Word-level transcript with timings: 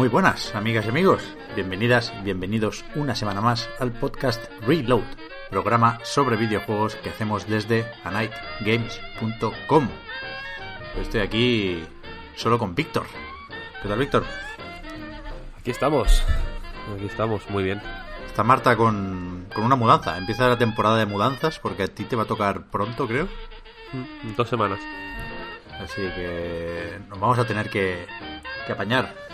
Muy 0.00 0.08
buenas, 0.08 0.54
amigas 0.54 0.86
y 0.86 0.88
amigos. 0.88 1.22
Bienvenidas, 1.54 2.10
bienvenidos 2.24 2.86
una 2.94 3.14
semana 3.14 3.42
más 3.42 3.68
al 3.80 3.92
podcast 3.92 4.42
Reload, 4.66 5.04
programa 5.50 5.98
sobre 6.04 6.36
videojuegos 6.36 6.94
que 6.94 7.10
hacemos 7.10 7.46
desde 7.46 7.84
anightgames.com. 8.04 9.88
Estoy 11.02 11.20
aquí 11.20 11.84
solo 12.34 12.58
con 12.58 12.74
Víctor. 12.74 13.04
¿Qué 13.82 13.88
tal, 13.88 13.98
Víctor? 13.98 14.24
Aquí 15.58 15.70
estamos. 15.70 16.22
Aquí 16.96 17.04
estamos, 17.04 17.50
muy 17.50 17.62
bien. 17.62 17.82
Está 18.26 18.42
Marta 18.42 18.78
con, 18.78 19.48
con 19.54 19.64
una 19.64 19.76
mudanza. 19.76 20.16
Empieza 20.16 20.48
la 20.48 20.56
temporada 20.56 20.96
de 20.96 21.04
mudanzas 21.04 21.58
porque 21.58 21.82
a 21.82 21.88
ti 21.88 22.04
te 22.04 22.16
va 22.16 22.22
a 22.22 22.26
tocar 22.26 22.70
pronto, 22.70 23.06
creo. 23.06 23.28
Mm, 23.92 24.34
Dos 24.34 24.48
semanas. 24.48 24.80
Así 25.78 26.00
que 26.00 26.98
nos 27.10 27.20
vamos 27.20 27.38
a 27.38 27.46
tener 27.46 27.68
que, 27.68 28.06
que 28.66 28.72
apañar. 28.72 29.29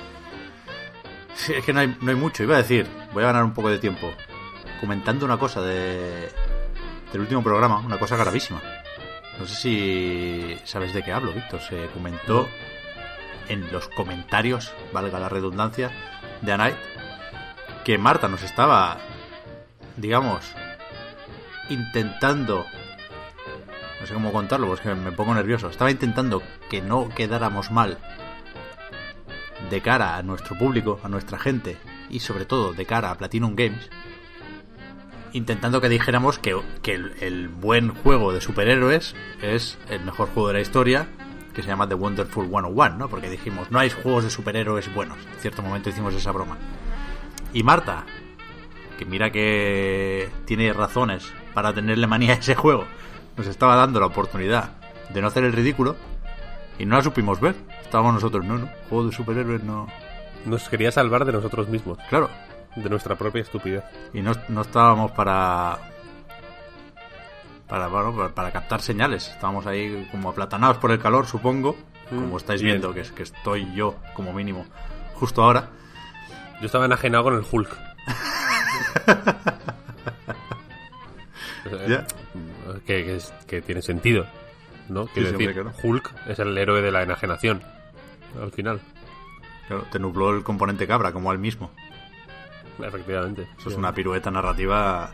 Es 1.48 1.65
que 1.65 1.73
no 1.73 1.81
hay, 1.81 1.97
no 2.01 2.11
hay 2.11 2.17
mucho. 2.17 2.42
Iba 2.42 2.55
a 2.55 2.62
decir, 2.62 2.87
voy 3.12 3.23
a 3.23 3.27
ganar 3.27 3.45
un 3.45 3.55
poco 3.55 3.69
de 3.70 3.79
tiempo 3.79 4.12
comentando 4.81 5.25
una 5.25 5.39
cosa 5.39 5.62
de, 5.62 6.28
del 7.12 7.20
último 7.20 7.43
programa, 7.43 7.78
una 7.78 7.98
cosa 7.98 8.17
gravísima. 8.17 8.61
No 9.39 9.47
sé 9.47 9.55
si 9.55 10.59
sabes 10.65 10.93
de 10.93 11.03
qué 11.03 11.12
hablo, 11.12 11.33
Víctor. 11.33 11.61
Se 11.61 11.87
comentó 11.89 12.48
en 13.48 13.70
los 13.70 13.89
comentarios, 13.89 14.73
valga 14.93 15.20
la 15.20 15.28
redundancia, 15.28 15.91
de 16.41 16.53
A 16.53 16.56
Night, 16.56 16.77
que 17.84 17.98
Marta 17.98 18.28
nos 18.28 18.43
estaba, 18.43 18.98
digamos, 19.97 20.45
intentando 21.69 22.67
no 24.00 24.06
sé 24.06 24.15
cómo 24.15 24.33
contarlo, 24.33 24.67
porque 24.69 24.95
me 24.95 25.12
pongo 25.12 25.34
nervioso. 25.34 25.69
Estaba 25.69 25.91
intentando 25.91 26.43
que 26.69 26.83
no 26.83 27.09
quedáramos 27.09 27.71
mal 27.71 27.98
de 29.71 29.81
cara 29.81 30.17
a 30.17 30.23
nuestro 30.23 30.57
público, 30.57 31.01
a 31.03 31.09
nuestra 31.09 31.39
gente 31.39 31.77
y 32.09 32.21
sobre 32.21 32.45
todo 32.45 32.73
de 32.73 32.87
cara 32.87 33.11
a 33.11 33.17
Platinum 33.17 33.57
Games. 33.57 33.91
Intentando 35.33 35.81
que 35.81 35.89
dijéramos 35.89 36.39
que, 36.39 36.59
que 36.83 36.95
el, 36.95 37.15
el 37.21 37.49
buen 37.49 37.91
juego 37.91 38.33
de 38.33 38.41
superhéroes 38.41 39.15
es 39.43 39.79
el 39.91 40.03
mejor 40.05 40.29
juego 40.29 40.49
de 40.49 40.55
la 40.55 40.61
historia, 40.61 41.09
que 41.55 41.62
se 41.62 41.69
llama 41.69 41.89
The 41.89 41.95
Wonderful 41.95 42.49
101, 42.49 42.97
¿no? 42.97 43.09
Porque 43.09 43.31
dijimos, 43.31 43.71
no 43.71 43.79
hay 43.79 43.91
juegos 43.91 44.25
de 44.25 44.31
superhéroes 44.31 44.93
buenos. 44.95 45.19
En 45.34 45.41
cierto 45.41 45.62
momento 45.62 45.89
hicimos 45.89 46.15
esa 46.15 46.33
broma. 46.33 46.59
Y 47.53 47.62
Marta, 47.62 48.05
que 48.99 49.05
mira 49.05 49.31
que 49.31 50.29
tiene 50.45 50.73
razones 50.73 51.33
para 51.55 51.72
tenerle 51.72 52.06
manía 52.06 52.34
a 52.34 52.37
ese 52.37 52.55
juego, 52.55 52.84
nos 53.37 53.47
estaba 53.47 53.77
dando 53.77 54.00
la 54.00 54.06
oportunidad 54.06 54.72
de 55.12 55.22
no 55.22 55.28
hacer 55.28 55.45
el 55.45 55.53
ridículo 55.53 55.97
y 56.78 56.84
no 56.84 56.97
la 56.97 57.03
supimos 57.03 57.41
ver. 57.41 57.55
Estábamos 57.86 58.14
nosotros, 58.14 58.44
no, 58.44 58.58
no, 58.58 58.69
juego 58.91 59.06
de 59.08 59.12
superhéroes 59.16 59.62
no. 59.62 59.86
Nos 60.44 60.69
quería 60.69 60.92
salvar 60.92 61.24
de 61.24 61.32
nosotros 61.32 61.69
mismos, 61.69 61.98
Claro, 62.08 62.28
de 62.76 62.88
nuestra 62.91 63.16
propia 63.16 63.42
estupidez. 63.42 63.82
y 64.12 64.20
no, 64.22 64.32
no 64.48 64.60
estábamos 64.62 65.10
para. 65.12 65.78
Para, 67.69 67.88
bueno, 67.88 68.14
para, 68.14 68.28
para 68.28 68.50
captar 68.52 68.80
señales. 68.80 69.28
Estábamos 69.28 69.66
ahí 69.66 70.06
como 70.12 70.28
aplatanados 70.30 70.78
por 70.78 70.91
el 70.92 71.00
calor, 71.00 71.26
supongo. 71.26 71.76
Como 72.08 72.36
estáis 72.36 72.62
bien. 72.62 72.74
viendo, 72.74 72.94
que, 72.94 73.00
es, 73.00 73.10
que 73.10 73.24
estoy 73.24 73.66
yo, 73.74 73.97
como 74.14 74.32
mínimo, 74.32 74.64
justo 75.14 75.42
ahora. 75.42 75.68
Yo 76.60 76.66
estaba 76.66 76.84
enajenado 76.86 77.24
con 77.24 77.34
el 77.34 77.44
Hulk. 77.50 77.76
Ya. 81.88 82.06
que, 82.86 83.04
que 83.04 83.16
es- 83.16 83.32
que 83.48 83.60
tiene 83.60 83.82
sentido, 83.82 84.24
¿no? 84.88 85.06
Quiero 85.08 85.30
sí, 85.30 85.32
decir, 85.36 85.48
hombre, 85.48 85.62
claro. 85.72 85.72
Hulk 85.82 86.14
es 86.28 86.38
el 86.38 86.56
héroe 86.56 86.80
de 86.80 86.92
la 86.92 87.03
enajenación. 87.03 87.62
Al 88.41 88.50
final, 88.52 88.80
Claro, 89.69 89.84
te 89.91 89.98
nubló 89.98 90.30
el 90.34 90.42
componente 90.44 90.86
cabra, 90.86 91.12
como 91.12 91.30
al 91.30 91.38
mismo. 91.38 91.70
efectivamente. 92.82 93.48
Eso 93.58 93.70
es 93.70 93.76
una 93.76 93.92
pirueta 93.92 94.30
narrativa 94.30 95.10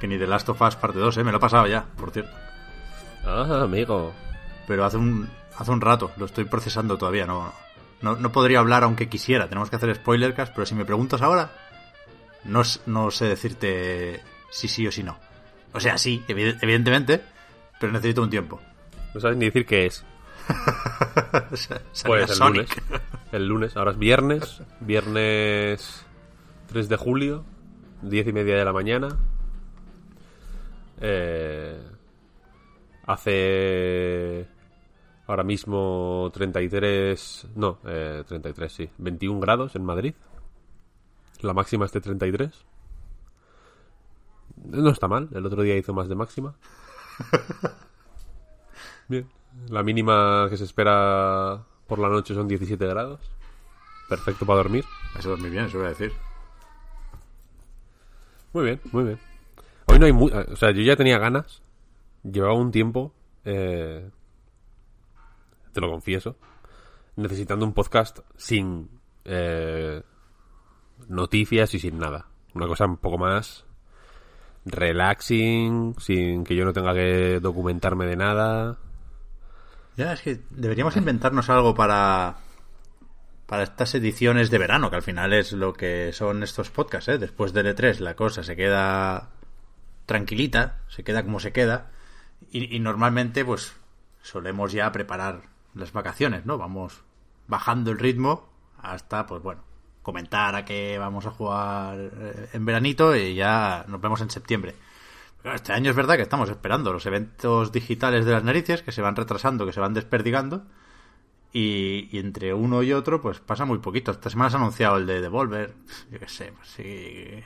que 0.00 0.08
ni 0.08 0.18
The 0.18 0.26
Last 0.26 0.48
of 0.48 0.60
Us 0.60 0.76
parte 0.76 0.98
2, 0.98 1.16
¿eh? 1.18 1.24
Me 1.24 1.30
lo 1.30 1.36
he 1.38 1.40
pasado 1.40 1.66
ya, 1.66 1.84
por 1.96 2.10
cierto. 2.10 2.32
Ah, 3.24 3.60
amigo. 3.62 4.12
Pero 4.66 4.84
hace 4.84 4.96
un, 4.96 5.28
hace 5.56 5.70
un 5.70 5.80
rato, 5.80 6.10
lo 6.16 6.26
estoy 6.26 6.44
procesando 6.44 6.98
todavía, 6.98 7.26
no, 7.26 7.52
no, 8.02 8.16
no 8.16 8.32
podría 8.32 8.58
hablar 8.60 8.82
aunque 8.84 9.08
quisiera, 9.08 9.48
tenemos 9.48 9.70
que 9.70 9.76
hacer 9.76 9.94
spoilercast, 9.94 10.52
pero 10.54 10.66
si 10.66 10.74
me 10.74 10.84
preguntas 10.84 11.22
ahora, 11.22 11.50
no, 12.44 12.62
no 12.86 13.10
sé 13.10 13.26
decirte 13.26 14.20
si 14.50 14.68
sí 14.68 14.86
o 14.86 14.92
si 14.92 15.02
no. 15.02 15.16
O 15.72 15.80
sea, 15.80 15.98
sí, 15.98 16.24
evi- 16.28 16.58
evidentemente, 16.60 17.22
pero 17.78 17.92
necesito 17.92 18.22
un 18.22 18.30
tiempo. 18.30 18.60
No 19.14 19.20
sabes 19.20 19.36
ni 19.36 19.44
decir 19.46 19.66
qué 19.66 19.86
es. 19.86 20.04
Pues 22.04 22.30
el 22.30 22.36
Sonic. 22.36 22.76
lunes. 22.76 23.02
El 23.32 23.46
lunes. 23.46 23.76
Ahora 23.76 23.92
es 23.92 23.98
viernes. 23.98 24.62
Viernes 24.80 26.04
3 26.68 26.88
de 26.88 26.96
julio. 26.96 27.44
10 28.02 28.28
y 28.28 28.32
media 28.32 28.56
de 28.56 28.64
la 28.64 28.72
mañana. 28.72 29.16
Eh, 31.00 31.80
hace 33.06 34.46
ahora 35.26 35.42
mismo 35.42 36.30
33... 36.32 37.48
No, 37.56 37.78
eh, 37.86 38.24
33, 38.26 38.72
sí. 38.72 38.90
21 38.98 39.40
grados 39.40 39.74
en 39.76 39.84
Madrid. 39.84 40.14
La 41.40 41.52
máxima 41.52 41.84
es 41.86 41.92
de 41.92 42.00
33. 42.00 42.64
No 44.56 44.90
está 44.90 45.08
mal. 45.08 45.28
El 45.34 45.44
otro 45.46 45.62
día 45.62 45.76
hizo 45.76 45.92
más 45.92 46.08
de 46.08 46.14
máxima. 46.14 46.54
Bien. 49.08 49.28
La 49.68 49.82
mínima 49.82 50.46
que 50.50 50.56
se 50.56 50.64
espera 50.64 51.64
por 51.86 51.98
la 51.98 52.08
noche 52.08 52.34
son 52.34 52.48
17 52.48 52.86
grados. 52.86 53.20
Perfecto 54.08 54.44
para 54.44 54.58
dormir. 54.58 54.84
Eso 55.18 55.34
es 55.34 55.40
muy 55.40 55.50
bien, 55.50 55.64
eso 55.66 55.78
voy 55.78 55.86
a 55.86 55.90
decir. 55.90 56.12
Muy 58.52 58.64
bien, 58.64 58.80
muy 58.92 59.04
bien. 59.04 59.18
Hoy 59.86 59.98
no 59.98 60.06
hay 60.06 60.12
mu 60.12 60.26
O 60.26 60.56
sea, 60.56 60.70
yo 60.70 60.82
ya 60.82 60.96
tenía 60.96 61.18
ganas. 61.18 61.62
Llevaba 62.22 62.54
un 62.54 62.70
tiempo. 62.70 63.12
eh, 63.44 64.10
te 65.72 65.80
lo 65.80 65.90
confieso. 65.90 66.36
Necesitando 67.16 67.66
un 67.66 67.72
podcast 67.72 68.20
sin 68.36 68.88
eh, 69.24 70.02
noticias 71.08 71.74
y 71.74 71.78
sin 71.80 71.98
nada. 71.98 72.28
Una 72.54 72.66
cosa 72.66 72.86
un 72.86 72.98
poco 72.98 73.18
más 73.18 73.64
relaxing, 74.64 75.94
sin 75.98 76.44
que 76.44 76.56
yo 76.56 76.64
no 76.64 76.72
tenga 76.72 76.94
que 76.94 77.40
documentarme 77.40 78.06
de 78.06 78.16
nada. 78.16 78.78
Ya, 79.96 80.12
es 80.12 80.22
que 80.22 80.40
deberíamos 80.50 80.96
inventarnos 80.96 81.48
algo 81.50 81.74
para 81.74 82.36
para 83.46 83.62
estas 83.62 83.94
ediciones 83.94 84.50
de 84.50 84.58
verano, 84.58 84.88
que 84.90 84.96
al 84.96 85.02
final 85.02 85.32
es 85.32 85.52
lo 85.52 85.74
que 85.74 86.12
son 86.12 86.42
estos 86.42 86.70
podcasts, 86.70 87.08
¿eh? 87.08 87.18
Después 87.18 87.52
del 87.52 87.66
E3 87.66 87.98
la 87.98 88.16
cosa 88.16 88.42
se 88.42 88.56
queda 88.56 89.30
tranquilita, 90.06 90.80
se 90.88 91.04
queda 91.04 91.22
como 91.22 91.40
se 91.40 91.52
queda, 91.52 91.90
y, 92.50 92.74
y 92.74 92.80
normalmente 92.80 93.44
pues 93.44 93.74
solemos 94.22 94.72
ya 94.72 94.90
preparar 94.92 95.42
las 95.74 95.92
vacaciones, 95.92 96.46
¿no? 96.46 96.56
Vamos 96.56 97.02
bajando 97.46 97.90
el 97.90 97.98
ritmo 97.98 98.48
hasta, 98.80 99.26
pues 99.26 99.42
bueno, 99.42 99.62
comentar 100.02 100.54
a 100.54 100.64
qué 100.64 100.98
vamos 100.98 101.26
a 101.26 101.30
jugar 101.30 101.98
eh, 101.98 102.48
en 102.52 102.64
veranito 102.64 103.14
y 103.16 103.34
ya 103.34 103.84
nos 103.88 104.00
vemos 104.00 104.20
en 104.20 104.30
septiembre. 104.30 104.74
Este 105.44 105.74
año 105.74 105.90
es 105.90 105.96
verdad 105.96 106.16
que 106.16 106.22
estamos 106.22 106.48
esperando 106.48 106.92
los 106.92 107.04
eventos 107.04 107.70
digitales 107.70 108.24
de 108.24 108.32
las 108.32 108.44
narices 108.44 108.82
que 108.82 108.92
se 108.92 109.02
van 109.02 109.14
retrasando, 109.14 109.66
que 109.66 109.74
se 109.74 109.80
van 109.80 109.92
desperdigando. 109.92 110.64
Y, 111.52 112.08
y 112.10 112.18
entre 112.18 112.54
uno 112.54 112.82
y 112.82 112.92
otro, 112.92 113.20
pues 113.20 113.40
pasa 113.40 113.64
muy 113.64 113.78
poquito. 113.78 114.10
Esta 114.10 114.30
semana 114.30 114.50
se 114.50 114.56
ha 114.56 114.60
anunciado 114.60 114.96
el 114.96 115.06
de 115.06 115.20
Devolver. 115.20 115.74
Yo 116.10 116.18
qué 116.18 116.28
sé, 116.28 116.52
pues 116.52 116.68
si, 116.68 117.44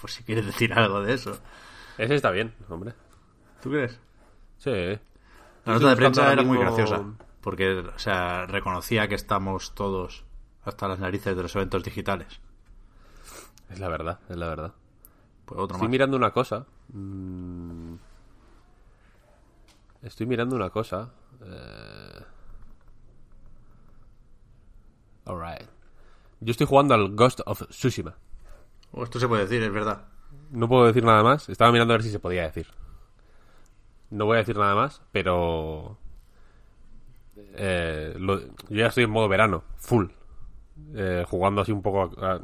pues 0.00 0.14
si 0.14 0.24
quieres 0.24 0.46
decir 0.46 0.72
algo 0.72 1.00
de 1.00 1.14
eso. 1.14 1.38
Ese 1.96 2.16
está 2.16 2.30
bien, 2.30 2.52
hombre. 2.68 2.92
¿Tú 3.62 3.70
crees? 3.70 3.98
Sí. 4.58 4.98
La 5.64 5.74
nota 5.74 5.90
de 5.90 5.96
prensa 5.96 6.32
era 6.32 6.42
muy 6.42 6.58
graciosa. 6.58 7.02
Porque, 7.40 7.78
o 7.78 7.98
sea, 7.98 8.46
reconocía 8.46 9.06
que 9.08 9.14
estamos 9.14 9.74
todos 9.74 10.24
hasta 10.64 10.88
las 10.88 10.98
narices 10.98 11.36
de 11.36 11.42
los 11.42 11.54
eventos 11.54 11.84
digitales. 11.84 12.40
Es 13.70 13.78
la 13.78 13.88
verdad, 13.88 14.18
es 14.28 14.36
la 14.36 14.48
verdad. 14.48 14.74
Pues 15.46 15.60
otro 15.60 15.76
Estoy 15.76 15.88
más. 15.88 15.90
mirando 15.90 16.16
una 16.16 16.30
cosa. 16.32 16.66
Mm. 16.92 17.94
Estoy 20.02 20.26
mirando 20.26 20.56
una 20.56 20.70
cosa. 20.70 21.10
Eh... 21.42 22.22
Alright. 25.24 25.68
Yo 26.40 26.50
estoy 26.50 26.66
jugando 26.66 26.94
al 26.94 27.14
Ghost 27.14 27.40
of 27.46 27.62
Tsushima. 27.68 28.14
Oh, 28.92 29.02
esto 29.04 29.18
se 29.18 29.26
puede 29.28 29.42
decir, 29.42 29.62
es 29.62 29.72
verdad. 29.72 30.06
No 30.50 30.68
puedo 30.68 30.86
decir 30.86 31.04
nada 31.04 31.22
más. 31.22 31.48
Estaba 31.48 31.72
mirando 31.72 31.94
a 31.94 31.96
ver 31.96 32.04
si 32.04 32.10
se 32.10 32.18
podía 32.20 32.42
decir. 32.42 32.66
No 34.10 34.26
voy 34.26 34.36
a 34.36 34.38
decir 34.40 34.56
nada 34.56 34.74
más, 34.74 35.02
pero... 35.12 35.98
eh, 37.36 38.14
lo- 38.18 38.40
yo 38.40 38.46
ya 38.68 38.86
estoy 38.86 39.04
en 39.04 39.10
modo 39.10 39.28
verano, 39.28 39.64
full. 39.76 40.06
Eh, 40.94 41.24
jugando 41.28 41.62
así 41.62 41.72
un 41.72 41.82
poco... 41.82 42.12
a- 42.24 42.40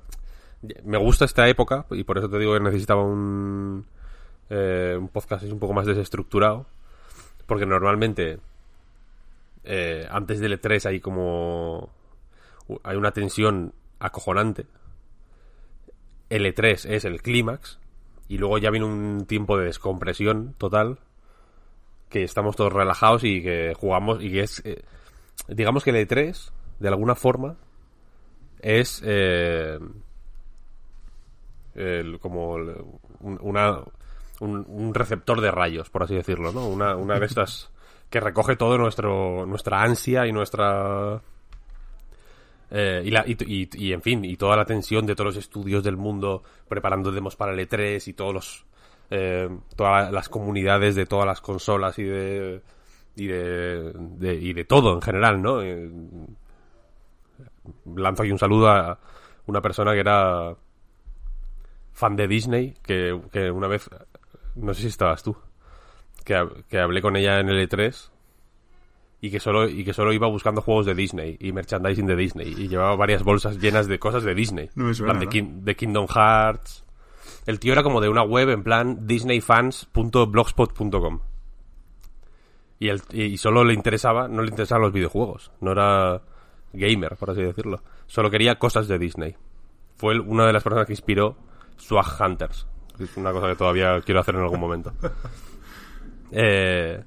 me 0.85 0.99
gusta 0.99 1.25
esta 1.25 1.49
época 1.49 1.87
y 1.91 2.05
por 2.05 2.19
eso 2.19 2.29
te 2.29 2.39
digo 2.39 2.55
que 2.55 2.61
necesitaba 2.61 3.03
un, 3.03 3.87
eh, 4.51 4.97
un 4.99 5.09
podcast 5.09 5.45
un 5.45 5.59
poco 5.59 5.73
más 5.73 5.87
desestructurado. 5.87 6.67
Porque 7.47 7.67
normalmente 7.67 8.39
eh, 9.65 10.07
antes 10.11 10.41
del 10.41 10.61
E3 10.61 10.87
hay 10.87 11.01
como... 11.01 11.91
Hay 12.85 12.97
una 12.97 13.13
tensión 13.13 13.75
acojonante. 13.99 14.67
El 16.31 16.47
E3 16.47 16.89
es 16.89 17.05
el 17.05 17.21
clímax 17.21 17.79
y 18.29 18.39
luego 18.39 18.59
ya 18.59 18.71
viene 18.71 18.87
un 18.87 19.27
tiempo 19.27 19.59
de 19.59 19.67
descompresión 19.67 20.55
total 20.57 20.99
que 22.09 22.23
estamos 22.23 22.57
todos 22.57 22.73
relajados 22.73 23.25
y 23.25 23.43
que 23.43 23.75
jugamos 23.77 24.23
y 24.23 24.31
que 24.31 24.41
es 24.41 24.63
eh, 24.65 24.83
digamos 25.49 25.85
que 25.85 25.91
el 25.91 26.09
E3 26.09 26.51
de 26.79 26.89
alguna 26.89 27.15
forma 27.15 27.57
es 28.61 29.03
eh, 29.05 29.79
el- 31.75 32.19
como 32.21 32.57
el- 32.59 32.77
un, 33.21 33.39
una- 33.43 33.79
un- 34.41 34.65
un 34.69 34.95
receptor 34.95 35.41
de 35.41 35.51
rayos 35.51 35.89
por 35.91 36.03
así 36.03 36.15
decirlo 36.15 36.53
no 36.53 36.67
una, 36.69 36.97
una 36.97 37.19
de 37.19 37.27
estas 37.27 37.71
que 38.11 38.21
recoge 38.21 38.57
todo 38.57 38.77
nuestro 38.79 39.47
nuestra 39.47 39.83
ansia 39.83 40.27
y 40.27 40.33
nuestra 40.33 41.21
eh, 42.75 43.03
y, 43.05 43.11
la, 43.11 43.25
y, 43.27 43.37
y- 43.47 43.69
y, 43.89 43.93
en 43.93 44.01
fin, 44.01 44.25
y 44.25 44.37
toda 44.37 44.57
la 44.57 44.65
tensión 44.65 45.05
de 45.05 45.15
todos 45.15 45.35
los 45.35 45.45
estudios 45.45 45.83
del 45.85 45.99
mundo 45.99 46.43
preparando 46.69 47.13
demos 47.13 47.37
para 47.37 47.53
el 47.53 47.59
E3 47.69 48.09
y 48.09 48.13
todos 48.15 48.33
los 48.33 48.67
eh, 49.11 49.47
todas 49.77 50.11
las 50.11 50.31
comunidades 50.31 50.95
de 50.95 51.05
todas 51.05 51.27
las 51.27 51.43
consolas 51.43 51.99
y 51.99 52.05
de 52.05 52.63
y 53.15 53.27
de, 53.27 53.93
de- 53.95 54.35
y 54.37 54.55
de 54.55 54.65
todo 54.65 54.95
en 54.95 55.03
general, 55.03 55.43
¿no? 55.43 55.61
Eh, 55.61 55.91
lanzo 57.97 58.23
aquí 58.23 58.33
un 58.33 58.39
saludo 58.39 58.69
a 58.71 58.99
una 59.47 59.61
persona 59.61 59.93
que 59.93 60.01
era 60.01 60.55
fan 62.03 62.17
de 62.17 62.27
Disney, 62.27 62.75
que, 62.83 63.17
que 63.31 63.53
una 63.53 63.69
vez, 63.69 63.89
no 64.57 64.75
sé 64.75 64.83
si 64.83 64.89
estabas 64.89 65.23
tú, 65.23 65.37
que, 66.25 66.45
que 66.69 66.81
hablé 66.81 67.01
con 67.01 67.15
ella 67.15 67.39
en 67.39 67.49
el 67.49 67.69
E3 67.69 68.11
y 69.21 69.31
que 69.31 69.39
solo 69.39 69.69
y 69.69 69.85
que 69.85 69.93
solo 69.93 70.13
iba 70.13 70.27
buscando 70.27 70.63
juegos 70.63 70.85
de 70.85 70.97
Disney 70.97 71.37
y 71.39 71.53
merchandising 71.53 72.07
de 72.07 72.17
Disney 72.17 72.57
y 72.59 72.67
llevaba 72.67 72.97
varias 72.97 73.23
bolsas 73.23 73.59
llenas 73.59 73.87
de 73.87 74.01
cosas 74.01 74.25
de 74.25 74.35
Disney. 74.35 74.69
No 74.75 74.87
me 74.87 74.95
suena, 74.95 75.13
En 75.13 75.21
plan, 75.21 75.65
de, 75.65 75.77
Kingdom 75.77 76.09
Hearts. 76.09 76.83
El 77.47 77.61
tío 77.61 77.73
era 77.73 77.85
como 77.85 78.01
de 78.01 78.09
una 78.09 78.25
web 78.25 78.49
en 78.49 78.65
plan 78.65 79.07
disneyfans.blogspot.com 79.07 81.21
y, 82.81 82.89
el, 82.89 83.01
y 83.13 83.39
solo 83.39 83.63
le 83.63 83.75
interesaba 83.75 84.27
no 84.27 84.43
le 84.43 84.49
interesaban 84.49 84.83
los 84.83 84.93
videojuegos. 84.93 85.53
No 85.61 85.71
era 85.71 86.21
gamer 86.73 87.17
por 87.17 87.31
así 87.31 87.43
decirlo. 87.43 87.81
Solo 88.09 88.29
quería 88.29 88.57
cosas 88.57 88.89
de 88.89 88.99
Disney. 88.99 89.37
Fue 89.95 90.19
una 90.19 90.47
de 90.47 90.53
las 90.53 90.65
personas 90.65 90.87
que 90.87 90.95
inspiró 90.95 91.37
Swag 91.77 92.21
Hunters 92.21 92.67
es 92.99 93.17
una 93.17 93.33
cosa 93.33 93.49
que 93.49 93.57
todavía 93.57 94.01
quiero 94.03 94.21
hacer 94.21 94.35
en 94.35 94.43
algún 94.43 94.61
momento 94.61 94.93
eh, 96.31 97.03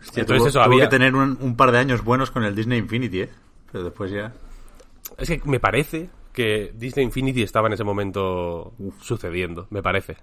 Hostia, 0.00 0.20
entonces 0.22 0.38
tuvo, 0.38 0.48
eso 0.48 0.58
tuvo 0.58 0.64
había 0.64 0.84
que 0.84 0.90
tener 0.90 1.14
un, 1.14 1.38
un 1.40 1.56
par 1.56 1.70
de 1.70 1.78
años 1.78 2.02
buenos 2.02 2.30
con 2.30 2.44
el 2.44 2.54
Disney 2.54 2.78
Infinity, 2.78 3.22
¿eh? 3.22 3.30
Pero 3.70 3.84
después 3.84 4.10
ya... 4.10 4.32
Es 5.16 5.28
que 5.28 5.40
me 5.44 5.60
parece 5.60 6.10
que 6.32 6.72
Disney 6.74 7.04
Infinity 7.04 7.42
estaba 7.42 7.68
en 7.68 7.74
ese 7.74 7.84
momento 7.84 8.74
sucediendo, 9.00 9.66
me 9.70 9.82
parece. 9.82 10.16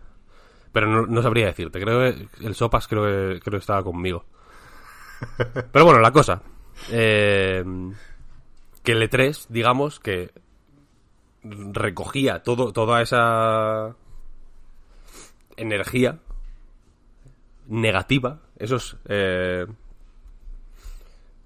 Pero 0.71 0.87
no, 0.87 1.05
no 1.05 1.21
sabría 1.21 1.47
decirte, 1.47 1.79
creo 1.79 2.13
que 2.13 2.27
el 2.45 2.55
Sopas 2.55 2.87
creo 2.87 3.03
que, 3.03 3.39
creo 3.39 3.57
que 3.59 3.61
estaba 3.61 3.83
conmigo. 3.83 4.25
Pero 5.71 5.85
bueno, 5.85 5.99
la 5.99 6.11
cosa. 6.11 6.41
eh, 6.91 7.63
que 8.83 8.91
el 8.91 9.09
E3, 9.09 9.47
digamos, 9.49 9.99
que 9.99 10.31
recogía 11.43 12.43
todo, 12.43 12.73
toda 12.73 13.01
esa 13.01 13.95
energía 15.57 16.19
negativa, 17.67 18.39
esos... 18.57 18.97
eh, 19.05 19.65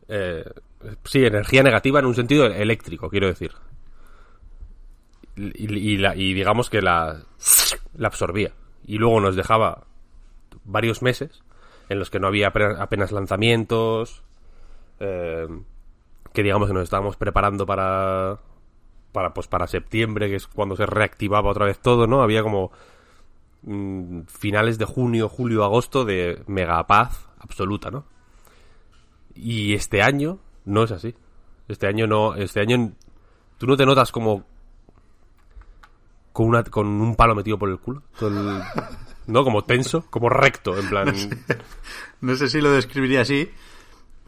eh, 0.07 0.45
sí, 1.05 1.25
energía 1.25 1.63
negativa 1.63 1.99
en 1.99 2.05
un 2.05 2.15
sentido 2.15 2.45
eléctrico, 2.45 3.09
quiero 3.09 3.27
decir. 3.27 3.51
Y, 5.35 5.97
digamos 6.33 6.69
que 6.69 6.81
la, 6.81 7.23
la 7.95 8.07
absorbía. 8.07 8.53
Y 8.85 8.97
luego 8.97 9.19
nos 9.19 9.35
dejaba 9.35 9.85
varios 10.63 11.01
meses 11.01 11.41
en 11.89 11.99
los 11.99 12.09
que 12.09 12.19
no 12.19 12.27
había 12.27 12.53
ape- 12.53 12.77
apenas 12.79 13.11
lanzamientos, 13.11 14.23
eh, 14.99 15.47
que 16.33 16.43
digamos 16.43 16.67
que 16.67 16.73
nos 16.73 16.83
estábamos 16.83 17.17
preparando 17.17 17.65
para, 17.65 18.39
para, 19.13 19.33
pues, 19.33 19.47
para 19.47 19.67
septiembre, 19.67 20.27
que 20.27 20.35
es 20.35 20.47
cuando 20.47 20.75
se 20.75 20.85
reactivaba 20.85 21.49
otra 21.51 21.65
vez 21.67 21.79
todo, 21.79 22.05
¿no? 22.07 22.21
Había 22.21 22.43
como 22.43 22.71
mm, 23.61 24.23
finales 24.27 24.77
de 24.77 24.83
junio, 24.85 25.29
julio, 25.29 25.63
agosto 25.63 26.03
de 26.03 26.43
mega 26.47 26.85
paz 26.85 27.29
absoluta, 27.39 27.89
¿no? 27.89 28.03
Y 29.35 29.73
este 29.73 30.01
año 30.01 30.39
no 30.65 30.83
es 30.83 30.91
así. 30.91 31.15
Este 31.69 31.87
año 31.87 32.05
no, 32.07 32.35
este 32.35 32.59
año 32.59 32.91
tú 33.57 33.67
no 33.67 33.77
te 33.77 33.85
notas 33.85 34.11
como 34.11 34.43
con 36.33 36.47
una 36.47 36.63
con 36.63 36.87
un 36.87 37.15
palo 37.15 37.35
metido 37.35 37.57
por 37.59 37.69
el 37.69 37.79
culo, 37.79 38.01
el- 38.21 38.61
no 39.27 39.43
como 39.43 39.63
tenso, 39.63 40.05
como 40.09 40.29
recto, 40.29 40.77
en 40.77 40.89
plan 40.89 41.15
No 42.21 42.35
sé 42.35 42.49
si 42.49 42.59
lo 42.59 42.71
describiría 42.71 43.21
así, 43.21 43.49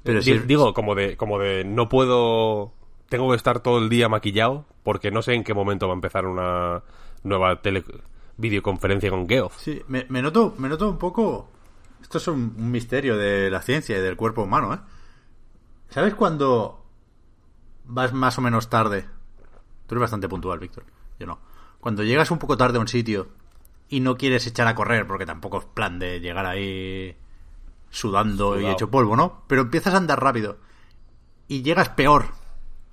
pero 0.03 0.21
sí... 0.21 0.33
Di- 0.33 0.39
digo 0.45 0.73
como 0.73 0.93
de 0.95 1.17
como 1.17 1.39
de 1.39 1.63
no 1.65 1.89
puedo 1.89 2.73
tengo 3.09 3.29
que 3.29 3.35
estar 3.35 3.59
todo 3.59 3.79
el 3.79 3.89
día 3.89 4.09
maquillado 4.09 4.65
porque 4.83 5.11
no 5.11 5.21
sé 5.21 5.33
en 5.33 5.43
qué 5.43 5.53
momento 5.53 5.87
va 5.87 5.93
a 5.93 5.95
empezar 5.95 6.25
una 6.25 6.83
nueva 7.23 7.61
tele 7.61 7.83
videoconferencia 8.37 9.09
con 9.09 9.27
Geoff. 9.27 9.57
Sí, 9.57 9.81
me, 9.87 10.05
me 10.09 10.21
noto, 10.21 10.53
me 10.57 10.69
noto 10.69 10.89
un 10.89 10.97
poco... 10.97 11.49
Esto 12.01 12.19
es 12.19 12.27
un, 12.27 12.55
un 12.57 12.71
misterio 12.71 13.17
de 13.17 13.49
la 13.49 13.61
ciencia 13.61 13.97
y 13.97 14.01
del 14.01 14.15
cuerpo 14.15 14.43
humano, 14.43 14.73
¿eh? 14.73 14.79
¿Sabes 15.89 16.13
cuando 16.13 16.85
vas 17.85 18.13
más 18.13 18.37
o 18.37 18.41
menos 18.41 18.69
tarde? 18.69 19.05
Tú 19.87 19.95
eres 19.95 20.01
bastante 20.01 20.29
puntual, 20.29 20.59
Víctor. 20.59 20.83
Yo 21.19 21.25
no. 21.25 21.39
Cuando 21.79 22.03
llegas 22.03 22.31
un 22.31 22.37
poco 22.37 22.57
tarde 22.57 22.77
a 22.77 22.81
un 22.81 22.87
sitio 22.87 23.29
y 23.87 24.01
no 24.01 24.17
quieres 24.17 24.45
echar 24.45 24.67
a 24.67 24.75
correr, 24.75 25.07
porque 25.07 25.25
tampoco 25.25 25.59
es 25.59 25.65
plan 25.65 25.97
de 25.99 26.19
llegar 26.19 26.45
ahí 26.45 27.15
sudando 27.89 28.59
y 28.59 28.65
hecho 28.65 28.91
polvo, 28.91 29.15
¿no? 29.15 29.43
Pero 29.47 29.61
empiezas 29.61 29.93
a 29.93 29.97
andar 29.97 30.21
rápido 30.21 30.57
y 31.47 31.61
llegas 31.61 31.89
peor 31.89 32.25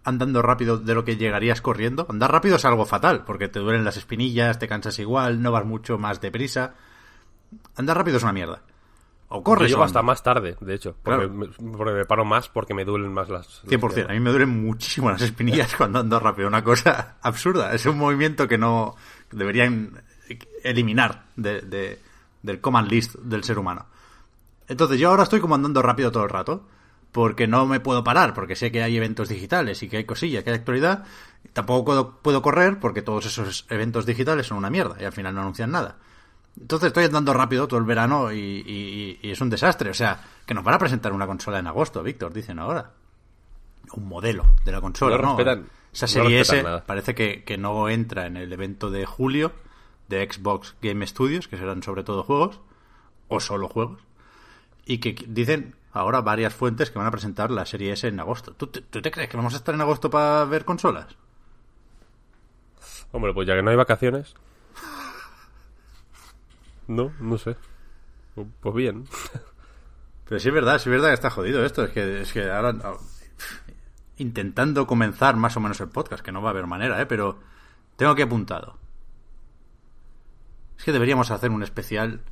andando 0.04 0.42
rápido 0.42 0.78
de 0.78 0.94
lo 0.94 1.04
que 1.04 1.16
llegarías 1.16 1.60
corriendo. 1.60 2.06
Andar 2.08 2.32
rápido 2.32 2.56
es 2.56 2.64
algo 2.64 2.86
fatal, 2.86 3.24
porque 3.24 3.48
te 3.48 3.60
duelen 3.60 3.84
las 3.84 3.96
espinillas, 3.96 4.58
te 4.58 4.68
cansas 4.68 4.98
igual, 4.98 5.40
no 5.42 5.52
vas 5.52 5.64
mucho 5.64 5.98
más 5.98 6.20
deprisa. 6.20 6.74
Andar 7.76 7.96
rápido 7.98 8.16
es 8.16 8.22
una 8.22 8.32
mierda. 8.32 8.62
O 9.28 9.36
Yo 9.38 9.42
corres 9.44 9.68
llego 9.70 9.80
o 9.80 9.84
hasta 9.84 10.02
más 10.02 10.22
tarde, 10.22 10.56
de 10.60 10.74
hecho, 10.74 10.94
porque, 11.02 11.26
Claro. 11.26 11.32
me, 11.32 11.46
porque 11.76 11.92
me 11.92 12.04
paro 12.04 12.24
más 12.24 12.48
porque 12.50 12.74
me 12.74 12.84
duelen 12.84 13.14
más 13.14 13.28
las... 13.30 13.62
las 13.64 13.72
100%. 13.72 13.84
A 13.90 13.94
piernas. 13.94 14.14
mí 14.14 14.20
me 14.20 14.30
duelen 14.30 14.48
muchísimo 14.66 15.10
las 15.10 15.22
espinillas 15.22 15.74
cuando 15.78 16.00
ando 16.00 16.18
rápido. 16.20 16.48
Una 16.48 16.62
cosa 16.62 17.16
absurda. 17.22 17.72
Es 17.74 17.86
un 17.86 17.96
movimiento 17.96 18.46
que 18.46 18.58
no 18.58 18.94
deberían 19.30 20.02
eliminar 20.64 21.24
de- 21.36 21.62
de- 21.62 21.98
del 22.42 22.60
command 22.60 22.90
list 22.90 23.14
del 23.16 23.42
ser 23.44 23.58
humano. 23.58 23.86
Entonces 24.68 24.98
yo 24.98 25.08
ahora 25.10 25.22
estoy 25.22 25.40
como 25.40 25.54
andando 25.54 25.80
rápido 25.80 26.10
todo 26.12 26.24
el 26.24 26.30
rato. 26.30 26.66
Porque 27.12 27.46
no 27.46 27.66
me 27.66 27.78
puedo 27.78 28.02
parar, 28.02 28.32
porque 28.34 28.56
sé 28.56 28.72
que 28.72 28.82
hay 28.82 28.96
eventos 28.96 29.28
digitales 29.28 29.82
y 29.82 29.88
que 29.88 29.98
hay 29.98 30.04
cosillas, 30.04 30.42
que 30.44 30.50
hay 30.50 30.56
actualidad. 30.56 31.04
Tampoco 31.52 31.84
puedo, 31.84 32.18
puedo 32.20 32.40
correr 32.42 32.80
porque 32.80 33.02
todos 33.02 33.26
esos 33.26 33.66
eventos 33.68 34.06
digitales 34.06 34.46
son 34.46 34.56
una 34.58 34.70
mierda 34.70 34.96
y 34.98 35.04
al 35.04 35.12
final 35.12 35.34
no 35.34 35.42
anuncian 35.42 35.70
nada. 35.70 35.98
Entonces 36.58 36.86
estoy 36.88 37.04
andando 37.04 37.32
rápido 37.34 37.68
todo 37.68 37.78
el 37.80 37.84
verano 37.86 38.32
y, 38.32 38.38
y- 38.38 39.18
y 39.22 39.30
es 39.30 39.40
un 39.42 39.50
desastre. 39.50 39.90
O 39.90 39.94
sea, 39.94 40.20
que 40.46 40.54
nos 40.54 40.64
van 40.64 40.74
a 40.74 40.78
presentar 40.78 41.12
una 41.12 41.26
consola 41.26 41.58
en 41.58 41.66
agosto, 41.66 42.02
Víctor, 42.02 42.32
dicen 42.32 42.58
ahora. 42.58 42.92
Un 43.94 44.08
modelo 44.08 44.44
de 44.64 44.72
la 44.72 44.80
consola, 44.80 45.16
No 45.16 45.22
¿no? 45.22 45.36
Esa 45.92 46.06
no 46.06 46.12
serie 46.12 46.40
S 46.40 46.62
nada. 46.62 46.84
parece 46.86 47.14
que, 47.14 47.44
que 47.44 47.58
no 47.58 47.90
entra 47.90 48.24
en 48.26 48.38
el 48.38 48.50
evento 48.52 48.90
de 48.90 49.04
julio 49.04 49.52
de 50.08 50.26
Xbox 50.30 50.74
Game 50.80 51.06
Studios, 51.06 51.46
que 51.48 51.58
serán 51.58 51.82
sobre 51.82 52.04
todo 52.04 52.22
juegos, 52.22 52.60
o 53.28 53.40
solo 53.40 53.68
juegos. 53.68 54.00
Y 54.86 54.98
que 54.98 55.14
dicen 55.28 55.74
ahora 55.92 56.20
varias 56.20 56.54
fuentes 56.54 56.90
que 56.90 56.98
van 56.98 57.06
a 57.06 57.10
presentar 57.10 57.50
la 57.50 57.66
serie 57.66 57.92
S 57.92 58.06
en 58.06 58.18
agosto. 58.18 58.54
¿Tú 58.54 58.66
te, 58.68 58.80
tú 58.80 59.02
te 59.02 59.10
crees 59.10 59.28
que 59.28 59.36
vamos 59.36 59.54
a 59.54 59.58
estar 59.58 59.74
en 59.74 59.80
agosto 59.80 60.10
para 60.10 60.44
ver 60.44 60.64
consolas? 60.64 61.06
Hombre, 63.12 63.34
pues 63.34 63.46
ya 63.46 63.54
que 63.54 63.62
no 63.62 63.70
hay 63.70 63.76
vacaciones. 63.76 64.34
No, 66.88 67.12
no 67.20 67.38
sé. 67.38 67.56
Pues 68.60 68.74
bien. 68.74 69.04
Pero 70.24 70.40
sí 70.40 70.48
es 70.48 70.54
verdad, 70.54 70.78
sí 70.78 70.88
es 70.88 70.92
verdad 70.92 71.08
que 71.08 71.14
está 71.14 71.30
jodido 71.30 71.64
esto. 71.64 71.84
Es 71.84 71.90
que, 71.90 72.22
es 72.22 72.32
que 72.32 72.50
ahora 72.50 72.74
ah, 72.82 72.96
intentando 74.16 74.86
comenzar 74.86 75.36
más 75.36 75.56
o 75.56 75.60
menos 75.60 75.80
el 75.80 75.88
podcast, 75.88 76.24
que 76.24 76.32
no 76.32 76.42
va 76.42 76.48
a 76.48 76.52
haber 76.52 76.66
manera, 76.66 77.00
¿eh? 77.00 77.06
Pero 77.06 77.38
tengo 77.96 78.12
aquí 78.12 78.22
apuntado. 78.22 78.78
Es 80.78 80.84
que 80.84 80.92
deberíamos 80.92 81.30
hacer 81.30 81.50
un 81.50 81.62
especial 81.62 82.22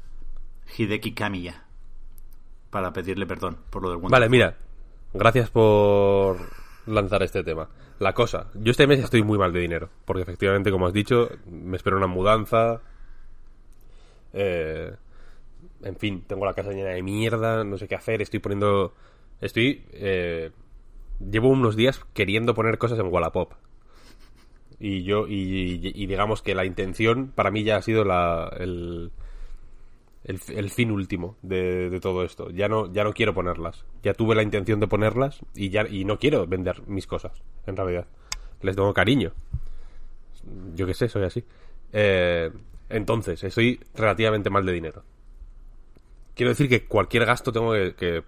Hideki 0.76 1.12
Kamiya 1.12 1.64
para 2.70 2.92
pedirle 2.92 3.26
perdón 3.26 3.56
por 3.70 3.82
lo 3.82 3.90
del 3.90 3.98
Wonder 3.98 4.12
Vale, 4.12 4.28
mira. 4.28 4.56
Gracias 5.12 5.50
por 5.50 6.38
lanzar 6.86 7.22
este 7.22 7.42
tema. 7.42 7.68
La 7.98 8.14
cosa, 8.14 8.46
yo 8.54 8.70
este 8.70 8.86
mes 8.86 9.00
estoy 9.00 9.22
muy 9.22 9.38
mal 9.38 9.52
de 9.52 9.60
dinero, 9.60 9.90
porque 10.04 10.22
efectivamente, 10.22 10.70
como 10.70 10.86
has 10.86 10.92
dicho, 10.92 11.28
me 11.46 11.76
espero 11.76 11.96
una 11.96 12.06
mudanza. 12.06 12.80
Eh, 14.32 14.94
en 15.82 15.96
fin, 15.96 16.24
tengo 16.26 16.46
la 16.46 16.54
casa 16.54 16.70
llena 16.70 16.90
de 16.90 17.02
mierda, 17.02 17.64
no 17.64 17.76
sé 17.76 17.88
qué 17.88 17.96
hacer, 17.96 18.22
estoy 18.22 18.40
poniendo... 18.40 18.94
Estoy... 19.40 19.84
eh, 19.92 20.50
llevo 21.20 21.48
unos 21.48 21.76
días 21.76 22.00
queriendo 22.14 22.54
poner 22.54 22.78
cosas 22.78 22.98
en 22.98 23.12
Wallapop. 23.12 23.52
Y 24.78 25.02
yo, 25.02 25.26
y, 25.28 25.92
y 25.94 26.06
digamos 26.06 26.40
que 26.40 26.54
la 26.54 26.64
intención 26.64 27.32
para 27.34 27.50
mí 27.50 27.64
ya 27.64 27.76
ha 27.76 27.82
sido 27.82 28.04
la, 28.04 28.50
el, 28.58 29.12
el, 30.30 30.70
fin 30.70 30.90
último 30.90 31.36
de, 31.42 31.98
todo 32.00 32.24
esto. 32.24 32.50
Ya 32.50 32.68
no, 32.68 32.92
ya 32.92 33.04
no 33.04 33.12
quiero 33.12 33.34
ponerlas. 33.34 33.84
Ya 34.02 34.14
tuve 34.14 34.34
la 34.34 34.42
intención 34.42 34.80
de 34.80 34.86
ponerlas 34.86 35.40
y 35.54 35.70
ya 35.70 35.86
y 35.88 36.04
no 36.04 36.18
quiero 36.18 36.46
vender 36.46 36.86
mis 36.86 37.06
cosas, 37.06 37.42
en 37.66 37.76
realidad. 37.76 38.06
Les 38.62 38.76
tengo 38.76 38.94
cariño. 38.94 39.32
Yo 40.74 40.86
qué 40.86 40.94
sé, 40.94 41.08
soy 41.08 41.24
así. 41.24 41.44
Eh, 41.92 42.50
entonces, 42.88 43.42
estoy 43.42 43.80
relativamente 43.94 44.50
mal 44.50 44.64
de 44.64 44.72
dinero. 44.72 45.02
Quiero 46.34 46.50
decir 46.50 46.68
que 46.68 46.86
cualquier 46.86 47.26
gasto 47.26 47.52
tengo 47.52 47.72
que, 47.72 48.22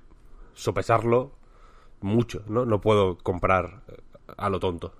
sopesarlo 0.54 1.32
mucho, 2.00 2.42
¿no? 2.47 2.66
No 2.66 2.80
puedo 2.80 3.16
comprar 3.18 3.82
eh, 3.88 3.97
a 4.37 4.50
lo 4.50 4.61
tonto. 4.61 4.94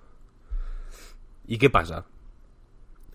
¿Y 1.47 1.59
qué 1.59 1.69
pasa? 1.69 2.07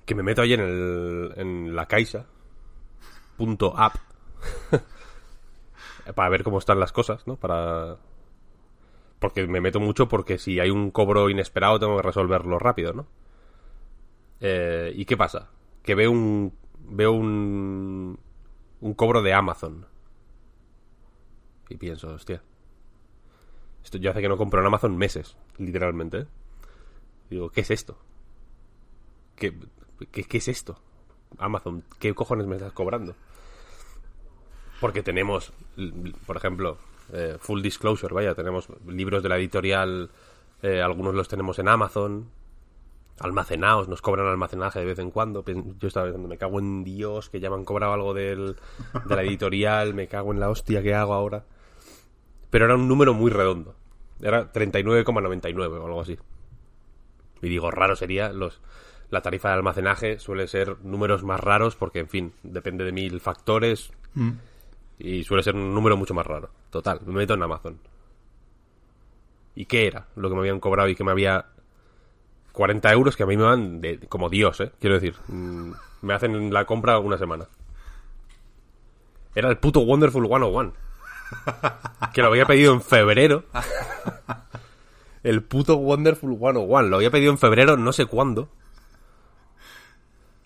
Que 0.05 0.13
me 0.13 0.23
meto 0.23 0.41
ahí 0.41 0.53
en, 0.53 0.59
el, 0.59 1.33
en 1.37 1.75
la 1.75 1.87
Caixa, 1.87 2.27
app, 3.75 3.95
para 6.15 6.29
ver 6.29 6.43
cómo 6.43 6.59
están 6.59 6.79
las 6.79 6.91
cosas, 6.91 7.25
¿no? 7.27 7.35
Para... 7.35 7.97
Porque 9.19 9.47
me 9.47 9.61
meto 9.61 9.79
mucho 9.79 10.07
porque 10.07 10.37
si 10.37 10.59
hay 10.59 10.69
un 10.69 10.91
cobro 10.91 11.29
inesperado 11.29 11.79
tengo 11.79 11.97
que 11.97 12.03
resolverlo 12.03 12.59
rápido, 12.59 12.93
¿no? 12.93 13.07
Eh, 14.39 14.91
¿Y 14.95 15.05
qué 15.05 15.17
pasa? 15.17 15.49
Que 15.83 15.95
veo 15.95 16.11
un... 16.11 16.53
Veo 16.79 17.11
un... 17.11 18.19
Un 18.79 18.93
cobro 18.93 19.23
de 19.23 19.33
Amazon. 19.33 19.87
Y 21.69 21.77
pienso, 21.77 22.13
hostia. 22.13 22.43
Esto 23.83 23.97
yo 23.97 24.11
hace 24.11 24.21
que 24.21 24.29
no 24.29 24.37
compro 24.37 24.59
en 24.61 24.67
Amazon 24.67 24.95
meses, 24.97 25.35
literalmente. 25.57 26.19
¿eh? 26.19 26.27
Digo, 27.29 27.49
¿qué 27.49 27.61
es 27.61 27.71
esto? 27.71 27.97
¿Qué, 29.35 29.57
qué, 30.11 30.23
qué 30.23 30.37
es 30.37 30.47
esto? 30.47 30.79
Amazon, 31.37 31.83
¿qué 31.99 32.13
cojones 32.13 32.47
me 32.47 32.55
estás 32.55 32.73
cobrando? 32.73 33.15
Porque 34.79 35.03
tenemos, 35.03 35.53
por 36.25 36.37
ejemplo, 36.37 36.77
eh, 37.13 37.37
full 37.39 37.61
disclosure, 37.61 38.13
vaya, 38.13 38.35
tenemos 38.35 38.67
libros 38.87 39.23
de 39.23 39.29
la 39.29 39.37
editorial, 39.37 40.09
eh, 40.61 40.81
algunos 40.81 41.15
los 41.15 41.27
tenemos 41.27 41.57
en 41.59 41.67
Amazon, 41.67 42.29
almacenados, 43.19 43.87
nos 43.87 44.01
cobran 44.01 44.27
almacenaje 44.27 44.79
de 44.79 44.85
vez 44.85 44.99
en 44.99 45.11
cuando. 45.11 45.43
Yo 45.45 45.87
estaba 45.87 46.05
pensando, 46.05 46.27
me 46.27 46.37
cago 46.37 46.59
en 46.59 46.83
Dios, 46.83 47.29
que 47.29 47.39
ya 47.39 47.49
me 47.49 47.55
han 47.55 47.65
cobrado 47.65 47.93
algo 47.93 48.13
del, 48.13 48.55
de 49.05 49.15
la 49.15 49.23
editorial, 49.23 49.93
me 49.93 50.07
cago 50.07 50.31
en 50.33 50.39
la 50.39 50.49
hostia 50.49 50.83
que 50.83 50.93
hago 50.93 51.13
ahora. 51.13 51.43
Pero 52.49 52.65
era 52.65 52.75
un 52.75 52.87
número 52.87 53.13
muy 53.13 53.31
redondo. 53.31 53.75
Era 54.21 54.51
39,99 54.51 55.79
o 55.79 55.85
algo 55.85 56.01
así. 56.01 56.17
Y 57.41 57.49
digo, 57.49 57.71
raro 57.71 57.95
sería 57.95 58.31
los 58.31 58.61
la 59.09 59.21
tarifa 59.21 59.49
de 59.49 59.53
almacenaje 59.55 60.19
suele 60.19 60.47
ser 60.47 60.83
números 60.83 61.23
más 61.23 61.39
raros 61.39 61.77
porque, 61.77 61.99
en 61.99 62.09
fin, 62.09 62.33
depende 62.43 62.83
de 62.83 62.91
mil 62.91 63.21
factores 63.21 63.91
y 64.99 65.23
suele 65.23 65.43
ser 65.43 65.55
un 65.55 65.73
número 65.73 65.97
mucho 65.97 66.13
más 66.13 66.25
raro. 66.25 66.49
Total, 66.69 66.99
me 67.05 67.13
meto 67.13 67.33
en 67.33 67.43
Amazon. 67.43 67.79
¿Y 69.55 69.65
qué 69.65 69.87
era 69.87 70.07
lo 70.15 70.29
que 70.29 70.35
me 70.35 70.41
habían 70.41 70.59
cobrado 70.59 70.89
y 70.89 70.95
que 70.95 71.03
me 71.03 71.11
había 71.11 71.45
40 72.51 72.91
euros 72.91 73.15
que 73.15 73.23
a 73.23 73.27
mí 73.27 73.37
me 73.37 73.43
van 73.43 73.81
de, 73.81 73.99
como 74.07 74.29
Dios, 74.29 74.59
¿eh? 74.61 74.71
Quiero 74.79 74.95
decir, 74.95 75.15
mm, 75.27 75.71
me 76.01 76.13
hacen 76.13 76.53
la 76.53 76.65
compra 76.65 76.99
una 76.99 77.17
semana. 77.17 77.47
Era 79.35 79.49
el 79.49 79.57
puto 79.57 79.81
Wonderful 79.81 80.27
101. 80.27 80.73
Que 82.13 82.21
lo 82.21 82.29
había 82.29 82.45
pedido 82.45 82.73
en 82.73 82.81
febrero. 82.81 83.43
El 85.23 85.43
puto 85.43 85.75
Wonderful 85.75 86.37
101. 86.37 86.81
Lo 86.83 86.95
había 86.95 87.11
pedido 87.11 87.31
en 87.31 87.37
febrero, 87.37 87.77
no 87.77 87.91
sé 87.91 88.05
cuándo. 88.05 88.49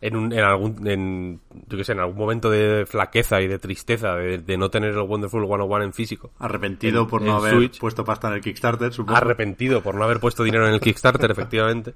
En, 0.04 0.16
un, 0.16 0.34
en 0.34 0.40
algún. 0.40 0.88
En, 0.88 1.42
yo 1.68 1.78
qué 1.78 1.84
sé, 1.84 1.92
en 1.92 2.00
algún 2.00 2.18
momento 2.18 2.50
de 2.50 2.88
flaqueza 2.88 3.40
y 3.42 3.48
de 3.48 3.60
tristeza 3.60 4.16
de, 4.16 4.40
de 4.40 4.58
no 4.58 4.70
tener 4.72 4.90
el 4.96 5.00
Wonderful 5.02 5.46
101 5.46 5.84
en 5.84 5.94
físico. 5.94 6.32
Arrepentido 6.40 7.04
En- 7.04 7.08
por 7.08 7.22
no 7.22 7.36
haber 7.36 7.54
Switch. 7.54 7.80
puesto 7.80 8.04
pasta 8.04 8.28
en 8.30 8.34
el 8.34 8.42
Kickstarter, 8.42 8.92
supongo. 8.92 9.16
Arrepentido 9.18 9.84
por 9.84 9.94
no 9.94 10.04
haber 10.04 10.20
puesto 10.20 10.44
dinero 10.44 10.68
en 10.68 10.74
el 10.74 10.80
Kickstarter, 10.80 11.30
efectivamente. 11.32 11.94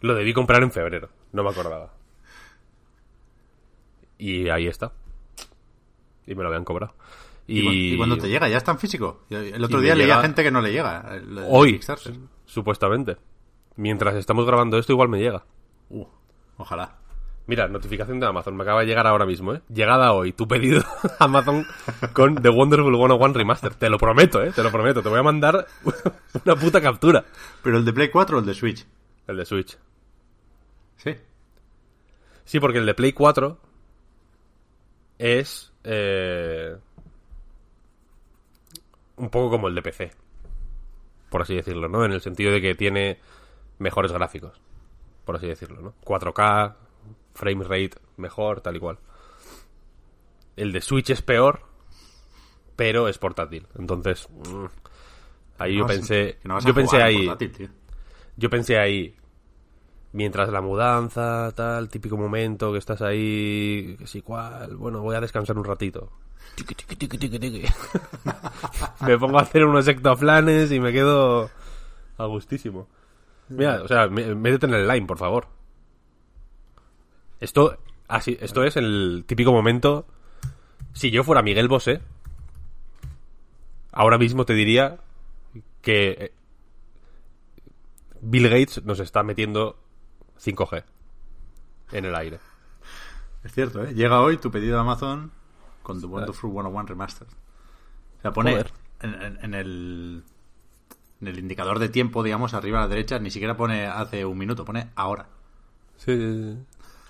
Lo 0.00 0.14
debí 0.14 0.32
comprar 0.32 0.62
en 0.62 0.72
febrero. 0.72 1.10
No 1.32 1.42
me 1.44 1.50
acordaba. 1.50 1.92
Y 4.18 4.48
ahí 4.48 4.66
está. 4.66 4.92
Y 6.26 6.34
me 6.34 6.42
lo 6.42 6.48
habían 6.48 6.64
cobrado. 6.64 6.94
¿Y, 7.46 7.94
Y, 7.94 7.96
cuando 7.96 8.16
te 8.16 8.28
llega? 8.28 8.48
¿Ya 8.48 8.58
está 8.58 8.72
en 8.72 8.78
físico? 8.78 9.22
El 9.28 9.62
otro 9.64 9.80
día 9.80 9.94
leía 9.94 10.14
llega- 10.14 10.22
gente 10.22 10.42
que 10.42 10.50
no 10.50 10.60
le 10.60 10.72
llega. 10.72 11.16
el- 11.16 11.36
el 11.38 11.44
Hoy, 11.48 11.72
Kickstarter. 11.72 12.14
supuestamente. 12.44 13.16
Mientras 13.76 14.14
estamos 14.14 14.46
grabando 14.46 14.78
esto, 14.78 14.92
igual 14.92 15.08
me 15.08 15.18
llega. 15.18 15.44
Uh, 15.88 16.04
ojalá. 16.58 16.96
Mira, 17.46 17.66
notificación 17.66 18.20
de 18.20 18.26
Amazon, 18.26 18.56
me 18.56 18.62
acaba 18.62 18.80
de 18.80 18.86
llegar 18.86 19.06
ahora 19.06 19.26
mismo, 19.26 19.54
¿eh? 19.54 19.62
Llegada 19.68 20.12
hoy, 20.12 20.32
tu 20.32 20.46
pedido 20.46 20.82
a 21.18 21.24
Amazon 21.24 21.66
con 22.12 22.36
The 22.36 22.48
Wonderful 22.48 22.94
101 22.94 23.34
Remaster. 23.34 23.74
Te 23.74 23.90
lo 23.90 23.98
prometo, 23.98 24.42
¿eh? 24.42 24.52
Te 24.52 24.62
lo 24.62 24.70
prometo. 24.70 25.02
Te 25.02 25.08
voy 25.08 25.18
a 25.18 25.24
mandar 25.24 25.66
una 26.44 26.56
puta 26.56 26.80
captura. 26.80 27.24
¿Pero 27.62 27.78
el 27.78 27.84
de 27.84 27.92
Play 27.92 28.08
4 28.08 28.36
o 28.36 28.40
el 28.40 28.46
de 28.46 28.54
Switch? 28.54 28.86
El 29.26 29.36
de 29.36 29.44
Switch. 29.44 29.76
Sí. 30.96 31.16
Sí, 32.44 32.60
porque 32.60 32.78
el 32.78 32.86
de 32.86 32.94
Play 32.94 33.12
4 33.12 33.58
es 35.18 35.72
eh, 35.84 36.76
un 39.16 39.30
poco 39.30 39.50
como 39.50 39.68
el 39.68 39.74
de 39.74 39.82
PC, 39.82 40.10
por 41.28 41.42
así 41.42 41.54
decirlo, 41.54 41.88
¿no? 41.88 42.04
En 42.04 42.12
el 42.12 42.20
sentido 42.20 42.52
de 42.52 42.60
que 42.60 42.74
tiene 42.74 43.18
mejores 43.78 44.12
gráficos, 44.12 44.60
por 45.24 45.36
así 45.36 45.46
decirlo, 45.46 45.80
¿no? 45.80 45.94
4K, 46.04 46.74
frame 47.34 47.64
rate 47.64 47.92
mejor, 48.16 48.60
tal 48.60 48.76
y 48.76 48.80
cual. 48.80 48.98
El 50.56 50.72
de 50.72 50.80
Switch 50.80 51.10
es 51.10 51.22
peor, 51.22 51.60
pero 52.76 53.08
es 53.08 53.18
portátil. 53.18 53.66
Entonces, 53.78 54.28
mm, 54.30 54.64
ahí 55.58 55.76
yo 55.76 55.84
vas- 55.84 55.96
pensé, 55.96 56.38
no 56.44 56.58
yo 56.60 56.74
pensé 56.74 57.02
ahí, 57.02 57.26
portátil, 57.26 57.52
tío. 57.52 57.68
yo 58.36 58.50
pensé 58.50 58.78
ahí, 58.78 59.14
mientras 60.12 60.48
la 60.50 60.60
mudanza, 60.60 61.52
tal, 61.54 61.88
típico 61.88 62.16
momento 62.16 62.72
que 62.72 62.78
estás 62.78 63.00
ahí, 63.02 63.96
que 63.98 64.06
sí, 64.06 64.22
cual, 64.22 64.76
bueno, 64.76 65.00
voy 65.02 65.16
a 65.16 65.20
descansar 65.20 65.56
un 65.56 65.64
ratito. 65.64 66.10
Me 69.06 69.18
pongo 69.18 69.38
a 69.38 69.42
hacer 69.42 69.64
unos 69.64 69.86
ectoflanes 69.88 70.70
y 70.72 70.80
me 70.80 70.92
quedo 70.92 71.50
a 72.18 72.24
gustísimo. 72.26 72.88
Mira, 73.48 73.82
o 73.82 73.88
sea, 73.88 74.08
mé- 74.08 74.34
métete 74.34 74.66
en 74.66 74.74
el 74.74 74.86
line, 74.88 75.06
por 75.06 75.18
favor. 75.18 75.46
Esto, 77.40 77.78
así, 78.08 78.36
esto 78.40 78.62
es 78.64 78.76
el 78.76 79.24
típico 79.26 79.52
momento. 79.52 80.06
Si 80.92 81.10
yo 81.10 81.24
fuera 81.24 81.42
Miguel 81.42 81.68
Bosé, 81.68 82.00
ahora 83.92 84.18
mismo 84.18 84.44
te 84.44 84.54
diría 84.54 84.98
que 85.82 86.10
eh, 86.10 86.32
Bill 88.20 88.48
Gates 88.48 88.84
nos 88.84 89.00
está 89.00 89.22
metiendo 89.22 89.78
5G 90.38 90.84
en 91.92 92.04
el 92.04 92.14
aire. 92.14 92.38
Es 93.42 93.52
cierto, 93.52 93.82
¿eh? 93.84 93.94
Llega 93.94 94.20
hoy 94.20 94.36
tu 94.36 94.50
pedido 94.50 94.74
de 94.76 94.80
Amazon 94.82 95.32
con 95.82 96.00
The 96.00 96.06
Wonderful 96.06 96.50
101 96.50 96.86
Remastered. 96.86 97.30
O 98.18 98.22
sea, 98.22 98.32
pone 98.32 98.52
en- 99.00 99.38
en 99.42 99.54
el, 99.54 100.22
en 101.22 101.28
el 101.28 101.38
indicador 101.38 101.78
de 101.78 101.88
tiempo, 101.88 102.22
digamos, 102.22 102.52
arriba 102.52 102.78
a 102.78 102.82
la 102.82 102.88
derecha, 102.88 103.18
ni 103.18 103.30
siquiera 103.30 103.56
pone 103.56 103.86
hace 103.86 104.26
un 104.26 104.36
minuto, 104.36 104.64
pone 104.66 104.90
ahora. 104.94 105.26
Sí, 105.96 106.14
sí, 106.16 106.54
sí. 106.54 106.58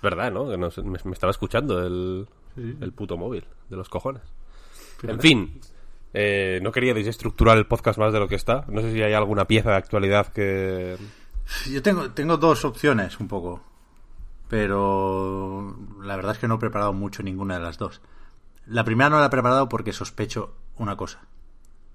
Verdad, 0.01 0.31
¿no? 0.31 0.49
Que 0.49 0.57
nos- 0.57 0.77
me, 0.79 0.97
me 1.03 1.11
estaba 1.13 1.31
escuchando 1.31 1.85
el, 1.85 2.27
el 2.57 2.91
puto 2.93 3.17
móvil 3.17 3.45
de 3.69 3.75
los 3.77 3.89
cojones. 3.89 4.23
En 5.03 5.19
fin, 5.19 5.59
Eh, 6.13 6.59
no 6.61 6.71
quería 6.73 6.93
desestructurar 6.93 7.57
el 7.57 7.67
podcast 7.67 7.97
más 7.97 8.11
de 8.11 8.19
lo 8.19 8.27
que 8.27 8.35
está. 8.35 8.65
No 8.67 8.81
sé 8.81 8.91
si 8.91 9.01
hay 9.01 9.13
alguna 9.13 9.45
pieza 9.45 9.69
de 9.69 9.75
actualidad 9.77 10.27
que... 10.33 10.97
Yo 11.69 11.81
tengo, 11.81 12.11
tengo 12.11 12.35
dos 12.37 12.65
opciones 12.65 13.17
un 13.21 13.27
poco. 13.29 13.63
Pero 14.49 15.75
la 16.03 16.15
verdad 16.17 16.33
es 16.33 16.37
que 16.39 16.47
no 16.47 16.55
he 16.55 16.59
preparado 16.59 16.91
mucho 16.93 17.23
ninguna 17.23 17.55
de 17.57 17.63
las 17.63 17.77
dos. 17.77 18.01
La 18.67 18.83
primera 18.83 19.09
no 19.09 19.19
la 19.19 19.27
he 19.27 19.29
preparado 19.29 19.69
porque 19.69 19.93
sospecho 19.93 20.53
una 20.77 20.97
cosa. 20.97 21.21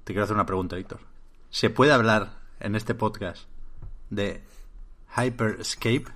Te 0.05 0.13
quiero 0.15 0.25
hacer 0.25 0.35
una 0.35 0.47
pregunta, 0.47 0.77
Víctor. 0.77 1.01
¿Se 1.51 1.69
puede 1.71 1.93
hablar 1.93 2.39
en 2.59 2.75
este 2.75 2.95
podcast 2.95 3.47
de 4.11 4.43
Hyperscape, 5.17 6.07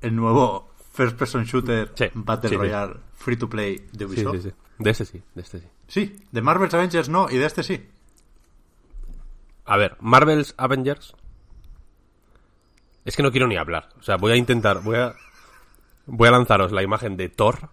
el 0.00 0.16
nuevo 0.16 0.70
first 0.94 1.16
person 1.16 1.44
shooter 1.44 1.92
Sí, 1.94 2.06
Battle 2.14 2.48
sí, 2.48 2.54
sí. 2.54 2.58
Royale 2.58 2.94
free 3.14 3.36
to 3.36 3.50
play 3.50 3.86
de 3.92 4.06
Ubisoft? 4.06 4.46
De 4.78 4.90
este 4.90 5.04
sí, 5.04 5.22
de 5.34 5.42
este 5.42 5.58
sí. 5.60 5.66
Sí, 5.88 6.16
de 6.30 6.40
Marvel's 6.40 6.72
Avengers 6.72 7.08
no, 7.08 7.28
y 7.28 7.36
de 7.36 7.46
este 7.46 7.62
sí. 7.62 7.86
A 9.66 9.76
ver, 9.76 9.96
Marvel's 10.00 10.54
Avengers. 10.56 11.14
Es 13.04 13.16
que 13.16 13.22
no 13.22 13.30
quiero 13.30 13.46
ni 13.46 13.56
hablar. 13.56 13.90
O 13.98 14.02
sea, 14.02 14.16
voy 14.16 14.32
a 14.32 14.36
intentar, 14.36 14.82
voy 14.82 14.96
a. 14.96 15.14
Voy 16.06 16.28
a 16.28 16.32
lanzaros 16.32 16.70
la 16.70 16.82
imagen 16.82 17.16
de 17.16 17.28
Thor 17.28 17.70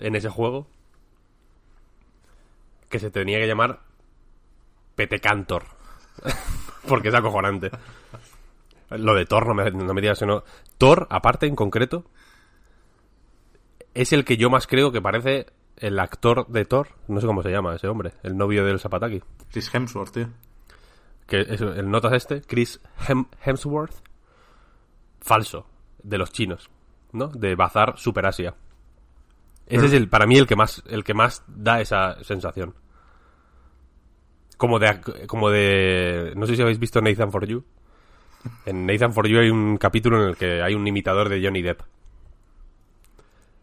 en 0.00 0.16
ese 0.16 0.28
juego. 0.28 0.66
Que 2.88 2.98
se 2.98 3.10
tenía 3.10 3.38
que 3.38 3.46
llamar 3.46 3.80
Petecantor. 4.96 5.64
Porque 6.88 7.08
es 7.08 7.14
acojonante. 7.14 7.70
Lo 8.90 9.14
de 9.14 9.24
Thor, 9.26 9.46
no 9.46 9.54
me, 9.54 9.70
no 9.70 9.94
me 9.94 10.00
digas 10.00 10.20
no. 10.22 10.42
Thor, 10.78 11.06
aparte, 11.10 11.46
en 11.46 11.54
concreto, 11.56 12.04
es 13.94 14.12
el 14.12 14.24
que 14.24 14.36
yo 14.36 14.50
más 14.50 14.66
creo 14.66 14.92
que 14.92 15.00
parece 15.00 15.46
el 15.76 15.98
actor 15.98 16.46
de 16.48 16.64
Thor. 16.64 16.88
No 17.08 17.20
sé 17.20 17.26
cómo 17.26 17.42
se 17.42 17.50
llama 17.50 17.74
ese 17.76 17.88
hombre, 17.88 18.12
el 18.22 18.36
novio 18.36 18.64
del 18.64 18.80
Zapataki 18.80 19.22
Chris 19.50 19.72
Hemsworth, 19.74 20.12
tío. 20.12 20.28
que 21.26 21.40
es 21.40 21.60
el 21.60 21.90
notas 21.90 22.12
este, 22.14 22.42
Chris 22.42 22.80
Hem- 23.06 23.28
Hemsworth, 23.44 23.94
falso, 25.20 25.66
de 26.02 26.18
los 26.18 26.32
chinos, 26.32 26.70
¿no? 27.12 27.28
De 27.28 27.54
Bazar 27.54 27.96
Super 27.98 28.26
Asia. 28.26 28.54
Ese 29.66 29.86
es 29.86 29.92
el, 29.92 30.08
para 30.08 30.26
mí 30.26 30.36
el 30.36 30.48
que 30.48 30.56
más, 30.56 30.82
el 30.88 31.04
que 31.04 31.14
más 31.14 31.44
da 31.46 31.80
esa 31.80 32.22
sensación. 32.24 32.74
Como 34.56 34.78
de, 34.80 35.00
como 35.28 35.48
de, 35.48 36.32
no 36.36 36.46
sé 36.46 36.56
si 36.56 36.62
habéis 36.62 36.80
visto 36.80 37.00
Nathan 37.00 37.30
for 37.30 37.46
You. 37.46 37.64
En 38.66 38.86
Nathan 38.86 39.12
for 39.12 39.26
You 39.26 39.40
hay 39.40 39.50
un 39.50 39.76
capítulo 39.76 40.22
en 40.22 40.28
el 40.30 40.36
que 40.36 40.62
hay 40.62 40.74
un 40.74 40.86
imitador 40.86 41.28
de 41.28 41.44
Johnny 41.44 41.62
Depp. 41.62 41.80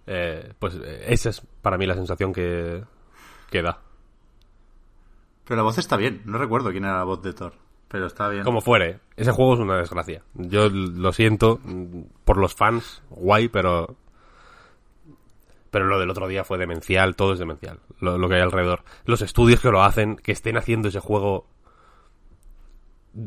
Eh, 0.06 0.54
pues 0.58 0.76
eh, 0.76 1.06
esa 1.10 1.30
es 1.30 1.42
para 1.62 1.78
mí 1.78 1.86
la 1.86 1.96
sensación 1.96 2.32
que, 2.32 2.84
que 3.50 3.62
da. 3.62 3.80
Pero 5.46 5.58
la 5.58 5.64
voz 5.64 5.78
está 5.78 5.98
bien. 5.98 6.22
No 6.26 6.38
recuerdo 6.38 6.72
quién 6.72 6.86
era 6.86 6.98
la 6.98 7.04
voz 7.04 7.22
de 7.22 7.34
Thor. 7.34 7.54
Pero 7.88 8.08
está 8.08 8.28
bien. 8.30 8.44
Como 8.44 8.62
fuere, 8.62 9.00
ese 9.16 9.32
juego 9.32 9.54
es 9.54 9.60
una 9.60 9.78
desgracia. 9.78 10.24
Yo 10.34 10.70
lo 10.70 11.14
siento 11.14 11.60
por 12.26 12.38
los 12.38 12.54
fans, 12.54 13.02
guay, 13.10 13.48
pero. 13.48 13.96
Pero 15.72 15.86
lo 15.86 16.00
del 16.00 16.10
otro 16.10 16.28
día 16.28 16.44
fue 16.44 16.58
demencial, 16.58 17.16
todo 17.16 17.34
es 17.34 17.40
demencial, 17.40 17.80
lo, 18.00 18.18
lo 18.18 18.30
que 18.30 18.36
hay 18.36 18.42
alrededor. 18.42 18.84
Los 19.06 19.22
estudios 19.22 19.60
que 19.60 19.70
lo 19.70 19.84
hacen, 19.84 20.16
que 20.16 20.32
estén 20.32 20.58
haciendo 20.58 20.88
ese 20.88 21.00
juego. 21.00 21.48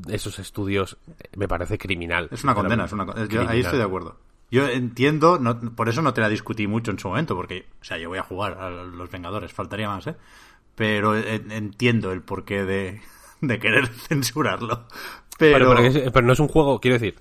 Esos 0.09 0.39
estudios, 0.39 0.97
eh, 1.19 1.29
me 1.37 1.49
parece 1.49 1.79
criminal. 1.79 2.29
Es 2.31 2.45
una 2.45 2.55
condena, 2.55 2.85
es 2.85 2.93
una 2.93 3.07
yo 3.27 3.49
ahí 3.49 3.61
estoy 3.61 3.79
de 3.79 3.85
acuerdo. 3.85 4.17
Yo 4.51 4.67
entiendo, 4.69 5.39
no- 5.39 5.59
por 5.75 5.89
eso 5.89 6.03
no 6.03 6.13
te 6.15 6.21
la 6.21 6.29
discutí 6.29 6.67
mucho 6.67 6.91
en 6.91 6.99
su 6.99 7.09
momento, 7.09 7.35
porque, 7.37 7.67
o 7.81 7.85
sea, 7.85 7.99
yo 7.99 8.09
voy 8.09 8.19
a 8.19 8.23
jugar 8.23 8.59
a 8.59 8.71
los 8.71 9.11
Vengadores, 9.11 9.53
faltaría 9.53 9.89
más, 9.89 10.07
¿eh? 10.09 10.17
Pero 10.75 11.17
en- 11.17 11.51
entiendo 11.53 12.13
el 12.13 12.23
porqué 12.23 12.65
de, 12.65 13.01
de 13.41 13.59
querer 13.59 13.87
censurarlo. 14.09 14.87
Pero, 15.39 15.59
Pero, 15.59 15.75
pero 15.77 15.87
es- 15.89 16.11
pero 16.13 16.27
no 16.27 16.33
es 16.33 16.41
un 16.41 16.49
juego, 16.49 16.81
quiero 16.81 16.97
decir, 16.99 17.17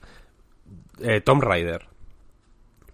eh, 0.99 1.21
Tomb 1.21 1.41
Raider. 1.43 1.87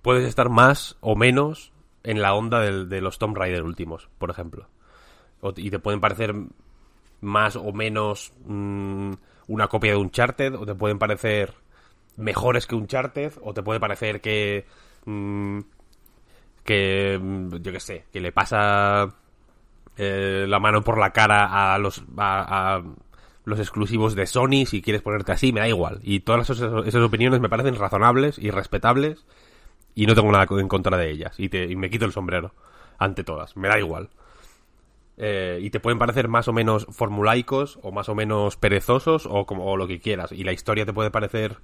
Puedes 0.01 0.25
estar 0.27 0.49
más 0.49 0.97
o 1.01 1.15
menos 1.15 1.71
en 2.03 2.21
la 2.21 2.33
onda 2.33 2.59
del- 2.59 2.89
de 2.89 3.01
los 3.01 3.17
Tomb 3.17 3.35
Raider 3.37 3.63
últimos, 3.63 4.07
por 4.19 4.29
ejemplo. 4.29 4.67
O- 5.41 5.53
y 5.55 5.69
te 5.69 5.79
pueden 5.79 5.99
parecer 6.01 6.35
más 7.21 7.55
o 7.55 7.71
menos 7.73 8.33
mm, 8.45 9.11
una 9.47 9.67
copia 9.67 9.91
de 9.91 9.97
Uncharted, 9.97 10.55
o 10.55 10.65
te 10.65 10.75
pueden 10.75 10.99
parecer 10.99 11.53
mejores 12.17 12.67
que 12.67 12.75
Uncharted, 12.75 13.33
o 13.41 13.53
te 13.53 13.63
puede 13.63 13.79
parecer 13.79 14.21
que... 14.21 14.65
mm, 15.05 15.59
que, 16.63 17.19
mm, 17.21 17.55
yo 17.57 17.71
qué 17.71 17.79
sé, 17.79 18.05
que 18.11 18.19
le 18.19 18.31
pasa 18.31 19.13
eh, 19.97 20.45
la 20.47 20.59
mano 20.59 20.81
por 20.83 20.97
la 20.97 21.11
cara 21.11 21.73
a 21.73 21.77
los 21.77 22.03
a, 22.17 22.75
a 22.77 22.83
los 23.45 23.59
exclusivos 23.59 24.15
de 24.15 24.25
Sony 24.25 24.65
si 24.65 24.81
quieres 24.81 25.01
ponerte 25.01 25.31
así 25.31 25.53
me 25.53 25.61
da 25.61 25.67
igual. 25.67 25.99
Y 26.03 26.21
todas 26.21 26.49
esas, 26.49 26.85
esas 26.85 27.01
opiniones 27.03 27.39
me 27.39 27.49
parecen 27.49 27.75
razonables 27.75 28.39
y 28.39 28.49
respetables 28.49 29.25
y 29.93 30.07
no 30.07 30.15
tengo 30.15 30.31
nada 30.31 30.47
en 30.49 30.67
contra 30.67 30.97
de 30.97 31.11
ellas 31.11 31.39
y, 31.39 31.49
te, 31.49 31.65
y 31.65 31.75
me 31.75 31.89
quito 31.89 32.05
el 32.05 32.11
sombrero 32.11 32.53
ante 32.97 33.23
todas 33.23 33.55
me 33.55 33.67
da 33.67 33.79
igual 33.79 34.09
Eh, 35.17 35.59
y 35.61 35.69
te 35.69 35.79
pueden 35.79 35.97
parecer 35.97 36.27
más 36.27 36.47
o 36.49 36.53
menos 36.53 36.87
formulaicos 36.89 37.79
o 37.81 37.91
más 37.93 38.09
o 38.09 38.15
menos 38.15 38.57
perezosos 38.57 39.25
o 39.25 39.45
como 39.45 39.65
o 39.65 39.77
lo 39.77 39.87
que 39.87 40.01
quieras 40.01 40.33
y 40.33 40.43
la 40.43 40.51
historia 40.51 40.85
te 40.85 40.91
puede 40.91 41.09
parecer 41.09 41.55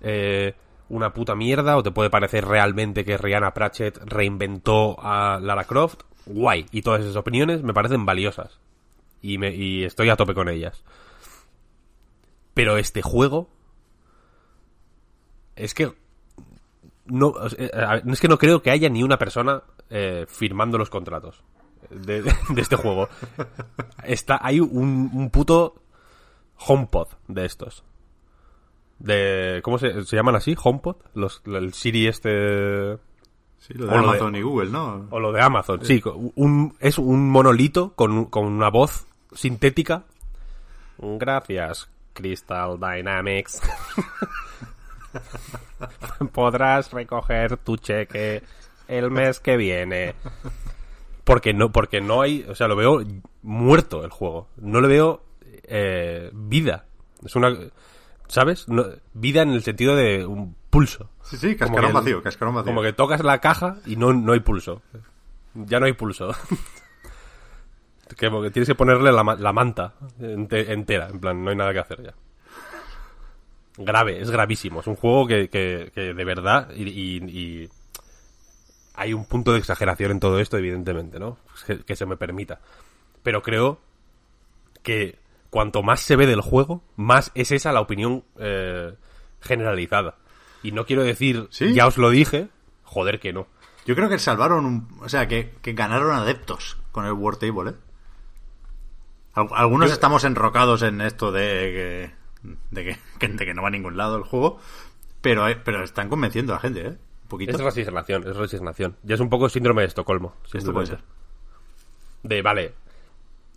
eh, 0.00 0.54
una 0.88 1.12
puta 1.12 1.34
mierda 1.34 1.76
o 1.76 1.82
te 1.82 1.92
puede 1.92 2.10
parecer 2.10 2.44
realmente 2.44 3.04
que 3.04 3.16
Rihanna 3.16 3.54
Pratchett 3.54 3.98
reinventó 4.04 4.96
a 5.00 5.38
Lara 5.40 5.64
Croft, 5.64 6.02
guay. 6.26 6.66
Y 6.72 6.82
todas 6.82 7.02
esas 7.02 7.16
opiniones 7.16 7.62
me 7.62 7.72
parecen 7.72 8.04
valiosas. 8.04 8.58
Y, 9.22 9.84
estoy 9.84 10.10
a 10.10 10.16
tope 10.16 10.34
con 10.34 10.48
ellas. 10.48 10.82
Pero 12.54 12.76
este 12.76 13.02
juego... 13.02 13.48
Es 15.54 15.74
que... 15.74 15.92
No, 17.04 17.34
eh, 17.56 17.70
es 18.06 18.20
que 18.20 18.28
no 18.28 18.38
creo 18.38 18.62
que 18.62 18.70
haya 18.70 18.88
ni 18.88 19.02
una 19.02 19.18
persona 19.18 19.62
eh, 19.90 20.26
firmando 20.28 20.78
los 20.78 20.90
contratos 20.90 21.42
de, 21.88 22.22
de 22.50 22.60
este 22.60 22.76
juego. 22.76 23.08
Está, 24.04 24.38
hay 24.42 24.60
un, 24.60 25.10
un 25.12 25.30
puto 25.30 25.76
HomePod 26.66 27.08
de 27.28 27.46
estos 27.46 27.84
de 28.98 29.60
¿cómo 29.64 29.78
se, 29.78 30.04
se 30.04 30.14
llaman 30.16 30.36
así? 30.36 30.54
HomePod, 30.62 30.96
los 31.14 31.40
el 31.46 31.72
Siri 31.72 32.06
este 32.06 32.98
Sí, 33.58 33.72
lo 33.74 33.86
de 33.86 33.92
o 33.92 33.96
lo 33.96 34.02
de- 34.02 34.08
Amazon 34.08 34.36
y 34.36 34.42
Google, 34.42 34.70
¿no? 34.70 35.06
o 35.10 35.18
lo 35.20 35.32
de 35.32 35.40
Amazon, 35.42 35.84
sí, 35.84 36.02
un, 36.34 36.74
es 36.80 36.98
un 36.98 37.30
monolito 37.30 37.94
con, 37.94 38.26
con 38.26 38.44
una 38.46 38.68
voz 38.68 39.06
sintética. 39.32 40.04
Gracias, 40.98 41.88
Crystal 42.12 42.78
Dynamics. 42.78 43.62
Podrás 46.32 46.92
recoger 46.92 47.56
tu 47.56 47.76
cheque 47.76 48.42
el 48.88 49.10
mes 49.10 49.40
que 49.40 49.56
viene. 49.56 50.14
Porque 51.24 51.52
no, 51.54 51.70
porque 51.72 52.00
no 52.00 52.22
hay, 52.22 52.44
o 52.48 52.54
sea, 52.54 52.66
lo 52.68 52.76
veo 52.76 53.02
muerto 53.42 54.04
el 54.04 54.10
juego. 54.10 54.48
No 54.56 54.80
le 54.80 54.88
veo 54.88 55.22
eh, 55.64 56.30
vida. 56.32 56.86
Es 57.24 57.36
una, 57.36 57.56
¿sabes? 58.26 58.68
No- 58.68 58.86
vida 59.14 59.42
en 59.42 59.50
el 59.50 59.62
sentido 59.62 59.94
de 59.96 60.24
un 60.26 60.54
pulso. 60.70 61.10
Sí, 61.22 61.36
sí, 61.36 61.56
Como 61.56 61.68
cascarón 61.70 61.90
que- 61.90 61.94
vacío, 61.94 62.22
cascarón 62.22 62.54
vacío. 62.54 62.70
Como 62.70 62.82
que 62.82 62.92
tocas 62.92 63.22
la 63.22 63.38
caja 63.40 63.76
y 63.86 63.96
no, 63.96 64.12
no 64.12 64.32
hay 64.32 64.40
pulso. 64.40 64.82
Ya 65.54 65.78
no 65.80 65.86
hay 65.86 65.92
pulso. 65.92 66.30
que, 68.16 68.30
porque 68.30 68.50
tienes 68.50 68.68
que 68.68 68.74
ponerle 68.74 69.12
la, 69.12 69.22
la 69.38 69.52
manta 69.52 69.94
ente- 70.20 70.72
entera. 70.72 71.08
En 71.08 71.20
plan, 71.20 71.44
no 71.44 71.50
hay 71.50 71.56
nada 71.56 71.72
que 71.72 71.78
hacer 71.80 72.02
ya. 72.02 72.14
Grave, 73.76 74.20
es 74.20 74.30
gravísimo. 74.30 74.80
Es 74.80 74.86
un 74.86 74.96
juego 74.96 75.26
que, 75.26 75.48
que- 75.48 75.90
que 75.94 76.12
de 76.14 76.24
verdad 76.24 76.70
y, 76.74 76.82
y- 76.88 77.62
y 77.62 77.68
hay 79.00 79.12
un 79.14 79.24
punto 79.24 79.52
de 79.52 79.58
exageración 79.58 80.10
en 80.10 80.20
todo 80.20 80.38
esto, 80.40 80.56
evidentemente, 80.58 81.18
¿no? 81.18 81.38
Que, 81.66 81.80
que 81.80 81.96
se 81.96 82.06
me 82.06 82.16
permita. 82.16 82.60
Pero 83.22 83.42
creo 83.42 83.80
que 84.82 85.18
cuanto 85.50 85.82
más 85.82 86.00
se 86.00 86.16
ve 86.16 86.26
del 86.26 86.40
juego, 86.40 86.82
más 86.96 87.32
es 87.34 87.50
esa 87.50 87.72
la 87.72 87.80
opinión 87.80 88.24
eh, 88.38 88.94
generalizada. 89.40 90.16
Y 90.62 90.72
no 90.72 90.84
quiero 90.86 91.02
decir, 91.02 91.48
¿Sí? 91.50 91.72
ya 91.72 91.86
os 91.86 91.96
lo 91.96 92.10
dije, 92.10 92.48
joder 92.84 93.20
que 93.20 93.32
no. 93.32 93.46
Yo 93.86 93.94
creo 93.96 94.08
que 94.10 94.18
salvaron, 94.18 94.66
un- 94.66 94.98
o 95.00 95.08
sea, 95.08 95.26
que, 95.28 95.54
que 95.62 95.72
ganaron 95.72 96.12
adeptos 96.14 96.76
con 96.92 97.06
el 97.06 97.12
War 97.12 97.36
Table, 97.36 97.70
¿eh? 97.70 97.74
Al- 99.34 99.48
Algunos 99.52 99.88
Yo- 99.88 99.94
estamos 99.94 100.24
enrocados 100.24 100.82
en 100.82 101.00
esto 101.00 101.32
de 101.32 102.12
que, 102.42 102.50
de 102.70 102.84
que, 102.84 102.98
que- 103.18 103.28
de 103.34 103.44
que 103.46 103.54
no 103.54 103.62
va 103.62 103.68
a 103.68 103.72
ningún 103.72 103.96
lado 103.96 104.16
el 104.16 104.24
juego, 104.24 104.58
pero, 105.20 105.46
pero 105.64 105.82
están 105.84 106.08
convenciendo 106.08 106.52
a 106.52 106.56
la 106.56 106.60
gente, 106.60 106.86
¿eh? 106.86 106.98
Poquito. 107.30 107.52
Es 107.56 107.60
resignación, 107.62 108.28
es 108.28 108.36
resignación. 108.36 108.96
Ya 109.02 109.14
es 109.14 109.20
un 109.20 109.30
poco 109.30 109.48
síndrome 109.48 109.80
de 109.82 109.88
Estocolmo. 109.88 110.34
Esto 110.52 110.72
puede 110.74 110.86
ser. 110.86 111.00
De, 112.22 112.42
vale, 112.42 112.74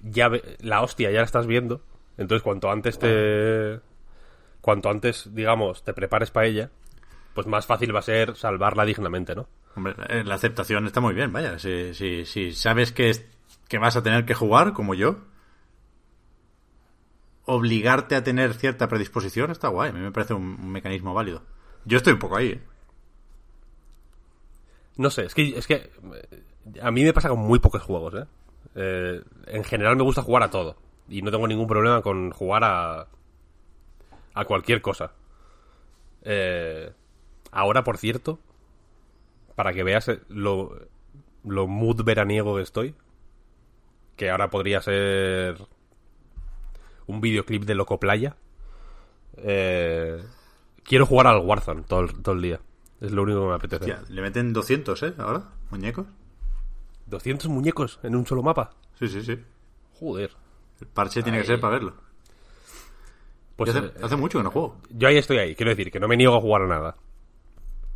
ya 0.02 0.30
ve- 0.30 0.56
la 0.62 0.82
hostia 0.82 1.12
ya 1.12 1.20
la 1.20 1.26
estás 1.26 1.46
viendo, 1.48 1.82
entonces 2.18 2.42
cuanto 2.44 2.72
antes 2.72 2.98
te... 3.00 3.82
Cuanto 4.62 4.90
antes, 4.90 5.30
digamos, 5.34 5.84
te 5.84 5.94
prepares 5.94 6.32
para 6.32 6.48
ella, 6.48 6.70
pues 7.34 7.48
más 7.48 7.66
fácil 7.66 7.94
va 7.94 8.00
a 8.00 8.04
ser 8.04 8.38
salvarla 8.38 8.86
dignamente, 8.86 9.36
¿no? 9.36 9.50
Hombre, 9.76 9.96
eh, 10.08 10.24
la 10.24 10.36
aceptación 10.36 10.86
está 10.86 11.02
muy 11.02 11.14
bien, 11.14 11.34
vaya. 11.34 11.60
Si, 11.60 11.94
si, 11.94 12.26
si 12.26 12.54
sabes 12.54 12.94
que 12.94 13.10
es- 13.10 13.26
que 13.68 13.78
vas 13.80 13.98
a 13.98 14.04
tener 14.04 14.24
que 14.24 14.34
jugar, 14.36 14.72
como 14.74 14.94
yo, 14.94 15.18
obligarte 17.46 18.16
a 18.16 18.24
tener 18.24 18.54
cierta 18.54 18.88
predisposición 18.88 19.52
está 19.52 19.68
guay. 19.68 19.90
A 19.90 19.94
mí 19.94 20.00
me 20.00 20.12
parece 20.12 20.34
un, 20.34 20.44
un 20.62 20.72
mecanismo 20.72 21.14
válido. 21.14 21.42
Yo 21.86 21.98
estoy 21.98 22.14
un 22.14 22.20
poco 22.20 22.38
ahí, 22.38 22.50
¿eh? 22.52 22.62
No 24.98 25.10
sé, 25.10 25.26
es 25.26 25.34
que, 25.34 25.58
es 25.58 25.66
que 25.68 25.76
eh, 25.76 26.80
a 26.82 26.92
mí 26.92 27.04
me 27.04 27.14
pasa 27.14 27.30
con 27.30 27.40
muy 27.40 27.60
pocos 27.60 27.82
juegos, 27.82 28.14
¿eh? 28.16 28.26
Eh, 28.76 29.22
En 29.48 29.64
general 29.64 29.96
me 29.96 30.04
gusta 30.04 30.22
jugar 30.22 30.44
a 30.44 30.50
todo. 30.50 30.76
Y 31.10 31.22
no 31.22 31.32
tengo 31.32 31.48
ningún 31.48 31.68
problema 31.68 32.02
con 32.02 32.32
jugar 32.32 32.64
a. 32.64 33.08
a 34.34 34.46
cualquier 34.46 34.82
cosa. 34.82 35.12
Eh, 36.24 36.92
ahora, 37.52 37.84
por 37.84 37.98
cierto, 37.98 38.40
para 39.56 39.74
que 39.74 39.84
veas 39.84 40.10
lo, 40.30 40.72
lo 41.44 41.68
mood 41.68 42.04
veraniego 42.04 42.56
que 42.56 42.62
estoy, 42.64 42.96
que 44.16 44.30
ahora 44.30 44.50
podría 44.50 44.82
ser 44.82 45.58
un 47.08 47.20
videoclip 47.22 47.64
de 47.66 47.76
Loco 47.76 48.00
Playa. 48.00 48.36
eh, 49.38 50.24
quiero 50.84 51.06
jugar 51.06 51.28
al 51.28 51.40
Warzone 51.40 51.84
todo 51.84 52.08
todo 52.08 52.36
el 52.36 52.42
día. 52.42 52.60
Es 53.04 53.12
lo 53.12 53.24
único 53.24 53.42
que 53.42 53.48
me 53.48 53.54
apetece. 53.56 53.92
Hostia, 53.94 54.02
le 54.10 54.22
meten 54.22 54.54
200, 54.54 55.04
¿eh? 55.04 55.14
Ahora, 55.18 55.44
muñecos. 55.70 56.08
200 57.08 57.50
muñecos 57.50 58.00
en 58.02 58.16
un 58.16 58.26
solo 58.26 58.42
mapa. 58.42 58.72
Sí, 58.98 59.08
sí, 59.08 59.22
sí. 59.22 59.38
Joder. 60.00 60.32
El 60.80 60.88
parche 60.88 61.22
tiene 61.22 61.40
que 61.40 61.44
ser 61.46 61.60
para 61.60 61.74
verlo. 61.74 61.94
Pues 63.56 63.76
hace, 63.76 63.86
eh, 63.88 63.92
hace 64.02 64.16
mucho 64.16 64.40
que 64.40 64.44
no 64.44 64.52
juego. 64.52 64.78
yo 64.90 65.08
ahí 65.08 65.18
estoy 65.18 65.38
ahí. 65.38 65.54
Quiero 65.56 65.70
decir 65.72 65.92
que 65.92 66.00
no 66.00 66.08
me 66.08 66.18
niego 66.18 66.36
a 66.36 66.42
jugar 66.42 66.64
a 66.64 66.68
nada. 66.68 66.96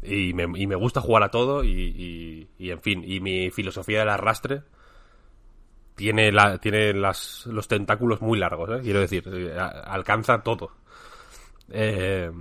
Y 0.04 0.34
me, 0.34 0.44
y 0.60 0.68
me 0.68 0.76
gusta 0.76 1.02
jugar 1.02 1.24
a 1.24 1.32
todo 1.32 1.64
y, 1.64 1.70
y- 1.72 2.50
y, 2.60 2.70
en 2.72 2.82
fin. 2.82 3.04
Y 3.04 3.20
mi 3.20 3.50
filosofía 3.50 4.00
del 4.00 4.10
arrastre 4.10 4.62
tiene, 5.96 6.32
la, 6.32 6.60
tiene 6.60 6.94
las, 6.94 7.46
los 7.48 7.68
tentáculos 7.68 8.22
muy 8.22 8.38
largos, 8.38 8.70
¿eh? 8.70 8.82
Quiero 8.84 9.00
decir, 9.00 9.24
eh, 9.28 9.58
alcanza 9.58 10.42
todo. 10.44 10.72
Eh, 11.70 12.32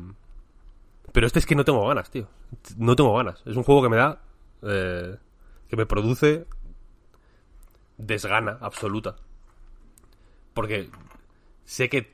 pero 1.17 1.27
este 1.29 1.39
es 1.39 1.47
que 1.47 1.55
no 1.55 1.65
tengo 1.65 1.89
ganas, 1.89 2.11
tío. 2.11 2.29
No 2.77 2.95
tengo 2.95 3.17
ganas. 3.17 3.41
Es 3.47 3.57
un 3.57 3.63
juego 3.63 3.83
que 3.83 3.89
me 3.89 3.97
da... 3.97 4.21
eh, 4.61 5.17
que 5.67 5.75
me 5.75 5.87
produce 5.87 6.47
desgana 7.97 8.59
absoluta. 8.61 9.17
Porque 10.53 10.91
sé 11.65 11.89
que... 11.89 12.13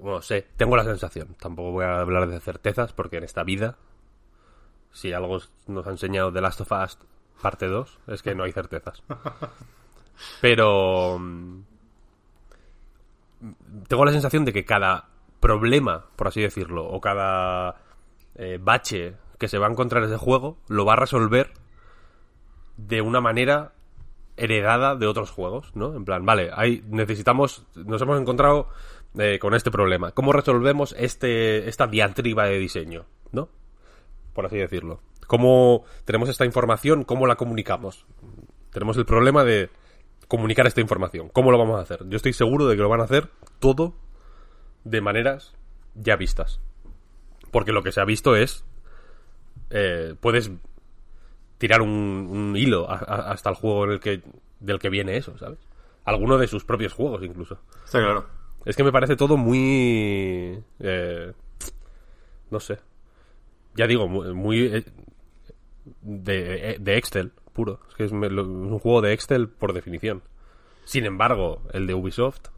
bueno, 0.00 0.22
sé, 0.22 0.48
tengo 0.56 0.78
la 0.78 0.84
sensación. 0.84 1.36
Tampoco 1.38 1.72
voy 1.72 1.84
a 1.84 2.00
hablar 2.00 2.26
de 2.26 2.40
certezas 2.40 2.94
porque 2.94 3.18
en 3.18 3.24
esta 3.24 3.44
vida, 3.44 3.76
si 4.92 5.12
algo 5.12 5.40
nos 5.66 5.86
ha 5.86 5.90
enseñado 5.90 6.32
The 6.32 6.40
Last 6.40 6.62
of 6.62 6.72
Us 6.72 6.98
parte 7.42 7.66
2, 7.66 7.98
es 8.06 8.22
que 8.22 8.34
no 8.34 8.44
hay 8.44 8.52
certezas. 8.52 9.02
Pero 10.40 11.18
mm, 11.18 11.60
tengo 13.88 14.06
la 14.06 14.12
sensación 14.12 14.46
de 14.46 14.54
que 14.54 14.64
cada 14.64 15.10
problema, 15.44 16.06
por 16.16 16.28
así 16.28 16.40
decirlo, 16.40 16.86
o 16.86 17.02
cada 17.02 17.76
eh, 18.34 18.58
bache 18.58 19.14
que 19.38 19.46
se 19.46 19.58
va 19.58 19.66
a 19.66 19.70
encontrar 19.70 20.02
en 20.02 20.08
ese 20.08 20.16
juego, 20.16 20.56
lo 20.68 20.86
va 20.86 20.94
a 20.94 20.96
resolver 20.96 21.52
de 22.78 23.02
una 23.02 23.20
manera 23.20 23.74
heredada 24.38 24.96
de 24.96 25.06
otros 25.06 25.30
juegos, 25.30 25.70
¿no? 25.74 25.94
En 25.94 26.06
plan, 26.06 26.24
vale, 26.24 26.50
hay, 26.54 26.82
necesitamos, 26.88 27.66
nos 27.74 28.00
hemos 28.00 28.18
encontrado 28.18 28.70
eh, 29.18 29.38
con 29.38 29.52
este 29.52 29.70
problema. 29.70 30.12
¿Cómo 30.12 30.32
resolvemos 30.32 30.94
este, 30.98 31.68
esta 31.68 31.88
diatriba 31.88 32.46
de 32.46 32.58
diseño, 32.58 33.04
¿no? 33.30 33.50
Por 34.32 34.46
así 34.46 34.56
decirlo. 34.56 35.00
¿Cómo 35.26 35.84
tenemos 36.06 36.30
esta 36.30 36.46
información? 36.46 37.04
¿Cómo 37.04 37.26
la 37.26 37.36
comunicamos? 37.36 38.06
Tenemos 38.72 38.96
el 38.96 39.04
problema 39.04 39.44
de 39.44 39.68
comunicar 40.26 40.66
esta 40.66 40.80
información. 40.80 41.28
¿Cómo 41.28 41.50
lo 41.50 41.58
vamos 41.58 41.78
a 41.78 41.82
hacer? 41.82 42.08
Yo 42.08 42.16
estoy 42.16 42.32
seguro 42.32 42.66
de 42.66 42.76
que 42.76 42.82
lo 42.82 42.88
van 42.88 43.02
a 43.02 43.04
hacer 43.04 43.28
todo 43.58 43.94
de 44.84 45.00
maneras 45.00 45.54
ya 45.94 46.16
vistas. 46.16 46.60
Porque 47.50 47.72
lo 47.72 47.82
que 47.82 47.92
se 47.92 48.00
ha 48.00 48.04
visto 48.04 48.36
es... 48.36 48.64
eh, 49.70 50.14
puedes 50.20 50.50
tirar 51.58 51.82
un, 51.82 51.90
un 51.90 52.56
hilo 52.56 52.90
a- 52.90 52.96
a- 52.96 53.30
hasta 53.32 53.50
el 53.50 53.56
juego 53.56 53.84
en 53.84 53.90
el 53.92 54.00
que, 54.00 54.22
del 54.60 54.78
que 54.78 54.90
viene 54.90 55.16
eso, 55.16 55.38
¿sabes? 55.38 55.58
Alguno 56.04 56.36
de 56.38 56.46
sus 56.48 56.64
propios 56.64 56.92
juegos 56.92 57.22
incluso. 57.22 57.58
Está 57.84 57.98
claro. 58.00 58.26
Es 58.64 58.76
que 58.76 58.84
me 58.84 58.92
parece 58.92 59.16
todo 59.16 59.36
muy... 59.36 60.62
eh, 60.80 61.32
no 62.50 62.60
sé. 62.60 62.78
Ya 63.74 63.86
digo, 63.86 64.08
muy... 64.08 64.32
muy, 64.34 64.66
eh, 64.66 64.84
de, 66.02 66.70
eh, 66.72 66.76
de 66.80 66.96
Excel, 66.96 67.32
puro. 67.52 67.80
Es 67.88 67.94
que 67.94 68.04
es, 68.04 68.12
me- 68.12 68.30
lo- 68.30 68.42
es 68.42 68.48
un 68.48 68.78
juego 68.78 69.00
de 69.00 69.12
Excel 69.12 69.48
por 69.48 69.72
definición. 69.72 70.22
Sin 70.84 71.04
embargo, 71.06 71.62
el 71.72 71.86
de 71.86 71.94
Ubisoft... 71.94 72.48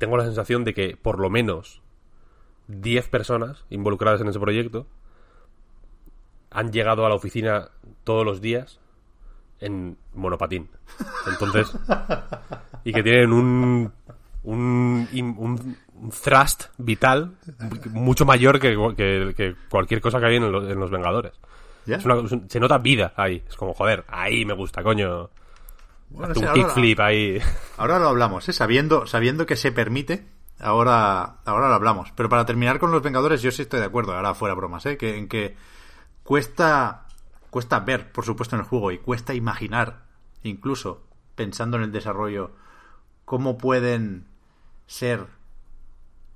Tengo 0.00 0.16
la 0.16 0.24
sensación 0.24 0.64
de 0.64 0.74
que 0.74 0.96
por 0.96 1.20
lo 1.20 1.30
menos 1.30 1.80
10 2.68 3.08
personas 3.08 3.64
involucradas 3.70 4.20
en 4.22 4.28
ese 4.28 4.40
proyecto 4.40 4.86
han 6.50 6.72
llegado 6.72 7.06
a 7.06 7.08
la 7.08 7.14
oficina 7.14 7.68
todos 8.04 8.24
los 8.24 8.40
días 8.40 8.80
en 9.60 9.96
monopatín. 10.14 10.68
Entonces, 11.28 11.70
y 12.84 12.92
que 12.92 13.02
tienen 13.02 13.32
un 13.32 13.92
un, 14.42 15.06
un, 15.12 15.76
un 15.94 16.10
thrust 16.10 16.68
vital 16.78 17.34
mucho 17.90 18.24
mayor 18.24 18.58
que, 18.58 18.74
que- 18.96 19.34
que 19.36 19.54
cualquier 19.68 20.00
cosa 20.00 20.18
que 20.18 20.26
hay 20.26 20.36
en 20.36 20.50
los, 20.50 20.64
en 20.66 20.80
los 20.80 20.90
Vengadores. 20.90 21.32
Es 21.98 22.04
una- 22.06 22.26
se 22.48 22.58
nota 22.58 22.78
vida 22.78 23.12
ahí. 23.16 23.42
Es 23.46 23.54
como, 23.56 23.74
joder, 23.74 24.04
ahí 24.08 24.46
me 24.46 24.54
gusta, 24.54 24.82
coño. 24.82 25.28
Bueno, 26.10 26.34
ahora- 26.36 26.52
kickflip 26.54 27.00
ahí. 27.00 27.40
Ahora 27.76 27.98
lo 27.98 28.08
hablamos, 28.08 28.48
¿eh? 28.48 28.52
sabiendo, 28.52 29.06
sabiendo 29.06 29.46
que 29.46 29.56
se 29.56 29.72
permite, 29.72 30.26
ahora, 30.58 31.36
ahora 31.44 31.68
lo 31.68 31.74
hablamos. 31.74 32.12
Pero 32.14 32.28
para 32.28 32.44
terminar 32.46 32.78
con 32.78 32.90
los 32.90 33.02
Vengadores, 33.02 33.42
yo 33.42 33.50
sí 33.50 33.62
estoy 33.62 33.80
de 33.80 33.86
acuerdo, 33.86 34.14
ahora 34.14 34.34
fuera 34.34 34.54
bromas, 34.54 34.84
¿eh? 34.86 34.96
que, 34.96 35.16
en 35.16 35.28
que 35.28 35.56
cuesta, 36.22 37.06
cuesta 37.50 37.80
ver, 37.80 38.12
por 38.12 38.24
supuesto, 38.24 38.56
en 38.56 38.60
el 38.62 38.66
juego 38.68 38.90
y 38.92 38.98
cuesta 38.98 39.34
imaginar, 39.34 40.04
incluso 40.42 41.02
pensando 41.34 41.76
en 41.76 41.84
el 41.84 41.92
desarrollo, 41.92 42.52
cómo 43.24 43.56
pueden 43.56 44.26
ser, 44.86 45.26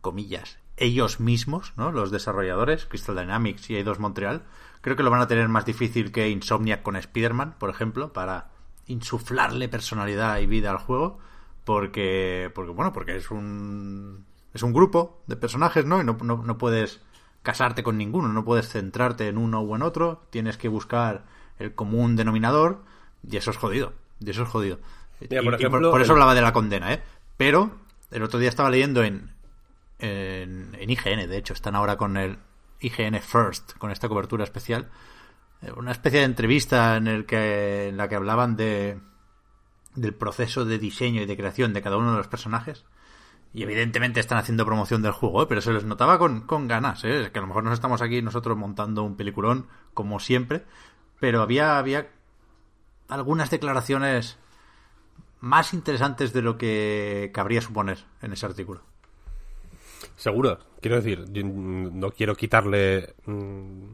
comillas, 0.00 0.58
ellos 0.76 1.20
mismos, 1.20 1.72
¿no? 1.76 1.92
Los 1.92 2.10
desarrolladores, 2.10 2.86
Crystal 2.86 3.16
Dynamics 3.16 3.70
y 3.70 3.76
Eidos 3.76 3.98
Montreal, 3.98 4.42
creo 4.80 4.96
que 4.96 5.02
lo 5.02 5.10
van 5.10 5.20
a 5.20 5.28
tener 5.28 5.48
más 5.48 5.64
difícil 5.66 6.10
que 6.10 6.28
Insomniac 6.30 6.82
con 6.82 6.96
Spider-Man, 6.96 7.56
por 7.58 7.70
ejemplo, 7.70 8.12
para 8.12 8.50
insuflarle 8.86 9.68
personalidad 9.68 10.38
y 10.38 10.46
vida 10.46 10.70
al 10.70 10.78
juego, 10.78 11.18
porque, 11.64 12.50
porque 12.54 12.72
bueno, 12.72 12.92
porque 12.92 13.16
es 13.16 13.30
un, 13.30 14.24
es 14.52 14.62
un 14.62 14.72
grupo 14.72 15.22
de 15.26 15.36
personajes, 15.36 15.84
¿no? 15.84 16.00
Y 16.00 16.04
no, 16.04 16.16
no, 16.22 16.42
no 16.44 16.58
puedes 16.58 17.00
casarte 17.42 17.82
con 17.82 17.98
ninguno, 17.98 18.28
no 18.28 18.44
puedes 18.44 18.68
centrarte 18.68 19.28
en 19.28 19.38
uno 19.38 19.60
o 19.60 19.76
en 19.76 19.82
otro, 19.82 20.22
tienes 20.30 20.56
que 20.56 20.68
buscar 20.68 21.24
el 21.58 21.74
común 21.74 22.16
denominador, 22.16 22.82
y 23.28 23.36
eso 23.36 23.50
es 23.50 23.56
jodido, 23.56 23.92
y 24.20 24.30
eso 24.30 24.42
es 24.42 24.48
jodido. 24.48 24.78
Mira, 25.20 25.42
por 25.42 25.52
y 25.52 25.56
ejemplo, 25.56 25.90
por 25.90 26.00
eso 26.00 26.12
hablaba 26.12 26.34
de 26.34 26.42
la 26.42 26.52
condena, 26.52 26.92
¿eh? 26.92 27.02
Pero 27.36 27.70
el 28.10 28.22
otro 28.22 28.38
día 28.38 28.48
estaba 28.48 28.70
leyendo 28.70 29.02
en, 29.02 29.30
en, 29.98 30.76
en 30.78 30.90
IGN, 30.90 31.28
de 31.28 31.36
hecho, 31.36 31.52
están 31.52 31.76
ahora 31.76 31.96
con 31.96 32.16
el 32.16 32.38
IGN 32.80 33.20
First, 33.20 33.76
con 33.78 33.90
esta 33.90 34.08
cobertura 34.08 34.44
especial, 34.44 34.90
una 35.76 35.92
especie 35.92 36.20
de 36.20 36.26
entrevista 36.26 36.96
en, 36.96 37.06
el 37.06 37.26
que, 37.26 37.88
en 37.88 37.96
la 37.96 38.08
que 38.08 38.16
hablaban 38.16 38.56
de 38.56 38.98
del 39.94 40.14
proceso 40.14 40.64
de 40.64 40.78
diseño 40.78 41.22
y 41.22 41.26
de 41.26 41.36
creación 41.36 41.72
de 41.72 41.82
cada 41.82 41.96
uno 41.96 42.12
de 42.12 42.18
los 42.18 42.28
personajes. 42.28 42.84
Y 43.52 43.62
evidentemente 43.62 44.18
están 44.18 44.38
haciendo 44.38 44.66
promoción 44.66 45.02
del 45.02 45.12
juego, 45.12 45.44
¿eh? 45.44 45.46
pero 45.48 45.60
se 45.60 45.72
les 45.72 45.84
notaba 45.84 46.18
con, 46.18 46.46
ganas, 46.66 47.04
¿eh? 47.04 47.30
Que 47.32 47.38
a 47.38 47.42
lo 47.42 47.48
mejor 47.48 47.62
nos 47.62 47.74
estamos 47.74 48.02
aquí 48.02 48.20
nosotros 48.20 48.56
montando 48.56 49.04
un 49.04 49.16
peliculón, 49.16 49.68
como 49.94 50.18
siempre, 50.18 50.64
pero 51.20 51.40
había, 51.40 51.78
había 51.78 52.08
algunas 53.08 53.50
declaraciones 53.50 54.38
más 55.40 55.72
interesantes 55.72 56.32
de 56.32 56.42
lo 56.42 56.58
que 56.58 57.30
cabría 57.32 57.60
suponer 57.60 57.98
en 58.22 58.32
ese 58.32 58.46
artículo. 58.46 58.82
Seguro. 60.16 60.58
Quiero 60.80 60.96
decir, 60.96 61.24
no 61.44 62.10
quiero 62.10 62.34
quitarle... 62.34 63.14
mm, 63.26 63.84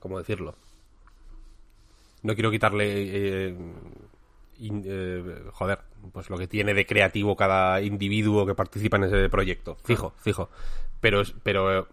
¿Cómo 0.00 0.18
decirlo? 0.18 0.56
No 2.22 2.34
quiero 2.34 2.50
quitarle... 2.50 2.84
eh, 2.86 3.56
in- 4.58 4.84
eh, 4.86 5.42
joder, 5.52 5.80
pues 6.12 6.30
lo 6.30 6.38
que 6.38 6.46
tiene 6.48 6.74
de 6.74 6.86
creativo 6.86 7.36
cada 7.36 7.80
individuo 7.82 8.46
que 8.46 8.54
participa 8.54 8.96
en 8.96 9.04
ese 9.04 9.28
proyecto. 9.28 9.76
Fijo, 9.84 10.14
fijo. 10.18 10.50
Pero, 11.00 11.22
pero 11.42 11.78
eh, 11.80 11.84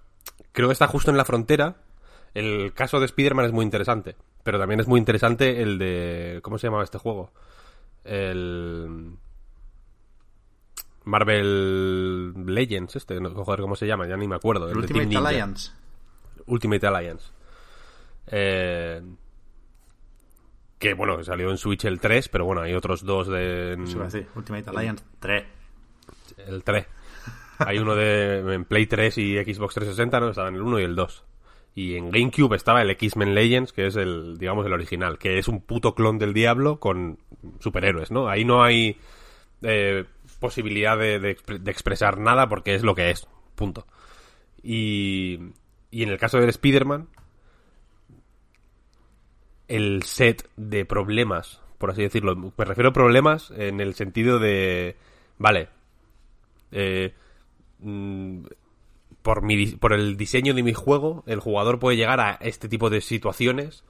creo 0.51 0.69
que 0.69 0.73
está 0.73 0.87
justo 0.87 1.11
en 1.11 1.17
la 1.17 1.25
frontera. 1.25 1.75
El 2.33 2.73
caso 2.73 2.99
de 2.99 3.05
Spider-Man 3.05 3.45
es 3.45 3.51
muy 3.51 3.63
interesante. 3.65 4.15
Pero 4.43 4.59
también 4.59 4.79
es 4.79 4.87
muy 4.87 4.99
interesante 4.99 5.61
el 5.61 5.77
de... 5.77 6.39
¿Cómo 6.41 6.57
se 6.57 6.67
llamaba 6.67 6.83
este 6.83 6.97
juego? 6.97 7.31
El... 8.03 9.17
Marvel 11.05 12.33
Legends, 12.45 12.95
este, 12.95 13.19
no, 13.19 13.29
joder, 13.31 13.59
¿cómo 13.59 13.75
se 13.75 13.85
llama? 13.85 14.07
Ya 14.07 14.15
ni 14.15 14.27
me 14.27 14.35
acuerdo. 14.35 14.69
El 14.69 14.77
Ultimate. 14.77 15.17
Alliance. 15.17 15.71
Ultimate 16.45 16.87
Alliance. 16.87 17.25
Eh, 18.27 19.01
que 20.83 20.93
bueno, 20.93 21.23
salió 21.23 21.49
en 21.49 21.57
Switch 21.57 21.85
el 21.85 22.01
3, 22.01 22.27
pero 22.27 22.43
bueno, 22.43 22.61
hay 22.61 22.73
otros 22.73 23.05
dos 23.05 23.29
de... 23.29 23.77
A 23.77 24.03
decir, 24.03 24.27
Ultimate 24.35 24.69
Alliance 24.69 25.05
3. 25.19 25.43
El 26.45 26.61
3. 26.61 26.85
Hay 27.59 27.77
uno 27.77 27.95
de 27.95 28.39
en 28.53 28.65
Play 28.65 28.85
3 28.85 29.17
y 29.17 29.37
Xbox 29.37 29.75
360, 29.75 30.19
¿no? 30.19 30.29
Estaban 30.29 30.55
el 30.55 30.61
1 30.61 30.81
y 30.81 30.83
el 30.83 30.95
2. 30.97 31.23
Y 31.75 31.95
en 31.95 32.11
GameCube 32.11 32.57
estaba 32.57 32.81
el 32.81 32.89
X-Men 32.89 33.33
Legends, 33.33 33.71
que 33.71 33.87
es 33.87 33.95
el, 33.95 34.37
digamos, 34.37 34.65
el 34.65 34.73
original, 34.73 35.17
que 35.17 35.37
es 35.39 35.47
un 35.47 35.61
puto 35.61 35.95
clon 35.95 36.19
del 36.19 36.33
Diablo 36.33 36.81
con 36.81 37.17
superhéroes, 37.61 38.11
¿no? 38.11 38.27
Ahí 38.27 38.43
no 38.43 38.61
hay 38.61 38.97
eh, 39.61 40.03
posibilidad 40.41 40.97
de, 40.97 41.19
de 41.19 41.71
expresar 41.71 42.19
nada 42.19 42.49
porque 42.49 42.75
es 42.75 42.83
lo 42.83 42.93
que 42.93 43.09
es, 43.09 43.25
punto. 43.55 43.87
Y, 44.61 45.39
y 45.91 46.03
en 46.03 46.09
el 46.09 46.17
caso 46.17 46.39
del 46.39 46.49
Spider-Man, 46.49 47.07
el 49.67 50.03
set 50.03 50.49
de 50.55 50.85
problemas, 50.85 51.61
por 51.77 51.91
así 51.91 52.01
decirlo, 52.01 52.35
me 52.35 52.65
refiero 52.65 52.89
a 52.89 52.93
problemas 52.93 53.51
en 53.55 53.79
el 53.79 53.93
sentido 53.93 54.39
de, 54.39 54.95
vale, 55.37 55.69
eh, 56.71 57.13
mm, 57.79 58.45
por, 59.21 59.41
mi, 59.41 59.67
por 59.67 59.93
el 59.93 60.17
diseño 60.17 60.53
de 60.53 60.63
mi 60.63 60.73
juego, 60.73 61.23
el 61.27 61.39
jugador 61.39 61.79
puede 61.79 61.97
llegar 61.97 62.19
a 62.19 62.33
este 62.41 62.67
tipo 62.67 62.89
de 62.89 63.01
situaciones 63.01 63.83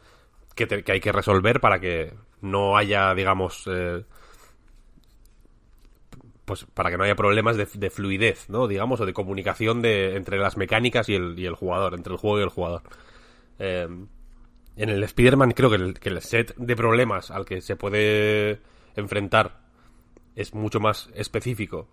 que, 0.55 0.83
hay 0.87 0.99
que 0.99 1.11
resolver 1.11 1.59
para 1.59 1.79
que 1.79 2.13
no 2.41 2.77
haya, 2.77 3.13
digamos, 3.15 3.63
eh, 3.67 4.03
pues 6.45 6.65
para 6.65 6.91
que 6.91 6.97
no 6.97 7.03
haya 7.03 7.15
problemas 7.15 7.57
de, 7.57 7.67
de 7.73 7.89
fluidez, 7.89 8.49
¿no? 8.49 8.67
Digamos, 8.67 8.99
o 8.99 9.05
de 9.05 9.13
comunicación 9.13 9.81
de, 9.81 10.15
entre 10.15 10.37
las 10.37 10.57
mecánicas 10.57 11.09
y 11.09 11.15
el, 11.15 11.39
y 11.39 11.45
el 11.45 11.55
jugador, 11.55 11.95
entre 11.95 12.13
el 12.13 12.19
juego 12.19 12.39
y 12.39 12.43
el 12.43 12.49
jugador. 12.49 12.83
Eh, 13.59 13.87
en 14.75 14.89
el 14.89 15.03
Spider-Man 15.03 15.51
creo 15.51 15.69
que 15.69 16.09
el, 16.09 16.21
set 16.21 16.55
de 16.55 16.75
problemas 16.75 17.31
al 17.31 17.45
que 17.45 17.61
se 17.61 17.75
puede 17.75 18.61
enfrentar 18.95 19.61
es 20.35 20.53
mucho 20.53 20.79
más 20.79 21.09
específico 21.13 21.87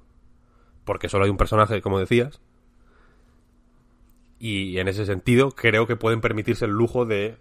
porque 0.85 1.09
solo 1.09 1.25
hay 1.25 1.31
un 1.31 1.37
personaje, 1.37 1.83
como 1.83 1.99
decías. 1.99 2.41
Y 4.39 4.79
en 4.79 4.89
ese 4.89 5.05
sentido, 5.05 5.51
creo 5.51 5.87
que 5.87 5.97
pueden 5.97 6.21
permitirse 6.21 6.65
el 6.65 6.71
lujo 6.71 7.05
de 7.05 7.37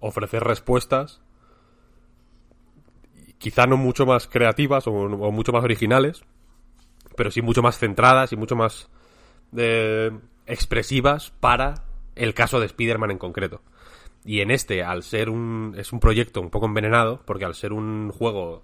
ofrecer 0.00 0.42
respuestas, 0.42 1.20
quizá 3.38 3.66
no 3.66 3.76
mucho 3.76 4.06
más 4.06 4.26
creativas 4.26 4.86
o, 4.86 4.92
o 4.92 5.30
mucho 5.30 5.52
más 5.52 5.62
originales, 5.62 6.24
pero 7.16 7.30
sí 7.30 7.42
mucho 7.42 7.62
más 7.62 7.78
centradas 7.78 8.32
y 8.32 8.36
mucho 8.36 8.56
más 8.56 8.88
eh, 9.56 10.10
expresivas 10.46 11.30
para 11.40 11.84
el 12.14 12.34
caso 12.34 12.60
de 12.60 12.66
Spider-Man 12.66 13.12
en 13.12 13.18
concreto. 13.18 13.62
Y 14.24 14.40
en 14.40 14.50
este, 14.50 14.82
al 14.84 15.02
ser 15.02 15.28
un. 15.30 15.74
es 15.76 15.92
un 15.92 16.00
proyecto 16.00 16.40
un 16.40 16.50
poco 16.50 16.66
envenenado, 16.66 17.22
porque 17.26 17.44
al 17.44 17.54
ser 17.54 17.72
un 17.72 18.10
juego 18.10 18.62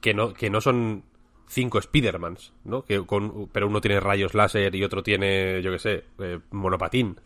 que 0.00 0.14
no, 0.14 0.32
que 0.32 0.50
no 0.50 0.60
son 0.60 1.04
cinco 1.48 1.80
Spidermans, 1.80 2.52
¿no? 2.64 2.82
Que 2.84 3.04
con, 3.06 3.48
pero 3.52 3.68
uno 3.68 3.80
tiene 3.80 4.00
rayos 4.00 4.34
láser 4.34 4.74
y 4.74 4.82
otro 4.84 5.02
tiene, 5.02 5.62
yo 5.62 5.70
qué 5.72 5.78
sé, 5.78 6.04
eh, 6.18 6.40
monopatín. 6.50 7.20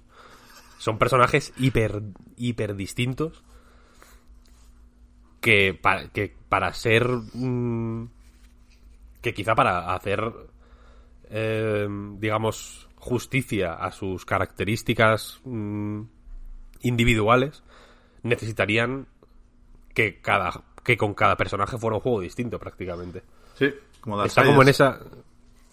Son 0.79 0.99
personajes 0.99 1.53
hiper, 1.59 2.03
hiper 2.37 2.75
distintos 2.77 3.43
que, 5.41 5.75
pa- 5.81 6.09
que 6.09 6.35
para 6.49 6.73
ser... 6.73 7.07
que 9.23 9.35
quizá 9.35 9.55
para 9.55 9.95
hacer, 9.95 10.21
eh, 11.31 11.89
digamos, 12.19 12.89
justicia 12.97 13.75
a 13.75 13.93
sus 13.93 14.25
características 14.25 15.41
mm, 15.45 16.01
individuales, 16.83 17.63
necesitarían 18.23 19.07
que 19.95 20.21
cada 20.21 20.65
que 20.83 20.97
con 20.97 21.15
cada 21.15 21.37
personaje 21.37 21.79
fuera 21.79 21.97
un 21.97 22.03
juego 22.03 22.21
distinto 22.21 22.59
prácticamente. 22.59 23.23
Sí, 23.55 23.73
como 24.01 24.23
Está 24.25 24.43
como 24.45 24.63
en 24.63 24.67
Darksiders. 24.67 25.01
esa. 25.01 25.21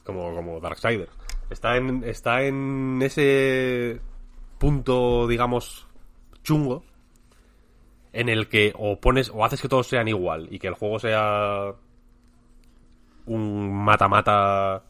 Como, 0.04 0.36
como 0.36 0.60
Darksiders. 0.60 1.12
Está 1.50 1.78
en, 1.78 2.04
está 2.04 2.44
en 2.44 3.00
ese 3.02 4.02
punto, 4.58 5.28
digamos, 5.28 5.88
chungo. 6.44 6.84
En 8.14 8.30
el 8.30 8.48
que 8.48 8.74
o 8.76 9.00
pones. 9.00 9.32
o 9.34 9.46
haces 9.46 9.62
que 9.62 9.70
todos 9.70 9.88
sean 9.88 10.08
igual. 10.08 10.48
Y 10.52 10.60
que 10.60 10.68
el 10.68 10.74
juego 10.74 11.00
sea. 11.00 11.74
un 13.26 13.74
mata-mata 13.74 14.84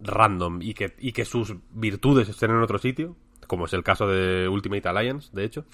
random. 0.00 0.62
Y 0.62 0.74
que, 0.74 0.94
y 0.98 1.12
que 1.12 1.24
sus 1.24 1.54
virtudes 1.70 2.28
estén 2.28 2.50
en 2.50 2.62
otro 2.62 2.78
sitio. 2.78 3.16
Como 3.46 3.66
es 3.66 3.72
el 3.72 3.82
caso 3.82 4.06
de 4.06 4.48
Ultimate 4.48 4.88
Alliance, 4.88 5.30
de 5.32 5.44
hecho. 5.44 5.64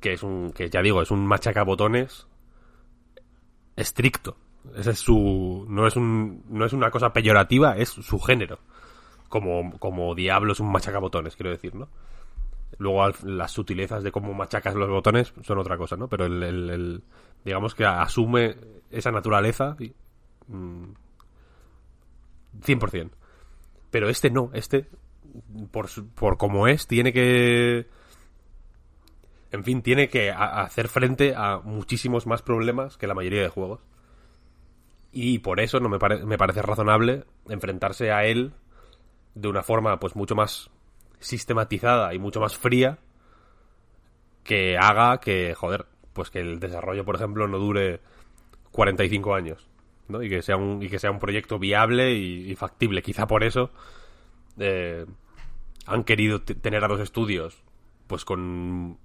Que 0.00 0.12
es 0.14 0.22
un. 0.22 0.52
que 0.52 0.68
ya 0.70 0.82
digo, 0.82 1.00
es 1.02 1.10
un 1.10 1.26
machacabotones 1.26 2.26
estricto. 3.76 4.36
Ese 4.76 4.90
es 4.92 4.98
su. 4.98 5.66
No 5.68 5.86
es, 5.86 5.96
un, 5.96 6.42
no 6.48 6.64
es 6.64 6.72
una 6.72 6.90
cosa 6.90 7.12
peyorativa, 7.12 7.76
es 7.76 7.90
su 7.90 8.18
género. 8.18 8.58
Como, 9.28 9.78
como 9.78 10.14
Diablo 10.14 10.52
es 10.52 10.60
un 10.60 10.70
machacabotones, 10.70 11.34
quiero 11.36 11.50
decir, 11.50 11.74
¿no? 11.74 11.88
Luego 12.78 13.08
las 13.24 13.50
sutilezas 13.52 14.02
de 14.02 14.12
cómo 14.12 14.32
machacas 14.34 14.74
los 14.74 14.88
botones 14.88 15.32
son 15.42 15.58
otra 15.58 15.76
cosa, 15.76 15.96
¿no? 15.96 16.08
Pero 16.08 16.26
el- 16.26 17.02
digamos 17.44 17.74
que 17.74 17.84
asume 17.84 18.56
esa 18.90 19.10
naturaleza 19.10 19.76
y, 19.78 19.92
mm, 20.48 20.84
100%. 22.62 23.10
Pero 23.90 24.08
este 24.08 24.30
no, 24.30 24.50
este 24.54 24.88
por, 25.70 25.88
por 26.14 26.36
como 26.36 26.68
es 26.68 26.86
tiene 26.86 27.12
que 27.12 27.86
en 29.54 29.62
fin, 29.62 29.82
tiene 29.82 30.08
que 30.08 30.32
hacer 30.32 30.88
frente 30.88 31.34
a 31.36 31.58
muchísimos 31.58 32.26
más 32.26 32.42
problemas 32.42 32.96
que 32.96 33.06
la 33.06 33.14
mayoría 33.14 33.40
de 33.40 33.48
juegos. 33.48 33.80
Y 35.12 35.38
por 35.38 35.60
eso 35.60 35.78
no 35.78 35.88
me, 35.88 35.98
me 36.26 36.36
parece 36.36 36.60
razonable 36.60 37.22
enfrentarse 37.48 38.10
a 38.10 38.24
él 38.24 38.52
de 39.36 39.46
una 39.46 39.62
forma 39.62 40.00
pues 40.00 40.16
mucho 40.16 40.34
más 40.34 40.70
sistematizada 41.20 42.12
y 42.14 42.18
mucho 42.18 42.40
más 42.40 42.56
fría 42.56 42.98
que 44.42 44.76
haga 44.76 45.20
que, 45.20 45.54
joder, 45.54 45.86
pues 46.12 46.30
que 46.30 46.40
el 46.40 46.58
desarrollo, 46.58 47.04
por 47.04 47.14
ejemplo, 47.14 47.46
no 47.46 47.58
dure 47.58 48.00
45 48.72 49.36
años, 49.36 49.68
¿no? 50.08 50.20
Y 50.20 50.28
que 50.28 50.42
sea 50.42 50.56
un, 50.56 50.82
y 50.82 50.88
que 50.88 50.98
sea 50.98 51.12
un 51.12 51.20
proyecto 51.20 51.60
viable 51.60 52.12
y, 52.12 52.50
y 52.50 52.56
factible. 52.56 53.02
Quizá 53.02 53.28
por 53.28 53.44
eso 53.44 53.70
eh, 54.58 55.06
han 55.86 56.04
querido 56.04 56.40
tener 56.42 56.84
a 56.84 56.88
los 56.88 57.00
estudios 57.00 57.62
pues 58.06 58.24
con 58.24 58.98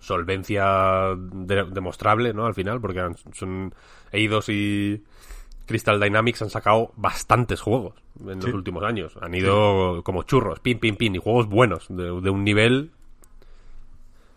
solvencia 0.00 1.14
de- 1.16 1.64
demostrable, 1.64 2.32
¿no? 2.32 2.46
Al 2.46 2.54
final, 2.54 2.80
porque 2.80 3.00
han- 3.00 3.16
son 3.32 3.74
Eidos 4.12 4.48
y 4.48 5.02
Crystal 5.66 6.00
Dynamics 6.00 6.42
han 6.42 6.50
sacado 6.50 6.92
bastantes 6.96 7.60
juegos 7.60 7.94
en 8.26 8.40
Sí. 8.40 8.46
los 8.46 8.54
últimos 8.54 8.82
años. 8.84 9.16
Han 9.20 9.34
ido 9.34 10.02
como 10.04 10.22
churros, 10.22 10.60
pin, 10.60 10.78
pin, 10.78 10.96
pin, 10.96 11.14
y 11.16 11.18
juegos 11.18 11.46
buenos, 11.48 11.86
de, 11.88 12.04
de 12.20 12.30
un 12.30 12.44
nivel... 12.44 12.90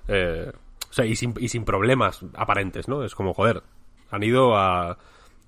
eh, 0.08 0.52
o 0.90 0.94
sea, 0.94 1.06
y 1.06 1.16
sin, 1.16 1.34
y 1.40 1.48
sin 1.48 1.64
problemas 1.64 2.20
aparentes, 2.34 2.88
¿no? 2.90 3.04
Es 3.06 3.16
como, 3.16 3.34
joder, 3.34 3.64
han 4.10 4.24
ido 4.24 4.58
a, 4.58 4.98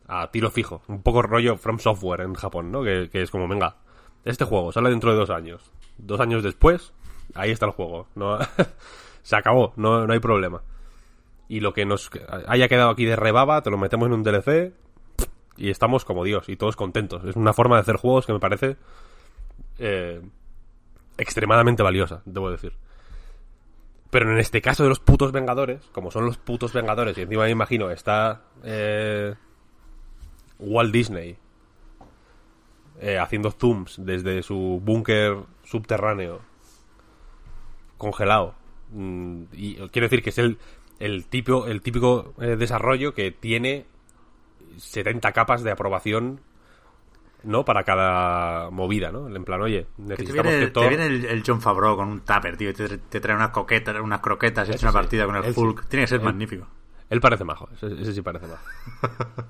a 0.07 0.31
tiro 0.31 0.49
fijo. 0.51 0.81
Un 0.87 1.01
poco 1.01 1.21
rollo 1.21 1.57
From 1.57 1.79
Software 1.79 2.21
en 2.21 2.33
Japón, 2.33 2.71
¿no? 2.71 2.81
Que, 2.83 3.09
que 3.11 3.23
es 3.23 3.29
como, 3.31 3.47
venga, 3.49 3.75
este 4.25 4.45
juego 4.45 4.71
sale 4.71 4.89
dentro 4.89 5.11
de 5.11 5.17
dos 5.17 5.29
años. 5.29 5.71
Dos 5.97 6.19
años 6.19 6.43
después, 6.43 6.93
ahí 7.35 7.51
está 7.51 7.65
el 7.65 7.71
juego. 7.71 8.07
Se 9.23 9.35
acabó, 9.35 9.73
no, 9.75 10.05
no 10.05 10.13
hay 10.13 10.19
problema. 10.19 10.61
Y 11.47 11.59
lo 11.59 11.73
que 11.73 11.85
nos 11.85 12.09
haya 12.47 12.67
quedado 12.67 12.89
aquí 12.89 13.05
de 13.05 13.15
rebaba, 13.15 13.61
te 13.61 13.69
lo 13.69 13.77
metemos 13.77 14.07
en 14.07 14.13
un 14.13 14.23
DLC 14.23 14.73
y 15.57 15.69
estamos 15.69 16.05
como 16.05 16.23
Dios 16.23 16.49
y 16.49 16.55
todos 16.55 16.75
contentos. 16.75 17.23
Es 17.25 17.35
una 17.35 17.53
forma 17.53 17.75
de 17.75 17.81
hacer 17.81 17.97
juegos 17.97 18.25
que 18.25 18.33
me 18.33 18.39
parece 18.39 18.77
eh, 19.77 20.21
extremadamente 21.17 21.83
valiosa, 21.83 22.21
debo 22.25 22.49
decir. 22.49 22.73
Pero 24.09 24.31
en 24.31 24.39
este 24.39 24.61
caso 24.61 24.83
de 24.83 24.89
los 24.89 24.99
putos 24.99 25.31
Vengadores, 25.31 25.81
como 25.91 26.11
son 26.11 26.25
los 26.25 26.37
putos 26.37 26.73
Vengadores, 26.73 27.17
y 27.17 27.21
encima 27.21 27.43
me 27.43 27.51
imagino 27.51 27.89
está 27.89 28.43
eh, 28.63 29.33
Walt 30.59 30.93
Disney 30.93 31.37
eh, 33.03 33.19
haciendo 33.19 33.51
zooms 33.51 33.97
desde 34.05 34.41
su 34.43 34.79
búnker 34.83 35.37
subterráneo 35.63 36.39
congelado. 37.97 38.55
Mm, 38.91 39.43
y 39.53 39.75
quiero 39.89 40.05
decir 40.05 40.21
que 40.23 40.29
es 40.29 40.37
el, 40.37 40.57
el, 40.99 41.25
tipo, 41.25 41.67
el 41.67 41.81
típico 41.81 42.33
eh, 42.39 42.55
desarrollo 42.55 43.13
que 43.13 43.31
tiene 43.31 43.85
70 44.77 45.31
capas 45.31 45.63
de 45.63 45.71
aprobación 45.71 46.39
¿no? 47.43 47.65
Para 47.65 47.83
cada 47.83 48.69
movida, 48.69 49.11
¿no? 49.11 49.27
En 49.27 49.43
plan, 49.43 49.61
oye, 49.61 49.81
Que 49.97 50.03
te 50.03 50.03
necesitamos 50.23 50.51
viene, 50.53 50.65
que 50.65 50.71
todo... 50.71 50.83
te 50.85 50.89
viene 50.91 51.05
el, 51.07 51.25
el 51.25 51.43
John 51.45 51.59
Favreau 51.59 51.97
con 51.97 52.07
un 52.07 52.21
tupper, 52.21 52.55
tío, 52.55 52.69
y 52.69 52.73
te, 52.73 52.97
te 52.97 53.19
trae 53.19 53.35
unas 53.35 53.49
coquetas, 53.49 53.99
unas 53.99 54.21
croquetas, 54.21 54.69
echa 54.69 54.85
una 54.85 54.91
sí. 54.91 54.97
partida 54.97 55.25
con 55.25 55.35
el 55.35 55.43
Él 55.43 55.53
sí. 55.53 55.61
Tiene 55.89 56.03
que 56.03 56.07
ser 56.07 56.19
Él- 56.19 56.25
magnífico. 56.25 56.67
Él 57.09 57.19
parece 57.19 57.43
majo, 57.43 57.67
ese, 57.75 57.87
ese 58.01 58.13
sí 58.13 58.21
parece 58.21 58.47
majo. 58.47 58.63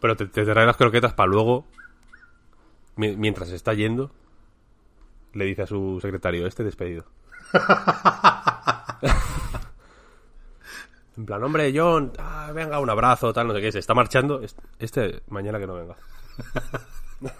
Pero 0.00 0.16
te, 0.16 0.26
te 0.28 0.44
trae 0.46 0.64
las 0.64 0.78
croquetas 0.78 1.12
para 1.12 1.26
luego, 1.28 1.66
mientras 2.96 3.50
está 3.50 3.74
yendo, 3.74 4.10
le 5.32 5.44
dice 5.44 5.62
a 5.62 5.66
su 5.66 5.98
secretario, 6.00 6.46
este 6.46 6.64
despedido. 6.64 7.04
En 11.16 11.24
plan, 11.24 11.42
hombre, 11.42 11.72
John, 11.74 12.12
ah, 12.18 12.52
venga, 12.54 12.78
un 12.78 12.90
abrazo, 12.90 13.32
tal, 13.32 13.46
no 13.48 13.54
sé 13.54 13.62
qué, 13.62 13.72
se 13.72 13.78
está 13.78 13.94
marchando. 13.94 14.42
Est- 14.42 14.58
Este, 14.78 15.22
mañana 15.28 15.58
que 15.58 15.66
no 15.66 15.72
venga. 15.74 15.96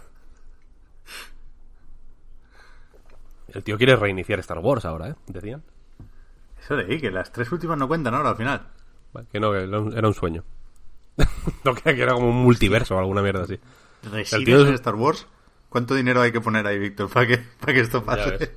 El 3.49 3.63
tío 3.63 3.77
quiere 3.77 3.97
reiniciar 3.97 4.39
Star 4.41 4.59
Wars 4.59 4.85
ahora, 4.87 5.09
¿eh? 5.11 5.15
Decían. 5.27 5.63
Eso 6.59 6.75
de 6.77 6.85
ahí, 6.85 7.01
que 7.01 7.11
las 7.11 7.31
tres 7.33 7.51
últimas 7.53 7.79
no 7.79 7.87
cuentan 7.89 8.15
ahora 8.15 8.31
al 8.31 8.37
final. 8.37 8.67
Que 9.31 9.41
no, 9.41 9.53
que 9.53 9.59
era 9.63 10.09
un, 10.09 10.15
sueño. 10.15 10.43
no 11.65 11.75
que 11.75 11.91
era 11.91 12.13
como 12.15 12.29
un 12.31 12.43
multiverso 12.43 12.97
o 12.97 12.99
alguna 12.99 13.23
mierda 13.23 13.43
así. 13.45 13.59
¿Resines 14.11 14.45
tío 14.45 14.63
es- 14.63 14.69
en 14.69 14.75
Star 14.75 14.95
Wars? 14.95 15.27
¿Cuánto 15.77 15.95
dinero 15.95 16.23
hay 16.23 16.33
que 16.33 16.41
poner 16.41 16.67
ahí, 16.67 16.79
Víctor, 16.79 17.11
para 17.11 17.27
que, 17.27 17.37
para 17.37 17.75
que 17.75 17.81
esto 17.81 18.03
pase? 18.03 18.51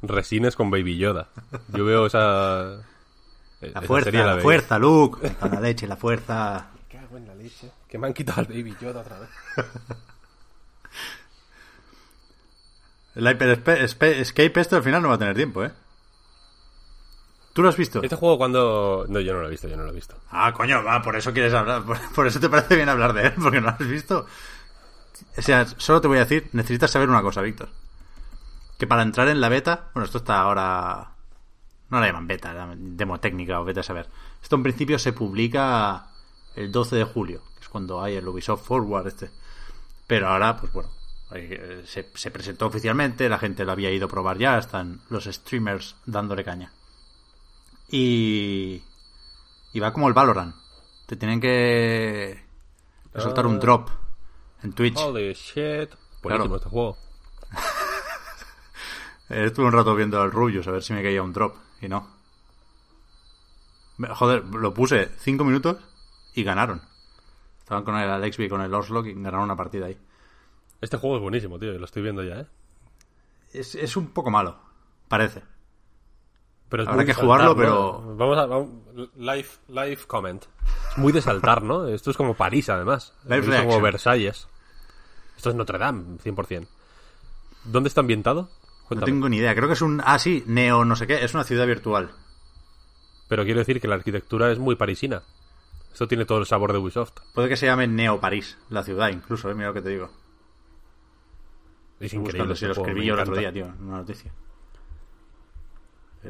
Resines 0.00 0.56
con 0.56 0.70
Baby 0.70 0.96
Yoda. 0.96 1.28
Yo 1.68 1.84
veo 1.84 2.06
esa. 2.06 2.78
La 3.60 3.82
fuerza, 3.82 4.10
la, 4.10 4.36
veo. 4.36 4.42
fuerza, 4.42 4.78
Luke. 4.78 5.30
La 5.42 5.60
leche, 5.60 5.86
la 5.86 5.96
fuerza. 5.96 6.70
Me 6.90 6.98
cago 6.98 7.18
en 7.18 7.26
la 7.26 7.34
leche. 7.34 7.70
Que 7.86 7.98
me 7.98 8.06
han 8.06 8.14
quitado 8.14 8.40
el 8.40 8.46
Baby 8.46 8.74
Yoda 8.80 9.00
otra 9.02 9.18
vez. 9.18 9.28
El 13.14 13.28
Hyper 13.28 13.82
Escape 13.82 14.60
este 14.60 14.76
al 14.76 14.82
final 14.82 15.02
no 15.02 15.10
va 15.10 15.16
a 15.16 15.18
tener 15.18 15.36
tiempo, 15.36 15.62
¿eh? 15.62 15.72
¿Tú 17.52 17.62
lo 17.62 17.68
has 17.68 17.76
visto? 17.76 18.02
Este 18.02 18.16
juego 18.16 18.38
cuando... 18.38 19.04
No, 19.10 19.20
yo 19.20 19.34
no 19.34 19.40
lo 19.40 19.48
he 19.48 19.50
visto, 19.50 19.68
yo 19.68 19.76
no 19.76 19.82
lo 19.82 19.90
he 19.90 19.94
visto. 19.94 20.16
Ah, 20.30 20.54
coño, 20.54 20.82
va, 20.82 21.02
por 21.02 21.16
eso 21.16 21.34
quieres 21.34 21.52
hablar. 21.52 21.82
Por, 21.82 21.98
por 22.14 22.26
eso 22.26 22.40
te 22.40 22.48
parece 22.48 22.76
bien 22.76 22.88
hablar 22.88 23.12
de 23.12 23.26
él, 23.26 23.34
porque 23.38 23.60
no 23.60 23.66
lo 23.66 23.72
has 23.72 23.86
visto. 23.86 24.26
O 25.36 25.42
sea, 25.42 25.66
solo 25.66 26.00
te 26.00 26.08
voy 26.08 26.18
a 26.18 26.20
decir, 26.24 26.48
necesitas 26.52 26.90
saber 26.90 27.08
una 27.08 27.22
cosa, 27.22 27.40
Víctor. 27.42 27.70
Que 28.78 28.86
para 28.86 29.02
entrar 29.02 29.28
en 29.28 29.40
la 29.40 29.48
beta, 29.48 29.90
bueno, 29.94 30.04
esto 30.06 30.18
está 30.18 30.40
ahora. 30.40 31.12
No 31.90 32.00
la 32.00 32.06
llaman 32.06 32.26
beta, 32.26 32.52
la 32.52 32.74
demo 32.76 33.18
técnica 33.18 33.60
o 33.60 33.64
beta 33.64 33.80
a 33.80 33.84
saber. 33.84 34.08
Esto 34.42 34.56
en 34.56 34.62
principio 34.62 34.98
se 34.98 35.12
publica 35.12 36.08
el 36.54 36.70
12 36.70 36.96
de 36.96 37.04
julio, 37.04 37.42
que 37.56 37.62
es 37.62 37.68
cuando 37.68 38.02
hay 38.02 38.14
el 38.16 38.28
Ubisoft 38.28 38.66
Forward 38.66 39.06
este. 39.08 39.30
Pero 40.06 40.28
ahora, 40.28 40.56
pues 40.56 40.72
bueno, 40.72 40.90
eh, 41.34 41.82
se, 41.86 42.10
se 42.14 42.30
presentó 42.30 42.66
oficialmente, 42.66 43.28
la 43.28 43.38
gente 43.38 43.64
lo 43.64 43.72
había 43.72 43.90
ido 43.90 44.06
a 44.06 44.10
probar 44.10 44.38
ya, 44.38 44.58
están 44.58 45.00
los 45.08 45.24
streamers 45.24 45.96
dándole 46.06 46.44
caña. 46.44 46.72
Y. 47.90 48.82
Y 49.72 49.80
va 49.80 49.92
como 49.92 50.08
el 50.08 50.14
Valorant. 50.14 50.54
Te 51.06 51.16
tienen 51.16 51.40
que. 51.40 52.44
que 53.12 53.20
soltar 53.20 53.46
un 53.46 53.56
Ah. 53.56 53.58
drop 53.58 53.88
en 54.62 54.72
Twitch. 54.72 54.96
Holy 54.98 55.32
shit. 55.34 55.90
Buenísimo 56.22 56.46
Claro. 56.46 56.56
este 56.56 56.68
juego. 56.68 56.98
Eh, 59.30 59.44
Estuve 59.44 59.66
un 59.66 59.72
rato 59.72 59.94
viendo 59.94 60.18
al 60.22 60.32
Rubius 60.32 60.66
a 60.68 60.70
ver 60.70 60.82
si 60.82 60.94
me 60.94 61.02
caía 61.02 61.22
un 61.22 61.34
drop. 61.34 61.54
Y 61.82 61.88
no. 61.88 62.08
Joder, 64.14 64.42
lo 64.46 64.72
puse 64.72 65.10
5 65.18 65.44
minutos 65.44 65.76
y 66.34 66.44
ganaron. 66.44 66.80
Estaban 67.58 67.84
con 67.84 67.94
el 67.96 68.08
Alexby 68.08 68.44
y 68.46 68.48
con 68.48 68.62
el 68.62 68.72
Oslock 68.72 69.04
y 69.06 69.12
ganaron 69.12 69.42
una 69.42 69.56
partida 69.56 69.84
ahí. 69.86 69.98
Este 70.80 70.96
juego 70.96 71.16
es 71.16 71.22
buenísimo, 71.22 71.58
tío. 71.58 71.72
Lo 71.78 71.84
estoy 71.84 72.02
viendo 72.02 72.22
ya, 72.22 72.40
¿eh? 72.40 72.46
Es, 73.52 73.74
es 73.74 73.96
un 73.98 74.08
poco 74.12 74.30
malo, 74.30 74.58
parece. 75.08 75.42
Pero 76.68 76.88
Habrá 76.88 77.04
que 77.04 77.14
jugarlo, 77.14 77.48
saltar, 77.48 77.64
pero- 77.64 78.02
¿no? 78.04 78.16
Vamos 78.16 78.38
a... 78.38 78.46
Vamos, 78.46 78.68
live, 79.16 79.48
live 79.68 79.98
comment. 80.06 80.44
Es 80.90 80.98
muy 80.98 81.12
de 81.12 81.22
saltar, 81.22 81.62
¿no? 81.62 81.86
Esto 81.86 82.10
es 82.10 82.16
como 82.16 82.34
París, 82.34 82.68
además. 82.68 83.14
Live 83.24 83.56
es 83.56 83.62
como 83.62 83.80
Versalles. 83.80 84.48
Esto 85.36 85.50
es 85.50 85.56
Notre 85.56 85.78
Dame, 85.78 86.18
100%. 86.18 86.66
¿Dónde 87.64 87.88
está 87.88 88.00
ambientado? 88.00 88.50
No 88.90 89.02
tengo 89.02 89.28
ni 89.28 89.36
idea. 89.38 89.54
Creo 89.54 89.68
que 89.68 89.74
es 89.74 89.82
un. 89.82 90.02
Ah, 90.04 90.18
sí, 90.18 90.42
Neo, 90.46 90.84
no 90.84 90.96
sé 90.96 91.06
qué. 91.06 91.22
Es 91.22 91.34
una 91.34 91.44
ciudad 91.44 91.66
virtual. 91.66 92.10
Pero 93.28 93.44
quiero 93.44 93.58
decir 93.58 93.80
que 93.80 93.88
la 93.88 93.96
arquitectura 93.96 94.50
es 94.50 94.58
muy 94.58 94.76
parisina. 94.76 95.22
Esto 95.92 96.08
tiene 96.08 96.24
todo 96.24 96.38
el 96.38 96.46
sabor 96.46 96.72
de 96.72 96.78
Ubisoft. 96.78 97.12
Puede 97.34 97.48
que 97.48 97.56
se 97.56 97.66
llame 97.66 97.86
Neo 97.86 98.20
París, 98.20 98.56
la 98.70 98.82
ciudad, 98.82 99.08
incluso, 99.10 99.50
¿eh? 99.50 99.54
mira 99.54 99.68
lo 99.68 99.74
que 99.74 99.82
te 99.82 99.90
digo. 99.90 100.10
Es 102.00 102.14
increíble. 102.14 102.20
buscando 102.20 102.54
si 102.56 102.64
este 102.64 102.68
lo 102.68 102.74
juego, 102.74 102.88
escribí 102.88 103.06
yo 103.06 103.14
el 103.14 103.20
otro 103.20 103.36
día, 103.36 103.52
tío, 103.52 103.66
en 103.66 103.84
una 103.88 103.98
noticia. 103.98 104.32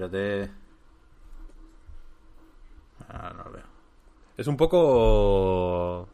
Espérate. 0.06 0.50
Ah, 3.08 3.32
no 3.36 3.44
lo 3.44 3.50
veo. 3.52 3.64
Es 4.36 4.46
un 4.46 4.56
poco. 4.56 6.08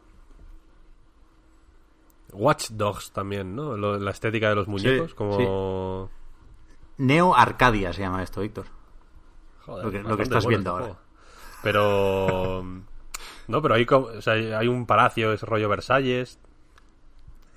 Watch 2.33 2.69
Dogs 2.71 3.11
también, 3.11 3.55
¿no? 3.55 3.77
Lo- 3.77 3.97
la 3.99 4.11
estética 4.11 4.49
de 4.49 4.55
los 4.55 4.67
muñecos, 4.67 5.11
Sí, 5.11 5.15
como. 5.15 6.09
Neo 6.97 7.35
Arcadia 7.35 7.93
se 7.93 8.01
llama 8.01 8.23
esto, 8.23 8.41
Víctor. 8.41 8.65
Joder, 9.65 9.85
Lo 9.85 9.91
que- 9.91 10.03
lo 10.03 10.17
que 10.17 10.23
estás 10.23 10.45
viendo 10.45 10.71
este 10.71 10.83
ahora. 10.83 10.95
juego. 10.95 10.99
Pero. 11.63 12.63
No, 13.47 13.61
pero 13.61 13.75
hay, 13.75 13.85
o 13.87 14.21
sea, 14.23 14.33
hay 14.33 14.67
un 14.67 14.87
palacio, 14.87 15.31
es 15.31 15.43
rollo 15.43 15.69
Versalles. 15.69 16.39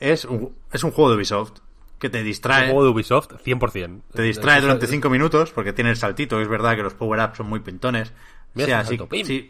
Es 0.00 0.26
un, 0.26 0.54
es 0.70 0.84
un 0.84 0.90
juego 0.90 1.08
de 1.10 1.16
Ubisoft 1.16 1.60
que 1.98 2.08
te 2.10 2.22
distrae. 2.22 2.66
juego 2.66 2.84
de 2.84 2.90
Ubisoft 2.90 3.32
100%. 3.44 4.02
Te 4.12 4.22
distrae 4.22 4.60
durante 4.60 4.84
es- 4.86 4.90
5 4.90 5.10
minutos 5.10 5.50
porque 5.52 5.72
tiene 5.72 5.90
el 5.90 5.96
saltito. 5.96 6.40
Es 6.40 6.48
verdad 6.48 6.76
que 6.76 6.82
los 6.82 6.94
power-ups 6.94 7.36
son 7.38 7.48
muy 7.48 7.60
pintones. 7.60 8.12
O 8.54 8.58
sea, 8.66 8.84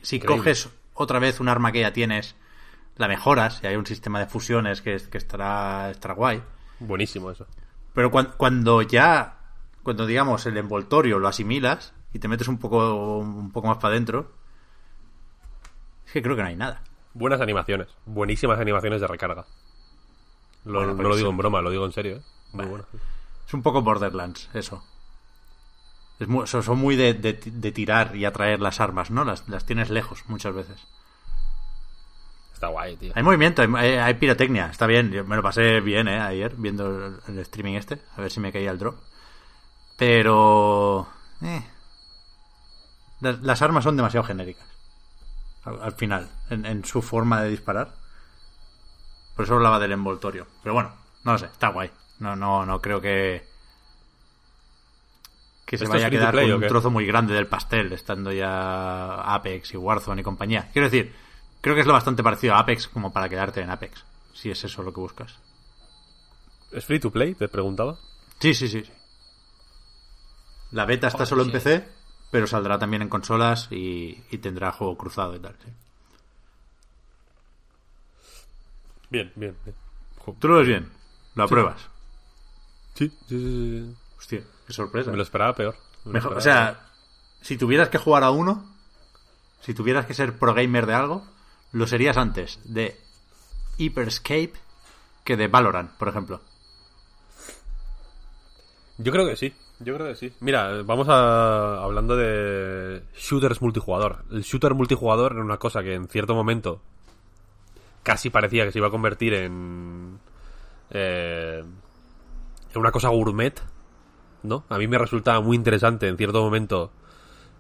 si, 0.03 0.19
coges 0.21 0.69
otra 0.95 1.19
vez 1.19 1.41
un 1.41 1.49
arma 1.49 1.71
que 1.73 1.81
ya 1.81 1.93
tienes, 1.93 2.37
la 2.97 3.07
mejoras 3.09 3.61
y 3.63 3.67
hay 3.69 3.77
un 3.77 3.87
sistema 3.87 4.19
de 4.19 4.27
fusiones 4.27 4.83
que, 4.83 4.97
que 5.11 5.19
estará, 5.19 5.91
estará 5.91 6.15
guay. 6.15 6.43
Buenísimo 6.81 7.31
eso. 7.31 7.47
Pero 7.95 8.11
cuan- 8.11 8.33
cuando 8.37 8.83
ya, 8.83 9.37
cuando 9.83 10.07
digamos 10.07 10.45
el 10.47 10.57
envoltorio 10.57 11.19
lo 11.19 11.29
asimilas 11.29 11.93
y 12.13 12.19
te 12.19 12.29
metes 12.29 12.49
un 12.49 12.59
poco, 12.59 13.19
un 13.19 13.53
poco 13.53 13.69
más 13.69 13.77
para 13.79 13.93
adentro, 13.95 14.33
es 16.07 16.13
que 16.13 16.23
creo 16.23 16.37
que 16.37 16.43
no 16.43 16.49
hay 16.49 16.57
nada. 16.57 16.83
Buenas 17.15 17.41
animaciones. 17.41 17.89
Buenísimas 18.07 18.59
animaciones 18.59 19.01
de 19.01 19.07
recarga. 19.07 19.47
Lo- 20.65 20.81
Bueno, 20.81 20.95
no 20.95 21.09
lo 21.09 21.17
digo 21.17 21.31
en 21.31 21.37
broma, 21.37 21.63
lo 21.63 21.71
digo 21.71 21.85
en 21.87 21.93
serio, 21.93 22.17
¿eh? 22.17 22.23
Muy 22.53 22.59
Vale. 22.65 22.71
bueno. 22.71 22.85
Es 23.47 23.55
un 23.55 23.63
poco 23.63 23.83
Borderlands, 23.83 24.49
eso. 24.55 24.83
Es 26.19 26.29
muy- 26.29 26.47
son, 26.47 26.79
muy 26.79 26.97
de, 26.97 27.15
de- 27.15 27.35
de 27.35 27.73
tirar 27.73 28.17
y 28.17 28.25
atraer 28.25 28.61
las 28.61 28.81
armas, 28.81 29.11
¿no? 29.11 29.25
Las, 29.25 29.49
las 29.49 29.65
tienes 29.65 29.89
lejos 29.91 30.25
muchas 30.27 30.55
veces. 30.55 30.81
Está 32.53 32.67
guay, 32.69 32.97
tío. 32.97 33.13
Hay 33.15 33.23
movimiento, 33.23 33.63
hay, 33.63 33.93
hay- 33.97 34.15
pirotecnia, 34.15 34.67
está 34.67 34.87
bien. 34.87 35.13
Yo 35.13 35.25
me 35.25 35.37
lo 35.37 35.43
pasé 35.43 35.81
bien, 35.81 36.09
¿eh? 36.09 36.19
Ayer, 36.21 36.55
viendo 36.57 37.07
el, 37.07 37.21
el 37.29 37.39
streaming 37.39 37.75
este, 37.75 38.03
a 38.17 38.21
ver 38.21 38.31
si 38.33 38.41
me 38.41 38.53
caía 38.53 38.71
el 38.73 38.79
drop. 38.79 38.97
Pero... 39.97 41.09
eh, 41.43 41.63
las, 43.21 43.41
las 43.41 43.63
armas 43.63 43.85
son 43.85 43.97
demasiado 43.97 44.25
genéricas. 44.27 44.67
Al, 45.65 45.81
al 45.83 45.93
final, 45.93 46.29
en, 46.51 46.67
en 46.67 46.85
su 46.85 47.01
forma 47.01 47.43
de 47.43 47.51
disparar. 47.51 47.95
Por 49.37 49.45
eso 49.45 49.55
hablaba 49.55 49.79
del 49.79 49.93
envoltorio. 49.93 50.49
Pero 50.65 50.75
bueno, 50.75 50.93
no 51.25 51.33
lo 51.33 51.39
sé, 51.39 51.47
está 51.47 51.69
guay. 51.69 51.91
No, 52.21 52.37
no, 52.37 52.67
no 52.67 52.81
creo 52.81 53.01
que... 53.01 53.47
Que 55.65 55.77
se 55.77 55.85
¿Esto 55.85 55.95
vaya 55.95 56.07
a 56.07 56.11
quedar 56.11 56.33
play 56.33 56.51
con 56.51 56.63
un 56.63 56.69
trozo 56.69 56.91
muy 56.91 57.05
grande 57.05 57.35
del 57.35 57.47
pastel, 57.47 57.93
estando 57.93 58.33
ya 58.33 59.15
Apex 59.35 59.75
y 59.75 59.77
Warzone 59.77 60.23
y 60.23 60.25
compañía. 60.25 60.71
Quiero 60.73 60.89
decir, 60.89 61.15
creo 61.61 61.75
que 61.75 61.83
es 61.83 61.87
lo 61.87 61.93
bastante 61.93 62.23
parecido 62.23 62.55
a 62.55 62.61
Apex 62.61 62.89
como 62.89 63.13
para 63.13 63.29
quedarte 63.29 63.61
en 63.61 63.69
Apex, 63.69 64.03
si 64.33 64.51
es 64.51 64.65
eso 64.65 64.83
lo 64.83 64.95
que 64.95 65.01
buscas. 65.01 65.39
¿Es 66.73 66.87
free 66.87 67.01
to 67.01 67.11
play? 67.11 67.35
Te 67.35 67.49
preguntaba. 67.49 67.99
Sí, 68.39 68.55
sí, 68.55 68.67
sí. 68.69 68.83
sí. 68.83 68.93
La 70.71 70.87
beta 70.87 71.09
está 71.09 71.27
solo 71.27 71.43
en 71.43 71.53
PC, 71.53 71.87
pero 72.31 72.47
saldrá 72.47 72.79
también 72.79 73.03
en 73.03 73.09
consolas 73.09 73.69
y, 73.71 74.23
y 74.31 74.39
tendrá 74.39 74.73
juego 74.73 74.97
cruzado 74.97 75.37
y 75.37 75.41
tal. 75.41 75.55
sí. 75.63 75.71
Bien, 79.11 79.33
bien. 79.37 79.57
bien. 79.65 79.77
Tú 80.39 80.49
lo 80.49 80.57
ves 80.57 80.67
bien, 80.67 80.91
lo 81.35 81.45
apruebas. 81.45 81.81
Sí, 81.81 81.89
sí, 82.99 83.09
sí, 83.29 83.85
sí. 83.87 83.95
Hostia, 84.19 84.41
qué 84.67 84.73
sorpresa. 84.73 85.11
Me 85.11 85.17
lo 85.17 85.23
esperaba 85.23 85.55
peor. 85.55 85.75
Me 86.05 86.13
lo 86.13 86.13
Mejor- 86.15 86.37
o 86.37 86.41
sea, 86.41 86.81
si 87.41 87.57
tuvieras 87.57 87.89
que 87.89 87.99
jugar 87.99 88.25
a 88.25 88.31
uno, 88.31 88.65
si 89.61 89.75
tuvieras 89.75 90.07
que 90.07 90.15
ser 90.15 90.39
pro 90.39 90.55
gamer 90.55 90.87
de 90.87 90.95
algo, 90.95 91.25
lo 91.73 91.87
serías 91.87 92.17
antes 92.17 92.59
de 92.65 92.97
Hyperscape 93.77 94.53
que 95.25 95.37
de 95.37 95.49
Valorant, 95.49 95.91
por 95.93 96.09
ejemplo. 96.09 96.41
Yo 98.99 99.13
creo 99.13 99.27
que 99.27 99.37
sí, 99.37 99.55
yo 99.79 99.95
creo 99.95 100.09
que 100.09 100.17
sí. 100.17 100.33
Mira, 100.41 100.83
vamos 100.83 101.09
a 101.09 101.83
hablando 101.83 102.17
de 102.17 103.03
shooters 103.17 103.63
multijugador. 103.63 104.25
El 104.33 104.43
shooter 104.43 104.75
multijugador 104.75 105.33
era 105.33 105.43
una 105.43 105.59
cosa 105.59 105.83
que 105.83 105.95
en 105.95 106.09
cierto 106.09 106.35
momento 106.35 106.81
casi 108.03 108.31
parecía 108.31 108.65
que 108.65 108.73
se 108.73 108.79
iba 108.79 108.89
a 108.89 108.91
convertir 108.91 109.35
en 109.35 110.19
eh, 110.91 111.63
en 111.63 111.88
una 112.77 112.91
cosa 112.93 113.09
gourmet, 113.09 113.61
¿no? 114.43 114.65
A 114.69 114.79
mí 114.79 114.87
me 114.87 114.99
resultaba 114.99 115.41
muy 115.41 115.57
interesante 115.57 116.09
en 116.09 116.17
cierto 116.17 116.43
momento 116.43 116.93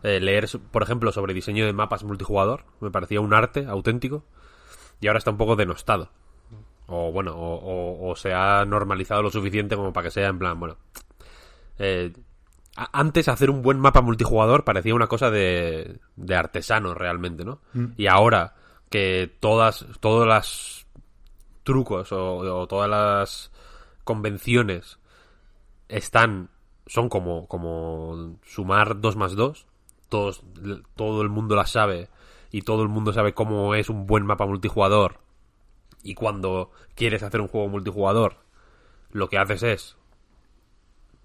eh, 0.03 0.21
leer, 0.21 0.49
por 0.71 0.83
ejemplo, 0.83 1.11
sobre 1.13 1.35
diseño 1.35 1.67
de 1.67 1.73
mapas 1.73 2.05
multijugador. 2.05 2.65
Me 2.81 2.91
parecía 2.91 3.21
un 3.21 3.35
arte 3.35 3.67
auténtico 3.67 4.25
y 5.01 5.07
ahora 5.09 5.19
está 5.19 5.31
un 5.31 5.39
poco 5.39 5.57
denostado. 5.57 6.11
O 6.87 7.13
bueno, 7.13 7.35
o, 7.37 7.55
o- 7.57 8.11
o 8.11 8.17
se 8.17 8.33
ha 8.33 8.65
normalizado 8.65 9.23
lo 9.23 9.31
suficiente 9.31 9.77
como 9.77 9.93
para 9.93 10.05
que 10.05 10.11
sea 10.11 10.29
en 10.29 10.39
plan, 10.39 10.59
bueno, 10.59 10.77
eh, 11.79 12.13
antes 12.93 13.29
hacer 13.29 13.51
un 13.51 13.61
buen 13.63 13.79
mapa 13.81 14.01
multijugador 14.03 14.65
parecía 14.65 14.95
una 14.95 15.09
cosa 15.09 15.31
de, 15.31 15.99
de 16.17 16.35
artesano 16.37 16.95
realmente, 16.95 17.45
¿no? 17.45 17.61
Y 17.97 18.07
ahora 18.07 18.55
que 18.89 19.37
todas, 19.41 19.85
todas 20.01 20.29
las 20.29 20.87
trucos 21.65 22.13
o, 22.13 22.37
o 22.39 22.67
todas 22.69 22.89
las 22.89 23.53
convenciones 24.09 24.99
están, 25.91 26.49
son 26.87 27.11
como, 27.11 27.47
como 27.47 28.39
sumar 28.43 29.03
2 29.03 29.17
más 29.17 29.37
2, 29.37 29.67
todos, 30.09 30.43
todo 30.97 31.21
el 31.21 31.29
mundo 31.29 31.55
las 31.57 31.73
sabe 31.73 32.09
y 32.51 32.63
todo 32.63 32.83
el 32.83 32.89
mundo 32.89 33.13
sabe 33.13 33.35
cómo 33.35 33.75
es 33.75 33.91
un 33.91 34.07
buen 34.07 34.25
mapa 34.25 34.47
multijugador 34.47 35.19
y 36.03 36.15
cuando 36.15 36.71
quieres 36.95 37.23
hacer 37.23 37.43
un 37.43 37.49
juego 37.49 37.69
multijugador 37.69 38.39
lo 39.11 39.29
que 39.29 39.37
haces 39.37 39.63
es 39.63 39.97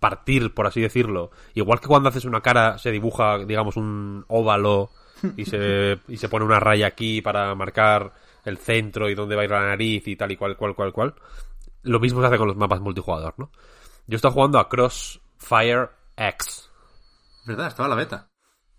partir, 0.02 0.54
por 0.54 0.68
así 0.68 0.82
decirlo. 0.82 1.32
Igual 1.54 1.80
que 1.80 1.88
cuando 1.88 2.10
haces 2.10 2.26
una 2.26 2.42
cara 2.42 2.78
se 2.80 2.92
dibuja, 2.92 3.46
digamos, 3.46 3.78
un 3.78 4.26
óvalo 4.28 4.90
y 5.38 5.46
se, 5.46 6.00
y 6.10 6.18
se 6.18 6.28
pone 6.28 6.44
una 6.44 6.60
raya 6.60 6.88
aquí 6.88 7.22
para 7.22 7.56
marcar 7.56 8.12
el 8.44 8.58
centro 8.58 9.10
y 9.10 9.16
dónde 9.16 9.38
va 9.38 9.44
a 9.44 9.46
ir 9.46 9.52
la 9.52 9.68
nariz 9.68 10.06
y 10.10 10.18
tal 10.18 10.34
y 10.34 10.36
cual, 10.36 10.58
cual, 10.58 10.76
cual, 10.76 10.92
cual. 10.92 11.16
Lo 11.84 12.00
mismo 12.00 12.22
se 12.22 12.28
hace 12.28 12.38
con 12.38 12.48
los 12.48 12.58
mapas 12.58 12.82
multijugador, 12.82 13.34
¿no? 13.38 13.52
Yo 14.08 14.16
estoy 14.16 14.32
jugando 14.32 14.60
a 14.60 14.70
Crossfire 14.70 15.90
X. 16.18 16.70
¿Verdad? 17.46 17.68
Estaba 17.68 17.90
la 17.90 17.96
beta. 17.96 18.30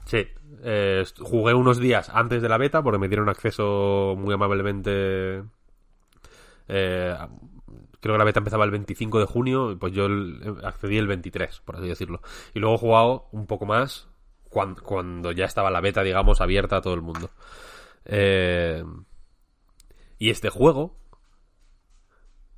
Sí, 0.07 0.27
eh, 0.63 1.05
jugué 1.21 1.55
unos 1.55 1.79
días 1.79 2.11
antes 2.11 2.43
de 2.43 2.49
la 2.49 2.59
beta 2.59 2.83
porque 2.83 2.99
me 2.99 3.09
dieron 3.09 3.29
acceso 3.29 4.15
muy 4.19 4.35
amablemente. 4.35 5.45
eh, 6.69 7.15
creo 8.01 8.15
que 8.15 8.19
la 8.19 8.25
beta 8.25 8.41
empezaba 8.41 8.65
el 8.65 8.71
25 8.71 9.19
de 9.21 9.27
junio 9.27 9.71
y 9.73 9.77
pues 9.77 9.93
yo 9.93 10.07
el- 10.07 10.59
accedí 10.65 10.99
el 10.99 11.07
23, 11.07 11.61
por 11.61 11.77
así 11.77 11.89
decirlo. 11.89 12.21
Y 12.55 12.59
luego 12.61 12.77
he 12.77 12.79
jugado 12.79 13.29
un 13.33 13.47
poco 13.47 13.67
más 13.67 14.09
cuan- 14.51 14.75
cuando, 14.77 15.33
ya 15.33 15.45
estaba 15.47 15.71
la 15.71 15.81
beta, 15.81 16.03
digamos, 16.03 16.41
abierta 16.41 16.77
a 16.77 16.81
todo 16.83 16.95
el 16.95 17.03
mundo. 17.03 17.31
Eh, 18.07 18.85
y 20.19 20.31
este 20.31 20.49
juego, 20.51 20.97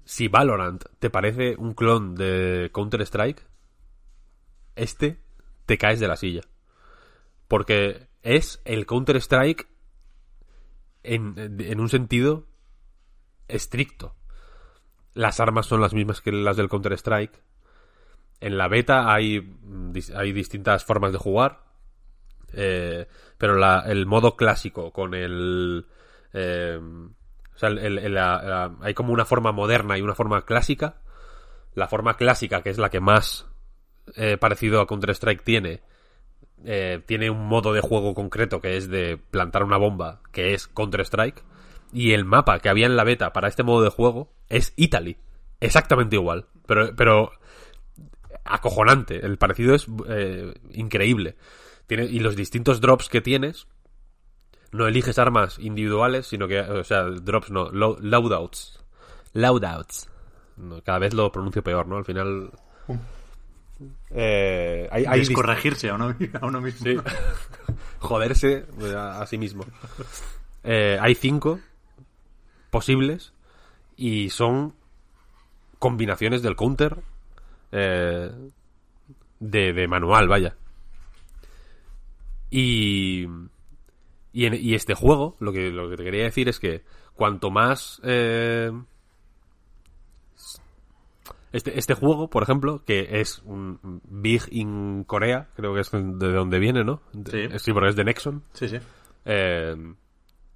si 0.06 0.28
Valorant 0.28 0.84
te 1.00 1.10
parece 1.10 1.56
un 1.58 1.74
clon 1.74 2.14
de 2.14 2.70
Counter-Strike, 2.72 3.44
este 4.76 5.20
te 5.66 5.78
caes 5.78 5.98
de 5.98 6.06
la 6.06 6.16
silla. 6.16 6.42
Porque 7.48 8.08
es 8.22 8.62
el 8.64 8.86
Counter-Strike 8.86 9.68
en, 11.02 11.80
un 11.80 11.88
sentido 11.88 12.46
estricto. 13.48 14.14
Las 15.12 15.40
armas 15.40 15.66
son 15.66 15.80
las 15.80 15.92
mismas 15.92 16.20
que 16.20 16.30
las 16.30 16.56
del 16.56 16.68
Counter-Strike. 16.68 17.42
En 18.38 18.58
la 18.58 18.68
beta 18.68 19.12
hay, 19.12 19.56
hay 20.14 20.32
distintas 20.32 20.84
formas 20.84 21.10
de 21.10 21.18
jugar. 21.18 21.64
Eh, 22.52 23.08
pero 23.38 23.82
el 23.84 24.06
modo 24.06 24.36
clásico 24.36 24.92
con 24.92 25.14
el... 25.14 25.86
eh, 26.32 26.80
o 27.56 27.58
sea, 27.58 27.70
el- 27.70 27.98
el- 27.98 28.18
hay 28.18 28.94
como 28.94 29.12
una 29.12 29.24
forma 29.24 29.50
moderna 29.50 29.98
y 29.98 30.02
una 30.02 30.14
forma 30.14 30.44
clásica. 30.44 31.00
La 31.74 31.88
forma 31.88 32.16
clásica, 32.16 32.62
que 32.62 32.70
es 32.70 32.78
la 32.78 32.90
que 32.90 33.00
más 33.00 33.46
eh, 34.14 34.36
parecido 34.36 34.80
a 34.80 34.86
Counter-Strike 34.86 35.42
tiene, 35.42 35.80
eh, 36.64 37.02
tiene 37.06 37.28
un 37.28 37.46
modo 37.48 37.72
de 37.72 37.80
juego 37.80 38.14
concreto 38.14 38.60
que 38.60 38.76
es 38.76 38.88
de 38.88 39.18
plantar 39.18 39.64
una 39.64 39.76
bomba, 39.78 40.20
que 40.32 40.54
es 40.54 40.68
Counter-Strike, 40.68 41.42
y 41.92 42.12
el 42.12 42.24
mapa 42.24 42.60
que 42.60 42.68
había 42.68 42.86
en 42.86 42.94
la 42.96 43.02
beta 43.04 43.32
para 43.32 43.48
este 43.48 43.64
modo 43.64 43.82
de 43.82 43.90
juego 43.90 44.32
es 44.48 44.72
Italy. 44.76 45.16
Exactamente 45.60 46.16
igual, 46.16 46.46
pero, 46.66 46.94
pero 46.94 47.32
acojonante. 48.44 49.24
El 49.24 49.38
parecido 49.38 49.74
es 49.74 49.86
eh, 50.08 50.54
increíble. 50.72 51.36
Tiene, 51.86 52.04
y 52.04 52.18
los 52.20 52.36
distintos 52.36 52.80
drops 52.80 53.08
que 53.08 53.20
tienes, 53.20 53.66
no 54.76 54.86
eliges 54.86 55.18
armas 55.18 55.58
individuales, 55.58 56.26
sino 56.26 56.46
que, 56.46 56.60
o 56.60 56.84
sea, 56.84 57.02
drops 57.04 57.50
no, 57.50 57.70
lo- 57.70 57.98
loadouts. 58.00 58.78
Loadouts. 59.32 60.08
No, 60.56 60.80
cada 60.82 60.98
vez 60.98 61.14
lo 61.14 61.30
pronuncio 61.32 61.62
peor, 61.62 61.86
¿no? 61.86 61.96
Al 61.96 62.04
final... 62.04 62.50
Eh, 64.10 64.88
hay, 64.90 65.04
hay 65.04 65.18
Descorregirse 65.20 65.90
a 65.90 65.94
uno, 65.96 66.14
a 66.40 66.46
uno 66.46 66.60
mismo. 66.60 66.84
Sí. 66.86 66.96
Joderse 67.98 68.64
a, 68.94 69.20
a 69.20 69.26
sí 69.26 69.36
mismo. 69.36 69.64
Eh, 70.64 70.98
hay 71.00 71.14
cinco 71.14 71.60
posibles 72.70 73.32
y 73.96 74.30
son 74.30 74.74
combinaciones 75.78 76.42
del 76.42 76.56
counter 76.56 76.96
eh, 77.72 78.30
de, 79.40 79.72
de 79.72 79.88
manual, 79.88 80.28
vaya. 80.28 80.56
Y, 82.50 83.26
y, 84.36 84.46
en- 84.46 84.54
y 84.54 84.74
este 84.74 84.94
juego, 84.94 85.36
lo 85.40 85.52
que, 85.52 85.70
lo 85.70 85.88
que 85.88 85.96
te 85.96 86.04
quería 86.04 86.24
decir 86.24 86.48
es 86.48 86.60
que 86.60 86.84
cuanto 87.14 87.50
más... 87.50 88.00
eh, 88.04 88.70
este, 91.52 91.78
este 91.78 91.94
juego, 91.94 92.28
por 92.28 92.42
ejemplo, 92.42 92.82
que 92.84 93.20
es 93.20 93.38
un 93.44 93.78
Big 94.04 94.42
in 94.50 95.04
Corea, 95.04 95.48
creo 95.56 95.74
que 95.74 95.80
es 95.80 95.90
de 95.90 96.32
donde 96.32 96.58
viene, 96.58 96.84
¿no? 96.84 97.00
Sí. 97.30 97.48
Sí, 97.58 97.72
porque 97.72 97.88
es 97.90 97.96
de 97.96 98.04
Nexon. 98.04 98.42
Sí, 98.52 98.68
sí. 98.68 98.76
Eh, 99.24 99.74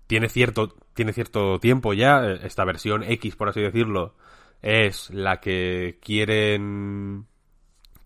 tiene 0.06 0.28
cierto 0.28 0.74
tiene 0.92 1.12
cierto 1.12 1.58
tiempo 1.58 1.94
ya 1.94 2.22
eh, 2.24 2.40
esta 2.42 2.64
versión 2.64 3.02
X 3.04 3.34
por 3.36 3.48
así 3.48 3.60
decirlo 3.60 4.14
es 4.62 5.08
la 5.10 5.40
que 5.40 5.98
quieren 6.02 7.26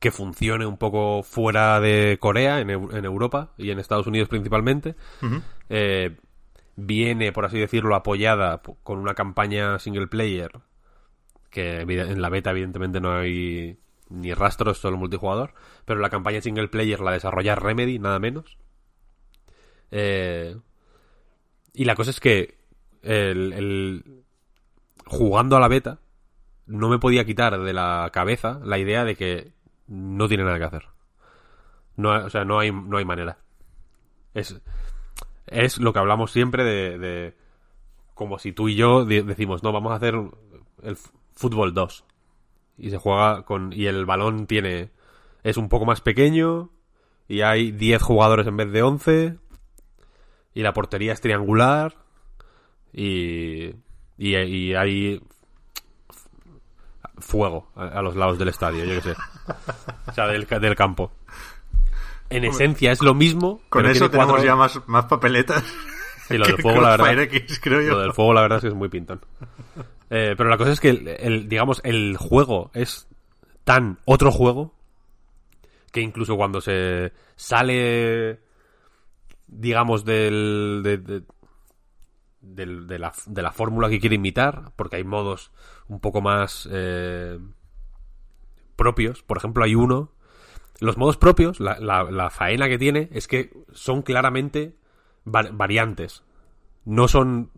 que 0.04 0.10
funcione 0.10 0.66
un 0.66 0.76
poco 0.76 1.22
fuera 1.22 1.80
de 1.80 2.18
Corea 2.20 2.60
en, 2.60 2.68
Eu- 2.68 2.94
en 2.94 3.06
Europa 3.06 3.54
y 3.56 3.70
en 3.70 3.78
Estados 3.78 4.06
Unidos 4.06 4.28
principalmente 4.28 4.96
Eh, 5.70 6.14
viene 6.76 7.32
por 7.32 7.46
así 7.46 7.58
decirlo 7.58 7.94
apoyada 7.94 8.60
con 8.82 8.98
una 8.98 9.14
campaña 9.14 9.78
single 9.78 10.06
player 10.08 10.50
que 11.48 11.80
en 11.80 12.20
la 12.20 12.28
beta 12.28 12.50
evidentemente 12.50 13.00
no 13.00 13.16
hay 13.16 13.78
ni 14.10 14.34
rastros 14.34 14.76
solo 14.76 14.98
multijugador 14.98 15.54
pero 15.86 16.00
la 16.00 16.10
campaña 16.10 16.42
single 16.42 16.68
player 16.68 17.00
la 17.00 17.12
desarrolla 17.12 17.54
Remedy 17.54 17.98
nada 17.98 18.18
menos. 18.18 18.58
Eh, 19.90 20.54
y 21.72 21.84
la 21.86 21.94
cosa 21.94 22.10
es 22.10 22.20
que 22.20 22.58
el, 23.02 23.54
el- 23.54 24.04
jugando 25.06 25.56
a 25.56 25.60
la 25.60 25.68
beta 25.68 25.98
no 26.66 26.90
me 26.90 26.98
podía 26.98 27.24
quitar 27.24 27.58
de 27.58 27.72
la 27.72 28.10
cabeza 28.12 28.60
la 28.62 28.76
idea 28.78 29.04
de 29.04 29.16
que 29.16 29.53
no 29.86 30.28
tiene 30.28 30.44
nada 30.44 30.58
que 30.58 30.64
hacer. 30.64 30.84
No, 31.96 32.10
o 32.10 32.30
sea, 32.30 32.44
no 32.44 32.58
hay, 32.58 32.72
no 32.72 32.96
hay 32.98 33.04
manera. 33.04 33.38
Es, 34.34 34.60
es 35.46 35.78
lo 35.78 35.92
que 35.92 35.98
hablamos 36.00 36.32
siempre 36.32 36.64
de, 36.64 36.98
de 36.98 37.36
como 38.14 38.38
si 38.38 38.52
tú 38.52 38.68
y 38.68 38.74
yo 38.76 39.04
de- 39.04 39.22
decimos, 39.22 39.62
no, 39.62 39.72
vamos 39.72 39.92
a 39.92 39.96
hacer 39.96 40.14
el 40.82 40.96
fútbol 41.34 41.74
2. 41.74 42.04
Y 42.78 42.90
se 42.90 42.98
juega 42.98 43.44
con 43.44 43.72
y 43.72 43.86
el 43.86 44.04
balón 44.06 44.46
tiene 44.46 44.90
es 45.44 45.56
un 45.56 45.68
poco 45.68 45.84
más 45.84 46.00
pequeño 46.00 46.70
y 47.28 47.42
hay 47.42 47.70
10 47.70 48.02
jugadores 48.02 48.46
en 48.46 48.56
vez 48.56 48.72
de 48.72 48.82
11 48.82 49.38
y 50.54 50.62
la 50.62 50.72
portería 50.72 51.12
es 51.12 51.20
triangular 51.20 51.96
y, 52.92 53.66
y, 54.18 54.36
y 54.36 54.74
hay 54.74 55.20
fuego 57.18 57.70
a, 57.76 57.86
a 57.98 58.02
los 58.02 58.16
lados 58.16 58.38
del 58.38 58.48
estadio, 58.48 58.84
yo 58.84 58.94
qué 58.96 59.00
sé. 59.02 59.14
O 60.06 60.12
sea, 60.12 60.26
del, 60.26 60.46
del 60.46 60.74
campo. 60.76 61.12
En 62.30 62.44
esencia 62.44 62.90
es 62.92 63.02
lo 63.02 63.14
mismo. 63.14 63.60
Con 63.68 63.86
eso 63.86 64.10
cuatro- 64.10 64.20
tenemos 64.20 64.42
ya 64.44 64.56
más, 64.56 64.80
más 64.88 65.04
papeletas. 65.06 65.62
Sí, 66.28 66.36
lo 66.38 66.46
del 66.48 66.58
fuego, 66.60 66.80
la 66.80 66.90
verdad. 66.90 67.04
Crossfire 67.14 67.36
X, 67.38 67.60
creo 67.62 67.80
yo. 67.82 67.90
Lo 67.92 68.00
del 68.00 68.12
fuego, 68.12 68.32
la 68.34 68.40
verdad, 68.42 68.58
es 68.58 68.62
que 68.62 68.68
es 68.68 68.74
muy 68.74 68.88
pintón. 68.88 69.20
Eh, 70.10 70.34
pero 70.36 70.48
la 70.48 70.56
cosa 70.56 70.72
es 70.72 70.80
que, 70.80 70.90
el, 70.90 71.08
el- 71.08 71.48
digamos, 71.48 71.80
el 71.84 72.16
juego 72.16 72.70
es 72.74 73.08
tan 73.64 73.98
otro 74.04 74.30
juego 74.32 74.74
que 75.92 76.00
incluso 76.00 76.36
cuando 76.36 76.60
se 76.60 77.12
sale, 77.36 78.40
digamos, 79.46 80.04
del, 80.04 80.80
de, 80.82 80.98
de- 80.98 81.22
del- 82.40 82.86
de 82.86 82.98
la, 82.98 83.12
de 83.26 83.42
la 83.42 83.52
fórmula 83.52 83.88
que 83.88 84.00
quiere 84.00 84.16
imitar, 84.16 84.72
porque 84.76 84.96
hay 84.96 85.04
modos 85.04 85.52
un 85.88 86.00
poco 86.00 86.20
más 86.20 86.68
eh, 86.70 87.38
propios. 88.76 89.22
Por 89.22 89.36
ejemplo, 89.36 89.64
hay 89.64 89.74
uno. 89.74 90.12
Los 90.80 90.96
modos 90.96 91.16
propios, 91.16 91.60
la, 91.60 92.30
faena 92.30 92.68
que 92.68 92.78
tiene 92.78 93.08
es 93.12 93.28
que 93.28 93.52
son 93.72 94.02
claramente 94.02 94.76
va- 95.26 95.50
variantes. 95.52 96.24
No 96.84 97.06
son 97.08 97.50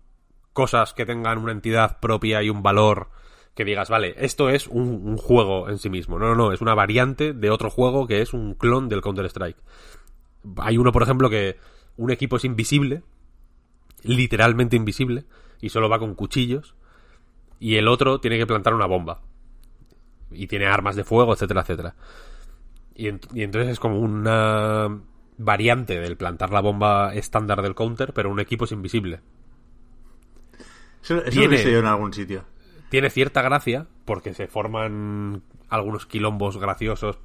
cosas 0.53 0.93
que 0.93 1.07
tengan 1.07 1.39
una 1.39 1.53
entidad 1.53 1.99
propia 1.99 2.43
y 2.43 2.51
un 2.51 2.63
valor 2.63 3.11
que 3.55 3.65
digas, 3.65 3.89
vale, 3.89 4.15
esto 4.19 4.51
es 4.51 4.67
un, 4.67 5.09
un 5.09 5.17
juego 5.17 5.71
en 5.71 5.79
sí 5.79 5.89
mismo. 5.89 6.19
No, 6.19 6.27
no, 6.29 6.35
no, 6.35 6.53
es 6.53 6.61
una 6.61 6.75
variante 6.75 7.33
de 7.33 7.51
otro 7.51 7.71
juego 7.71 8.07
que 8.07 8.21
es 8.21 8.35
un 8.35 8.55
clon 8.55 8.89
del 8.91 9.01
Counter-Strike. 9.01 9.57
Hay 10.59 10.77
uno, 10.77 10.93
por 10.93 11.03
ejemplo, 11.03 11.31
que 11.31 11.57
un 11.97 12.11
equipo 12.11 12.37
es 12.37 12.45
invisible, 12.45 13.03
literalmente 14.03 14.77
invisible, 14.77 15.25
y 15.61 15.71
solo 15.71 15.89
va 15.89 15.99
con 15.99 16.15
cuchillos, 16.15 16.76
y 17.61 17.77
el 17.77 17.89
otro 17.89 18.21
tiene 18.21 18.39
que 18.39 18.47
plantar 18.47 18.75
una 18.75 18.87
bomba. 18.87 19.21
Y 20.31 20.47
tiene 20.47 20.67
armas 20.67 20.97
de 20.97 21.05
fuego, 21.05 21.33
etcétera, 21.35 21.61
etcétera. 21.63 21.95
Y, 22.95 23.07
ent- 23.07 23.29
y 23.35 23.43
entonces 23.43 23.71
es 23.73 23.81
como 23.81 23.99
una 24.01 24.99
variante 25.39 26.01
del 26.01 26.17
plantar 26.17 26.51
la 26.51 26.61
bomba 26.61 27.15
estándar 27.15 27.63
del 27.63 27.75
counter, 27.75 28.13
pero 28.13 28.31
un 28.31 28.41
equipo 28.41 28.65
es 28.65 28.73
invisible. 28.73 29.21
Eso, 31.03 31.23
eso 31.25 31.41
lo 31.41 31.47
he 31.47 31.49
Tiene- 31.59 31.73
yo 31.73 31.79
en 31.79 31.87
algún 31.87 32.13
sitio. 32.13 32.45
Tiene 32.89 33.11
cierta 33.11 33.43
gracia 33.43 33.87
porque 34.05 34.35
se 34.35 34.47
forman 34.47 35.43
algunos 35.69 36.07
quilombos 36.07 36.57
graciosos 36.59 37.19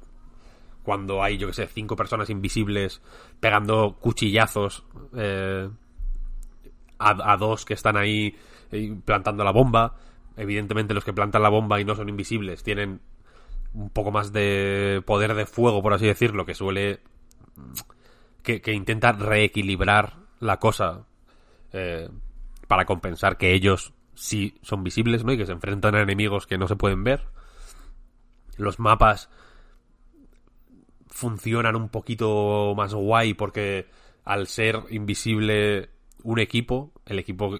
cuando 0.82 1.22
hay, 1.22 1.38
yo 1.38 1.46
que 1.46 1.52
sé, 1.52 1.66
cinco 1.68 1.94
personas 1.94 2.28
invisibles 2.30 3.00
pegando 3.38 3.96
cuchillazos 4.00 4.84
eh, 5.16 5.68
a, 6.98 7.32
a 7.32 7.36
dos 7.36 7.64
que 7.64 7.74
están 7.74 7.96
ahí 7.96 8.34
eh, 8.72 8.94
plantando 9.04 9.44
la 9.44 9.52
bomba. 9.52 9.96
Evidentemente 10.36 10.94
los 10.94 11.04
que 11.04 11.12
plantan 11.12 11.42
la 11.42 11.48
bomba 11.48 11.80
y 11.80 11.84
no 11.84 11.94
son 11.94 12.08
invisibles 12.08 12.62
tienen 12.62 13.00
un 13.74 13.90
poco 13.90 14.10
más 14.10 14.32
de 14.32 15.02
poder 15.06 15.34
de 15.34 15.46
fuego, 15.46 15.82
por 15.82 15.94
así 15.94 16.06
decirlo, 16.06 16.44
que 16.46 16.54
suele... 16.54 17.00
que, 18.42 18.60
que 18.60 18.72
intenta 18.72 19.12
reequilibrar 19.12 20.16
la 20.40 20.58
cosa 20.58 21.06
eh, 21.72 22.08
para 22.66 22.84
compensar 22.84 23.36
que 23.36 23.52
ellos 23.52 23.92
sí 24.14 24.58
son 24.62 24.84
visibles, 24.84 25.24
¿no? 25.24 25.32
Y 25.32 25.38
que 25.38 25.46
se 25.46 25.52
enfrentan 25.52 25.94
a 25.94 26.02
enemigos 26.02 26.46
que 26.46 26.58
no 26.58 26.68
se 26.68 26.76
pueden 26.76 27.04
ver. 27.04 27.26
Los 28.56 28.78
mapas 28.78 29.30
funcionan 31.06 31.76
un 31.76 31.88
poquito 31.88 32.74
más 32.76 32.94
guay 32.94 33.34
porque 33.34 33.88
al 34.24 34.46
ser 34.46 34.80
invisible 34.90 35.90
un 36.22 36.38
equipo, 36.38 36.92
el 37.06 37.18
equipo 37.18 37.58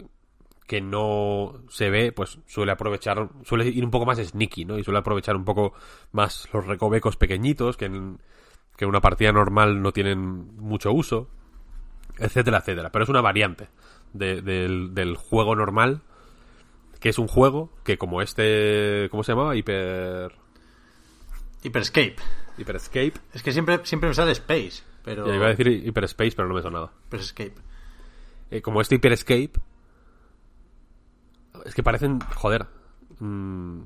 que 0.72 0.80
no 0.80 1.52
se 1.68 1.90
ve, 1.90 2.12
pues 2.12 2.38
suele 2.46 2.72
aprovechar, 2.72 3.28
suele 3.44 3.68
ir 3.68 3.84
un 3.84 3.90
poco 3.90 4.06
más 4.06 4.16
sneaky, 4.16 4.64
¿no? 4.64 4.78
Y 4.78 4.84
suele 4.84 5.00
aprovechar 5.00 5.36
un 5.36 5.44
poco 5.44 5.74
más 6.12 6.48
los 6.50 6.66
recovecos 6.66 7.18
pequeñitos 7.18 7.76
que 7.76 7.84
en, 7.84 8.18
que 8.78 8.86
en 8.86 8.88
una 8.88 9.02
partida 9.02 9.32
normal 9.32 9.82
no 9.82 9.92
tienen 9.92 10.56
mucho 10.56 10.90
uso, 10.90 11.28
etcétera, 12.18 12.60
etcétera. 12.60 12.90
Pero 12.90 13.02
es 13.02 13.10
una 13.10 13.20
variante 13.20 13.68
de- 14.14 14.40
del, 14.40 14.94
del 14.94 15.14
juego 15.16 15.54
normal, 15.54 16.00
que 17.00 17.10
es 17.10 17.18
un 17.18 17.28
juego 17.28 17.70
que 17.84 17.98
como 17.98 18.22
este, 18.22 19.08
¿cómo 19.10 19.24
se 19.24 19.32
llamaba? 19.32 19.54
Hyper... 19.54 20.32
Hyperscape. 21.64 22.16
Hyper 22.56 22.76
Escape. 22.76 23.12
Es 23.34 23.42
que 23.42 23.52
siempre, 23.52 23.80
siempre 23.84 24.08
me 24.08 24.14
sale 24.14 24.32
Space, 24.32 24.82
pero... 25.04 25.26
Ya 25.26 25.34
iba 25.34 25.44
a 25.44 25.50
decir 25.50 25.68
Hyper 25.68 26.04
Space, 26.04 26.32
pero 26.34 26.48
no 26.48 26.54
me 26.54 26.62
sonaba. 26.62 26.92
Hyperscape. 27.08 27.56
Eh, 28.50 28.62
como 28.62 28.80
este 28.80 28.94
Hyper 28.94 29.12
Escape, 29.12 29.52
es 31.64 31.74
que 31.74 31.82
parecen, 31.82 32.20
joder, 32.20 32.66
mm, 33.18 33.80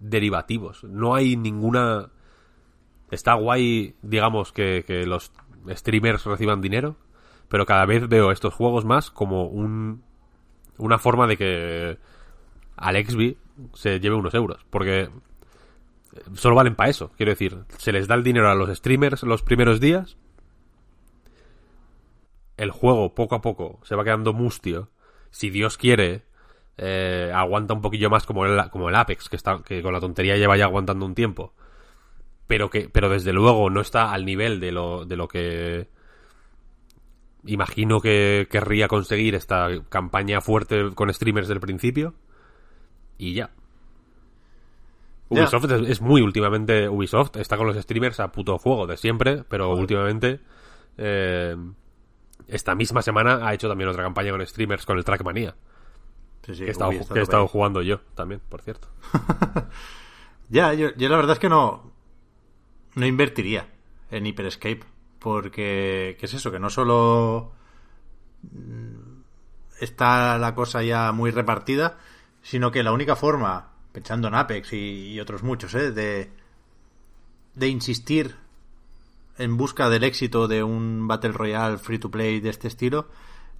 derivativos. 0.00 0.84
No 0.84 1.14
hay 1.14 1.36
ninguna... 1.36 2.10
Está 3.10 3.34
guay, 3.34 3.94
digamos, 4.02 4.52
que, 4.52 4.84
que 4.86 5.06
los 5.06 5.32
streamers 5.68 6.24
reciban 6.24 6.60
dinero, 6.60 6.96
pero 7.48 7.66
cada 7.66 7.84
vez 7.84 8.08
veo 8.08 8.32
estos 8.32 8.54
juegos 8.54 8.84
más 8.86 9.10
como 9.10 9.46
un, 9.46 10.02
una 10.78 10.98
forma 10.98 11.26
de 11.26 11.36
que 11.36 11.98
Alexby 12.76 13.36
se 13.74 14.00
lleve 14.00 14.16
unos 14.16 14.34
euros, 14.34 14.64
porque 14.70 15.10
solo 16.34 16.56
valen 16.56 16.74
para 16.74 16.90
eso. 16.90 17.10
Quiero 17.16 17.30
decir, 17.30 17.64
se 17.78 17.92
les 17.92 18.08
da 18.08 18.14
el 18.14 18.22
dinero 18.22 18.50
a 18.50 18.54
los 18.54 18.74
streamers 18.76 19.22
los 19.22 19.42
primeros 19.42 19.80
días. 19.80 20.16
El 22.56 22.70
juego 22.70 23.14
poco 23.14 23.34
a 23.34 23.40
poco 23.40 23.80
se 23.84 23.94
va 23.94 24.04
quedando 24.04 24.32
mustio. 24.32 24.90
Si 25.30 25.50
Dios 25.50 25.78
quiere, 25.78 26.24
eh, 26.84 27.30
aguanta 27.32 27.74
un 27.74 27.80
poquillo 27.80 28.10
más 28.10 28.26
como 28.26 28.44
el, 28.44 28.68
como 28.70 28.88
el 28.88 28.94
Apex, 28.96 29.28
que, 29.28 29.36
está, 29.36 29.62
que 29.64 29.82
con 29.82 29.92
la 29.92 30.00
tontería 30.00 30.36
lleva 30.36 30.56
ya 30.56 30.64
aguantando 30.64 31.06
un 31.06 31.14
tiempo. 31.14 31.54
Pero 32.48 32.70
que, 32.70 32.88
pero 32.88 33.08
desde 33.08 33.32
luego 33.32 33.70
no 33.70 33.80
está 33.80 34.12
al 34.12 34.24
nivel 34.24 34.58
de 34.58 34.72
lo, 34.72 35.04
de 35.04 35.16
lo 35.16 35.28
que 35.28 35.88
imagino 37.44 38.00
que 38.00 38.48
querría 38.50 38.88
conseguir 38.88 39.34
esta 39.36 39.68
campaña 39.88 40.40
fuerte 40.40 40.90
con 40.94 41.12
streamers 41.14 41.46
del 41.46 41.60
principio. 41.60 42.14
Y 43.16 43.34
ya. 43.34 43.50
Ubisoft 45.28 45.70
es, 45.70 45.88
es 45.88 46.00
muy 46.00 46.20
últimamente. 46.20 46.88
Ubisoft 46.88 47.36
está 47.36 47.56
con 47.56 47.68
los 47.68 47.76
streamers 47.76 48.18
a 48.18 48.32
puto 48.32 48.58
fuego 48.58 48.88
de 48.88 48.96
siempre, 48.96 49.44
pero 49.48 49.72
últimamente. 49.74 50.40
eh, 50.98 51.56
esta 52.48 52.74
misma 52.74 53.02
semana 53.02 53.46
ha 53.46 53.54
hecho 53.54 53.68
también 53.68 53.88
otra 53.88 54.02
campaña 54.02 54.32
con 54.32 54.44
streamers 54.46 54.84
con 54.84 54.98
el 54.98 55.04
Trackmania. 55.04 55.54
Sí, 56.44 56.54
sí, 56.54 56.60
Que 56.60 56.68
he 56.68 56.70
estado, 56.70 56.90
que 56.90 57.20
he 57.20 57.48
jugando 57.48 57.82
yo 57.82 58.00
también, 58.14 58.40
por 58.48 58.62
cierto. 58.62 58.88
Ya, 60.52 60.74
yo, 60.74 60.94
yo 60.96 61.08
la 61.08 61.16
verdad 61.16 61.32
es 61.32 61.38
que 61.38 61.48
no, 61.48 61.92
no 62.94 63.06
invertiría 63.06 63.72
en 64.10 64.26
Hyperscape. 64.26 64.84
Porque, 65.18 66.16
¿qué 66.20 66.26
es 66.26 66.34
eso? 66.34 66.52
Que 66.52 66.58
no 66.58 66.68
solo 66.68 67.52
mm, 68.42 69.22
está 69.80 70.36
la 70.36 70.54
cosa 70.54 70.82
ya 70.82 71.10
muy 71.12 71.30
repartida, 71.30 71.96
sino 72.42 72.70
que 72.70 72.82
la 72.82 72.92
única 72.92 73.16
forma, 73.16 73.70
pensando 73.92 74.28
en 74.28 74.34
Apex 74.34 74.74
y, 74.74 75.12
y 75.12 75.20
otros 75.20 75.42
muchos, 75.42 75.74
¿eh? 75.74 75.90
de, 75.90 76.30
de 77.54 77.68
insistir 77.68 78.36
en 79.38 79.56
busca 79.56 79.88
del 79.88 80.04
éxito 80.04 80.48
de 80.48 80.62
un 80.62 81.08
Battle 81.08 81.32
Royale 81.32 81.78
free 81.78 81.98
to 81.98 82.10
play 82.10 82.40
de 82.40 82.50
este 82.50 82.68
estilo 82.68 83.08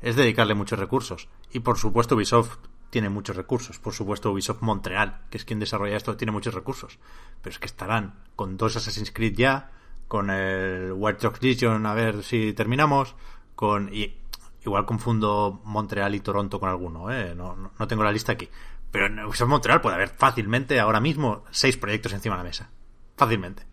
es 0.03 0.17
dedicarle 0.17 0.55
muchos 0.55 0.79
recursos. 0.79 1.29
Y 1.53 1.61
por 1.61 1.79
supuesto 1.79 2.17
Ubisoft 2.17 2.59
tiene 2.93 3.09
muchos 3.09 3.37
recursos. 3.37 3.79
Por 3.79 3.95
supuesto 3.95 4.31
Ubisoft 4.31 4.61
Montreal, 4.61 5.23
que 5.31 5.39
es 5.39 5.47
quien 5.47 5.59
desarrolla 5.59 5.97
esto, 5.97 6.15
tiene 6.19 6.31
muchos 6.31 6.53
recursos. 6.53 6.99
Pero 7.41 7.51
es 7.51 7.59
que 7.59 7.65
estarán 7.65 8.17
con 8.37 8.59
dos 8.59 8.77
Assassin's 8.77 9.11
Creed 9.11 9.35
ya, 9.35 9.71
con 10.09 10.29
el 10.29 10.93
White 10.93 11.21
Dogs 11.23 11.43
Legion 11.43 11.87
a 11.87 11.95
ver 11.95 12.23
si 12.23 12.53
terminamos, 12.53 13.15
con... 13.55 13.89
Y, 13.95 14.19
igual 14.63 14.85
confundo 14.85 15.63
Montreal 15.65 16.15
y 16.15 16.21
Toronto 16.21 16.61
con 16.61 16.69
alguno, 16.69 17.11
¿eh? 17.11 17.35
no, 17.35 17.57
no, 17.57 17.89
tengo 17.89 18.05
la 18.05 18.13
lista 18.13 18.33
aquí. 18.33 18.51
Pero 18.91 19.07
en 19.07 19.21
Ubisoft 19.21 19.49
Montreal 19.49 19.81
puede 19.81 19.97
haber 19.97 20.11
fácilmente 20.11 20.79
ahora 20.79 21.01
mismo 21.01 21.45
seis 21.51 21.79
proyectos 21.79 22.13
encima 22.13 22.35
de 22.35 22.43
la 22.43 22.49
mesa. 22.49 22.71
Fácilmente. 23.17 23.65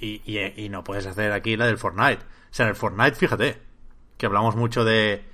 Y, 0.00 0.22
y, 0.24 0.38
y 0.56 0.68
no 0.68 0.84
puedes 0.84 1.04
hacer 1.06 1.32
aquí 1.32 1.56
la 1.56 1.66
del 1.66 1.78
Fortnite. 1.78 2.22
O 2.22 2.52
sea, 2.54 2.66
en 2.66 2.70
el 2.70 2.76
Fortnite, 2.76 3.16
fíjate, 3.16 3.60
que 4.16 4.26
hablamos 4.26 4.54
mucho 4.54 4.84
de 4.84 5.24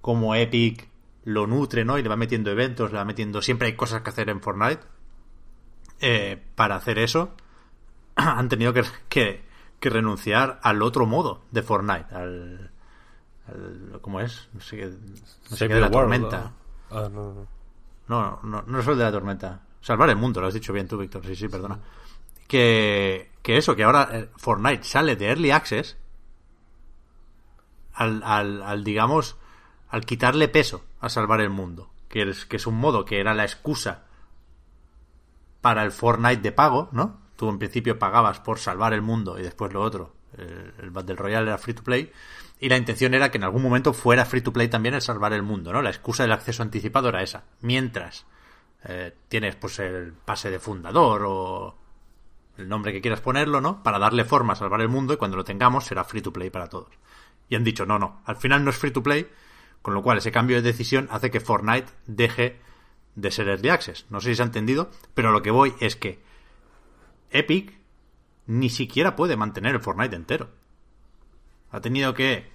cómo 0.00 0.34
Epic 0.34 0.88
lo 1.26 1.46
nutre, 1.46 1.84
¿no? 1.84 1.98
Y 1.98 2.02
le 2.02 2.08
va 2.08 2.16
metiendo 2.16 2.50
eventos, 2.50 2.90
le 2.92 2.98
va 2.98 3.04
metiendo... 3.04 3.42
Siempre 3.42 3.66
hay 3.68 3.74
cosas 3.76 4.00
que 4.02 4.10
hacer 4.10 4.28
en 4.30 4.40
Fortnite. 4.40 4.80
Eh, 6.00 6.40
para 6.54 6.76
hacer 6.76 6.98
eso, 6.98 7.34
han 8.16 8.48
tenido 8.48 8.72
que, 8.72 8.84
que, 9.08 9.44
que 9.80 9.90
renunciar 9.90 10.60
al 10.62 10.82
otro 10.82 11.04
modo 11.06 11.42
de 11.50 11.62
Fortnite, 11.62 12.14
al... 12.14 12.70
al- 13.48 13.98
¿Cómo 14.02 14.20
es? 14.20 14.48
No 14.54 14.60
sé 14.60 14.76
qué, 14.76 14.86
no 15.50 15.56
sé 15.56 15.68
qué 15.68 15.74
de 15.74 15.80
la 15.80 15.86
world, 15.88 16.00
tormenta. 16.00 16.52
¿no? 16.90 16.96
Ah, 16.96 17.08
no, 17.12 17.34
no. 17.34 17.46
No, 18.08 18.40
no, 18.44 18.62
no 18.66 18.78
es 18.80 18.86
el 18.86 18.96
de 18.98 19.02
la 19.04 19.10
tormenta. 19.12 19.62
Salvar 19.80 20.08
el 20.10 20.16
mundo, 20.16 20.40
lo 20.40 20.46
has 20.46 20.54
dicho 20.54 20.72
bien 20.72 20.86
tú, 20.86 20.96
Víctor. 20.96 21.26
Sí, 21.26 21.34
sí, 21.34 21.48
perdona. 21.48 21.78
Que, 22.46 23.32
que 23.42 23.56
eso, 23.56 23.74
que 23.74 23.82
ahora 23.82 24.08
eh, 24.12 24.30
Fortnite 24.36 24.84
sale 24.84 25.16
de 25.16 25.26
Early 25.26 25.50
Access 25.50 25.96
al, 27.94 28.22
al, 28.22 28.62
al, 28.62 28.84
digamos, 28.84 29.36
al 29.88 30.04
quitarle 30.04 30.46
peso 30.48 30.84
a 31.06 31.10
salvar 31.10 31.40
el 31.40 31.50
mundo. 31.50 31.90
Que 32.08 32.22
es, 32.22 32.46
que 32.46 32.56
es 32.56 32.66
un 32.66 32.76
modo 32.76 33.04
que 33.04 33.20
era 33.20 33.34
la 33.34 33.44
excusa 33.44 34.04
para 35.60 35.82
el 35.82 35.90
Fortnite 35.90 36.42
de 36.42 36.52
pago, 36.52 36.88
¿no? 36.92 37.18
Tú 37.36 37.48
en 37.48 37.58
principio 37.58 37.98
pagabas 37.98 38.40
por 38.40 38.58
salvar 38.58 38.92
el 38.92 39.02
mundo 39.02 39.38
y 39.38 39.42
después 39.42 39.72
lo 39.72 39.82
otro. 39.82 40.14
El, 40.36 40.90
Battle 40.90 41.16
Royale 41.16 41.48
era 41.48 41.58
free 41.58 41.74
to 41.74 41.82
play. 41.82 42.12
Y 42.58 42.68
la 42.68 42.76
intención 42.76 43.14
era 43.14 43.30
que 43.30 43.38
en 43.38 43.44
algún 43.44 43.62
momento 43.62 43.92
fuera 43.92 44.24
free 44.24 44.40
to 44.40 44.52
play 44.52 44.68
también 44.68 44.94
el 44.94 45.02
salvar 45.02 45.32
el 45.32 45.42
mundo, 45.42 45.72
¿no? 45.72 45.82
La 45.82 45.90
excusa 45.90 46.22
del 46.22 46.32
acceso 46.32 46.62
anticipado 46.62 47.08
era 47.08 47.22
esa. 47.22 47.44
Mientras 47.60 48.26
eh, 48.84 49.14
tienes 49.28 49.56
pues 49.56 49.78
el 49.80 50.12
pase 50.12 50.50
de 50.50 50.58
fundador 50.58 51.24
o 51.26 51.76
el 52.56 52.68
nombre 52.68 52.92
que 52.92 53.00
quieras 53.00 53.20
ponerlo, 53.20 53.60
¿no? 53.60 53.82
Para 53.82 53.98
darle 53.98 54.24
forma 54.24 54.54
a 54.54 54.56
salvar 54.56 54.80
el 54.80 54.88
mundo 54.88 55.12
y 55.12 55.16
cuando 55.16 55.36
lo 55.36 55.44
tengamos 55.44 55.84
será 55.84 56.04
free 56.04 56.22
to 56.22 56.32
play 56.32 56.50
para 56.50 56.68
todos. 56.68 56.90
Y 57.48 57.56
han 57.56 57.64
dicho, 57.64 57.84
no, 57.84 57.98
no, 57.98 58.22
al 58.24 58.36
final 58.36 58.64
no 58.64 58.70
es 58.70 58.76
free 58.76 58.92
to 58.92 59.02
play, 59.02 59.28
con 59.86 59.94
lo 59.94 60.02
cual 60.02 60.18
ese 60.18 60.32
cambio 60.32 60.56
de 60.56 60.62
decisión 60.62 61.06
hace 61.12 61.30
que 61.30 61.38
Fortnite 61.38 61.92
deje 62.08 62.58
de 63.14 63.30
ser 63.30 63.46
early 63.46 63.68
access. 63.68 64.04
No 64.10 64.20
sé 64.20 64.30
si 64.30 64.34
se 64.34 64.42
ha 64.42 64.46
entendido, 64.46 64.90
pero 65.14 65.30
lo 65.30 65.42
que 65.42 65.52
voy 65.52 65.74
es 65.78 65.94
que 65.94 66.20
Epic 67.30 67.78
ni 68.46 68.68
siquiera 68.68 69.14
puede 69.14 69.36
mantener 69.36 69.76
el 69.76 69.80
Fortnite 69.80 70.16
entero. 70.16 70.48
Ha 71.70 71.80
tenido 71.80 72.14
que... 72.14 72.50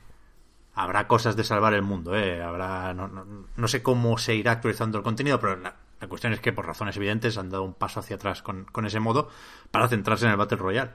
Habrá 0.73 1.07
cosas 1.07 1.37
de 1.37 1.45
salvar 1.45 1.73
el 1.73 1.83
mundo, 1.83 2.17
¿eh? 2.17 2.43
Habrá... 2.43 2.93
No, 2.93 3.67
sé 3.69 3.81
cómo 3.81 4.17
se 4.17 4.35
irá 4.35 4.51
actualizando 4.51 4.97
el 4.97 5.03
contenido, 5.05 5.39
pero 5.39 5.55
la, 5.55 5.77
la, 6.01 6.07
cuestión 6.09 6.33
es 6.33 6.41
que 6.41 6.51
por 6.51 6.67
razones 6.67 6.97
evidentes 6.97 7.37
han 7.37 7.49
dado 7.49 7.63
un 7.63 7.75
paso 7.75 8.01
hacia 8.01 8.17
atrás 8.17 8.41
con, 8.41 8.65
con 8.65 8.85
ese 8.85 8.99
modo 8.99 9.29
para 9.71 9.87
centrarse 9.87 10.25
en 10.25 10.31
el 10.31 10.37
Battle 10.37 10.57
Royale. 10.57 10.91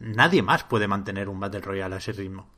Nadie 0.00 0.42
más 0.42 0.64
puede 0.64 0.86
mantener 0.86 1.30
un 1.30 1.40
Battle 1.40 1.62
Royale 1.62 1.94
a 1.94 1.98
ese 1.98 2.12
ritmo. 2.12 2.57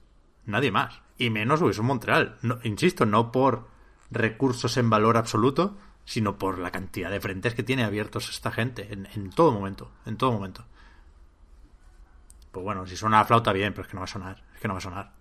Nadie 0.50 0.70
más. 0.72 1.00
Y 1.18 1.30
menos 1.30 1.60
Ubisoft 1.62 1.84
Montreal. 1.86 2.36
No, 2.42 2.58
insisto, 2.62 3.06
no 3.06 3.30
por 3.32 3.68
recursos 4.10 4.76
en 4.76 4.90
valor 4.90 5.16
absoluto, 5.16 5.76
sino 6.04 6.38
por 6.38 6.58
la 6.58 6.70
cantidad 6.70 7.10
de 7.10 7.20
frentes 7.20 7.54
que 7.54 7.62
tiene 7.62 7.84
abiertos 7.84 8.28
esta 8.30 8.50
gente 8.50 8.92
en, 8.92 9.06
en 9.14 9.30
todo 9.30 9.52
momento. 9.52 9.90
En 10.06 10.16
todo 10.16 10.32
momento. 10.32 10.64
pues 12.50 12.64
bueno, 12.64 12.86
si 12.86 12.96
suena 12.96 13.18
la 13.18 13.24
flauta 13.24 13.52
bien, 13.52 13.72
pero 13.72 13.82
es 13.82 13.88
que 13.88 13.94
no 13.94 14.00
va 14.00 14.04
a 14.04 14.08
sonar, 14.08 14.42
es 14.54 14.60
que 14.60 14.68
no 14.68 14.74
va 14.74 14.78
a 14.78 14.82
sonar. 14.82 15.12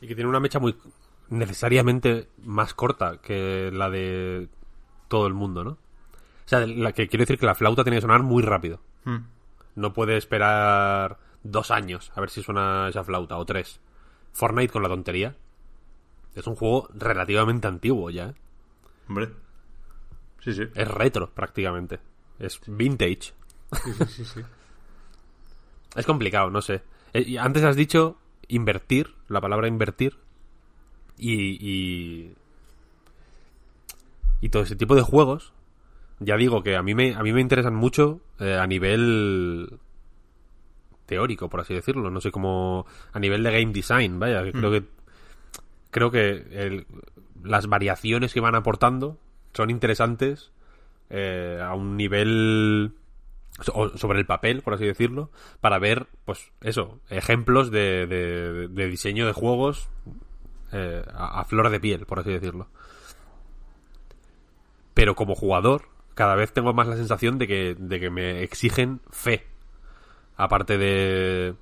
Y 0.00 0.08
que 0.08 0.14
tiene 0.14 0.28
una 0.28 0.40
mecha 0.40 0.58
muy 0.58 0.76
necesariamente 1.30 2.28
más 2.42 2.74
corta 2.74 3.18
que 3.22 3.70
la 3.72 3.88
de 3.90 4.48
todo 5.08 5.26
el 5.26 5.34
mundo, 5.34 5.64
¿no? 5.64 5.70
O 5.70 6.46
sea, 6.48 6.66
la 6.66 6.92
que 6.92 7.08
quiero 7.08 7.22
decir 7.22 7.38
que 7.38 7.46
la 7.46 7.54
flauta 7.54 7.84
tiene 7.84 7.96
que 7.96 8.02
sonar 8.02 8.22
muy 8.22 8.42
rápido. 8.42 8.80
Hmm. 9.04 9.24
No 9.76 9.92
puede 9.92 10.16
esperar 10.16 11.18
dos 11.42 11.70
años 11.70 12.12
a 12.14 12.20
ver 12.20 12.30
si 12.30 12.42
suena 12.42 12.88
esa 12.88 13.04
flauta, 13.04 13.38
o 13.38 13.46
tres. 13.46 13.80
Fortnite 14.34 14.72
con 14.72 14.82
la 14.82 14.88
tontería. 14.88 15.34
Es 16.34 16.46
un 16.46 16.56
juego 16.56 16.88
relativamente 16.92 17.68
antiguo 17.68 18.10
ya, 18.10 18.30
¿eh? 18.30 18.34
Hombre. 19.08 19.30
Sí, 20.40 20.52
sí. 20.52 20.62
Es 20.74 20.88
retro, 20.88 21.30
prácticamente. 21.30 22.00
Es 22.38 22.60
vintage. 22.66 23.32
es 25.96 26.06
complicado, 26.06 26.50
no 26.50 26.60
sé. 26.60 26.82
Eh, 27.12 27.38
antes 27.38 27.62
has 27.62 27.76
dicho 27.76 28.18
invertir, 28.48 29.14
la 29.28 29.40
palabra 29.40 29.68
invertir. 29.68 30.18
Y, 31.16 31.56
y. 31.60 32.34
y 34.40 34.48
todo 34.48 34.64
ese 34.64 34.76
tipo 34.76 34.96
de 34.96 35.02
juegos. 35.02 35.52
Ya 36.18 36.36
digo 36.36 36.62
que 36.62 36.76
a 36.76 36.82
mí 36.82 36.94
me, 36.94 37.14
a 37.14 37.22
mí 37.22 37.32
me 37.32 37.40
interesan 37.40 37.74
mucho 37.74 38.20
eh, 38.40 38.56
a 38.56 38.66
nivel 38.66 39.78
teórico, 41.06 41.48
por 41.48 41.60
así 41.60 41.74
decirlo. 41.74 42.10
No 42.10 42.20
sé 42.20 42.30
cómo. 42.30 42.86
A 43.12 43.18
nivel 43.20 43.42
de 43.42 43.52
game 43.52 43.72
design, 43.72 44.18
vaya. 44.18 44.42
Creo 44.52 44.70
que. 44.70 44.84
Creo 45.90 46.10
que 46.10 46.30
el- 46.52 46.86
las 47.42 47.66
variaciones 47.68 48.32
que 48.32 48.40
van 48.40 48.54
aportando 48.54 49.18
son 49.52 49.70
interesantes 49.70 50.50
eh, 51.10 51.60
a 51.62 51.74
un 51.74 51.96
nivel 51.96 52.92
so- 53.60 53.96
sobre 53.96 54.18
el 54.18 54.26
papel, 54.26 54.62
por 54.62 54.74
así 54.74 54.84
decirlo, 54.86 55.30
para 55.60 55.78
ver, 55.78 56.06
pues 56.24 56.50
eso, 56.62 56.98
ejemplos 57.10 57.70
de, 57.70 58.06
de- 58.06 58.68
de 58.68 58.86
diseño 58.88 59.26
de 59.26 59.32
juegos 59.32 59.88
eh, 60.72 61.04
a, 61.12 61.40
a 61.40 61.44
flor 61.44 61.68
de 61.70 61.78
piel, 61.78 62.06
por 62.06 62.18
así 62.18 62.30
decirlo. 62.30 62.66
Pero 64.94 65.14
como 65.14 65.34
jugador, 65.34 65.82
cada 66.14 66.34
vez 66.36 66.52
tengo 66.52 66.72
más 66.72 66.86
la 66.86 66.96
sensación 66.96 67.38
de 67.38 67.46
que, 67.46 67.76
de 67.78 68.00
que 68.00 68.10
me 68.10 68.42
exigen 68.42 69.00
fe. 69.10 69.46
Aparte 70.36 70.78
de. 70.78 71.54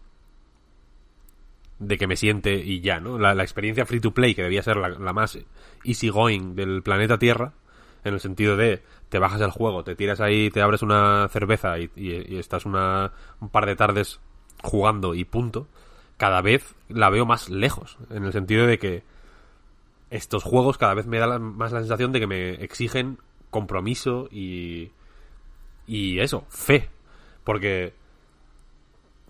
de 1.79 1.99
que 1.99 2.07
me 2.07 2.17
siente 2.17 2.55
y 2.57 2.81
ya, 2.81 3.01
¿no? 3.01 3.19
La, 3.19 3.33
experiencia 3.43 3.87
free 3.87 4.01
to 4.01 4.13
play, 4.13 4.35
que 4.35 4.43
debía 4.43 4.63
ser 4.63 4.77
la, 4.77 4.89
la 4.89 5.13
más 5.13 5.39
easygoing 5.85 6.55
del 6.55 6.83
planeta 6.83 7.19
Tierra, 7.19 7.53
en 8.05 8.15
el 8.15 8.21
sentido 8.21 8.57
de 8.57 8.83
te 9.09 9.19
bajas 9.19 9.41
el 9.41 9.51
juego, 9.51 9.85
te 9.85 9.95
tiras 9.95 10.21
ahí, 10.21 10.51
te 10.51 10.63
abres 10.63 10.83
una 10.83 11.29
cerveza 11.29 11.79
y 11.79 11.91
estás 12.39 12.65
una, 12.67 13.13
un 13.41 13.49
par 13.51 13.67
de 13.67 13.77
tardes 13.77 14.21
jugando 14.63 15.15
y 15.15 15.25
punto. 15.25 15.67
Cada 16.17 16.41
vez 16.41 16.75
la 16.89 17.11
veo 17.11 17.27
más 17.27 17.49
lejos, 17.51 17.99
en 18.11 18.25
el 18.25 18.33
sentido 18.33 18.67
de 18.67 18.79
que 18.79 19.03
estos 20.11 20.45
juegos 20.45 20.79
cada 20.79 20.95
vez 20.95 21.07
me 21.07 21.19
da 21.19 21.27
la- 21.27 21.39
más 21.39 21.73
la 21.73 21.81
sensación 21.81 22.13
de 22.13 22.21
que 22.21 22.27
me 22.27 22.51
exigen 22.63 23.19
compromiso 23.51 24.29
y 24.31 24.91
y 25.87 26.21
eso, 26.21 26.47
fe, 26.49 26.89
porque 27.45 27.93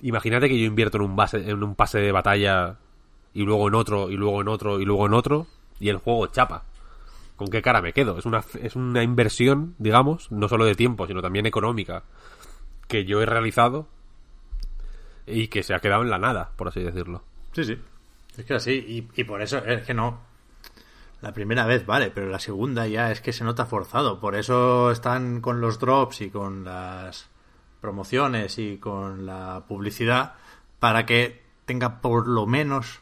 imagínate 0.03 0.49
que 0.49 0.59
yo 0.59 0.67
invierto 0.67 0.99
en 0.99 1.05
un 1.05 1.17
en 1.33 1.63
un 1.63 1.75
pase 1.75 1.99
de 1.99 2.13
batalla 2.13 2.77
y 3.35 3.43
luego 3.43 3.69
en 3.69 3.75
otro 3.75 4.11
y 4.11 4.17
luego 4.17 4.41
en 4.41 4.49
otro 4.49 4.81
y 4.81 4.85
luego 4.85 5.07
en 5.07 5.15
otro 5.15 5.47
y 5.81 5.89
el 5.89 5.97
juego 5.97 6.27
chapa. 6.27 6.65
¿Con 7.37 7.49
qué 7.49 7.63
cara 7.63 7.81
me 7.81 7.93
quedo? 7.93 8.19
Es 8.19 8.27
una 8.27 8.45
es 8.61 8.77
una 8.77 9.03
inversión, 9.03 9.75
digamos, 9.79 10.31
no 10.31 10.49
solo 10.49 10.65
de 10.65 10.75
tiempo, 10.75 11.07
sino 11.07 11.23
también 11.23 11.47
económica 11.47 12.05
que 12.89 13.05
yo 13.05 13.23
he 13.23 13.27
realizado 13.27 13.87
y 15.27 15.49
que 15.49 15.63
se 15.63 15.75
ha 15.75 15.81
quedado 15.81 16.03
en 16.03 16.11
la 16.11 16.19
nada, 16.19 16.51
por 16.57 16.69
así 16.69 16.83
decirlo. 16.83 17.23
Sí, 17.53 17.65
sí. 17.65 17.79
Es 18.37 18.45
que 18.45 18.55
así, 18.55 19.09
y 19.15 19.25
por 19.25 19.43
eso 19.43 19.59
es 19.59 19.83
que 19.83 19.95
no. 19.95 20.33
La 21.23 21.33
primera 21.33 21.67
vez 21.67 21.87
vale, 21.87 22.11
pero 22.11 22.29
la 22.29 22.41
segunda 22.41 22.89
ya 22.89 23.13
es 23.13 23.21
que 23.21 23.33
se 23.33 23.45
nota 23.45 23.65
forzado. 23.65 24.19
Por 24.19 24.35
eso 24.35 24.91
están 24.91 25.41
con 25.41 25.61
los 25.61 25.79
drops 25.79 26.21
y 26.21 26.31
con 26.31 26.65
las 26.65 27.29
promociones 27.83 28.59
y 28.59 28.79
con 28.79 29.27
la 29.27 29.65
publicidad 29.69 30.35
para 30.81 31.05
que 31.05 31.43
tenga 31.67 32.01
por 32.01 32.27
lo 32.27 32.47
menos 32.47 33.01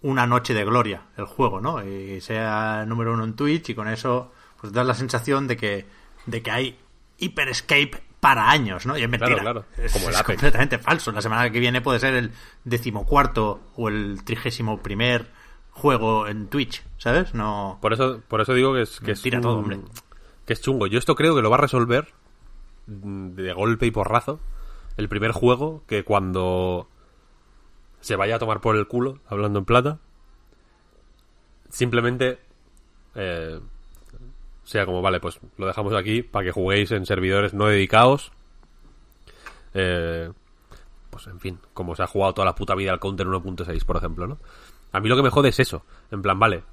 una 0.00 0.26
noche 0.26 0.54
de 0.54 0.64
gloria 0.64 1.02
el 1.16 1.26
juego, 1.26 1.60
¿no? 1.60 1.84
Y 1.86 2.20
sea 2.22 2.84
número 2.86 3.12
uno 3.12 3.24
en 3.24 3.34
Twitch 3.34 3.68
y 3.70 3.74
con 3.74 3.88
eso 3.88 4.32
pues 4.60 4.72
das 4.72 4.86
la 4.86 4.94
sensación 4.94 5.46
de 5.46 5.56
que 5.56 5.86
de 6.26 6.42
que 6.42 6.50
hay 6.50 6.78
Hyper 7.18 7.48
Escape 7.48 8.02
para 8.20 8.50
años, 8.50 8.86
¿no? 8.86 8.96
Y 8.96 9.02
es 9.02 9.08
mentira. 9.08 9.40
claro. 9.40 9.64
Es, 9.76 9.92
Como 9.92 10.06
el 10.08 10.14
es 10.14 10.20
Apex. 10.20 10.36
completamente 10.36 10.78
falso. 10.78 11.10
La 11.12 11.20
semana 11.20 11.50
que 11.50 11.58
viene 11.58 11.80
puede 11.80 11.98
ser 11.98 12.14
el 12.14 12.32
decimocuarto 12.64 13.60
o 13.76 13.88
el 13.88 14.22
trigésimo 14.24 14.78
primer 14.80 15.28
juego 15.72 16.28
en 16.28 16.46
Twitch, 16.48 16.82
¿sabes? 16.98 17.34
No. 17.34 17.78
Por 17.82 17.92
eso, 17.92 18.20
por 18.28 18.40
eso 18.40 18.54
digo 18.54 18.74
que 18.74 18.82
es, 18.82 19.00
que 19.00 19.12
es 19.12 19.18
Mentira 19.18 19.40
todo, 19.40 19.54
un- 19.54 19.58
hombre. 19.60 19.80
Que 20.46 20.52
es 20.52 20.60
chungo. 20.62 20.86
Yo 20.86 20.98
esto 21.00 21.14
creo 21.16 21.34
que 21.34 21.42
lo 21.42 21.50
va 21.50 21.56
a 21.56 21.60
resolver 21.60 22.12
de 22.86 23.52
golpe 23.52 23.86
y 23.86 23.90
porrazo 23.90 24.40
el 24.96 25.08
primer 25.08 25.32
juego 25.32 25.82
que 25.86 26.04
cuando 26.04 26.88
se 28.00 28.16
vaya 28.16 28.36
a 28.36 28.38
tomar 28.38 28.60
por 28.60 28.76
el 28.76 28.86
culo, 28.86 29.18
hablando 29.28 29.60
en 29.60 29.64
plata, 29.64 29.98
simplemente 31.70 32.40
eh, 33.14 33.60
sea 34.64 34.86
como, 34.86 35.02
vale, 35.02 35.20
pues 35.20 35.40
lo 35.56 35.66
dejamos 35.66 35.94
aquí 35.94 36.22
para 36.22 36.44
que 36.44 36.52
juguéis 36.52 36.90
en 36.92 37.06
servidores 37.06 37.54
no 37.54 37.66
dedicados. 37.66 38.32
Eh, 39.74 40.30
pues 41.10 41.26
en 41.26 41.40
fin, 41.40 41.58
como 41.74 41.94
se 41.94 42.02
ha 42.02 42.06
jugado 42.06 42.34
toda 42.34 42.46
la 42.46 42.54
puta 42.54 42.74
vida 42.74 42.92
al 42.92 43.00
Counter 43.00 43.26
1.6, 43.26 43.84
por 43.84 43.96
ejemplo, 43.96 44.26
¿no? 44.26 44.38
A 44.92 45.00
mí 45.00 45.08
lo 45.08 45.16
que 45.16 45.22
me 45.22 45.30
jode 45.30 45.50
es 45.50 45.60
eso. 45.60 45.84
En 46.10 46.22
plan, 46.22 46.38
vale, 46.38 46.64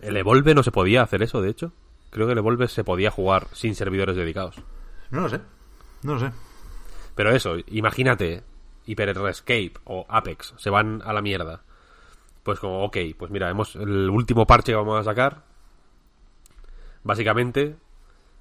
el 0.00 0.16
Evolve 0.16 0.54
no 0.54 0.62
se 0.62 0.72
podía 0.72 1.02
hacer 1.02 1.22
eso, 1.22 1.40
de 1.40 1.50
hecho. 1.50 1.72
Creo 2.10 2.26
que 2.26 2.32
el 2.32 2.38
Evolve 2.38 2.68
se 2.68 2.84
podía 2.84 3.10
jugar 3.10 3.46
sin 3.52 3.74
servidores 3.74 4.16
dedicados. 4.16 4.56
No 5.10 5.20
lo 5.22 5.28
sé. 5.28 5.40
No 6.02 6.14
lo 6.14 6.20
sé. 6.20 6.30
Pero 7.14 7.30
eso, 7.34 7.56
imagínate, 7.68 8.42
Hyper 8.86 9.08
Escape 9.28 9.72
o 9.84 10.04
Apex 10.08 10.54
se 10.58 10.70
van 10.70 11.02
a 11.04 11.12
la 11.12 11.22
mierda. 11.22 11.62
Pues 12.42 12.60
como, 12.60 12.84
ok, 12.84 12.96
pues 13.18 13.30
mira, 13.30 13.50
hemos 13.50 13.74
el 13.76 14.08
último 14.10 14.46
parche 14.46 14.72
que 14.72 14.76
vamos 14.76 15.00
a 15.00 15.04
sacar. 15.04 15.42
Básicamente, 17.02 17.76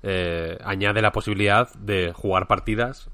eh, 0.03 0.57
añade 0.63 1.01
la 1.01 1.11
posibilidad 1.11 1.71
de 1.75 2.13
jugar 2.13 2.47
partidas 2.47 3.09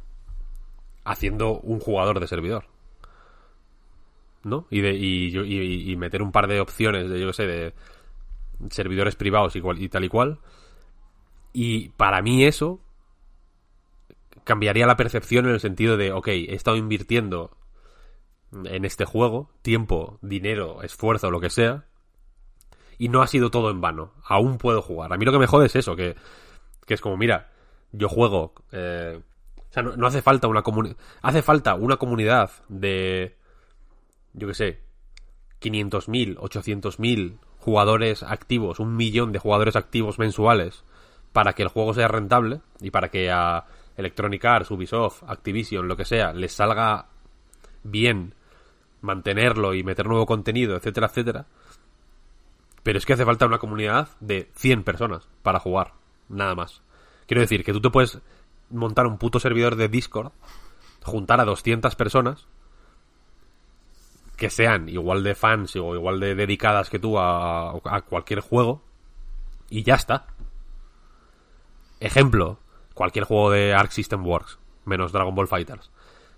haciendo 1.03 1.59
un 1.59 1.79
jugador 1.79 2.19
de 2.19 2.27
servidor. 2.27 2.65
¿No? 4.43 4.65
Y, 4.71 4.81
de, 4.81 4.93
y, 4.95 5.27
y- 5.37 5.91
y 5.91 5.95
meter 5.97 6.21
un 6.23 6.31
par 6.31 6.47
de 6.47 6.59
opciones 6.59 7.09
de, 7.09 7.19
yo 7.19 7.27
qué 7.27 7.33
sé, 7.33 7.45
de 7.47 7.73
servidores 8.71 9.15
privados 9.15 9.55
y, 9.55 9.61
cual- 9.61 9.79
y 9.81 9.87
tal 9.89 10.03
y 10.03 10.09
cual. 10.09 10.39
Y 11.53 11.89
para 11.89 12.21
mí 12.21 12.43
eso 12.45 12.79
cambiaría 14.43 14.87
la 14.87 14.97
percepción 14.97 15.45
en 15.45 15.53
el 15.53 15.59
sentido 15.59 15.97
de, 15.97 16.11
ok, 16.11 16.27
he 16.27 16.55
estado 16.55 16.77
invirtiendo 16.77 17.57
en 18.65 18.85
este 18.85 19.05
juego 19.05 19.51
tiempo, 19.61 20.19
dinero, 20.21 20.81
esfuerzo, 20.83 21.31
lo 21.31 21.39
que 21.39 21.49
sea, 21.49 21.85
y 22.97 23.09
no 23.09 23.21
ha 23.21 23.27
sido 23.27 23.49
todo 23.49 23.71
en 23.71 23.81
vano. 23.81 24.13
Aún 24.23 24.57
puedo 24.57 24.81
jugar. 24.81 25.11
A 25.13 25.17
mí 25.17 25.25
lo 25.25 25.31
que 25.31 25.39
me 25.39 25.47
jode 25.47 25.67
es 25.67 25.75
eso, 25.75 25.95
que, 25.95 26.15
que 26.85 26.93
es 26.93 27.01
como, 27.01 27.17
mira, 27.17 27.51
yo 27.91 28.09
juego... 28.09 28.53
eh, 28.71 29.19
o 29.57 29.73
sea, 29.73 29.83
no, 29.83 30.05
hace 30.05 30.21
falta 30.21 30.49
una 30.49 30.63
comunidad... 30.63 30.97
Hace 31.21 31.41
falta 31.41 31.75
una 31.75 31.95
comunidad 31.95 32.51
de... 32.67 33.37
Yo 34.33 34.47
qué 34.49 34.53
sé. 34.53 34.81
500.000, 35.61 36.35
800.000 36.37 37.37
jugadores 37.57 38.23
activos, 38.23 38.79
un 38.79 38.97
millón 38.97 39.31
de 39.31 39.39
jugadores 39.39 39.75
activos 39.75 40.19
mensuales 40.19 40.83
para 41.31 41.53
que 41.53 41.63
el 41.63 41.69
juego 41.69 41.93
sea 41.93 42.07
rentable 42.07 42.61
y 42.81 42.91
para 42.91 43.09
que 43.09 43.31
a 43.31 43.65
Electronic 43.97 44.43
Arts, 44.45 44.71
Ubisoft, 44.71 45.23
Activision, 45.27 45.87
lo 45.87 45.97
que 45.97 46.05
sea, 46.05 46.33
les 46.33 46.53
salga 46.53 47.07
bien 47.83 48.33
mantenerlo 49.01 49.73
y 49.73 49.83
meter 49.83 50.07
nuevo 50.07 50.25
contenido, 50.25 50.75
etcétera, 50.75 51.07
etcétera. 51.07 51.45
Pero 52.83 52.97
es 52.97 53.05
que 53.05 53.13
hace 53.13 53.25
falta 53.25 53.45
una 53.45 53.59
comunidad 53.59 54.09
de 54.19 54.49
100 54.55 54.83
personas 54.83 55.27
para 55.43 55.59
jugar, 55.59 55.93
nada 56.29 56.55
más. 56.55 56.81
Quiero 57.27 57.41
decir 57.41 57.63
que 57.63 57.73
tú 57.73 57.81
te 57.81 57.89
puedes 57.89 58.19
montar 58.69 59.07
un 59.07 59.17
puto 59.17 59.39
servidor 59.39 59.75
de 59.75 59.87
Discord, 59.87 60.31
juntar 61.03 61.39
a 61.39 61.45
200 61.45 61.95
personas 61.95 62.47
que 64.37 64.49
sean 64.49 64.89
igual 64.89 65.23
de 65.23 65.35
fans 65.35 65.75
o 65.75 65.93
igual 65.95 66.19
de 66.19 66.33
dedicadas 66.33 66.89
que 66.89 66.99
tú 66.99 67.19
a, 67.19 67.71
a 67.71 68.01
cualquier 68.01 68.39
juego 68.39 68.81
y 69.69 69.83
ya 69.83 69.95
está. 69.95 70.25
Ejemplo, 71.99 72.57
cualquier 72.93 73.25
juego 73.25 73.51
de 73.51 73.73
Arc 73.73 73.91
System 73.91 74.25
Works, 74.25 74.59
menos 74.85 75.11
Dragon 75.11 75.35
Ball 75.35 75.47
Fighters. 75.47 75.91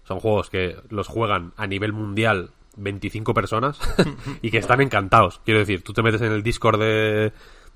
Son 0.04 0.20
juegos 0.20 0.50
que 0.50 0.78
los 0.90 1.08
juegan 1.08 1.54
a 1.56 1.68
nivel 1.68 1.94
mundial 1.94 2.52
25 2.78 3.34
personas 3.34 3.80
y 4.42 4.52
que 4.52 4.58
están 4.58 4.82
encantados. 4.82 5.40
Quiero 5.46 5.60
decir, 5.60 5.84
tú 5.84 5.94
te 5.94 6.04
metes 6.04 6.22
en 6.22 6.32
el 6.32 6.44
Discord 6.44 6.80
de, 6.80 7.32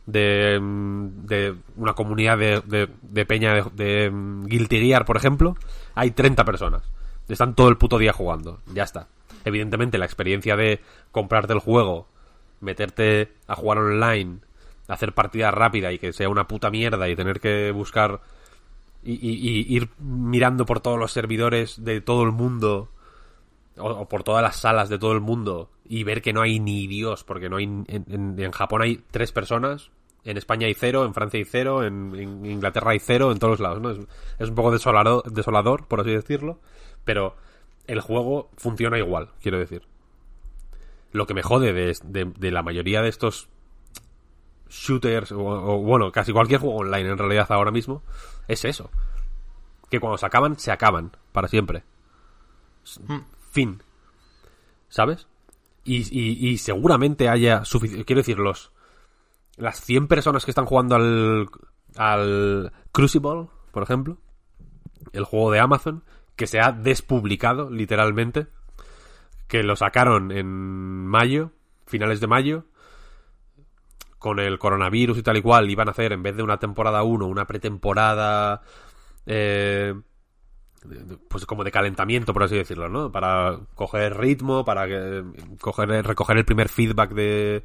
de, 0.05 0.59
de 0.61 1.55
una 1.75 1.93
comunidad 1.93 2.37
de, 2.37 2.61
de, 2.65 2.89
de 3.01 3.25
peña 3.25 3.53
de, 3.53 3.63
de 3.73 4.09
mm, 4.09 4.45
Guilty 4.45 4.79
Gear, 4.79 5.05
por 5.05 5.17
ejemplo, 5.17 5.55
hay 5.95 6.11
30 6.11 6.43
personas. 6.45 6.83
Están 7.27 7.55
todo 7.55 7.69
el 7.69 7.77
puto 7.77 7.97
día 7.97 8.13
jugando. 8.13 8.61
Ya 8.73 8.83
está. 8.83 9.07
Evidentemente, 9.43 9.97
la 9.97 10.05
experiencia 10.05 10.55
de 10.55 10.81
comprarte 11.11 11.53
el 11.53 11.59
juego, 11.59 12.07
meterte 12.61 13.33
a 13.47 13.55
jugar 13.55 13.79
online, 13.79 14.39
hacer 14.87 15.13
partida 15.13 15.51
rápida 15.51 15.91
y 15.91 15.99
que 15.99 16.13
sea 16.13 16.29
una 16.29 16.47
puta 16.47 16.69
mierda 16.69 17.09
y 17.09 17.15
tener 17.15 17.39
que 17.39 17.71
buscar 17.71 18.21
y, 19.03 19.13
y- 19.13 19.61
y 19.61 19.75
ir 19.75 19.89
mirando 19.99 20.65
por 20.65 20.79
todos 20.79 20.99
los 20.99 21.11
servidores 21.11 21.83
de 21.83 22.01
todo 22.01 22.23
el 22.23 22.31
mundo 22.31 22.89
o, 23.77 24.07
por 24.07 24.23
todas 24.23 24.41
las 24.43 24.55
salas 24.57 24.89
de 24.89 24.97
todo 24.99 25.11
el 25.13 25.21
mundo 25.21 25.69
y 25.87 26.03
ver 26.03 26.21
que 26.21 26.33
no 26.33 26.41
hay 26.41 26.59
ni 26.59 26.87
Dios, 26.87 27.23
porque 27.23 27.49
no 27.49 27.57
hay 27.57 27.63
en, 27.65 28.51
Japón 28.51 28.81
hay 28.81 29.01
tres 29.11 29.31
personas, 29.31 29.91
en 30.25 30.35
España 30.37 30.67
hay 30.67 30.73
cero, 30.73 31.05
en 31.05 31.13
Francia 31.13 31.37
hay 31.37 31.45
cero, 31.45 31.83
en, 31.85 32.13
Inglaterra 32.45 32.91
hay 32.91 32.99
cero, 32.99 33.31
en 33.31 33.39
todos 33.39 33.59
lados, 33.59 33.79
¿no? 33.81 33.91
Es, 33.91 34.49
un 34.49 34.55
poco 34.55 34.71
desolado- 34.71 35.23
desolador, 35.29 35.87
por 35.87 36.01
así 36.01 36.09
decirlo, 36.11 36.59
pero 37.05 37.35
el 37.85 38.01
juego 38.01 38.49
funciona 38.57 38.97
igual, 38.97 39.29
quiero 39.41 39.59
decir. 39.59 39.83
Lo 41.13 41.25
que 41.25 41.33
me 41.33 41.43
jode 41.43 41.71
de, 41.71 41.95
de- 42.03 42.25
de 42.37 42.51
la 42.51 42.63
mayoría 42.63 43.01
de 43.01 43.09
estos 43.09 43.47
shooters, 44.69 45.31
o, 45.31 45.39
o, 45.45 45.77
bueno, 45.81 46.11
casi 46.11 46.31
cualquier 46.33 46.59
juego 46.61 46.77
online 46.77 47.09
en 47.09 47.17
realidad 47.17 47.47
ahora 47.51 47.71
mismo, 47.71 48.03
es 48.47 48.65
eso. 48.65 48.89
Que 49.89 49.99
cuando 49.99 50.17
se 50.17 50.25
acaban, 50.25 50.57
se 50.59 50.71
acaban, 50.71 51.15
para 51.31 51.47
siempre. 51.47 51.83
S- 52.83 52.99
Fin. 53.51 53.81
¿Sabes? 54.89 55.27
Y, 55.83 55.97
y- 56.11 56.49
y 56.49 56.57
seguramente 56.57 57.29
haya 57.29 57.63
suficiente... 57.65 58.05
Quiero 58.05 58.19
decir, 58.19 58.39
los... 58.39 58.71
Las 59.55 59.81
100 59.81 60.07
personas 60.07 60.45
que 60.45 60.51
están 60.51 60.65
jugando 60.65 60.95
al... 60.95 61.49
Al 61.95 62.71
Crucible, 62.91 63.47
por 63.71 63.83
ejemplo. 63.83 64.17
El 65.13 65.23
juego 65.23 65.51
de 65.51 65.59
Amazon. 65.59 66.03
Que 66.35 66.47
se 66.47 66.59
ha 66.59 66.71
despublicado, 66.71 67.69
literalmente. 67.71 68.47
Que 69.47 69.63
lo 69.63 69.75
sacaron 69.75 70.31
en 70.31 70.45
mayo. 71.07 71.51
Finales 71.85 72.19
de 72.19 72.27
mayo 72.27 72.65
con 74.19 74.39
el 74.39 74.57
coronavirus 74.59 75.17
y 75.17 75.23
tal 75.23 75.37
y 75.37 75.41
cual, 75.41 75.69
iban 75.69 75.87
a 75.87 75.91
hacer, 75.91 76.13
en 76.13 76.23
vez 76.23 76.35
de 76.35 76.43
una 76.43 76.57
temporada 76.57 77.03
1, 77.03 77.25
una 77.25 77.45
pretemporada, 77.45 78.61
eh, 79.25 79.93
pues 81.29 81.45
como 81.45 81.63
de 81.63 81.71
calentamiento, 81.71 82.33
por 82.33 82.43
así 82.43 82.55
decirlo, 82.55 82.89
¿no? 82.89 83.11
Para 83.11 83.59
coger 83.75 84.17
ritmo, 84.17 84.65
para 84.65 84.87
que, 84.87 85.23
coger, 85.59 85.89
recoger 86.05 86.37
el 86.37 86.45
primer 86.45 86.69
feedback 86.69 87.11
de, 87.11 87.63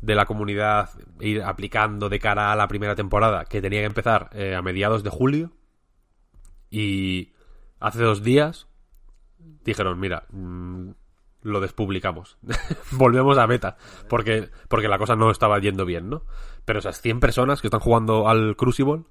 de 0.00 0.14
la 0.14 0.26
comunidad, 0.26 0.90
ir 1.20 1.42
aplicando 1.42 2.08
de 2.08 2.18
cara 2.18 2.52
a 2.52 2.56
la 2.56 2.68
primera 2.68 2.94
temporada, 2.94 3.44
que 3.44 3.62
tenía 3.62 3.80
que 3.80 3.86
empezar 3.86 4.30
eh, 4.32 4.54
a 4.54 4.62
mediados 4.62 5.02
de 5.02 5.10
julio. 5.10 5.52
Y 6.70 7.32
hace 7.80 8.02
dos 8.02 8.22
días 8.22 8.66
dijeron, 9.64 9.98
mira, 10.00 10.24
mm, 10.30 10.90
lo 11.42 11.60
despublicamos. 11.60 12.38
Volvemos 12.92 13.38
a 13.38 13.46
beta. 13.46 13.76
Porque, 14.08 14.50
porque 14.68 14.88
la 14.88 14.98
cosa 14.98 15.16
no 15.16 15.30
estaba 15.30 15.58
yendo 15.58 15.84
bien, 15.84 16.08
¿no? 16.08 16.22
Pero 16.64 16.78
esas 16.78 17.00
100 17.00 17.20
personas 17.20 17.60
que 17.60 17.66
están 17.66 17.80
jugando 17.80 18.28
al 18.28 18.56
Crucible, 18.56 19.02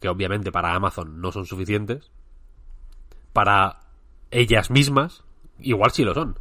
que 0.00 0.08
obviamente 0.08 0.52
para 0.52 0.74
Amazon 0.74 1.20
no 1.20 1.32
son 1.32 1.46
suficientes, 1.46 2.10
para 3.32 3.80
ellas 4.30 4.70
mismas, 4.70 5.24
igual 5.58 5.90
sí 5.90 6.04
lo 6.04 6.14
son. 6.14 6.38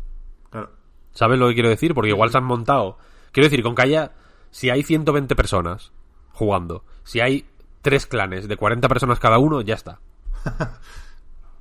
Claro. 0.50 0.72
¿Sabes 1.12 1.40
lo 1.40 1.48
que 1.48 1.54
quiero 1.54 1.70
decir? 1.70 1.94
Porque 1.94 2.10
igual 2.10 2.30
se 2.32 2.38
han 2.38 2.44
montado. 2.44 2.98
Quiero 3.32 3.50
decir, 3.50 3.64
con 3.64 3.76
que 3.76 3.84
haya. 3.84 4.12
Si 4.52 4.70
hay 4.70 4.84
120 4.84 5.36
personas 5.36 5.92
jugando, 6.32 6.84
si 7.04 7.22
hay 7.22 7.48
tres 7.82 8.06
clanes 8.06 8.48
de 8.48 8.56
40 8.56 8.88
personas 8.88 9.20
cada 9.20 9.40
uno, 9.40 9.62
ya 9.62 9.74
está. 9.76 10.00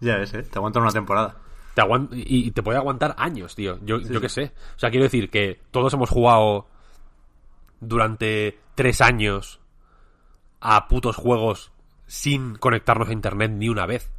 Ya 0.03 0.17
ves, 0.17 0.35
¿eh? 0.35 0.43
Te 0.43 0.59
aguantan 0.59 0.83
una 0.83 0.91
temporada. 0.91 1.37
Te 1.75 1.83
y 2.13 2.51
te 2.51 2.63
puede 2.63 2.79
aguantar 2.79 3.15
años, 3.19 3.55
tío. 3.55 3.79
Yo, 3.85 3.99
yo 4.01 4.21
qué 4.21 4.29
sé. 4.29 4.53
O 4.77 4.79
sea, 4.79 4.91
quiero 4.91 5.05
decir 5.05 5.31
que 5.31 5.61
todos 5.71 5.93
hemos 5.95 6.11
jugado 6.11 6.67
durante 7.81 8.59
tres 8.75 9.01
años 9.01 9.61
a 10.61 10.87
putos 10.89 11.17
juegos 11.17 11.73
sin 12.07 12.55
conectarnos 12.57 13.09
a 13.09 13.13
internet 13.13 13.53
ni 13.53 13.69
una 13.69 13.87
vez. 13.87 14.11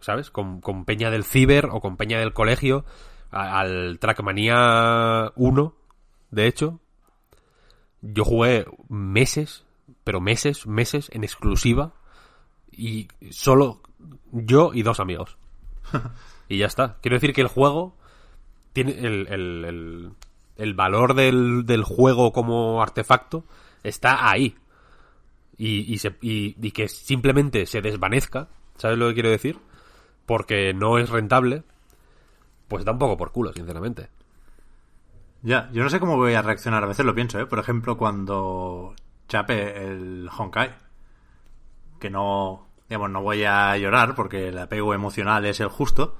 ¿Sabes? 0.00 0.30
Con, 0.30 0.60
con 0.60 0.84
Peña 0.86 1.10
del 1.10 1.24
Ciber 1.24 1.66
o 1.70 1.80
con 1.80 1.96
Peña 1.96 2.18
del 2.18 2.32
Colegio. 2.32 2.84
a- 3.30 3.60
al 3.60 3.98
Trackmania 3.98 5.32
1, 5.36 5.74
de 6.30 6.46
hecho. 6.46 6.80
Yo 8.02 8.24
jugué 8.24 8.64
meses, 8.88 9.64
pero 10.04 10.20
meses, 10.20 10.66
meses 10.66 11.10
en 11.12 11.22
exclusiva. 11.24 11.92
Y 12.72 13.08
solo 13.30 13.82
yo 14.32 14.72
y 14.74 14.82
dos 14.82 15.00
amigos. 15.00 15.36
Y 16.50 16.58
ya 16.58 16.66
está. 16.66 16.98
Quiero 17.00 17.14
decir 17.14 17.32
que 17.32 17.40
el 17.40 17.46
juego 17.46 17.96
tiene 18.72 18.90
el, 18.98 19.28
el, 19.28 20.12
el, 20.56 20.74
valor 20.74 21.14
del, 21.14 21.64
del 21.64 21.84
juego 21.84 22.32
como 22.32 22.82
artefacto 22.82 23.44
está 23.84 24.28
ahí. 24.28 24.56
Y, 25.56 25.92
y, 25.92 25.98
se, 25.98 26.16
y 26.20 26.70
que 26.72 26.88
simplemente 26.88 27.66
se 27.66 27.80
desvanezca, 27.80 28.48
¿sabes 28.76 28.98
lo 28.98 29.08
que 29.08 29.14
quiero 29.14 29.30
decir? 29.30 29.58
Porque 30.26 30.74
no 30.74 30.98
es 30.98 31.08
rentable, 31.08 31.62
pues 32.66 32.84
da 32.84 32.92
un 32.92 32.98
poco 32.98 33.16
por 33.16 33.30
culo, 33.30 33.52
sinceramente. 33.52 34.08
Ya, 35.42 35.70
yo 35.72 35.84
no 35.84 35.88
sé 35.88 36.00
cómo 36.00 36.16
voy 36.16 36.34
a 36.34 36.42
reaccionar. 36.42 36.82
A 36.82 36.88
veces 36.88 37.06
lo 37.06 37.14
pienso, 37.14 37.38
¿eh? 37.38 37.46
Por 37.46 37.60
ejemplo, 37.60 37.96
cuando 37.96 38.96
chape 39.28 39.86
el 39.86 40.28
Honkai. 40.36 40.74
Que 42.00 42.10
no, 42.10 42.66
digamos, 42.88 43.10
no 43.10 43.22
voy 43.22 43.44
a 43.44 43.76
llorar 43.76 44.16
porque 44.16 44.48
el 44.48 44.58
apego 44.58 44.94
emocional 44.94 45.44
es 45.46 45.60
el 45.60 45.68
justo. 45.68 46.16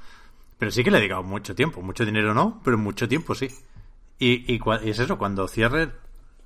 Pero 0.60 0.70
sí 0.70 0.84
que 0.84 0.90
le 0.92 0.98
he 0.98 1.00
dedicado 1.00 1.24
mucho 1.24 1.54
tiempo. 1.56 1.82
Mucho 1.82 2.04
dinero 2.04 2.32
no, 2.34 2.60
pero 2.62 2.78
mucho 2.78 3.08
tiempo 3.08 3.34
sí. 3.34 3.48
Y, 4.18 4.52
y, 4.54 4.60
cua- 4.60 4.80
y 4.84 4.90
es 4.90 4.98
eso, 5.00 5.18
cuando 5.18 5.48
cierre, 5.48 5.90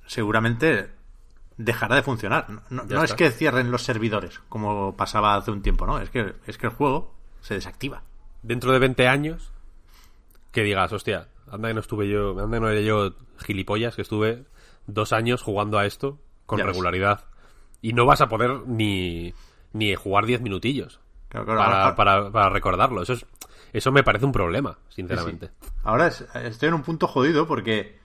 seguramente 0.07 0.89
dejará 1.57 1.95
de 1.97 2.03
funcionar. 2.03 2.47
No, 2.69 3.03
es 3.03 3.13
que 3.13 3.31
cierren 3.31 3.71
los 3.71 3.83
servidores, 3.83 4.39
como 4.49 4.95
pasaba 4.95 5.35
hace 5.35 5.51
un 5.51 5.61
tiempo, 5.61 5.85
¿no? 5.85 5.99
Es 5.99 6.09
que, 6.09 6.33
es 6.47 6.57
que 6.57 6.67
el 6.67 6.73
juego 6.73 7.13
se 7.41 7.53
desactiva. 7.53 8.03
Dentro 8.41 8.71
de 8.71 8.79
20 8.79 9.07
años, 9.07 9.51
que 10.51 10.63
digas, 10.63 10.91
hostia, 10.93 11.27
anda 11.51 11.67
que 11.69 11.73
no 11.73 11.79
estuve 11.81 12.07
yo, 12.07 12.31
anda 12.31 12.57
que 12.57 12.61
no 12.61 12.69
era 12.69 12.81
yo 12.81 13.13
gilipollas, 13.45 13.95
que 13.95 14.01
estuve 14.01 14.45
dos 14.87 15.13
años 15.13 15.41
jugando 15.41 15.77
a 15.77 15.85
esto 15.85 16.19
con 16.45 16.57
Ya 16.59 16.65
ves. 16.65 16.73
regularidad. 16.73 17.25
Y 17.81 17.93
no 17.93 18.05
vas 18.05 18.21
a 18.21 18.29
poder 18.29 18.61
ni, 18.67 19.33
ni 19.73 19.93
jugar 19.95 20.25
10 20.25 20.41
minutillos 20.41 20.99
Claro, 21.29 21.45
claro, 21.45 21.59
para, 21.59 21.95
para, 21.95 22.31
para 22.31 22.49
recordarlo. 22.49 23.01
Eso, 23.01 23.13
es, 23.13 23.25
eso 23.77 23.91
me 23.91 24.03
parece 24.03 24.25
un 24.25 24.31
problema, 24.31 24.77
sinceramente. 24.89 25.51
Ahora 25.83 26.07
es- 26.07 26.25
estoy 26.35 26.67
en 26.69 26.75
un 26.75 26.83
punto 26.83 27.07
jodido 27.07 27.47
porque 27.47 27.99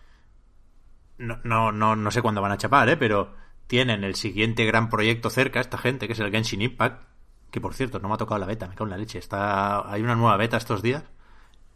no, 1.19 1.39
no, 1.45 1.73
no, 1.73 1.97
no 1.97 2.11
sé 2.11 2.23
cuándo 2.23 2.41
van 2.41 2.53
a 2.53 2.57
chapar, 2.59 2.89
¿eh? 2.89 2.97
pero 2.97 3.35
tienen 3.67 4.05
el 4.05 4.15
siguiente 4.15 4.65
gran 4.65 4.89
proyecto 4.89 5.31
cerca, 5.31 5.61
esta 5.61 5.79
gente, 5.79 6.07
que 6.07 6.15
es 6.15 6.19
el 6.21 6.31
Genshin 6.31 6.63
Impact, 6.63 7.03
que 7.51 7.61
por 7.61 7.75
cierto 7.75 7.99
no 7.99 8.09
me 8.09 8.15
ha 8.15 8.19
tocado 8.19 8.39
la 8.39 8.47
beta, 8.47 8.67
me 8.67 8.75
cago 8.75 8.85
en 8.87 8.91
la 8.91 8.97
leche. 8.97 9.19
Está, 9.19 9.91
hay 9.91 10.03
una 10.03 10.15
nueva 10.15 10.37
beta 10.37 10.57
estos 10.57 10.83
días 10.83 11.05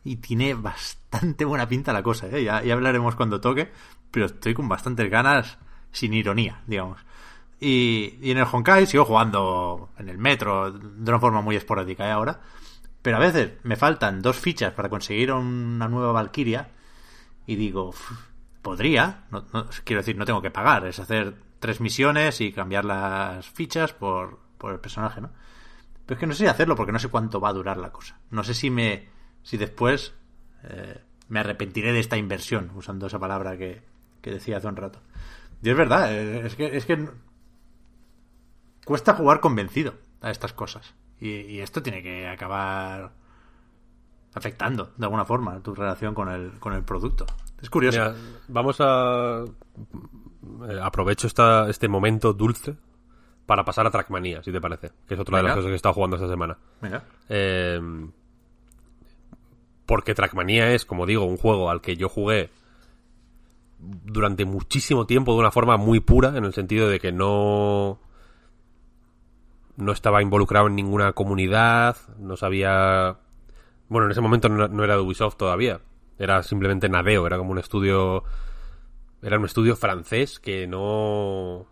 y 0.02 0.16
tiene 0.16 0.54
bastante 0.54 1.44
buena 1.44 1.68
pinta 1.68 1.92
la 1.92 2.02
cosa, 2.02 2.26
¿eh? 2.28 2.42
ya, 2.44 2.62
ya 2.62 2.74
hablaremos 2.74 3.14
cuando 3.16 3.40
toque, 3.40 3.70
pero 4.10 4.26
estoy 4.26 4.54
con 4.54 4.68
bastantes 4.68 5.10
ganas, 5.10 5.58
sin 5.92 6.14
ironía, 6.14 6.62
digamos. 6.66 7.00
Y, 7.60 8.18
y 8.20 8.30
en 8.32 8.38
el 8.38 8.46
Honkai 8.50 8.86
sigo 8.86 9.04
jugando 9.04 9.90
en 9.98 10.08
el 10.08 10.18
metro 10.18 10.70
de 10.72 11.10
una 11.10 11.20
forma 11.20 11.40
muy 11.40 11.56
esporádica 11.56 12.06
¿eh? 12.06 12.10
ahora. 12.10 12.40
Pero 13.04 13.18
a 13.18 13.20
veces 13.20 13.52
me 13.64 13.76
faltan 13.76 14.22
dos 14.22 14.38
fichas 14.38 14.72
para 14.72 14.88
conseguir 14.88 15.30
una 15.30 15.88
nueva 15.88 16.12
Valkyria 16.12 16.70
y 17.46 17.54
digo, 17.56 17.90
"Uf, 17.90 18.12
podría, 18.62 19.24
quiero 19.84 20.00
decir, 20.00 20.16
no 20.16 20.24
tengo 20.24 20.40
que 20.40 20.50
pagar, 20.50 20.86
es 20.86 20.98
hacer 20.98 21.34
tres 21.60 21.82
misiones 21.82 22.40
y 22.40 22.50
cambiar 22.50 22.86
las 22.86 23.46
fichas 23.46 23.92
por, 23.92 24.38
por 24.56 24.72
el 24.72 24.80
personaje, 24.80 25.20
¿no? 25.20 25.28
Pero 26.06 26.16
es 26.16 26.18
que 26.18 26.26
no 26.26 26.32
sé 26.32 26.44
si 26.44 26.46
hacerlo 26.46 26.76
porque 26.76 26.92
no 26.92 26.98
sé 26.98 27.08
cuánto 27.08 27.40
va 27.40 27.50
a 27.50 27.52
durar 27.52 27.76
la 27.76 27.92
cosa. 27.92 28.18
No 28.30 28.42
sé 28.42 28.54
si 28.54 28.70
me, 28.70 29.06
si 29.42 29.58
después 29.58 30.14
eh, 30.62 30.98
me 31.28 31.40
arrepentiré 31.40 31.92
de 31.92 32.00
esta 32.00 32.16
inversión, 32.16 32.70
usando 32.74 33.08
esa 33.08 33.18
palabra 33.18 33.58
que, 33.58 33.82
que 34.22 34.30
decía 34.30 34.56
hace 34.56 34.68
un 34.68 34.76
rato. 34.76 35.02
Y 35.62 35.68
es 35.68 35.76
verdad, 35.76 36.10
eh, 36.10 36.46
es 36.46 36.56
que, 36.56 36.74
es 36.74 36.86
que 36.86 37.06
cuesta 38.86 39.12
jugar 39.12 39.40
convencido 39.40 39.92
a 40.22 40.30
estas 40.30 40.54
cosas. 40.54 40.94
Y, 41.24 41.28
y 41.54 41.60
esto 41.60 41.82
tiene 41.82 42.02
que 42.02 42.28
acabar 42.28 43.10
afectando 44.34 44.90
de 44.96 45.06
alguna 45.06 45.24
forma 45.24 45.58
tu 45.60 45.74
relación 45.74 46.12
con 46.14 46.28
el, 46.28 46.50
con 46.60 46.72
el 46.74 46.82
producto. 46.82 47.24
Es 47.62 47.70
curioso. 47.70 47.98
Mira, 47.98 48.14
vamos 48.48 48.76
a. 48.80 49.44
eh, 50.68 50.80
Aprovecho 50.82 51.26
esta, 51.26 51.70
este 51.70 51.88
momento 51.88 52.32
dulce 52.34 52.76
para 53.46 53.64
pasar 53.64 53.86
a 53.86 53.90
Trackmania, 53.90 54.42
si 54.42 54.52
te 54.52 54.60
parece. 54.60 54.90
Que 55.06 55.14
es 55.14 55.20
otra 55.20 55.38
de 55.38 55.44
las 55.44 55.54
cosas 55.54 55.68
que 55.68 55.72
he 55.72 55.76
estado 55.76 55.94
jugando 55.94 56.16
esta 56.16 56.28
semana. 56.28 56.58
Venga. 56.82 57.04
Eh, 57.28 57.80
porque 59.86 60.14
Trackmania 60.14 60.72
es, 60.72 60.84
como 60.84 61.06
digo, 61.06 61.24
un 61.24 61.36
juego 61.36 61.70
al 61.70 61.80
que 61.80 61.96
yo 61.96 62.08
jugué 62.08 62.50
durante 63.78 64.44
muchísimo 64.44 65.06
tiempo 65.06 65.32
de 65.34 65.40
una 65.40 65.50
forma 65.50 65.76
muy 65.76 66.00
pura, 66.00 66.36
en 66.36 66.44
el 66.44 66.52
sentido 66.52 66.88
de 66.88 67.00
que 67.00 67.12
no. 67.12 67.98
No 69.76 69.92
estaba 69.92 70.22
involucrado 70.22 70.68
en 70.68 70.76
ninguna 70.76 71.12
comunidad, 71.12 71.96
no 72.18 72.36
sabía 72.36 73.16
Bueno, 73.88 74.06
en 74.06 74.12
ese 74.12 74.20
momento 74.20 74.48
no, 74.48 74.84
era 74.84 74.94
de 74.94 75.02
Ubisoft 75.02 75.36
todavía. 75.36 75.80
Era 76.18 76.42
simplemente 76.42 76.88
Nadeo, 76.88 77.26
era 77.26 77.38
como 77.38 77.52
un 77.52 77.58
estudio. 77.58 78.22
Era 79.22 79.38
un 79.38 79.44
estudio 79.44 79.76
francés 79.76 80.38
que 80.38 80.66
no. 80.66 81.66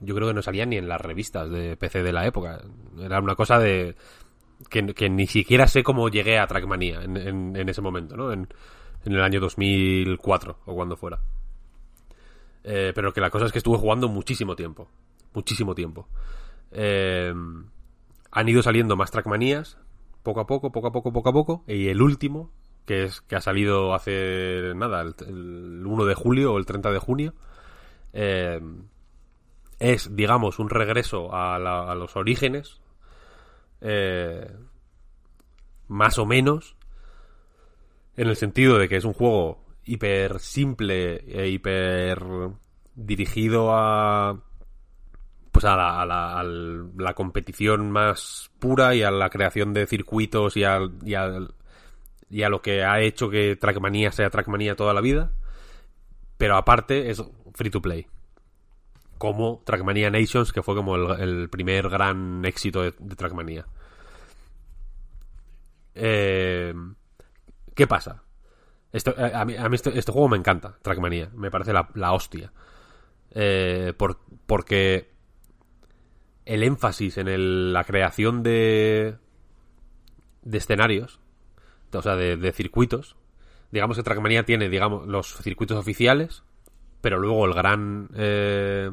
Yo 0.00 0.14
creo 0.14 0.28
que 0.28 0.34
no 0.34 0.42
salía 0.42 0.66
ni 0.66 0.76
en 0.78 0.88
las 0.88 1.00
revistas 1.00 1.50
de 1.50 1.76
PC 1.76 2.02
de 2.02 2.12
la 2.12 2.26
época. 2.26 2.62
Era 2.98 3.20
una 3.20 3.36
cosa 3.36 3.58
de. 3.58 3.94
Que, 4.68 4.94
que 4.94 5.08
ni 5.08 5.26
siquiera 5.26 5.66
sé 5.68 5.82
cómo 5.82 6.08
llegué 6.08 6.38
a 6.38 6.46
Trackmania 6.46 7.02
en, 7.02 7.16
en, 7.16 7.56
en 7.56 7.68
ese 7.68 7.80
momento, 7.80 8.16
¿no? 8.16 8.32
En, 8.32 8.48
en 9.04 9.12
el 9.12 9.22
año 9.22 9.40
2004 9.40 10.58
o 10.66 10.74
cuando 10.74 10.96
fuera. 10.96 11.20
Eh, 12.64 12.92
pero 12.94 13.12
que 13.12 13.20
la 13.20 13.30
cosa 13.30 13.46
es 13.46 13.52
que 13.52 13.58
estuve 13.58 13.78
jugando 13.78 14.08
muchísimo 14.08 14.56
tiempo. 14.56 14.88
Muchísimo 15.32 15.74
tiempo. 15.74 16.08
Eh, 16.72 17.32
han 18.32 18.48
ido 18.48 18.62
saliendo 18.62 18.96
más 18.96 19.10
Trackmanías, 19.10 19.78
poco 20.22 20.40
a 20.40 20.46
poco, 20.46 20.70
poco 20.72 20.88
a 20.88 20.92
poco, 20.92 21.12
poco 21.12 21.28
a 21.28 21.32
poco. 21.32 21.64
Y 21.66 21.88
el 21.88 22.02
último, 22.02 22.50
que 22.86 23.04
es 23.04 23.20
que 23.22 23.36
ha 23.36 23.40
salido 23.40 23.94
hace 23.94 24.72
nada, 24.74 25.02
el, 25.02 25.14
el 25.26 25.86
1 25.86 26.04
de 26.04 26.14
julio 26.14 26.52
o 26.54 26.58
el 26.58 26.66
30 26.66 26.90
de 26.90 26.98
junio, 26.98 27.34
eh, 28.12 28.60
es, 29.78 30.14
digamos, 30.14 30.58
un 30.58 30.68
regreso 30.68 31.34
a, 31.34 31.58
los 31.94 32.16
orígenes, 32.16 32.80
eh, 33.80 34.52
más 35.88 36.18
o 36.18 36.26
menos, 36.26 36.76
en 38.16 38.28
el 38.28 38.36
sentido 38.36 38.78
de 38.78 38.88
que 38.88 38.96
es 38.96 39.04
un 39.04 39.14
juego 39.14 39.64
hiper 39.84 40.38
simple 40.38 41.16
e 41.26 41.48
hiper 41.48 42.22
dirigido 42.94 43.70
a 43.72 44.42
pues 45.60 45.70
a 45.70 46.06
la, 46.06 47.14
competición 47.14 47.90
más 47.90 48.50
pura 48.58 48.94
y 48.94 49.02
a 49.02 49.10
la 49.10 49.28
creación 49.28 49.74
de 49.74 49.86
circuitos 49.86 50.56
y, 50.56 50.64
al- 50.64 50.92
y, 51.04 51.14
al- 51.14 51.54
y 52.30 52.42
a 52.42 52.48
lo 52.48 52.62
que 52.62 52.82
ha 52.82 53.00
hecho 53.00 53.28
que 53.28 53.56
Trackmania 53.56 54.10
sea 54.10 54.30
Trackmania 54.30 54.74
toda 54.76 54.94
la 54.94 55.00
vida. 55.02 55.32
Pero 56.38 56.56
aparte 56.56 57.10
es 57.10 57.22
free 57.54 57.68
to 57.70 57.82
play. 57.82 58.06
Como 59.18 59.62
Trackmania 59.66 60.08
Nations, 60.08 60.50
que 60.52 60.62
fue 60.62 60.74
como 60.74 60.96
el, 60.96 61.50
primer 61.50 61.90
gran 61.90 62.42
éxito 62.46 62.82
de, 62.82 62.94
de 62.98 63.16
Trackmania. 63.16 63.66
Eh, 65.94 66.72
¿Qué 67.74 67.86
pasa? 67.86 68.22
Esto, 68.92 69.14
eh, 69.18 69.32
a 69.34 69.44
mí, 69.44 69.56
a 69.56 69.68
mí 69.68 69.74
este, 69.74 69.98
este 69.98 70.10
juego 70.10 70.30
me 70.30 70.38
encanta, 70.38 70.78
Trackmania. 70.80 71.28
Me 71.34 71.50
parece 71.50 71.74
la, 71.74 71.90
la 71.94 72.12
hostia. 72.12 72.50
Eh, 73.32 73.92
por- 73.98 74.20
porque 74.46 75.09
el 76.50 76.62
énfasis 76.64 77.16
en 77.18 77.28
el- 77.28 77.72
la 77.72 77.84
creación 77.84 78.42
de, 78.42 79.16
de 80.42 80.58
escenarios, 80.58 81.20
o 81.92 82.02
sea, 82.02 82.16
de, 82.16 82.52
circuitos. 82.52 83.16
Digamos 83.70 83.96
que 83.96 84.02
Trackmania 84.02 84.44
tiene, 84.44 84.68
digamos, 84.68 85.06
los 85.06 85.36
circuitos 85.36 85.76
oficiales, 85.78 86.42
pero 87.00 87.18
luego 87.18 87.46
el 87.46 87.54
gran... 87.54 88.08
eh, 88.14 88.90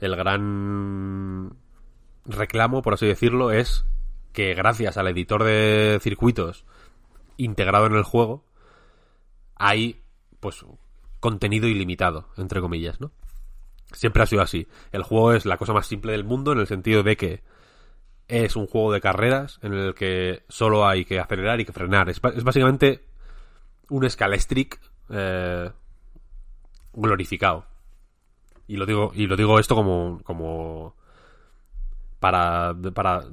el 0.00 0.16
gran 0.16 1.56
reclamo, 2.26 2.82
por 2.82 2.94
así 2.94 3.06
decirlo, 3.06 3.50
es 3.52 3.86
que 4.34 4.52
gracias 4.54 4.96
al 4.98 5.08
editor 5.08 5.44
de 5.44 5.98
circuitos 6.02 6.66
integrado 7.38 7.86
en 7.86 7.94
el 7.94 8.02
juego, 8.02 8.44
hay, 9.56 10.02
pues, 10.40 10.66
contenido 11.20 11.66
ilimitado, 11.68 12.28
entre 12.36 12.60
comillas, 12.60 13.00
¿no? 13.00 13.10
Siempre 13.94 14.22
ha 14.22 14.26
sido 14.26 14.42
así. 14.42 14.66
El 14.92 15.02
juego 15.02 15.32
es 15.32 15.46
la 15.46 15.56
cosa 15.56 15.72
más 15.72 15.86
simple 15.86 16.12
del 16.12 16.24
mundo 16.24 16.52
en 16.52 16.58
el 16.58 16.66
sentido 16.66 17.02
de 17.02 17.16
que 17.16 17.42
es 18.28 18.56
un 18.56 18.66
juego 18.66 18.92
de 18.92 19.00
carreras 19.00 19.58
en 19.62 19.74
el 19.74 19.94
que 19.94 20.44
solo 20.48 20.86
hay 20.86 21.04
que 21.04 21.20
acelerar 21.20 21.60
y 21.60 21.64
que 21.64 21.72
frenar. 21.72 22.08
Es, 22.08 22.20
es 22.34 22.44
básicamente 22.44 23.04
un 23.90 24.08
Scalestric 24.08 24.80
eh, 25.10 25.70
glorificado. 26.92 27.66
Y 28.66 28.76
lo 28.76 28.86
digo, 28.86 29.12
y 29.14 29.26
lo 29.26 29.36
digo 29.36 29.58
esto 29.58 29.74
como, 29.74 30.20
como 30.22 30.96
para, 32.18 32.74
para 32.94 33.24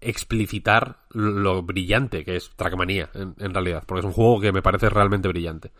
explicitar 0.00 0.98
lo 1.10 1.62
brillante 1.62 2.24
que 2.24 2.36
es 2.36 2.50
Trackmania, 2.54 3.10
en, 3.14 3.34
en 3.38 3.52
realidad. 3.52 3.82
Porque 3.86 4.00
es 4.00 4.06
un 4.06 4.12
juego 4.12 4.40
que 4.40 4.52
me 4.52 4.62
parece 4.62 4.88
realmente 4.88 5.28
brillante. 5.28 5.72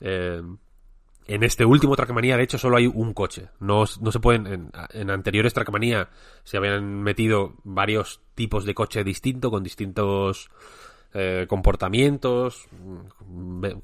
Eh, 0.00 0.42
en 1.26 1.42
este 1.44 1.64
último 1.64 1.94
Trackmania, 1.96 2.36
de 2.36 2.42
hecho, 2.42 2.58
solo 2.58 2.76
hay 2.76 2.86
un 2.86 3.14
coche. 3.14 3.48
No, 3.60 3.84
no 4.00 4.12
se 4.12 4.20
pueden. 4.20 4.70
En, 4.92 5.10
anteriores 5.10 5.54
Trackmania 5.54 6.08
se 6.42 6.56
habían 6.56 7.02
metido 7.02 7.54
varios 7.64 8.20
tipos 8.34 8.64
de 8.64 8.74
coche 8.74 9.04
distinto, 9.04 9.50
con 9.50 9.62
distintos 9.62 10.50
eh, 11.14 11.46
comportamientos, 11.48 12.68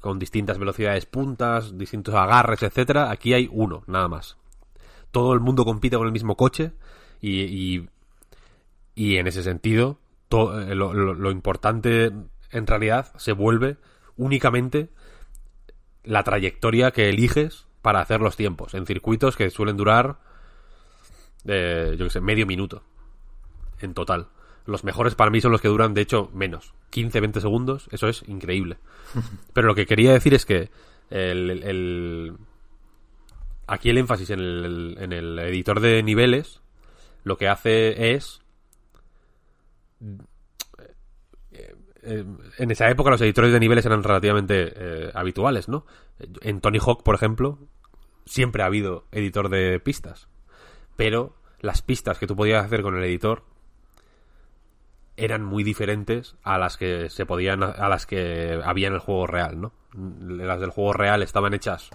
con 0.01 0.19
distintas 0.19 0.57
velocidades 0.57 1.05
puntas, 1.05 1.77
distintos 1.77 2.15
agarres, 2.15 2.63
etcétera. 2.63 3.09
Aquí 3.09 3.33
hay 3.33 3.49
uno, 3.51 3.83
nada 3.87 4.07
más. 4.07 4.37
Todo 5.11 5.33
el 5.33 5.39
mundo 5.39 5.65
compite 5.65 5.97
con 5.97 6.07
el 6.07 6.13
mismo 6.13 6.35
coche 6.35 6.73
y, 7.21 7.87
y, 8.95 9.17
en 9.17 9.27
ese 9.27 9.43
sentido, 9.43 9.97
eh, 10.29 10.75
lo 10.75 11.31
importante 11.31 12.11
en 12.51 12.67
realidad 12.67 13.11
se 13.17 13.31
vuelve 13.31 13.77
únicamente 14.17 14.89
la 16.03 16.23
trayectoria 16.23 16.91
que 16.91 17.09
eliges 17.09 17.67
para 17.81 18.01
hacer 18.01 18.21
los 18.21 18.35
tiempos 18.35 18.73
en 18.73 18.85
circuitos 18.85 19.35
que 19.35 19.49
suelen 19.49 19.77
durar 19.77 20.17
eh, 21.45 21.95
yo 21.97 22.05
que 22.05 22.11
sé, 22.11 22.19
medio 22.21 22.45
minuto 22.45 22.83
en 23.79 23.93
total. 23.93 24.27
Los 24.65 24.83
mejores 24.83 25.15
para 25.15 25.31
mí 25.31 25.39
son 25.41 25.51
los 25.51 25.61
que 25.61 25.67
duran, 25.69 25.93
de 25.93 26.01
hecho, 26.01 26.29
menos. 26.33 26.73
15-20 26.91 27.39
segundos, 27.39 27.87
eso 27.91 28.07
es 28.07 28.23
increíble. 28.27 28.77
Pero 29.53 29.67
lo 29.67 29.75
que 29.75 29.85
quería 29.85 30.11
decir 30.11 30.33
es 30.33 30.45
que 30.45 30.69
el, 31.09 31.49
el- 31.49 31.63
el- 31.63 32.37
aquí 33.67 33.89
el 33.89 33.97
énfasis 33.99 34.31
en 34.31 34.39
el, 34.39 34.97
en 34.99 35.13
el 35.13 35.39
editor 35.39 35.79
de 35.79 36.03
niveles 36.03 36.61
lo 37.23 37.37
que 37.37 37.47
hace 37.47 38.13
es 38.15 38.41
eh, 42.09 42.25
en 42.57 42.71
esa 42.71 42.89
época 42.89 43.11
los 43.11 43.21
editores 43.21 43.53
de 43.53 43.59
niveles 43.59 43.85
eran 43.85 44.03
relativamente 44.03 44.73
eh, 44.75 45.11
habituales, 45.13 45.69
¿no? 45.69 45.85
En 46.41 46.59
Tony 46.59 46.79
Hawk, 46.79 47.03
por 47.03 47.13
ejemplo, 47.13 47.59
siempre 48.25 48.63
ha 48.63 48.65
habido 48.65 49.05
editor 49.11 49.49
de 49.49 49.79
pistas. 49.79 50.27
Pero 50.95 51.35
las 51.59 51.81
pistas 51.83 52.17
que 52.17 52.25
tú 52.25 52.35
podías 52.35 52.65
hacer 52.65 52.81
con 52.81 52.97
el 52.97 53.03
editor 53.03 53.43
eran 55.17 55.43
muy 55.43 55.63
diferentes 55.63 56.35
a 56.43 56.57
las 56.57 56.77
que 56.77 57.09
se 57.09 57.25
podían 57.25 57.61
a 57.61 57.89
las 57.89 58.05
que 58.05 58.59
había 58.63 58.87
en 58.87 58.93
el 58.93 58.99
juego 58.99 59.27
real, 59.27 59.61
¿no? 59.61 59.73
Las 59.93 60.59
del 60.59 60.71
juego 60.71 60.93
real 60.93 61.21
estaban 61.21 61.53
hechas 61.53 61.89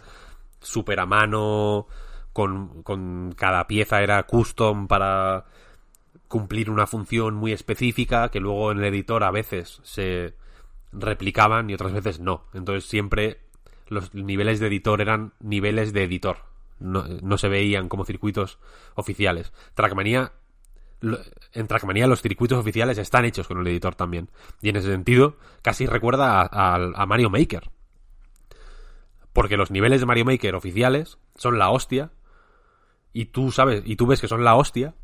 súper 0.60 1.00
a 1.00 1.06
mano, 1.06 1.86
con, 2.32 2.82
con 2.82 3.32
cada 3.32 3.66
pieza 3.66 4.02
era 4.02 4.22
custom 4.24 4.86
para 4.86 5.46
cumplir 6.34 6.68
una 6.68 6.88
función 6.88 7.36
muy 7.36 7.52
específica 7.52 8.28
que 8.28 8.40
luego 8.40 8.72
en 8.72 8.78
el 8.78 8.86
editor 8.86 9.22
a 9.22 9.30
veces 9.30 9.78
se 9.84 10.34
replicaban 10.90 11.70
y 11.70 11.74
otras 11.74 11.92
veces 11.92 12.18
no. 12.18 12.46
Entonces 12.52 12.90
siempre 12.90 13.38
los 13.86 14.12
niveles 14.14 14.58
de 14.58 14.66
editor 14.66 15.00
eran 15.00 15.32
niveles 15.38 15.92
de 15.92 16.02
editor. 16.02 16.38
No, 16.80 17.04
no 17.22 17.38
se 17.38 17.48
veían 17.48 17.88
como 17.88 18.04
circuitos 18.04 18.58
oficiales. 18.96 19.52
Trackmania 19.74 20.32
en 21.52 21.68
Trackmania 21.68 22.08
los 22.08 22.20
circuitos 22.20 22.58
oficiales 22.58 22.98
están 22.98 23.24
hechos 23.26 23.46
con 23.46 23.60
el 23.60 23.66
editor 23.68 23.94
también. 23.94 24.28
Y 24.60 24.70
en 24.70 24.76
ese 24.76 24.90
sentido, 24.90 25.36
casi 25.62 25.86
recuerda 25.86 26.48
a 26.50 27.06
Mario 27.06 27.30
Maker. 27.30 27.70
Porque 29.32 29.56
los 29.56 29.70
niveles 29.70 30.00
de 30.00 30.06
Mario 30.06 30.24
Maker 30.24 30.56
oficiales 30.56 31.16
son 31.36 31.60
la 31.60 31.70
hostia. 31.70 32.10
Y 33.12 33.26
tú 33.26 33.52
sabes, 33.52 33.84
y 33.86 33.94
tú 33.94 34.08
ves 34.08 34.20
que 34.20 34.26
son 34.26 34.42
la 34.42 34.56
hostia. 34.56 34.96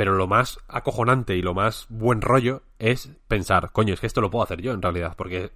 Pero 0.00 0.14
lo 0.16 0.26
más 0.26 0.58
acojonante 0.66 1.36
y 1.36 1.42
lo 1.42 1.52
más 1.52 1.84
buen 1.90 2.22
rollo 2.22 2.62
es 2.78 3.10
pensar, 3.28 3.70
coño, 3.70 3.92
es 3.92 4.00
que 4.00 4.06
esto 4.06 4.22
lo 4.22 4.30
puedo 4.30 4.42
hacer 4.42 4.62
yo 4.62 4.72
en 4.72 4.80
realidad. 4.80 5.12
Porque. 5.14 5.50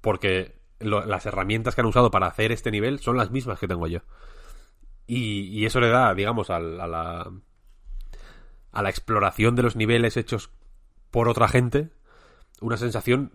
Porque 0.00 0.60
las 0.78 1.26
herramientas 1.26 1.74
que 1.74 1.80
han 1.80 1.88
usado 1.88 2.12
para 2.12 2.28
hacer 2.28 2.52
este 2.52 2.70
nivel 2.70 3.00
son 3.00 3.16
las 3.16 3.32
mismas 3.32 3.58
que 3.58 3.66
tengo 3.66 3.88
yo. 3.88 3.98
Y, 5.08 5.66
eso 5.66 5.80
le 5.80 5.88
da, 5.88 6.14
digamos, 6.14 6.50
a 6.50 6.60
la 6.60 7.32
a 8.70 8.82
la 8.82 8.88
exploración 8.88 9.56
de 9.56 9.64
los 9.64 9.74
niveles 9.74 10.16
hechos 10.16 10.50
por 11.10 11.28
otra 11.28 11.48
gente 11.48 11.90
una 12.60 12.76
sensación 12.76 13.32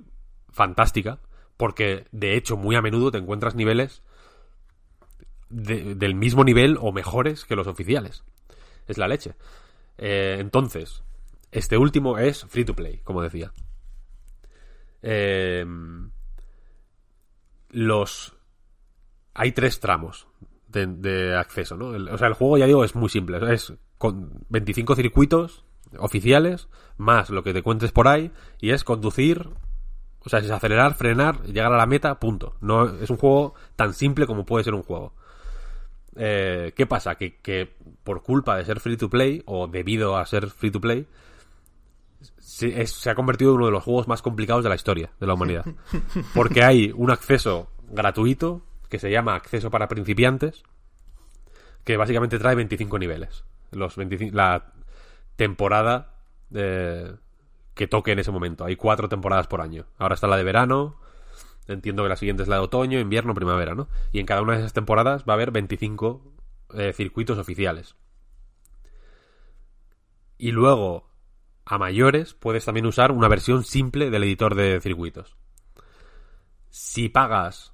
fantástica 0.48 1.20
porque 1.58 2.06
de 2.14 2.38
hecho 2.38 2.56
muy 2.56 2.78
a 2.78 2.82
menudo 2.82 3.12
te 3.12 3.18
encuentras 3.18 3.56
niveles 3.56 4.04
de- 5.50 5.96
del 5.96 6.16
mismo 6.16 6.46
nivel 6.46 6.78
o 6.80 6.94
mejores 6.94 7.44
que 7.44 7.58
los 7.58 7.68
oficiales 7.68 8.24
es 8.88 8.98
la 8.98 9.10
leche 9.10 9.36
Eh, 9.98 10.38
entonces 10.40 11.04
este 11.52 11.78
último 11.78 12.18
es 12.18 12.46
free 12.46 12.66
to 12.66 12.76
play 12.76 13.00
como 13.04 13.22
decía 13.22 13.52
Eh, 15.02 15.66
los 17.70 18.36
hay 19.34 19.52
tres 19.52 19.80
tramos 19.80 20.28
de, 20.68 21.36
acceso, 21.36 21.78
¿no? 21.78 21.90
O 22.14 22.18
sea, 22.18 22.28
el 22.28 22.34
juego, 22.34 22.58
ya 22.58 22.66
digo, 22.66 22.84
es 22.84 22.96
muy 22.96 23.10
simple. 23.10 23.40
Es 23.54 23.74
con 23.98 24.46
25 24.50 24.96
circuitos 24.96 25.64
oficiales, 25.98 26.68
más 26.98 27.30
lo 27.30 27.44
que 27.44 27.54
te 27.54 27.62
cuentes 27.62 27.92
por 27.92 28.08
ahí, 28.08 28.32
y 28.60 28.72
es 28.72 28.84
conducir, 28.84 29.50
o 30.20 30.30
sea, 30.30 30.40
es 30.40 30.50
acelerar, 30.50 30.96
frenar, 30.96 31.44
llegar 31.44 31.72
a 31.74 31.78
la 31.78 31.86
meta, 31.86 32.20
punto. 32.20 32.56
No 32.62 32.90
es 33.00 33.10
un 33.10 33.18
juego 33.18 33.56
tan 33.76 33.94
simple 33.94 34.28
como 34.28 34.46
puede 34.46 34.64
ser 34.64 34.74
un 34.74 34.84
juego. 34.84 35.14
Eh, 36.16 36.74
¿Qué 36.76 36.86
pasa? 36.86 37.16
Que, 37.16 37.76
por 38.08 38.24
culpa 38.24 38.56
de 38.56 38.64
ser 38.64 38.80
free 38.80 38.96
to 38.96 39.10
play, 39.10 39.44
o 39.46 39.68
debido 39.68 40.16
a 40.16 40.26
ser 40.26 40.48
free 40.50 40.72
to 40.72 40.80
play, 40.80 41.06
se, 42.38 42.82
es, 42.82 42.94
se 42.94 43.10
ha 43.10 43.16
convertido 43.16 43.52
en 43.52 43.58
uno 43.58 43.66
de 43.66 43.74
los 43.74 43.84
juegos 43.84 44.08
más 44.08 44.22
complicados 44.22 44.64
de 44.64 44.70
la 44.70 44.76
historia 44.76 45.12
de 45.20 45.28
la 45.28 45.34
humanidad. 45.34 45.66
Porque 46.34 46.64
hay 46.64 46.94
un 46.96 47.12
acceso 47.12 47.68
gratuito 47.90 48.62
que 48.88 48.98
se 48.98 49.12
llama 49.12 49.36
acceso 49.36 49.70
para 49.70 49.90
principiantes, 49.90 50.64
que 51.84 51.98
básicamente 51.98 52.40
trae 52.40 52.56
25 52.56 52.98
niveles. 52.98 53.44
Los 53.72 53.98
25, 53.98 54.34
la 54.34 54.72
temporada 55.36 56.14
eh, 56.56 57.14
que 57.74 57.88
toque 57.88 58.14
en 58.14 58.20
ese 58.20 58.32
momento. 58.32 58.64
Hay 58.64 58.78
cuatro 58.78 59.10
temporadas 59.10 59.48
por 59.48 59.60
año. 59.60 59.84
Ahora 59.98 60.16
está 60.16 60.28
la 60.28 60.38
de 60.38 60.46
verano, 60.46 60.96
entiendo 61.68 62.04
que 62.04 62.10
la 62.10 62.16
siguiente 62.16 62.44
es 62.44 62.48
la 62.48 62.56
de 62.56 62.62
otoño, 62.62 63.02
invierno, 63.02 63.34
primavera, 63.34 63.76
¿no? 63.76 63.90
Y 64.14 64.22
en 64.22 64.26
cada 64.26 64.42
una 64.42 64.54
de 64.54 64.60
esas 64.60 64.72
temporadas 64.72 65.26
va 65.28 65.34
a 65.34 65.36
haber 65.36 65.52
25 65.52 66.37
eh, 66.74 66.94
circuitos 66.94 67.38
oficiales. 67.38 67.96
Y 70.38 70.52
luego, 70.52 71.10
a 71.66 71.78
mayores, 71.78 72.34
puedes 72.34 72.66
también 72.66 72.86
usar 72.86 73.12
una 73.12 73.28
versión 73.28 73.64
simple 73.64 74.10
del 74.10 74.24
editor 74.24 74.56
de 74.56 74.80
circuitos. 74.82 75.36
Si 76.70 77.10
pagas 77.10 77.74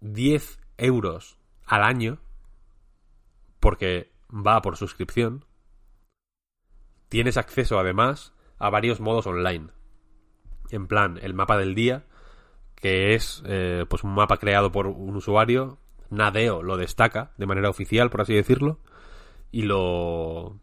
10 0.00 0.60
euros 0.78 1.38
al 1.64 1.82
año, 1.82 2.18
porque 3.60 4.12
va 4.30 4.62
por 4.62 4.76
suscripción, 4.76 5.44
tienes 7.08 7.36
acceso 7.36 7.78
además 7.78 8.32
a 8.58 8.70
varios 8.70 9.00
modos 9.00 9.26
online. 9.26 9.68
En 10.70 10.86
plan, 10.86 11.18
el 11.22 11.34
mapa 11.34 11.56
del 11.56 11.74
día, 11.74 12.06
que 12.74 13.14
es 13.14 13.42
eh, 13.46 13.84
pues 13.88 14.04
un 14.04 14.14
mapa 14.14 14.36
creado 14.36 14.70
por 14.70 14.86
un 14.86 15.16
usuario. 15.16 15.78
Nadeo 16.10 16.62
lo 16.62 16.76
destaca 16.76 17.32
de 17.36 17.46
manera 17.46 17.70
oficial, 17.70 18.10
por 18.10 18.22
así 18.22 18.34
decirlo. 18.34 18.78
Y 19.50 19.62
lo. 19.62 20.58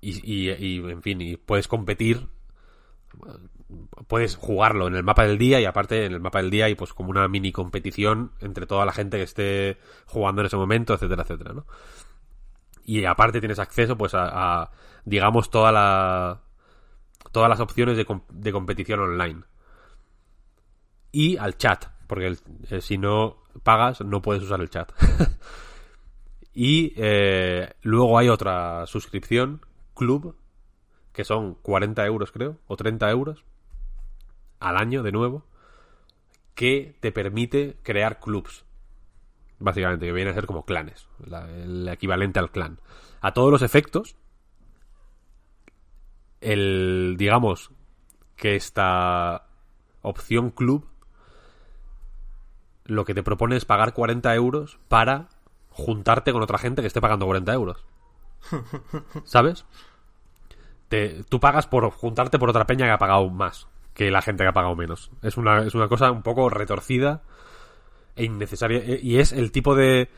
Y, 0.00 0.20
y, 0.24 0.50
y, 0.50 0.78
en 0.78 1.02
fin, 1.02 1.20
y 1.20 1.36
puedes 1.36 1.68
competir. 1.68 2.28
Puedes 4.08 4.36
jugarlo 4.36 4.86
en 4.86 4.94
el 4.94 5.02
mapa 5.02 5.26
del 5.26 5.38
día 5.38 5.60
y 5.60 5.64
aparte 5.64 6.04
en 6.04 6.12
el 6.12 6.20
mapa 6.20 6.40
del 6.40 6.50
día 6.50 6.66
hay 6.66 6.74
pues 6.74 6.92
como 6.92 7.10
una 7.10 7.26
mini 7.28 7.50
competición 7.50 8.32
entre 8.40 8.66
toda 8.66 8.84
la 8.84 8.92
gente 8.92 9.16
que 9.16 9.24
esté 9.24 9.78
jugando 10.06 10.42
en 10.42 10.46
ese 10.46 10.56
momento, 10.56 10.94
etcétera, 10.94 11.22
etcétera, 11.22 11.54
¿no? 11.54 11.66
Y 12.84 13.04
aparte 13.06 13.40
tienes 13.40 13.58
acceso 13.58 13.96
pues 13.96 14.12
a, 14.14 14.70
digamos 15.04 15.50
toda 15.50 15.72
la 15.72 16.42
todas 17.32 17.48
las 17.48 17.60
opciones 17.60 17.96
de, 17.96 18.06
de 18.30 18.52
competición 18.52 19.00
online 19.00 19.42
y 21.16 21.38
al 21.38 21.56
chat, 21.56 21.86
porque 22.06 22.36
eh, 22.68 22.80
si 22.82 22.98
no 22.98 23.38
pagas 23.62 24.00
no 24.00 24.22
puedes 24.22 24.42
usar 24.42 24.60
el 24.60 24.70
chat. 24.70 24.92
y 26.54 26.92
eh, 26.96 27.72
luego 27.82 28.18
hay 28.18 28.28
otra 28.28 28.86
suscripción, 28.86 29.60
Club, 29.94 30.36
que 31.12 31.24
son 31.24 31.54
40 31.54 32.04
euros 32.06 32.32
creo, 32.32 32.58
o 32.66 32.76
30 32.76 33.10
euros 33.10 33.44
al 34.60 34.76
año 34.76 35.02
de 35.02 35.12
nuevo, 35.12 35.46
que 36.54 36.96
te 37.00 37.12
permite 37.12 37.76
crear 37.82 38.18
clubs. 38.18 38.64
Básicamente, 39.58 40.06
que 40.06 40.12
viene 40.12 40.30
a 40.30 40.34
ser 40.34 40.46
como 40.46 40.64
clanes, 40.64 41.08
la, 41.24 41.48
el 41.50 41.88
equivalente 41.88 42.38
al 42.38 42.50
clan. 42.50 42.80
A 43.20 43.32
todos 43.32 43.50
los 43.50 43.62
efectos, 43.62 44.16
el, 46.40 47.16
digamos, 47.18 47.70
que 48.36 48.54
esta 48.54 49.46
opción 50.02 50.50
club 50.50 50.86
lo 52.86 53.04
que 53.04 53.14
te 53.14 53.22
propone 53.22 53.56
es 53.56 53.64
pagar 53.64 53.94
40 53.94 54.34
euros 54.34 54.78
para 54.88 55.28
juntarte 55.70 56.32
con 56.32 56.42
otra 56.42 56.58
gente 56.58 56.80
que 56.80 56.88
esté 56.88 57.00
pagando 57.00 57.26
40 57.26 57.52
euros. 57.52 57.84
¿Sabes? 59.24 59.64
Te, 60.88 61.24
tú 61.24 61.40
pagas 61.40 61.66
por 61.66 61.90
juntarte 61.90 62.38
por 62.38 62.50
otra 62.50 62.66
peña 62.66 62.86
que 62.86 62.92
ha 62.92 62.98
pagado 62.98 63.28
más 63.28 63.68
que 63.96 64.10
la 64.10 64.22
gente 64.22 64.44
que 64.44 64.48
ha 64.48 64.52
pagado 64.52 64.76
menos. 64.76 65.10
Es 65.22 65.36
una, 65.36 65.62
es 65.62 65.74
una 65.74 65.88
cosa 65.88 66.10
un 66.10 66.22
poco 66.22 66.50
retorcida 66.50 67.22
e 68.14 68.24
innecesaria. 68.24 68.78
E, 68.78 69.00
y 69.02 69.18
es 69.18 69.32
el 69.32 69.50
tipo 69.50 69.74
de 69.74 70.10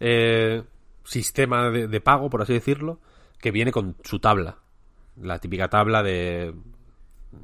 eh, 0.00 0.64
sistema 1.04 1.70
de, 1.70 1.86
de 1.86 2.00
pago, 2.00 2.28
por 2.28 2.42
así 2.42 2.52
decirlo, 2.52 2.98
que 3.38 3.52
viene 3.52 3.70
con 3.70 3.96
su 4.02 4.18
tabla. 4.18 4.58
La 5.16 5.38
típica 5.38 5.68
tabla 5.68 6.02
de 6.02 6.54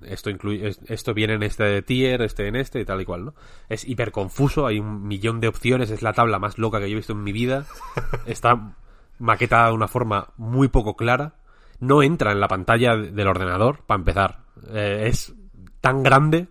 esto 0.02 0.30
incluye 0.30 0.70
esto 0.86 1.14
viene 1.14 1.34
en 1.34 1.42
este 1.42 1.82
tier, 1.82 2.22
este 2.22 2.46
en 2.48 2.56
este 2.56 2.80
y 2.80 2.84
tal 2.84 3.00
y 3.00 3.04
cual, 3.04 3.26
¿no? 3.26 3.34
Es 3.68 3.86
hiper 3.86 4.12
confuso, 4.12 4.66
hay 4.66 4.78
un 4.78 5.06
millón 5.06 5.40
de 5.40 5.48
opciones, 5.48 5.90
es 5.90 6.02
la 6.02 6.12
tabla 6.12 6.38
más 6.38 6.58
loca 6.58 6.78
que 6.78 6.88
yo 6.88 6.94
he 6.94 6.96
visto 6.96 7.12
en 7.12 7.22
mi 7.22 7.32
vida. 7.32 7.64
Está 8.26 8.74
maquetada 9.18 9.68
de 9.68 9.74
una 9.74 9.88
forma 9.88 10.32
muy 10.36 10.68
poco 10.68 10.96
clara. 10.96 11.34
No 11.80 12.02
entra 12.02 12.32
en 12.32 12.40
la 12.40 12.48
pantalla 12.48 12.96
del 12.96 13.28
ordenador, 13.28 13.84
para 13.86 13.98
empezar. 13.98 14.38
Eh, 14.72 15.04
es 15.06 15.34
tan 15.80 16.02
grande 16.02 16.48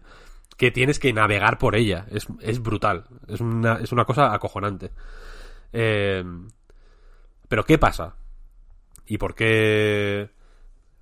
que 0.55 0.71
tienes 0.71 0.99
que 0.99 1.13
navegar 1.13 1.57
por 1.57 1.75
ella. 1.75 2.05
Es, 2.09 2.27
es 2.41 2.61
brutal. 2.61 3.05
Es 3.27 3.41
una, 3.41 3.75
es 3.75 3.91
una 3.91 4.05
cosa 4.05 4.33
acojonante. 4.33 4.91
Eh, 5.73 6.23
pero 7.47 7.65
¿qué 7.65 7.77
pasa? 7.77 8.15
¿Y 9.05 9.17
por 9.17 9.35
qué 9.35 10.29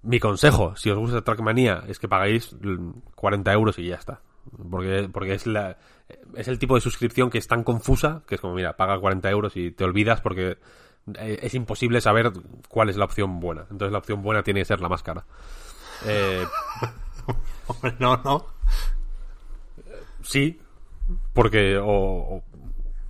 mi 0.05 0.19
consejo, 0.19 0.75
si 0.75 0.89
os 0.89 0.97
gusta 0.97 1.23
Trackmania, 1.23 1.83
es 1.87 1.99
que 1.99 2.07
pagáis 2.07 2.55
40 3.15 3.51
euros 3.53 3.79
y 3.79 3.87
ya 3.87 3.95
está. 3.95 4.21
Porque, 4.69 5.09
porque 5.11 5.33
es, 5.33 5.47
la, 5.47 5.77
es 6.35 6.47
el 6.47 6.59
tipo 6.59 6.75
de 6.75 6.81
suscripción 6.81 7.29
que 7.29 7.39
es 7.39 7.47
tan 7.47 7.63
confusa 7.63 8.21
que 8.27 8.35
es 8.35 8.41
como, 8.41 8.53
mira, 8.53 8.77
paga 8.77 8.99
40 8.99 9.29
euros 9.31 9.57
y 9.57 9.71
te 9.71 9.83
olvidas 9.83 10.21
porque 10.21 10.57
eh, 11.17 11.39
es 11.41 11.53
imposible 11.55 11.99
saber 12.01 12.31
cuál 12.69 12.89
es 12.89 12.97
la 12.97 13.05
opción 13.05 13.39
buena. 13.39 13.61
Entonces 13.71 13.91
la 13.91 13.97
opción 13.97 14.21
buena 14.21 14.43
tiene 14.43 14.61
que 14.61 14.65
ser 14.65 14.81
la 14.81 14.89
más 14.89 15.01
cara. 15.01 15.25
Eh, 16.05 16.45
no, 17.99 18.17
no. 18.17 18.45
Sí, 20.21 20.59
porque 21.33 21.79
o, 21.81 22.43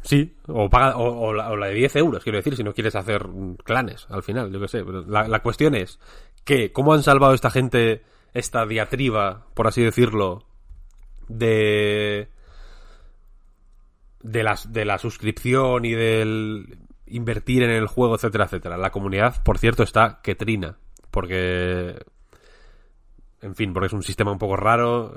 Sí, 0.05 0.35
o, 0.47 0.69
paga, 0.69 0.97
o, 0.97 1.33
la, 1.33 1.49
o, 1.49 1.57
la, 1.57 1.65
de 1.65 1.73
10 1.73 1.95
euros, 1.95 2.23
quiero 2.23 2.37
decir, 2.37 2.55
si 2.55 2.63
no 2.63 2.75
quieres 2.75 2.95
hacer 2.95 3.27
clanes 3.63 4.05
al 4.11 4.21
final, 4.21 4.51
yo 4.51 4.59
qué 4.59 4.67
sé. 4.67 4.83
La, 5.07 5.27
la, 5.27 5.39
cuestión 5.39 5.73
es 5.73 5.99
que, 6.45 6.71
¿cómo 6.71 6.93
han 6.93 7.03
salvado 7.03 7.33
esta 7.33 7.49
gente 7.49 8.03
esta 8.33 8.65
diatriba, 8.65 9.47
por 9.53 9.67
así 9.67 9.81
decirlo, 9.81 10.45
de. 11.27 12.29
de, 14.21 14.43
las, 14.43 14.71
de 14.71 14.85
la 14.85 14.97
suscripción 14.97 15.85
y 15.85 15.93
del 15.93 16.79
invertir 17.07 17.63
en 17.63 17.71
el 17.71 17.87
juego, 17.87 18.15
etcétera, 18.15 18.45
etcétera? 18.45 18.77
La 18.77 18.91
comunidad, 18.91 19.43
por 19.43 19.57
cierto, 19.57 19.83
está 19.83 20.21
que 20.23 20.35
trina, 20.35 20.77
porque. 21.11 21.99
En 23.41 23.55
fin, 23.55 23.73
porque 23.73 23.87
es 23.87 23.93
un 23.93 24.03
sistema 24.03 24.31
un 24.31 24.39
poco 24.39 24.55
raro 24.55 25.13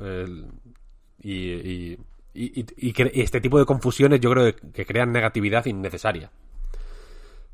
y, 1.23 1.53
y, 1.53 1.99
y, 2.35 2.95
este 3.21 3.41
tipo 3.41 3.59
de 3.59 3.65
confusiones 3.65 4.21
yo 4.21 4.31
creo 4.31 4.55
que, 4.73 4.87
crean 4.87 5.13
negatividad 5.13 5.67
innecesaria. 5.67 6.31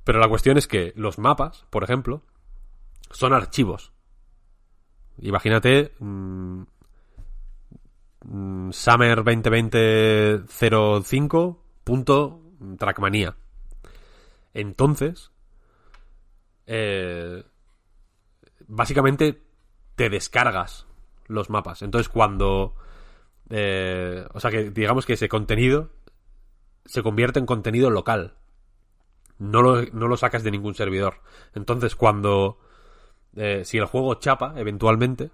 Pero 0.04 0.18
la 0.18 0.28
cuestión 0.28 0.58
es 0.58 0.66
que 0.66 0.92
los 0.96 1.18
mapas, 1.18 1.64
por 1.70 1.84
ejemplo, 1.84 2.22
son 3.14 3.32
archivos. 3.32 3.92
Imagínate 5.18 5.94
mmm, 6.00 6.64
Summer 8.70 9.24
2020 9.24 10.44
05.trackmania. 10.46 13.36
Entonces, 14.52 15.30
eh, 16.66 17.44
básicamente 18.66 19.40
te 19.96 20.10
descargas 20.10 20.86
los 21.26 21.50
mapas. 21.50 21.82
Entonces, 21.82 22.08
cuando 22.08 22.74
eh, 23.50 24.26
o 24.32 24.40
sea 24.40 24.50
que 24.50 24.70
digamos 24.70 25.04
que 25.06 25.12
ese 25.14 25.28
contenido 25.28 25.90
se 26.84 27.02
convierte 27.02 27.38
en 27.38 27.46
contenido 27.46 27.90
local. 27.90 28.34
No 29.38 29.62
lo, 29.62 29.82
no 29.92 30.08
lo 30.08 30.16
sacas 30.16 30.44
de 30.44 30.50
ningún 30.50 30.74
servidor. 30.74 31.20
Entonces 31.54 31.96
cuando... 31.96 32.58
Eh, 33.36 33.62
si 33.64 33.78
el 33.78 33.86
juego 33.86 34.14
chapa, 34.14 34.54
eventualmente, 34.56 35.30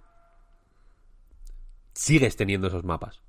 sigues 1.93 2.37
teniendo 2.37 2.69
esos 2.69 2.85
mapas. 2.85 3.23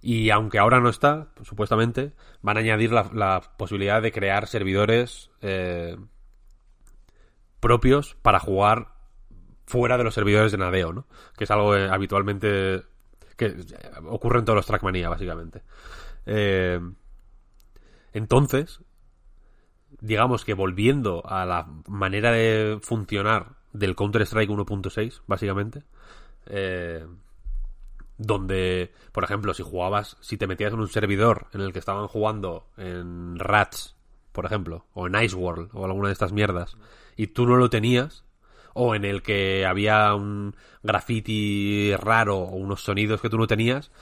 Y 0.00 0.30
aunque 0.30 0.58
ahora 0.58 0.80
no 0.80 0.88
está, 0.88 1.28
pues, 1.34 1.48
supuestamente, 1.48 2.12
van 2.40 2.56
a 2.56 2.60
añadir 2.60 2.92
la, 2.92 3.40
posibilidad 3.56 4.00
de 4.00 4.12
crear 4.12 4.46
servidores 4.46 5.30
eh, 5.40 5.96
propios 7.58 8.14
para 8.22 8.38
jugar 8.38 8.94
fuera 9.66 9.98
de 9.98 10.04
los 10.04 10.14
servidores 10.14 10.52
de 10.52 10.58
Nadeo, 10.58 10.92
¿no? 10.92 11.06
Que 11.36 11.44
es 11.44 11.50
algo 11.50 11.76
eh, 11.76 11.88
habitualmente 11.90 12.84
que 13.36 13.56
ocurre 14.06 14.38
en 14.38 14.44
todos 14.44 14.56
los 14.56 14.66
Trackmania, 14.66 15.08
básicamente. 15.08 15.62
Entonces, 18.12 18.80
digamos 20.00 20.44
que 20.44 20.54
volviendo 20.54 21.22
a 21.26 21.44
la 21.44 21.66
manera 21.86 22.32
de 22.32 22.78
funcionar 22.82 23.56
del 23.72 23.96
Counter-Strike 23.96 24.50
1.6, 24.50 25.22
básicamente. 25.26 25.82
Eh, 26.46 27.06
donde, 28.18 28.92
por 29.12 29.24
ejemplo, 29.24 29.54
si 29.54 29.62
jugabas, 29.62 30.16
si 30.20 30.36
te 30.36 30.48
metías 30.48 30.72
en 30.72 30.80
un 30.80 30.88
servidor 30.88 31.46
en 31.52 31.60
el 31.60 31.72
que 31.72 31.78
estaban 31.78 32.08
jugando 32.08 32.66
en 32.76 33.38
Rats, 33.38 33.96
por 34.32 34.44
ejemplo, 34.44 34.86
o 34.92 35.06
en 35.06 35.14
Ice 35.22 35.36
World, 35.36 35.70
o 35.72 35.84
alguna 35.84 36.08
de 36.08 36.14
estas 36.14 36.32
mierdas, 36.32 36.76
y 37.16 37.28
tú 37.28 37.46
no 37.46 37.56
lo 37.56 37.70
tenías, 37.70 38.24
o 38.74 38.94
en 38.94 39.04
el 39.04 39.22
que 39.22 39.66
había 39.66 40.14
un 40.14 40.54
graffiti 40.82 41.94
raro 41.96 42.38
o 42.38 42.56
unos 42.56 42.82
sonidos 42.82 43.20
que 43.20 43.30
tú 43.30 43.38
no 43.38 43.46
tenías, 43.46 43.92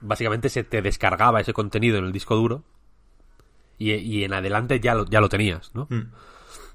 básicamente 0.00 0.48
se 0.48 0.64
te 0.64 0.80
descargaba 0.80 1.40
ese 1.40 1.52
contenido 1.52 1.98
en 1.98 2.04
el 2.04 2.12
disco 2.12 2.36
duro 2.36 2.64
y, 3.80 3.94
y 3.94 4.22
en 4.22 4.32
adelante 4.32 4.78
ya 4.78 4.94
lo, 4.94 5.06
ya 5.06 5.20
lo 5.20 5.28
tenías, 5.28 5.72
¿no? 5.74 5.88
Mm. 5.90 6.12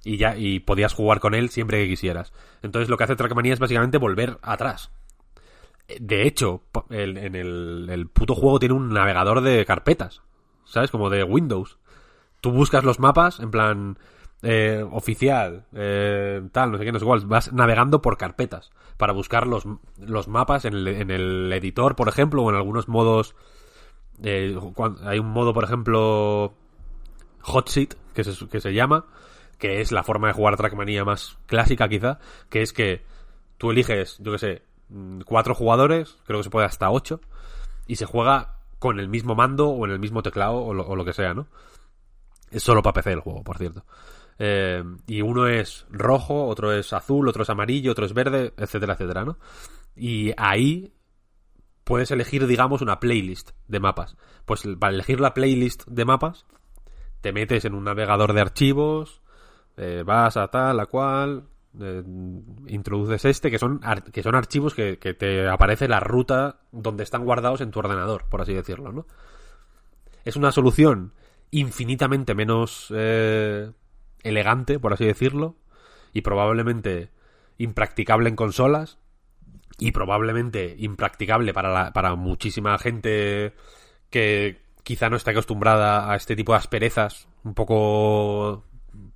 Y 0.04 0.18
ya 0.18 0.36
y 0.36 0.60
podías 0.60 0.94
jugar 0.94 1.22
con 1.22 1.34
él 1.34 1.50
siempre 1.50 1.82
que 1.82 1.88
quisieras. 1.90 2.34
Entonces 2.62 2.90
lo 2.90 2.98
que 2.98 3.06
hace 3.06 3.16
Trackmania 3.16 3.54
es 3.54 3.60
básicamente 3.60 3.98
volver 3.98 4.38
atrás. 4.42 4.92
De 6.00 6.26
hecho, 6.28 6.64
el- 6.90 7.18
en 7.18 7.36
el, 7.36 7.88
el 7.92 8.08
puto 8.08 8.34
juego 8.36 8.60
tiene 8.60 8.74
un 8.76 8.90
navegador 8.90 9.42
de 9.42 9.66
carpetas, 9.66 10.22
¿sabes? 10.66 10.92
Como 10.92 11.10
de 11.10 11.24
Windows. 11.24 11.78
Tú 12.42 12.52
buscas 12.52 12.84
los 12.84 13.00
mapas, 13.00 13.40
en 13.40 13.52
plan 13.52 13.98
eh, 14.42 14.84
oficial, 14.92 15.66
eh, 15.74 16.42
tal, 16.52 16.72
no 16.72 16.78
sé 16.78 16.86
qué, 16.86 16.92
no 16.92 17.00
sé 17.00 17.06
cuál. 17.06 17.22
Vas 17.26 17.54
navegando 17.54 18.02
por 18.02 18.18
carpetas 18.18 18.72
para 18.98 19.14
buscar 19.14 19.48
los, 19.48 19.64
los 20.00 20.28
mapas 20.28 20.66
en 20.66 20.74
el, 20.74 20.88
en 20.88 21.12
el 21.12 21.52
editor, 21.54 21.96
por 21.96 22.08
ejemplo, 22.10 22.44
o 22.44 22.50
en 22.50 22.56
algunos 22.56 22.88
modos. 22.88 23.36
eh, 24.24 24.56
hay 25.04 25.20
un 25.20 25.30
modo, 25.30 25.54
por 25.54 25.64
ejemplo, 25.64 26.54
Hot 27.46 27.70
Seat, 27.70 27.94
que 28.14 28.24
se, 28.24 28.48
que 28.48 28.60
se 28.60 28.74
llama, 28.74 29.06
que 29.60 29.82
es 29.82 29.92
la 29.92 30.04
forma 30.04 30.28
de 30.28 30.34
jugar 30.34 30.58
Trackmania 30.58 31.06
más 31.06 31.38
clásica 31.46 31.88
quizá, 31.88 32.20
que 32.50 32.62
es 32.62 32.74
que 32.74 33.04
tú 33.58 33.72
eliges, 33.72 34.18
yo 34.20 34.32
que 34.32 34.40
sé, 34.40 34.62
mm, 34.90 35.22
cuatro 35.22 35.54
jugadores, 35.54 36.18
creo 36.26 36.40
que 36.40 36.46
se 36.46 36.50
puede 36.50 36.66
hasta 36.66 36.90
ocho, 36.90 37.22
y 37.88 37.98
se 37.98 38.06
juega 38.06 38.58
con 38.80 39.00
el 39.00 39.08
mismo 39.08 39.36
mando 39.36 39.70
o 39.70 39.86
en 39.86 39.92
el 39.92 40.00
mismo 40.00 40.24
teclado 40.24 40.58
o 40.58 40.74
lo, 40.74 41.06
que 41.06 41.14
sea, 41.14 41.34
¿no? 41.34 41.48
Es 42.52 42.64
solo 42.64 42.82
para 42.82 42.94
PC 42.96 43.14
el 43.14 43.20
juego, 43.20 43.44
por 43.44 43.58
cierto. 43.58 43.86
Eh, 44.38 44.84
y 45.08 45.22
uno 45.22 45.48
es 45.48 45.86
rojo, 45.90 46.48
otro 46.48 46.74
es 46.74 46.94
azul, 46.94 47.28
otro 47.28 47.44
es 47.44 47.50
amarillo, 47.50 47.92
otro 47.92 48.06
es 48.06 48.14
verde, 48.14 48.54
etcétera, 48.58 48.94
etcétera, 48.94 49.24
¿no? 49.24 49.38
Y 49.96 50.34
ahí 50.38 50.94
puedes 51.84 52.12
elegir, 52.12 52.46
digamos, 52.48 52.82
una 52.82 53.00
playlist 53.00 53.52
de 53.68 53.80
mapas. 53.80 54.18
Pues 54.46 54.64
para 54.80 54.94
elegir 54.94 55.20
la 55.20 55.34
playlist 55.34 55.86
de 55.88 56.06
mapas, 56.06 56.46
te 57.26 57.34
metes 57.34 57.66
en 57.66 57.74
un 57.74 57.86
navegador 57.86 58.34
de 58.34 58.42
archivos, 58.42 59.20
eh, 59.78 60.04
vas 60.06 60.38
a 60.38 60.48
tal, 60.50 60.80
a 60.80 60.86
cual, 60.86 61.46
eh, 61.82 62.04
introduces 62.68 63.26
este, 63.26 63.50
que 63.50 63.58
son, 63.58 63.82
que 64.14 64.22
son 64.22 64.36
archivos 64.36 64.76
que, 64.76 65.00
que 65.00 65.16
te 65.16 65.48
aparece 65.50 65.88
la 65.88 66.00
ruta 66.00 66.60
donde 66.72 67.02
están 67.02 67.26
guardados 67.26 67.62
en 67.62 67.72
tu 67.72 67.80
ordenador, 67.80 68.26
por 68.30 68.42
así 68.42 68.54
decirlo, 68.54 68.92
¿no? 68.92 69.08
Es 70.24 70.36
una 70.36 70.52
solución 70.52 71.14
infinitamente 71.50 72.36
menos 72.36 72.94
eh, 72.96 73.72
elegante, 74.22 74.78
por 74.78 74.94
así 74.94 75.06
decirlo, 75.06 75.56
y 76.14 76.22
probablemente 76.22 77.10
impracticable 77.58 78.30
en 78.30 78.36
consolas, 78.36 79.00
y 79.80 79.94
probablemente 79.94 80.76
impracticable 80.78 81.56
para, 81.56 81.74
la- 81.74 81.92
para 81.92 82.14
muchísima 82.14 82.78
gente 82.78 83.54
que 84.12 84.62
quizá 84.86 85.10
no 85.10 85.18
está 85.18 85.32
acostumbrada 85.32 86.12
a 86.12 86.16
este 86.16 86.36
tipo 86.36 86.52
de 86.54 86.60
asperezas 86.60 87.28
un 87.44 87.56
poco 87.56 88.64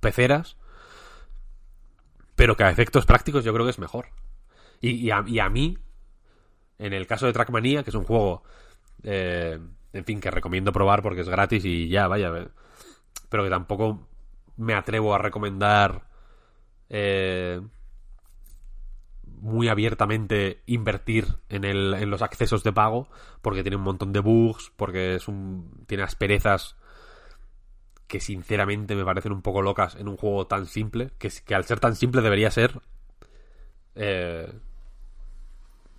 peceras, 0.00 0.56
pero 2.34 2.56
que 2.56 2.64
a 2.64 2.70
efectos 2.70 3.06
prácticos 3.06 3.44
yo 3.44 3.54
creo 3.54 3.64
que 3.64 3.70
es 3.70 3.78
mejor. 3.78 4.08
Y, 4.80 5.10
a 5.10 5.22
mí, 5.22 5.78
en 6.78 6.92
el 6.92 7.06
caso 7.06 7.26
de 7.26 7.32
Trackmania, 7.32 7.84
que 7.84 7.90
es 7.90 7.94
un 7.94 8.04
juego, 8.04 8.42
eh, 9.04 9.60
en 9.92 10.04
fin, 10.04 10.20
que 10.20 10.30
recomiendo 10.30 10.72
probar 10.72 11.02
porque 11.02 11.20
es 11.20 11.28
gratis 11.28 11.64
y 11.64 11.88
ya, 11.88 12.08
vaya, 12.08 12.32
eh, 12.36 12.48
pero 13.28 13.44
que 13.44 13.50
tampoco 13.50 14.08
me 14.56 14.74
atrevo 14.74 15.14
a 15.14 15.18
recomendar 15.18 16.08
eh, 16.88 17.60
muy 19.40 19.68
abiertamente 19.68 20.62
invertir 20.66 21.38
en, 21.48 21.64
el, 21.64 21.94
en 21.94 22.10
los 22.10 22.22
accesos 22.22 22.62
de 22.62 22.72
pago 22.72 23.08
porque 23.42 23.62
tiene 23.62 23.76
un 23.76 23.82
montón 23.82 24.12
de 24.12 24.20
bugs, 24.20 24.72
porque 24.76 25.14
es 25.14 25.28
un, 25.28 25.84
tiene 25.86 26.02
asperezas 26.02 26.76
que 28.06 28.20
sinceramente 28.20 28.96
me 28.96 29.04
parecen 29.04 29.32
un 29.32 29.42
poco 29.42 29.62
locas 29.62 29.94
en 29.94 30.08
un 30.08 30.16
juego 30.16 30.46
tan 30.46 30.66
simple, 30.66 31.12
que, 31.18 31.30
que 31.44 31.54
al 31.54 31.64
ser 31.64 31.78
tan 31.78 31.94
simple 31.94 32.22
debería 32.22 32.50
ser 32.50 32.80
eh, 33.94 34.52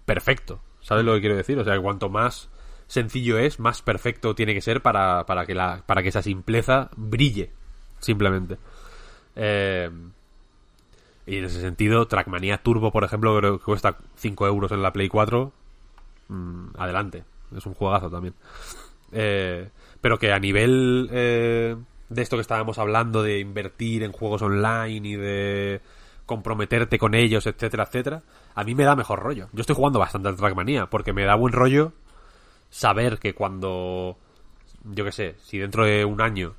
perfecto. 0.05 0.61
¿Sabes 0.81 1.05
lo 1.05 1.13
que 1.13 1.21
quiero 1.21 1.37
decir? 1.37 1.57
O 1.57 1.63
sea, 1.63 1.79
cuanto 1.79 2.09
más 2.09 2.49
sencillo 2.87 3.37
es, 3.37 3.59
más 3.59 3.81
perfecto 3.81 4.35
tiene 4.35 4.53
que 4.53 4.61
ser 4.61 4.81
para, 4.81 5.25
para, 5.25 5.45
que, 5.45 5.55
la, 5.55 5.83
para 5.85 6.03
que 6.03 6.09
esa 6.09 6.21
simpleza 6.21 6.89
brille, 6.97 7.53
simplemente. 7.99 8.57
Eh, 9.35 9.89
y 11.31 11.37
en 11.37 11.45
ese 11.45 11.61
sentido, 11.61 12.07
Trackmania 12.07 12.57
Turbo, 12.57 12.91
por 12.91 13.05
ejemplo, 13.05 13.39
que 13.39 13.63
cuesta 13.63 13.95
5 14.15 14.47
euros 14.47 14.69
en 14.73 14.81
la 14.81 14.91
Play 14.91 15.07
4. 15.07 15.49
Mm, 16.27 16.65
adelante. 16.77 17.23
Es 17.55 17.65
un 17.65 17.73
juegazo 17.73 18.09
también. 18.09 18.33
Eh, 19.13 19.69
pero 20.01 20.19
que 20.19 20.33
a 20.33 20.39
nivel 20.39 21.07
eh, 21.09 21.77
de 22.09 22.21
esto 22.21 22.35
que 22.35 22.41
estábamos 22.41 22.77
hablando, 22.79 23.23
de 23.23 23.39
invertir 23.39 24.03
en 24.03 24.11
juegos 24.11 24.41
online 24.41 25.07
y 25.07 25.15
de 25.15 25.81
comprometerte 26.25 26.99
con 26.99 27.15
ellos, 27.15 27.47
etcétera, 27.47 27.83
etcétera, 27.83 28.23
a 28.53 28.65
mí 28.65 28.75
me 28.75 28.83
da 28.83 28.97
mejor 28.97 29.19
rollo. 29.19 29.47
Yo 29.53 29.61
estoy 29.61 29.77
jugando 29.77 29.99
bastante 29.99 30.27
al 30.27 30.35
Trackmania 30.35 30.87
porque 30.87 31.13
me 31.13 31.23
da 31.23 31.35
buen 31.35 31.53
rollo 31.53 31.93
saber 32.69 33.19
que 33.19 33.33
cuando, 33.33 34.17
yo 34.83 35.05
qué 35.05 35.13
sé, 35.13 35.35
si 35.39 35.59
dentro 35.59 35.85
de 35.85 36.03
un 36.03 36.19
año 36.19 36.55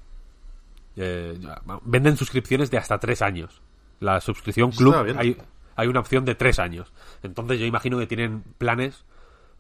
eh, 0.96 1.38
venden 1.84 2.16
suscripciones 2.16 2.70
de 2.70 2.78
hasta 2.78 2.98
tres 2.98 3.20
años. 3.20 3.60
La 4.03 4.20
suscripción 4.20 4.70
club 4.72 4.94
hay, 5.16 5.36
hay 5.76 5.88
una 5.88 6.00
opción 6.00 6.24
de 6.24 6.34
tres 6.34 6.59
años. 6.59 6.92
Entonces 7.22 7.59
yo 7.59 7.66
imagino 7.66 7.98
que 7.98 8.07
tienen 8.07 8.42
planes 8.59 9.05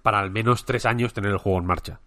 para 0.02 0.18
al 0.18 0.30
menos 0.30 0.64
tres 0.64 0.84
años 0.84 1.12
tener 1.12 1.30
el 1.30 1.38
juego 1.38 1.58
en 1.58 1.66
marcha. 1.66 2.00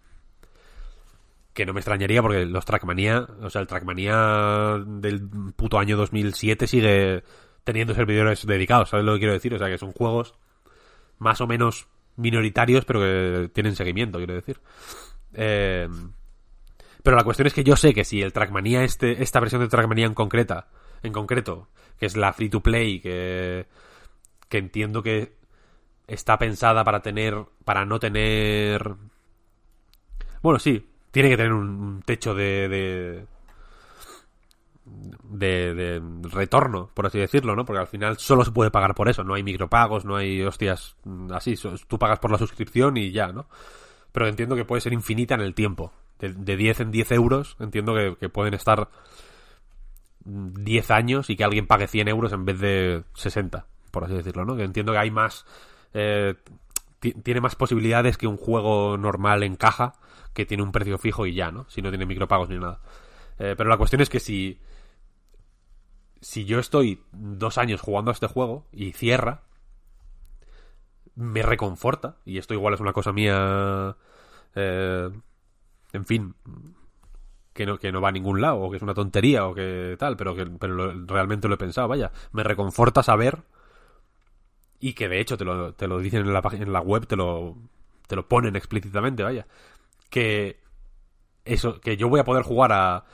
Que 1.54 1.64
no 1.64 1.72
me 1.72 1.80
extrañaría 1.80 2.20
porque 2.20 2.44
los 2.44 2.64
Trackmania, 2.64 3.26
o 3.40 3.48
sea, 3.48 3.62
el 3.62 3.66
Trackmania 3.66 4.84
del 4.86 5.26
puto 5.56 5.78
año 5.78 5.96
2007 5.96 6.66
sigue 6.66 7.24
teniendo 7.64 7.94
servidores 7.94 8.46
dedicados, 8.46 8.90
¿sabes 8.90 9.06
lo 9.06 9.14
que 9.14 9.20
quiero 9.20 9.32
decir? 9.32 9.54
O 9.54 9.58
sea, 9.58 9.68
que 9.68 9.78
son 9.78 9.92
juegos 9.92 10.34
más 11.18 11.40
o 11.40 11.46
menos 11.46 11.88
minoritarios, 12.16 12.84
pero 12.84 13.00
que 13.00 13.50
tienen 13.52 13.74
seguimiento, 13.74 14.18
quiero 14.18 14.34
decir. 14.34 14.60
Eh, 15.32 15.88
pero 17.02 17.16
la 17.16 17.24
cuestión 17.24 17.46
es 17.46 17.54
que 17.54 17.64
yo 17.64 17.76
sé 17.76 17.94
que 17.94 18.04
si 18.04 18.20
el 18.20 18.32
Trackmania, 18.32 18.84
este, 18.84 19.22
esta 19.22 19.40
versión 19.40 19.62
de 19.62 19.68
Trackmania 19.68 20.06
en 20.06 20.14
concreta, 20.14 20.68
en 21.02 21.12
concreto, 21.12 21.68
que 21.98 22.06
es 22.06 22.16
la 22.16 22.32
free 22.32 22.48
to 22.48 22.60
play, 22.60 23.00
que, 23.00 23.66
que 24.48 24.58
entiendo 24.58 25.02
que 25.02 25.36
está 26.06 26.38
pensada 26.38 26.84
para 26.84 27.00
tener, 27.00 27.44
para 27.64 27.84
no 27.84 27.98
tener, 27.98 28.94
bueno, 30.42 30.58
sí, 30.58 30.88
tiene 31.10 31.30
que 31.30 31.36
tener 31.36 31.52
un, 31.52 32.02
techo 32.04 32.34
de, 32.34 32.68
de, 34.84 35.74
de, 35.74 36.02
retorno, 36.30 36.90
por 36.94 37.06
así 37.06 37.18
decirlo, 37.18 37.56
¿no? 37.56 37.64
Porque 37.64 37.80
al 37.80 37.86
final 37.86 38.18
solo 38.18 38.44
se 38.44 38.52
puede 38.52 38.70
pagar 38.70 38.94
por 38.94 39.08
eso, 39.08 39.24
no 39.24 39.34
hay 39.34 39.42
micropagos, 39.42 40.04
no 40.04 40.16
hay 40.16 40.42
hostias 40.42 40.96
así, 41.32 41.56
tú 41.88 41.98
pagas 41.98 42.18
por 42.18 42.30
la 42.30 42.38
suscripción 42.38 42.96
y 42.96 43.10
ya, 43.10 43.28
¿no? 43.28 43.46
Pero 44.12 44.28
entiendo 44.28 44.56
que 44.56 44.64
puede 44.64 44.80
ser 44.80 44.92
infinita 44.92 45.34
en 45.34 45.42
el 45.42 45.54
tiempo. 45.54 45.92
De, 46.18 46.32
de 46.32 46.56
10 46.56 46.80
en 46.80 46.90
10 46.90 47.12
euros, 47.12 47.56
entiendo 47.60 47.94
que 48.18 48.28
pueden 48.30 48.54
estar 48.54 48.88
10 50.26 50.90
años 50.90 51.30
y 51.30 51.36
que 51.36 51.44
alguien 51.44 51.66
pague 51.66 51.86
100 51.86 52.08
euros 52.08 52.32
en 52.32 52.44
vez 52.44 52.58
de 52.58 53.04
60, 53.14 53.66
por 53.90 54.04
así 54.04 54.14
decirlo, 54.14 54.44
¿no? 54.44 54.56
Que 54.56 54.64
entiendo 54.64 54.92
que 54.92 54.98
hay 54.98 55.10
más... 55.10 55.46
eh, 55.94 56.34
ti- 57.00 57.12
tiene 57.14 57.40
más 57.40 57.54
posibilidades 57.56 58.18
que 58.18 58.26
un 58.26 58.36
juego 58.36 58.96
normal 58.98 59.42
en 59.42 59.56
caja 59.56 59.94
que 60.34 60.44
tiene 60.46 60.62
un 60.62 60.72
precio 60.72 60.98
fijo 60.98 61.26
y 61.26 61.34
ya, 61.34 61.50
¿no? 61.50 61.64
Si 61.70 61.80
no 61.82 61.90
tiene 61.90 62.06
micropagos 62.06 62.48
ni 62.48 62.58
nada. 62.58 62.80
Eh, 63.38 63.54
pero 63.56 63.70
la 63.70 63.76
cuestión 63.78 64.02
es 64.02 64.10
que 64.10 64.20
si... 64.20 64.58
Si 66.20 66.44
yo 66.44 66.58
estoy 66.58 67.02
dos 67.12 67.56
años 67.58 67.80
jugando 67.80 68.10
a 68.10 68.14
este 68.14 68.26
juego 68.26 68.66
y 68.72 68.92
cierra, 68.92 69.42
me 71.14 71.42
reconforta. 71.42 72.16
Y 72.24 72.38
esto 72.38 72.54
igual 72.54 72.74
es 72.74 72.80
una 72.80 72.92
cosa 72.92 73.12
mía... 73.12 73.96
eh, 74.54 75.10
en 75.92 76.04
fin, 76.04 76.34
que 77.56 77.66
no, 77.66 77.78
que 77.78 77.90
no 77.92 78.00
va 78.00 78.10
a 78.10 78.12
ningún 78.12 78.40
lado, 78.40 78.58
o 78.60 78.70
que 78.70 78.76
es 78.76 78.82
una 78.82 78.94
tontería, 78.94 79.46
o 79.46 79.54
que 79.54 79.96
tal, 79.98 80.16
pero 80.16 80.36
que 80.36 80.46
pero 80.46 80.74
lo- 80.74 81.06
realmente 81.06 81.48
lo 81.48 81.54
he 81.54 81.58
pensado, 81.58 81.88
vaya. 81.88 82.12
Me 82.32 82.44
reconforta 82.44 83.02
saber, 83.02 83.42
y 84.78 84.92
que 84.92 85.08
de 85.08 85.20
hecho 85.20 85.36
te 85.36 85.44
lo, 85.44 85.74
te 85.74 85.88
lo 85.88 85.98
dicen 85.98 86.20
en 86.26 86.32
la, 86.32 86.42
en 86.52 86.72
la 86.72 86.80
web, 86.80 87.06
te 87.06 87.16
lo, 87.16 87.56
te 88.06 88.16
lo 88.16 88.28
ponen 88.28 88.56
explícitamente, 88.56 89.22
vaya. 89.22 89.46
Que 90.10 90.60
eso, 91.44 91.80
que 91.80 91.96
yo 91.96 92.08
voy 92.08 92.20
a 92.20 92.24
poder 92.24 92.42
jugar 92.44 92.72
a, 92.72 93.04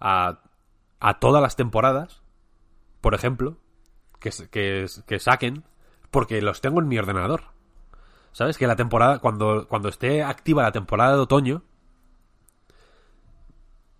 a, 0.00 0.40
a 1.00 1.18
todas 1.20 1.42
las 1.42 1.56
temporadas, 1.56 2.22
por 3.00 3.14
ejemplo, 3.14 3.58
que, 4.20 4.30
que, 4.50 4.86
que 5.06 5.18
saquen 5.20 5.64
porque 6.10 6.42
los 6.42 6.60
tengo 6.60 6.80
en 6.80 6.88
mi 6.88 6.98
ordenador. 6.98 7.44
¿Sabes? 8.32 8.58
Que 8.58 8.66
la 8.66 8.76
temporada, 8.76 9.18
cuando, 9.18 9.66
cuando 9.68 9.88
esté 9.88 10.22
activa 10.22 10.62
la 10.62 10.72
temporada 10.72 11.14
de 11.14 11.20
otoño, 11.20 11.62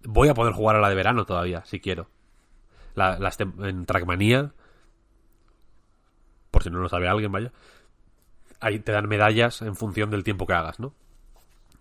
voy 0.04 0.28
a 0.28 0.34
poder 0.34 0.52
jugar 0.52 0.76
a 0.76 0.80
la 0.80 0.88
de 0.88 0.94
verano 0.94 1.24
todavía, 1.24 1.64
si 1.64 1.80
quiero. 1.80 2.08
La, 2.94 3.18
tem- 3.18 3.64
en 3.64 3.86
Trackmania, 3.86 4.52
por 6.50 6.62
si 6.62 6.70
no 6.70 6.78
lo 6.78 6.88
sabe 6.88 7.08
alguien, 7.08 7.30
vaya, 7.30 7.52
ahí 8.60 8.78
te 8.80 8.92
dan 8.92 9.08
medallas 9.08 9.62
en 9.62 9.76
función 9.76 10.10
del 10.10 10.24
tiempo 10.24 10.46
que 10.46 10.54
hagas, 10.54 10.80
¿no? 10.80 10.94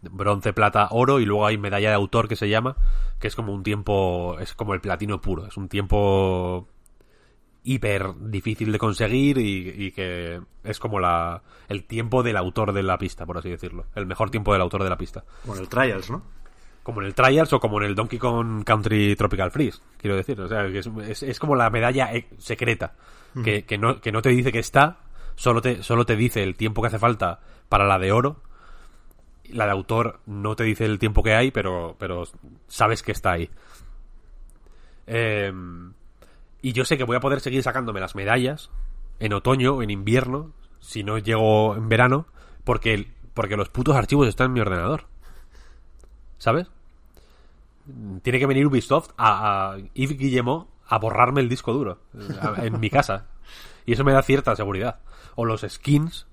Bronce, 0.02 0.54
plata, 0.54 0.90
oro 0.92 1.20
y 1.20 1.26
luego 1.26 1.48
hay 1.48 1.58
medalla 1.58 1.90
de 1.90 1.96
autor 1.96 2.28
que 2.28 2.36
se 2.36 2.50
llama, 2.50 2.76
que 3.20 3.28
es 3.28 3.36
como 3.36 3.52
un 3.52 3.64
tiempo, 3.64 4.38
es 4.40 4.54
como 4.54 4.76
el 4.76 4.82
platino 4.82 5.20
puro, 5.22 5.48
es 5.48 5.58
un 5.58 5.70
tiempo 5.70 6.68
hiper 7.64 8.14
difícil 8.30 8.72
de 8.72 8.78
conseguir 8.78 9.40
y, 9.40 9.70
y 9.88 9.92
que 9.92 10.40
es 10.64 10.80
como 10.80 11.00
la 11.00 11.42
el 11.68 11.84
tiempo 11.86 12.22
del 12.24 12.38
autor 12.38 12.72
de 12.74 12.84
la 12.84 12.98
pista, 12.98 13.26
por 13.26 13.40
así 13.40 13.50
decirlo, 13.50 13.88
el 13.96 14.06
mejor 14.06 14.30
tiempo 14.30 14.54
del 14.54 14.62
autor 14.62 14.84
de 14.84 14.90
la 14.90 14.98
pista. 14.98 15.26
Bueno, 15.46 15.64
el 15.64 15.68
Trials, 15.68 16.12
¿no? 16.12 16.22
Como 16.88 17.02
en 17.02 17.08
el 17.08 17.14
Trials 17.16 17.52
o 17.52 17.60
como 17.60 17.82
en 17.82 17.88
el 17.88 17.96
Donkey 17.96 18.18
Kong 18.18 18.64
Country 18.64 19.18
Tropical 19.18 19.52
Freeze, 19.52 19.80
quiero 19.98 20.16
decir. 20.16 20.40
O 20.40 20.48
sea, 20.48 20.66
que 20.72 20.80
es, 20.80 20.88
es- 21.10 21.24
es 21.24 21.38
como 21.38 21.54
la 21.58 21.70
medalla 21.70 22.14
eh, 22.16 22.30
secreta, 22.38 22.94
que, 23.44 23.66
que, 23.66 23.78
no, 23.78 24.00
que 24.00 24.14
no 24.14 24.22
te 24.22 24.30
dice 24.30 24.54
que 24.54 24.60
está, 24.60 25.00
solo 25.36 25.62
te, 25.62 25.84
solo 25.84 26.06
te 26.06 26.16
dice 26.16 26.44
el 26.44 26.56
tiempo 26.56 26.82
que 26.82 26.88
hace 26.88 26.98
falta 26.98 27.42
para 27.68 27.86
la 27.86 28.00
de 28.00 28.14
oro. 28.14 28.42
La 29.50 29.66
de 29.66 29.72
autor 29.72 30.22
no 30.28 30.56
te 30.56 30.64
dice 30.64 30.86
el 30.86 30.98
tiempo 30.98 31.24
que 31.24 31.34
hay, 31.36 31.52
pero, 31.52 31.98
pero 32.00 32.24
sabes 32.70 33.04
que 33.04 33.12
está 33.12 33.34
ahí. 33.34 33.50
Eh, 35.08 35.52
y 36.62 36.72
yo 36.72 36.86
sé 36.86 36.98
que 36.98 37.04
voy 37.04 37.18
a 37.18 37.22
poder 37.22 37.42
seguir 37.42 37.64
sacándome 37.64 38.00
las 38.00 38.16
medallas 38.16 38.70
en 39.20 39.34
otoño 39.34 39.74
o 39.76 39.84
en 39.84 39.90
invierno, 39.90 40.54
si 40.80 41.04
no 41.04 41.18
llego 41.18 41.76
en 41.76 41.90
verano, 41.90 42.28
porque, 42.64 43.12
porque 43.34 43.58
los 43.58 43.68
putos 43.68 43.98
archivos 43.98 44.28
están 44.30 44.48
en 44.48 44.54
mi 44.54 44.60
ordenador. 44.62 45.04
¿Sabes? 46.38 46.68
Tiene 48.22 48.40
que 48.40 48.46
venir 48.46 48.68
Ubisoft 48.68 49.12
a, 49.18 49.72
a 49.74 49.78
Yves 49.94 50.18
Guillemot 50.18 50.68
a 50.88 50.98
borrarme 51.00 51.42
el 51.42 51.50
disco 51.50 51.74
duro 51.74 52.00
en 52.58 52.80
mi 52.80 52.90
casa. 52.90 53.28
Y 53.86 53.94
eso 53.94 54.04
me 54.04 54.14
da 54.14 54.22
cierta 54.22 54.56
seguridad. 54.56 55.00
O 55.36 55.46
los 55.46 55.62
skins 55.68 56.28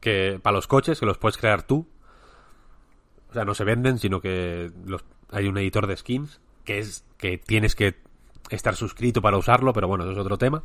que 0.00 0.38
para 0.42 0.54
los 0.56 0.66
coches 0.66 0.98
que 1.00 1.06
los 1.06 1.18
puedes 1.18 1.36
crear 1.38 1.62
tú. 1.62 1.86
O 3.30 3.32
sea, 3.32 3.44
no 3.44 3.54
se 3.54 3.64
venden, 3.64 3.98
sino 3.98 4.20
que 4.20 4.70
hay 5.30 5.46
un 5.46 5.56
editor 5.58 5.86
de 5.86 5.96
skins 5.96 6.40
que 6.64 6.78
es 6.78 7.04
que 7.16 7.38
tienes 7.38 7.74
que 7.74 7.96
estar 8.50 8.74
suscrito 8.76 9.22
para 9.22 9.38
usarlo, 9.38 9.72
pero 9.72 9.88
bueno, 9.88 10.04
eso 10.04 10.12
es 10.12 10.18
otro 10.18 10.36
tema. 10.36 10.62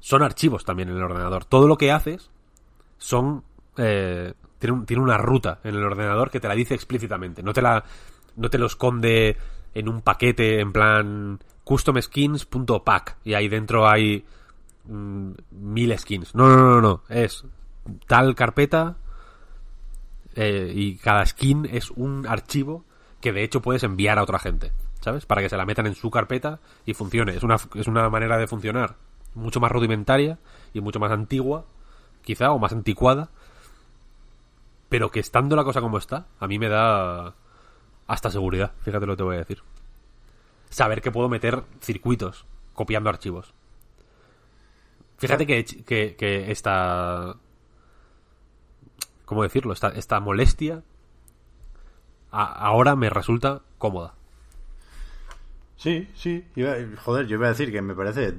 Son 0.00 0.22
archivos 0.22 0.64
también 0.64 0.90
en 0.90 0.96
el 0.96 1.02
ordenador. 1.02 1.44
Todo 1.46 1.66
lo 1.66 1.78
que 1.78 1.90
haces 1.92 2.30
son 2.98 3.44
eh, 3.78 4.34
tiene, 4.58 4.76
un- 4.76 4.86
tiene 4.86 5.02
una 5.02 5.16
ruta 5.16 5.60
en 5.64 5.74
el 5.76 5.82
ordenador 5.84 6.30
que 6.30 6.40
te 6.40 6.48
la 6.48 6.54
dice 6.54 6.74
explícitamente. 6.74 7.42
No 7.42 7.52
te 7.54 7.62
la 7.62 7.84
no 8.36 8.50
te 8.50 8.58
lo 8.58 8.66
esconde 8.66 9.36
en 9.74 9.88
un 9.88 10.02
paquete 10.02 10.60
en 10.60 10.72
plan 10.72 11.40
customskins.pack 11.64 13.16
y 13.24 13.34
ahí 13.34 13.48
dentro 13.48 13.88
hay 13.88 14.24
mm, 14.86 15.30
mil 15.50 15.98
skins. 15.98 16.34
No, 16.34 16.48
no, 16.48 16.56
no, 16.56 16.80
no. 16.80 17.02
Es 17.08 17.44
tal 18.06 18.34
carpeta 18.34 18.96
eh, 20.34 20.72
y 20.74 20.96
cada 20.96 21.26
skin 21.26 21.66
es 21.70 21.90
un 21.90 22.26
archivo 22.26 22.84
que 23.20 23.32
de 23.32 23.42
hecho 23.42 23.62
puedes 23.62 23.82
enviar 23.82 24.18
a 24.18 24.22
otra 24.22 24.38
gente, 24.38 24.72
¿sabes? 25.00 25.26
Para 25.26 25.42
que 25.42 25.48
se 25.48 25.56
la 25.56 25.64
metan 25.64 25.86
en 25.86 25.94
su 25.94 26.10
carpeta 26.10 26.60
y 26.84 26.94
funcione. 26.94 27.34
Es 27.34 27.42
una, 27.42 27.56
es 27.74 27.86
una 27.86 28.08
manera 28.10 28.36
de 28.36 28.46
funcionar 28.46 28.96
mucho 29.34 29.60
más 29.60 29.72
rudimentaria 29.72 30.38
y 30.72 30.80
mucho 30.80 31.00
más 31.00 31.10
antigua, 31.10 31.64
quizá, 32.22 32.52
o 32.52 32.58
más 32.58 32.72
anticuada, 32.72 33.30
pero 34.88 35.10
que 35.10 35.20
estando 35.20 35.56
la 35.56 35.64
cosa 35.64 35.80
como 35.80 35.98
está, 35.98 36.26
a 36.38 36.46
mí 36.46 36.58
me 36.58 36.68
da 36.68 37.34
hasta 38.06 38.30
seguridad, 38.30 38.72
fíjate 38.80 39.06
lo 39.06 39.12
que 39.12 39.18
te 39.18 39.22
voy 39.22 39.36
a 39.36 39.40
decir. 39.40 39.62
Saber 40.70 41.00
que 41.00 41.12
puedo 41.12 41.28
meter 41.28 41.62
circuitos 41.80 42.46
copiando 42.72 43.10
archivos. 43.10 43.54
Fíjate 45.18 45.46
que, 45.46 45.64
que, 46.16 46.50
esta... 46.50 47.36
¿Cómo 49.24 49.42
decirlo? 49.42 49.72
Esta, 49.72 49.88
esta 49.88 50.20
molestia 50.20 50.82
ahora 52.30 52.96
me 52.96 53.10
resulta 53.10 53.62
cómoda. 53.78 54.14
Sí, 55.76 56.08
sí. 56.14 56.44
Joder, 57.04 57.26
yo 57.26 57.36
iba 57.36 57.46
a 57.46 57.50
decir 57.50 57.70
que 57.70 57.82
me 57.82 57.94
parece 57.94 58.34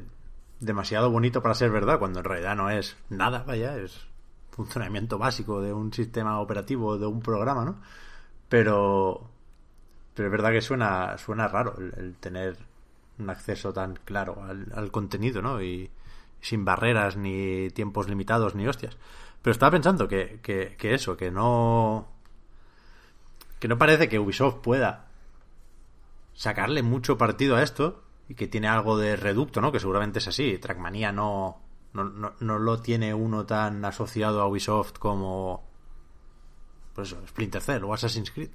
demasiado 0.60 1.10
bonito 1.12 1.42
para 1.42 1.56
ser 1.56 1.72
verdad, 1.72 2.00
cuando 2.00 2.20
en 2.20 2.26
realidad 2.26 2.56
no 2.56 2.70
es 2.70 2.98
nada, 3.10 3.44
vaya, 3.44 3.78
es 3.78 4.08
funcionamiento 4.52 5.18
básico 5.18 5.62
de 5.62 5.74
un 5.74 5.94
sistema 5.94 6.40
operativo, 6.40 6.98
de 6.98 7.06
un 7.06 7.22
programa, 7.22 7.66
¿no? 7.66 7.82
Pero, 8.50 9.30
pero 10.16 10.30
es 10.30 10.32
verdad 10.32 10.52
que 10.52 10.62
suena, 10.62 11.18
suena 11.18 11.48
raro 11.48 11.76
el, 11.78 12.16
tener 12.16 12.58
un 13.20 13.30
acceso 13.30 13.74
tan 13.74 14.00
claro 14.06 14.44
al, 14.44 14.92
contenido, 14.92 15.42
¿no? 15.42 15.62
Y 15.62 15.92
sin 16.42 16.64
barreras, 16.64 17.18
ni 17.18 17.70
tiempos 17.72 18.08
limitados, 18.08 18.56
ni 18.56 18.68
hostias. 18.68 18.98
Pero 19.42 19.52
estaba 19.52 19.72
pensando 19.72 20.08
que, 20.08 20.40
que, 20.42 20.94
eso, 20.94 21.18
que 21.18 21.32
no... 21.32 22.08
Que 23.60 23.68
no 23.68 23.78
parece 23.78 24.10
que 24.10 24.20
Ubisoft 24.20 24.58
pueda 24.62 25.08
sacarle 26.34 26.82
mucho 26.82 27.18
partido 27.18 27.56
a 27.56 27.64
esto 27.64 28.04
y 28.28 28.36
que 28.36 28.48
tiene 28.48 28.68
algo 28.68 28.98
de 28.98 29.16
reducto, 29.16 29.62
¿no? 29.62 29.72
Que 29.72 29.80
seguramente 29.80 30.20
es 30.20 30.28
así. 30.28 30.58
Trackmania 30.58 31.12
no, 31.12 31.62
no, 31.94 32.06
no, 32.06 32.34
no 32.40 32.60
lo 32.60 32.82
tiene 32.82 33.14
uno 33.14 33.46
tan 33.46 33.84
asociado 33.86 34.42
a 34.42 34.48
Ubisoft 34.48 34.98
como 34.98 35.64
pues 36.94 37.16
Splinter 37.28 37.62
Cell 37.62 37.84
o 37.84 37.94
Assassin's 37.94 38.32
Creed. 38.32 38.52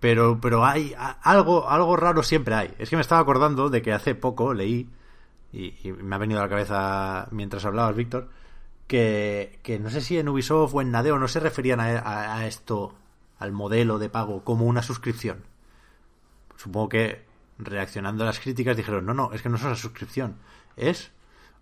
Pero, 0.00 0.40
pero 0.40 0.64
hay 0.64 0.94
algo, 1.22 1.68
algo 1.68 1.96
raro 1.96 2.22
siempre 2.22 2.54
hay. 2.54 2.74
Es 2.78 2.88
que 2.90 2.96
me 2.96 3.02
estaba 3.02 3.20
acordando 3.20 3.68
de 3.70 3.82
que 3.82 3.92
hace 3.92 4.14
poco 4.14 4.54
leí, 4.54 4.88
y, 5.52 5.74
me 6.02 6.14
ha 6.14 6.18
venido 6.18 6.40
a 6.40 6.44
la 6.44 6.48
cabeza 6.48 7.28
mientras 7.32 7.64
hablabas, 7.64 7.94
Víctor, 7.96 8.30
que, 8.86 9.58
que 9.62 9.78
no 9.78 9.90
sé 9.90 10.00
si 10.00 10.18
en 10.18 10.28
Ubisoft 10.28 10.74
o 10.74 10.80
en 10.80 10.90
Nadeo 10.90 11.18
no 11.18 11.28
se 11.28 11.40
referían 11.40 11.80
a, 11.80 11.98
a- 11.98 12.38
a 12.38 12.46
esto, 12.46 12.94
al 13.38 13.52
modelo 13.52 13.98
de 13.98 14.08
pago, 14.10 14.42
como 14.44 14.64
una 14.66 14.82
suscripción 14.82 15.44
supongo 16.56 16.88
que 16.90 17.24
reaccionando 17.58 18.22
a 18.24 18.26
las 18.26 18.38
críticas 18.40 18.76
dijeron, 18.76 19.06
no, 19.06 19.14
no, 19.14 19.32
es 19.32 19.42
que 19.42 19.48
no 19.48 19.56
es 19.56 19.62
una 19.62 19.76
suscripción, 19.76 20.36
es 20.76 21.10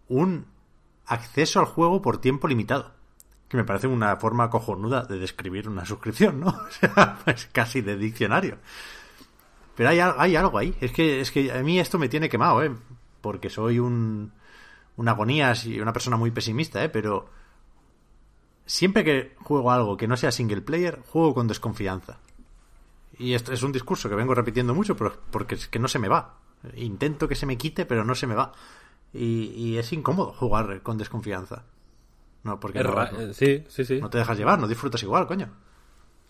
un 0.09 0.47
acceso 1.07 1.61
al 1.61 1.67
juego 1.67 2.03
por 2.03 2.21
tiempo 2.21 2.49
limitado. 2.49 2.93
Que 3.49 3.57
me 3.57 3.65
parece 3.65 3.87
una 3.87 4.17
forma 4.17 4.51
cojonuda 4.51 5.05
de 5.05 5.19
describir 5.19 5.69
una 5.69 5.85
suscripción, 5.85 6.41
¿no? 6.41 6.49
O 6.67 6.71
sea, 6.71 7.19
es 7.27 7.47
casi 7.47 7.81
de 7.81 7.97
diccionario. 7.97 8.59
Pero 9.75 9.91
hay, 9.91 10.01
hay 10.01 10.37
algo 10.37 10.59
ahí. 10.59 10.75
Es 10.81 10.93
que, 10.93 11.21
es 11.21 11.31
que 11.31 11.53
a 11.53 11.63
mí 11.63 11.79
esto 11.79 11.99
me 11.99 12.09
tiene 12.09 12.29
quemado, 12.29 12.63
¿eh? 12.63 12.73
Porque 13.21 13.49
soy 13.49 13.79
un, 13.79 14.33
un 14.97 15.09
agonías 15.09 15.67
y 15.67 15.81
una 15.81 15.93
persona 15.93 16.17
muy 16.17 16.33
pesimista, 16.33 16.83
¿eh? 16.83 16.89
Pero 16.89 17.29
siempre 18.67 19.05
que 19.05 19.37
juego 19.39 19.71
algo 19.71 19.97
que 19.97 20.09
no 20.09 20.17
sea 20.17 20.33
single 20.33 20.63
player, 20.63 21.01
juego 21.07 21.35
con 21.35 21.47
desconfianza. 21.47 22.19
Y 23.19 23.35
esto 23.35 23.53
es 23.53 23.63
un 23.63 23.73
discurso 23.73 24.09
que 24.09 24.15
vengo 24.15 24.35
repitiendo 24.35 24.75
mucho, 24.75 24.97
pero 24.97 25.17
porque 25.31 25.55
es 25.55 25.69
que 25.69 25.79
no 25.79 25.89
se 25.89 25.99
me 25.99 26.09
va. 26.09 26.39
Intento 26.77 27.29
que 27.29 27.37
se 27.37 27.47
me 27.47 27.57
quite, 27.57 27.87
pero 27.87 28.05
no 28.05 28.15
se 28.15 28.27
me 28.27 28.35
va. 28.35 28.53
Y, 29.13 29.53
y 29.57 29.79
es 29.79 29.93
incómodo 29.93 30.33
jugar 30.33 30.83
con 30.83 30.99
desconfianza. 30.99 31.63
No, 32.49 32.59
porque 32.61 32.79
Es 32.79 32.85
no, 32.85 32.91
ra- 32.93 33.11
no- 33.13 33.21
eh, 33.21 33.35
sí, 33.35 33.65
sí, 33.69 33.85
sí. 33.85 34.01
no 34.01 34.09
te 34.11 34.19
dejas 34.19 34.37
llevar, 34.39 34.59
no 34.59 34.67
disfrutas 34.69 35.03
igual, 35.03 35.27
coño. 35.27 35.51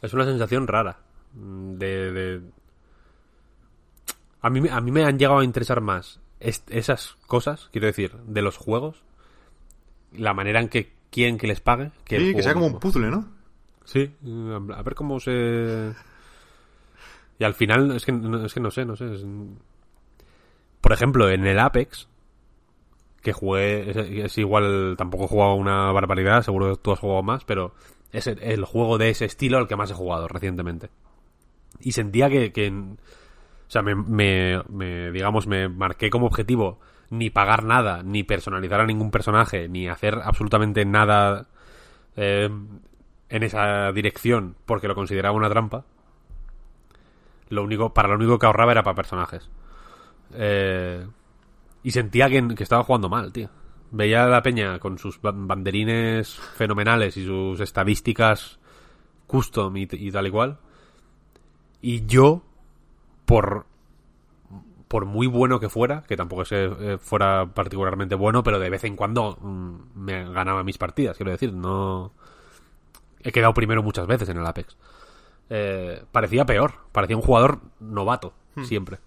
Es 0.03 0.13
una 0.13 0.25
sensación 0.25 0.67
rara. 0.67 0.99
mm, 1.35 1.75
De, 1.75 2.13
de- 2.13 2.43
A, 4.41 4.51
mí, 4.51 4.61
me- 4.61 4.71
a 4.71 4.81
mí 4.81 4.91
me 4.91 5.05
han 5.05 5.19
llegado 5.19 5.41
a 5.41 5.45
interesar 5.45 5.81
más 5.81 6.21
est- 6.41 6.71
esas 6.71 7.17
cosas, 7.27 7.69
quiero 7.73 7.87
decir, 7.89 8.15
de 8.27 8.43
los 8.43 8.57
juegos, 8.57 9.03
la 10.13 10.33
manera 10.35 10.61
en 10.61 10.69
que 10.69 10.93
quieren 11.11 11.39
que 11.39 11.47
les 11.49 11.61
pague. 11.61 11.91
Que 12.05 12.17
el 12.17 12.23
Sí, 12.29 12.35
que 12.35 12.43
sea 12.43 12.55
como 12.55 12.67
un 12.67 12.79
puzzle, 12.79 13.11
¿no? 13.11 13.27
Sí, 13.85 14.13
a 14.75 14.83
ver 14.83 14.95
cómo 14.95 15.19
se... 15.19 15.93
Y 17.41 17.45
al 17.45 17.55
final, 17.55 17.91
es 17.93 18.05
que 18.05 18.13
no, 18.13 18.45
es 18.45 18.53
que 18.55 18.61
no 18.61 18.71
sé, 18.71 18.85
no 18.85 18.97
sé. 18.97 19.15
es- 19.15 19.25
Por 20.81 20.93
ejemplo, 20.93 21.29
en 21.31 21.47
el 21.47 21.59
Apex, 21.59 22.09
que 23.23 23.33
jugué, 23.33 24.25
es, 24.25 24.39
igual, 24.39 24.95
tampoco 24.97 25.25
he 25.25 25.29
jugado 25.29 25.55
una 25.55 25.91
barbaridad, 25.93 26.43
seguro 26.43 26.77
que 26.77 26.83
tú 26.83 26.93
has 26.93 26.99
jugado 27.01 27.23
más, 27.23 27.45
pero 27.45 27.75
es 28.13 28.27
el, 28.27 28.41
el 28.43 28.65
juego 28.65 28.99
de 28.99 29.11
ese 29.11 29.25
estilo 29.25 29.59
al 29.59 29.69
que 29.69 29.77
más 29.77 29.91
he 29.91 29.95
jugado 29.95 30.29
recientemente. 30.29 30.91
Y 31.81 31.93
sentía 31.93 32.29
que, 32.31 32.53
que 32.53 32.71
o 32.71 32.97
sea, 33.71 33.83
me, 33.83 33.95
me- 33.95 34.63
me, 34.69 35.11
digamos, 35.13 35.47
me 35.47 35.69
marqué 35.69 36.11
como 36.11 36.27
objetivo 36.27 36.81
ni 37.11 37.31
pagar 37.31 37.65
nada, 37.65 38.03
ni 38.03 38.23
personalizar 38.23 38.81
a 38.81 38.87
ningún 38.87 39.11
personaje, 39.11 39.69
ni 39.69 39.89
hacer 39.89 40.17
absolutamente 40.23 40.85
nada 40.85 41.49
eh, 42.17 42.51
en 43.31 43.43
esa 43.43 43.93
dirección 43.93 44.57
porque 44.67 44.89
lo 44.89 44.95
consideraba 44.95 45.37
una 45.37 45.51
trampa. 45.51 45.85
Lo 47.49 47.63
único, 47.63 47.95
para 47.95 48.09
lo 48.09 48.17
único 48.17 48.39
que 48.39 48.47
ahorraba 48.47 48.73
era 48.73 48.83
para 48.83 48.95
personajes. 48.95 49.49
Eh, 50.35 51.07
y 51.83 51.91
sentía 51.91 52.29
que, 52.29 52.47
que 52.55 52.63
estaba 52.63 52.85
jugando 52.85 53.09
mal, 53.09 53.33
tío. 53.33 53.49
veía 53.91 54.25
a 54.25 54.29
la 54.29 54.43
peña 54.43 54.79
con 54.79 54.99
sus 54.99 55.21
ba- 55.21 55.33
banderines 55.35 56.35
fenomenales 56.35 57.17
y 57.17 57.25
sus 57.25 57.61
estadísticas 57.61 58.59
custom 59.27 59.77
y, 59.77 59.89
y 59.91 60.11
tal 60.11 60.27
y 60.27 60.31
cual. 60.31 60.59
Y 61.81 62.07
yo, 62.07 62.43
por 63.25 63.67
por 64.89 65.05
muy 65.05 65.27
bueno 65.27 65.61
que 65.61 65.69
fuera, 65.69 66.03
que 66.05 66.17
tampoco 66.17 66.45
que 66.45 66.65
eh, 66.81 66.99
fuera 66.99 67.45
particularmente 67.53 68.15
bueno, 68.15 68.43
pero 68.43 68.59
de 68.59 68.71
vez 68.71 68.85
en 68.85 68.97
cuando 68.97 69.37
mm, 69.39 69.77
me 69.95 70.31
ganaba 70.33 70.65
mis 70.65 70.79
partidas, 70.79 71.15
quiero 71.17 71.31
decir, 71.31 71.53
no... 71.53 72.13
He 73.23 73.31
quedado 73.31 73.53
primero 73.53 73.83
muchas 73.83 74.07
veces 74.07 74.31
en 74.31 74.39
el 74.39 74.47
Apex. 74.47 74.79
Eh, 75.51 76.03
parecía 76.11 76.47
peor, 76.47 76.73
parecía 76.91 77.17
un 77.17 77.23
jugador 77.23 77.61
novato, 77.81 78.33
siempre. 78.65 78.99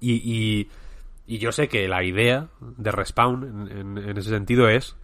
Y, 0.00 0.14
y, 0.14 0.68
y 1.28 1.38
yo 1.38 1.52
sé 1.52 1.68
que 1.68 1.86
la 1.86 2.02
idea 2.02 2.48
de 2.60 2.90
Respawn, 2.90 3.68
en, 3.70 3.78
en- 3.78 3.98
en 4.10 4.18
ese 4.18 4.30
sentido, 4.30 4.68
es 4.68 4.96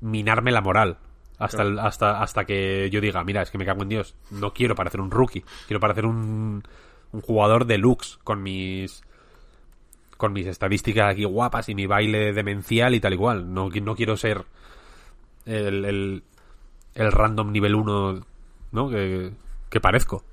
minarme 0.00 0.50
la 0.50 0.60
moral. 0.62 0.98
Hasta, 1.38 1.62
el- 1.62 1.78
hasta, 1.78 2.20
hasta 2.20 2.44
que 2.46 2.90
yo 2.90 3.00
diga, 3.00 3.22
mira, 3.22 3.42
es 3.42 3.50
que 3.52 3.58
me 3.58 3.64
cago 3.64 3.82
en 3.84 3.90
Dios, 3.90 4.16
no 4.32 4.52
quiero 4.52 4.74
parecer 4.74 5.00
un 5.00 5.12
rookie, 5.12 5.44
quiero 5.68 5.78
parecer 5.78 6.04
un, 6.06 6.64
un 7.12 7.20
jugador 7.20 7.64
deluxe 7.66 8.18
con 8.24 8.42
mis 8.42 9.02
con 10.16 10.32
mis 10.32 10.48
estadísticas 10.48 11.12
aquí 11.12 11.22
guapas 11.22 11.68
y 11.68 11.76
mi 11.76 11.86
baile 11.86 12.32
demencial 12.32 12.92
y 12.96 12.98
tal 13.00 13.12
igual. 13.12 13.54
No, 13.54 13.68
no 13.68 13.94
quiero 13.94 14.16
ser 14.16 14.46
el, 15.46 15.84
el, 15.84 16.22
el 16.96 17.12
random 17.12 17.52
nivel 17.52 17.76
1 17.76 18.26
¿no? 18.72 18.90
que, 18.90 19.30
que 19.70 19.80
parezco. 19.80 20.24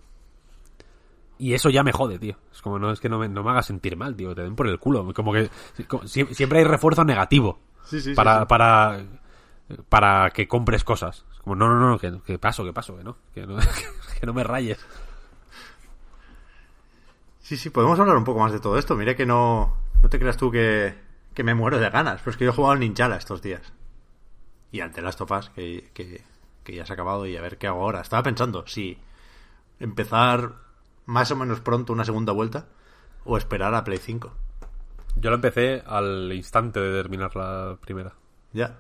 Y 1.38 1.54
eso 1.54 1.70
ya 1.70 1.84
me 1.84 1.92
jode, 1.92 2.18
tío. 2.20 2.38
Es 2.52 2.62
como, 2.62 2.80
no, 2.80 2.92
es 2.92 3.00
que 3.00 3.10
no 3.10 3.20
me, 3.20 3.28
no 3.28 3.44
me 3.44 3.52
haga 3.52 3.62
sentir 3.62 3.98
mal, 3.98 4.16
tío. 4.16 4.34
Te 4.34 4.42
den 4.44 4.56
por 4.56 4.68
el 4.68 4.80
culo. 4.80 5.12
Como 5.14 5.34
que 5.34 5.50
como- 5.88 6.04
sie- 6.04 6.34
siempre 6.34 6.60
hay 6.60 6.66
refuerzo 6.66 7.04
negativo 7.04 7.60
Sí, 7.84 8.00
sí, 8.00 8.10
sí, 8.12 8.16
para, 8.16 8.40
sí. 8.42 8.46
para 8.48 9.06
para 9.90 10.30
que 10.30 10.48
compres 10.48 10.84
cosas. 10.84 11.26
Es 11.34 11.40
como, 11.40 11.56
no, 11.56 11.68
no, 11.68 11.90
no, 11.90 11.98
que, 12.00 12.22
que 12.26 12.38
paso, 12.40 12.64
que 12.64 12.72
paso, 12.74 12.96
que 12.98 13.04
no. 13.04 13.18
Que 13.34 13.46
no, 13.46 13.58
que 14.20 14.26
no 14.26 14.34
me 14.34 14.44
rayes. 14.44 14.80
Sí, 17.40 17.58
sí, 17.58 17.70
podemos 17.70 18.00
hablar 18.00 18.18
un 18.18 18.24
poco 18.24 18.40
más 18.40 18.52
de 18.52 18.60
todo 18.60 18.78
esto. 18.78 18.96
Mira 18.96 19.16
que 19.16 19.26
no, 19.26 19.76
no 20.02 20.10
te 20.10 20.18
creas 20.20 20.38
tú 20.38 20.50
que, 20.52 20.96
que 21.34 21.44
me 21.44 21.54
muero 21.54 21.80
de 21.80 21.90
ganas. 21.90 22.20
Pero 22.22 22.32
es 22.32 22.38
que 22.38 22.46
yo 22.46 22.52
he 22.52 22.54
jugado 22.54 22.74
al 22.74 22.80
Ninjala 22.80 23.18
estos 23.18 23.42
días. 23.42 23.62
Y 24.72 24.80
al 24.82 24.92
The 24.92 25.02
Last 25.02 25.22
of 25.22 25.32
Us, 25.32 25.50
que, 25.52 25.90
que, 25.94 26.24
que 26.64 26.76
ya 26.76 26.86
se 26.86 26.94
ha 26.94 26.96
acabado 26.96 27.26
y 27.28 27.38
a 27.38 27.42
ver 27.42 27.58
qué 27.58 27.68
hago 27.68 27.82
ahora. 27.84 28.02
Estaba 28.02 28.24
pensando 28.24 28.66
si 28.68 28.98
empezar 29.80 30.54
más 31.06 31.32
o 31.32 31.36
menos 31.36 31.62
pronto 31.62 31.94
una 31.94 32.06
segunda 32.06 32.34
vuelta 32.34 32.68
o 33.24 33.38
esperar 33.38 33.74
a 33.74 33.84
Play 33.84 33.98
5. 33.98 34.34
Yo 35.16 35.30
lo 35.30 35.36
empecé 35.36 35.84
al 35.86 36.32
instante 36.34 36.80
de 36.80 37.02
terminar 37.02 37.36
la 37.36 37.78
primera. 37.82 38.14
Ya. 38.54 38.80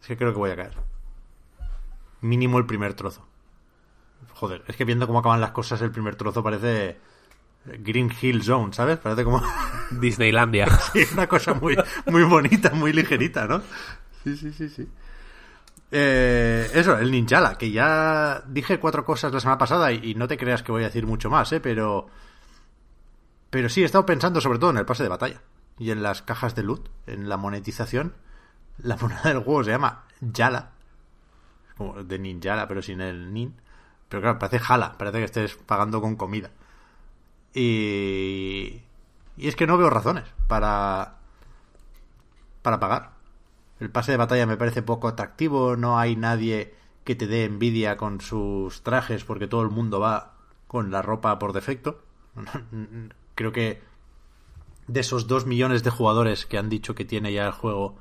Es 0.00 0.06
que 0.06 0.16
creo 0.16 0.32
que 0.32 0.38
voy 0.38 0.50
a 0.50 0.56
caer. 0.56 0.74
Mínimo 2.20 2.58
el 2.58 2.66
primer 2.66 2.94
trozo. 2.94 3.26
Joder, 4.34 4.64
es 4.66 4.76
que 4.76 4.84
viendo 4.84 5.06
cómo 5.06 5.20
acaban 5.20 5.40
las 5.40 5.50
cosas, 5.50 5.80
el 5.82 5.90
primer 5.90 6.16
trozo 6.16 6.42
parece 6.42 6.98
Green 7.64 8.12
Hill 8.20 8.42
Zone, 8.42 8.72
¿sabes? 8.72 8.98
Parece 8.98 9.24
como 9.24 9.42
Disneylandia. 9.90 10.66
sí, 10.92 11.04
una 11.12 11.26
cosa 11.26 11.54
muy, 11.54 11.76
muy 12.06 12.22
bonita, 12.24 12.70
muy 12.70 12.92
ligerita, 12.92 13.46
¿no? 13.46 13.62
Sí, 14.24 14.36
sí, 14.36 14.52
sí, 14.52 14.68
sí. 14.68 14.88
Eh, 15.98 16.70
eso, 16.74 16.98
el 16.98 17.10
Ninjala, 17.10 17.56
que 17.56 17.70
ya 17.70 18.42
dije 18.46 18.78
cuatro 18.78 19.02
cosas 19.02 19.32
la 19.32 19.40
semana 19.40 19.56
pasada 19.56 19.92
y, 19.92 20.14
no 20.14 20.28
te 20.28 20.36
creas 20.36 20.62
que 20.62 20.70
voy 20.70 20.82
a 20.82 20.88
decir 20.88 21.06
mucho 21.06 21.30
más, 21.30 21.50
¿eh? 21.52 21.60
Pero... 21.60 22.06
Pero 23.48 23.70
sí, 23.70 23.80
he 23.80 23.86
estado 23.86 24.04
pensando 24.04 24.42
sobre 24.42 24.58
todo 24.58 24.68
en 24.68 24.76
el 24.76 24.84
pase 24.84 25.04
de 25.04 25.08
batalla 25.08 25.40
y 25.78 25.92
en 25.92 26.02
las 26.02 26.20
cajas 26.20 26.54
de 26.54 26.64
loot, 26.64 26.90
en 27.06 27.30
la 27.30 27.38
monetización. 27.38 28.12
La 28.76 28.96
moneda 28.98 29.22
del 29.22 29.38
juego 29.38 29.64
se 29.64 29.70
llama 29.70 30.04
Yala, 30.20 30.72
como 31.78 32.04
de 32.04 32.18
Ninjala, 32.18 32.68
pero 32.68 32.82
sin 32.82 33.00
el 33.00 33.32
Nin. 33.32 33.58
Pero 34.10 34.20
claro, 34.20 34.38
parece 34.38 34.58
Jala, 34.58 34.98
parece 34.98 35.16
que 35.16 35.24
estés 35.24 35.54
pagando 35.54 36.02
con 36.02 36.16
comida. 36.16 36.50
Y... 37.54 38.82
Y 39.38 39.48
es 39.48 39.56
que 39.56 39.66
no 39.66 39.78
veo 39.78 39.88
razones 39.88 40.24
para... 40.46 41.14
para 42.60 42.78
pagar. 42.78 43.15
El 43.80 43.90
pase 43.90 44.12
de 44.12 44.18
batalla 44.18 44.46
me 44.46 44.56
parece 44.56 44.82
poco 44.82 45.08
atractivo, 45.08 45.76
no 45.76 45.98
hay 45.98 46.16
nadie 46.16 46.74
que 47.04 47.14
te 47.14 47.26
dé 47.26 47.44
envidia 47.44 47.96
con 47.96 48.20
sus 48.20 48.82
trajes 48.82 49.24
porque 49.24 49.46
todo 49.46 49.62
el 49.62 49.70
mundo 49.70 50.00
va 50.00 50.34
con 50.66 50.90
la 50.90 51.02
ropa 51.02 51.38
por 51.38 51.52
defecto. 51.52 52.02
Creo 53.34 53.52
que 53.52 53.82
de 54.88 55.00
esos 55.00 55.26
dos 55.26 55.46
millones 55.46 55.82
de 55.82 55.90
jugadores 55.90 56.46
que 56.46 56.58
han 56.58 56.68
dicho 56.68 56.94
que 56.94 57.04
tiene 57.04 57.32
ya 57.32 57.46
el 57.46 57.52
juego, 57.52 57.96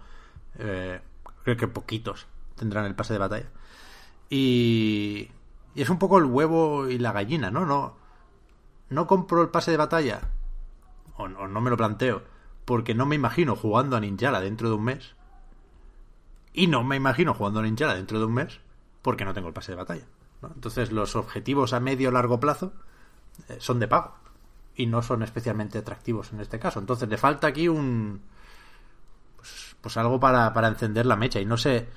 eh, 0.60 1.02
creo 1.44 1.58
que 1.58 1.68
poquitos 1.68 2.28
tendrán 2.56 2.86
el 2.86 2.96
pase 2.96 3.14
de 3.14 3.20
batalla. 3.20 3.50
Y, 4.30 5.32
es 5.76 5.90
un 5.90 6.00
poco 6.00 6.18
el 6.18 6.26
huevo 6.26 6.88
y 6.88 6.98
la 6.98 7.12
gallina, 7.12 7.52
¿no? 7.52 7.66
No, 7.66 7.96
no 8.90 9.08
compro 9.08 9.42
el 9.42 9.50
pase 9.50 9.72
de 9.72 9.78
batalla, 9.78 10.22
o, 11.18 11.24
o 11.24 11.48
no 11.48 11.62
me 11.62 11.70
lo 11.70 11.78
planteo, 11.78 12.24
porque 12.66 12.96
no 12.96 13.06
me 13.06 13.16
imagino 13.16 13.56
jugando 13.56 13.98
a 13.98 14.00
Ninjala 14.00 14.40
dentro 14.40 14.70
de 14.70 14.76
un 14.76 14.84
mes. 14.84 15.16
Y 16.58 16.68
no 16.68 16.84
me 16.84 16.96
imagino 16.96 17.34
jugando 17.34 17.60
a 17.60 17.64
Ninjala 17.64 17.96
dentro 17.96 18.18
de 18.18 18.26
un 18.26 18.34
mes, 18.34 18.60
porque 19.02 19.26
no 19.26 19.34
tengo 19.34 19.50
el 19.50 19.54
pase 19.54 19.74
de 19.74 19.78
batalla. 19.78 20.06
¿no? 20.42 20.52
Entonces 20.56 20.92
los 20.92 21.16
objetivos 21.18 21.74
a 21.74 21.82
medio 21.82 22.10
o 22.10 22.12
largo 22.14 22.40
plazo 22.40 22.74
eh, 23.50 23.58
son 23.60 23.80
de 23.80 23.90
pago 23.90 24.16
y 24.76 24.88
no 24.88 25.02
son 25.02 25.22
especialmente 25.22 25.78
atractivos 25.78 26.32
en 26.32 26.40
este 26.40 26.58
caso. 26.60 26.80
Entonces 26.80 27.10
le 27.10 27.18
falta 27.18 27.48
aquí 27.48 27.68
un 27.68 28.22
pues, 29.36 29.76
pues 29.82 29.98
algo 29.98 30.20
para, 30.20 30.54
para 30.54 30.70
encender 30.70 31.06
la 31.06 31.18
mecha 31.18 31.42
y 31.42 31.46
no 31.46 31.58
sé 31.58 31.88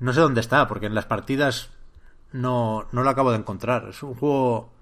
no 0.00 0.12
sé 0.12 0.20
dónde 0.20 0.40
está 0.40 0.66
porque 0.68 0.86
en 0.86 0.94
las 0.94 1.06
partidas 1.06 1.68
no, 2.32 2.86
no 2.92 3.02
lo 3.02 3.10
acabo 3.10 3.30
de 3.30 3.38
encontrar. 3.38 3.88
Es 3.90 4.02
un 4.02 4.14
juego 4.14 4.72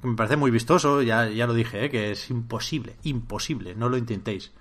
que 0.00 0.08
me 0.08 0.16
parece 0.16 0.36
muy 0.36 0.50
vistoso, 0.50 1.02
ya, 1.02 1.28
ya 1.28 1.46
lo 1.46 1.54
dije, 1.54 1.84
¿eh? 1.84 1.90
que 1.90 2.12
es 2.12 2.30
imposible, 2.30 2.96
imposible, 3.02 3.74
no 3.74 3.88
lo 3.88 3.96
intentéis. 3.96 4.52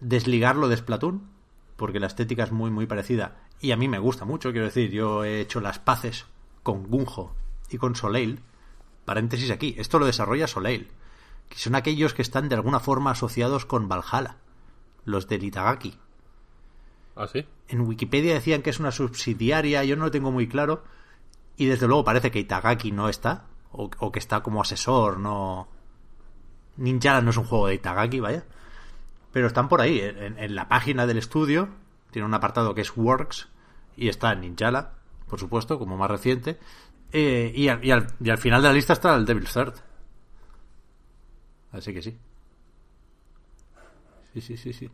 Desligarlo 0.00 0.68
de 0.68 0.76
Splatoon, 0.76 1.33
porque 1.76 2.00
la 2.00 2.06
estética 2.06 2.44
es 2.44 2.52
muy, 2.52 2.70
muy 2.70 2.86
parecida 2.86 3.36
y 3.60 3.72
a 3.72 3.76
mí 3.76 3.88
me 3.88 3.98
gusta 3.98 4.24
mucho, 4.24 4.52
quiero 4.52 4.66
decir, 4.66 4.90
yo 4.90 5.24
he 5.24 5.40
hecho 5.40 5.60
las 5.60 5.78
paces 5.78 6.26
con 6.62 6.84
Gunjo 6.84 7.34
y 7.70 7.78
con 7.78 7.96
Soleil. 7.96 8.40
Paréntesis 9.04 9.50
aquí, 9.50 9.74
esto 9.78 9.98
lo 9.98 10.06
desarrolla 10.06 10.46
Soleil, 10.46 10.90
que 11.48 11.58
son 11.58 11.74
aquellos 11.74 12.14
que 12.14 12.22
están 12.22 12.48
de 12.48 12.54
alguna 12.54 12.80
forma 12.80 13.10
asociados 13.12 13.66
con 13.66 13.88
Valhalla, 13.88 14.36
los 15.04 15.28
del 15.28 15.44
Itagaki. 15.44 15.98
¿Ah, 17.16 17.26
sí? 17.26 17.46
En 17.68 17.82
Wikipedia 17.82 18.34
decían 18.34 18.62
que 18.62 18.70
es 18.70 18.80
una 18.80 18.90
subsidiaria, 18.90 19.84
yo 19.84 19.96
no 19.96 20.04
lo 20.04 20.10
tengo 20.10 20.30
muy 20.30 20.48
claro, 20.48 20.84
y 21.56 21.66
desde 21.66 21.86
luego 21.86 22.04
parece 22.04 22.30
que 22.30 22.40
Itagaki 22.40 22.92
no 22.92 23.08
está, 23.08 23.46
o, 23.72 23.90
o 23.98 24.12
que 24.12 24.18
está 24.18 24.42
como 24.42 24.60
asesor, 24.60 25.18
no... 25.18 25.68
Ninjala 26.76 27.20
no 27.22 27.30
es 27.30 27.36
un 27.36 27.44
juego 27.44 27.68
de 27.68 27.76
Itagaki, 27.76 28.20
vaya. 28.20 28.44
Pero 29.34 29.48
están 29.48 29.68
por 29.68 29.82
ahí, 29.82 30.00
en, 30.00 30.38
en 30.38 30.54
la 30.54 30.68
página 30.68 31.06
del 31.06 31.18
estudio, 31.18 31.68
tiene 32.12 32.24
un 32.24 32.34
apartado 32.34 32.72
que 32.72 32.82
es 32.82 32.96
Works, 32.96 33.48
y 33.96 34.08
está 34.08 34.32
Ninjala, 34.34 34.92
por 35.28 35.40
supuesto, 35.40 35.76
como 35.78 35.96
más 35.96 36.08
reciente, 36.08 36.58
eh, 37.10 37.52
y, 37.52 37.66
al, 37.66 37.84
y, 37.84 37.90
al, 37.90 38.06
y, 38.20 38.30
al, 38.30 38.38
final 38.38 38.62
de 38.62 38.68
la 38.68 38.74
lista 38.74 38.92
está 38.92 39.14
el 39.16 39.24
Devil's 39.24 39.52
Third. 39.52 39.74
Así 41.72 41.92
que 41.92 42.00
sí. 42.00 42.16
Sí, 44.32 44.40
sí, 44.40 44.56
sí, 44.56 44.72
sí. 44.72 44.90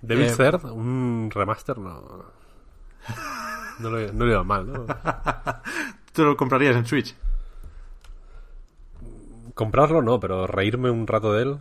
Devil's 0.00 0.32
eh, 0.32 0.36
Third, 0.36 0.64
un 0.64 1.30
remaster, 1.32 1.76
no. 1.78 2.24
No 3.80 3.90
lo, 3.90 4.12
no 4.12 4.24
lo 4.24 4.30
iba 4.30 4.44
mal, 4.44 4.72
¿no? 4.72 4.86
¿Tú 6.14 6.24
lo 6.24 6.36
comprarías 6.36 6.76
en 6.76 6.86
Switch? 6.86 7.14
Comprarlo 9.54 10.00
no, 10.00 10.18
pero 10.18 10.46
reírme 10.46 10.90
un 10.90 11.06
rato 11.06 11.34
de 11.34 11.42
él. 11.42 11.58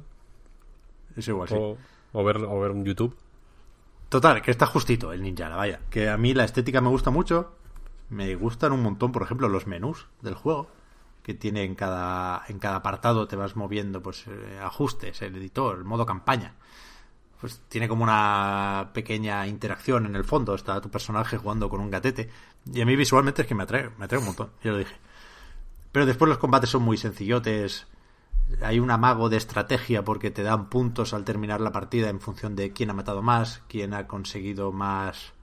Es 1.18 1.28
igual, 1.28 1.50
sí. 1.50 1.56
O, 2.14 2.24
ver, 2.24 2.38
o 2.38 2.60
ver 2.60 2.72
un 2.72 2.86
YouTube. 2.86 3.16
Total, 4.10 4.42
que 4.42 4.52
está 4.52 4.68
justito 4.68 5.12
el 5.12 5.24
Ninjala, 5.24 5.56
vaya. 5.56 5.80
Que 5.90 6.10
a 6.10 6.18
mí 6.18 6.34
la 6.34 6.46
estética 6.46 6.82
me 6.82 6.90
gusta 6.90 7.10
mucho. 7.10 7.54
Me 8.10 8.36
gustan 8.36 8.72
un 8.72 8.84
montón, 8.84 9.12
por 9.12 9.24
ejemplo, 9.24 9.50
los 9.50 9.66
menús 9.66 10.08
del 10.22 10.36
juego. 10.36 10.70
Que 11.24 11.34
tiene 11.34 11.64
en 11.64 11.74
cada, 11.74 12.44
en 12.48 12.60
cada 12.60 12.76
apartado 12.78 13.28
te 13.28 13.36
vas 13.36 13.56
moviendo, 13.56 14.02
pues, 14.02 14.26
eh, 14.28 14.60
ajustes, 14.62 15.22
el 15.24 15.36
editor, 15.36 15.78
el 15.78 15.84
modo 15.84 16.06
campaña. 16.06 16.54
Pues 17.42 17.62
tiene 17.68 17.88
como 17.90 18.04
una 18.04 18.92
pequeña 18.94 19.48
interacción 19.48 20.06
en 20.06 20.16
el 20.16 20.24
fondo. 20.24 20.54
Está 20.54 20.80
tu 20.80 20.90
personaje 20.90 21.38
jugando 21.38 21.68
con 21.68 21.82
un 21.82 21.90
gatete. 21.90 22.30
Y 22.72 22.82
a 22.82 22.86
mí 22.86 22.96
visualmente 22.96 23.42
es 23.42 23.48
que 23.48 23.56
me 23.56 23.64
atrae, 23.64 23.90
me 23.98 24.06
atrae 24.06 24.20
un 24.20 24.28
montón, 24.28 24.52
ya 24.64 24.72
lo 24.72 24.78
dije. 24.78 24.96
Pero 25.92 26.06
después 26.06 26.30
los 26.30 26.38
combates 26.38 26.70
son 26.70 26.84
muy 26.84 26.98
sencillotes. 26.98 27.88
Hay 28.62 28.80
un 28.80 28.92
amago 28.92 29.30
de 29.30 29.38
estrategia 29.38 30.04
porque 30.04 30.32
te 30.32 30.44
dan 30.44 30.70
puntos 30.70 31.14
al 31.14 31.26
terminar 31.26 31.62
la 31.62 31.72
partida 31.72 32.10
en 32.10 32.20
función 32.20 32.56
de 32.56 32.72
quién 32.72 32.90
ha 32.90 32.94
matado 32.94 33.22
más, 33.22 33.64
quién 33.68 33.94
ha 33.94 34.08
conseguido 34.08 34.72
más 34.72 35.34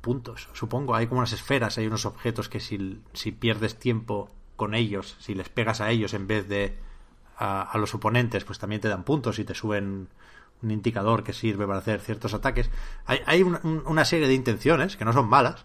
puntos. 0.00 0.48
Supongo, 0.52 0.94
hay 0.94 1.06
como 1.06 1.20
unas 1.20 1.32
esferas, 1.32 1.78
hay 1.78 1.86
unos 1.86 2.06
objetos 2.06 2.48
que 2.48 2.60
si, 2.60 3.00
si 3.12 3.32
pierdes 3.32 3.78
tiempo 3.78 4.30
con 4.56 4.74
ellos, 4.74 5.16
si 5.20 5.34
les 5.34 5.48
pegas 5.48 5.80
a 5.80 5.90
ellos 5.90 6.14
en 6.14 6.26
vez 6.26 6.48
de 6.48 6.78
a, 7.36 7.62
a, 7.62 7.78
los 7.78 7.94
oponentes, 7.94 8.44
pues 8.44 8.58
también 8.58 8.80
te 8.80 8.88
dan 8.88 9.04
puntos 9.04 9.38
y 9.38 9.44
te 9.44 9.54
suben 9.54 10.08
un 10.62 10.70
indicador 10.70 11.22
que 11.22 11.32
sirve 11.32 11.66
para 11.66 11.80
hacer 11.80 12.00
ciertos 12.00 12.34
ataques. 12.34 12.70
Hay, 13.04 13.20
hay 13.26 13.42
una, 13.42 13.60
una 13.62 14.04
serie 14.04 14.28
de 14.28 14.34
intenciones 14.34 14.96
que 14.96 15.04
no 15.04 15.12
son 15.12 15.28
malas, 15.28 15.64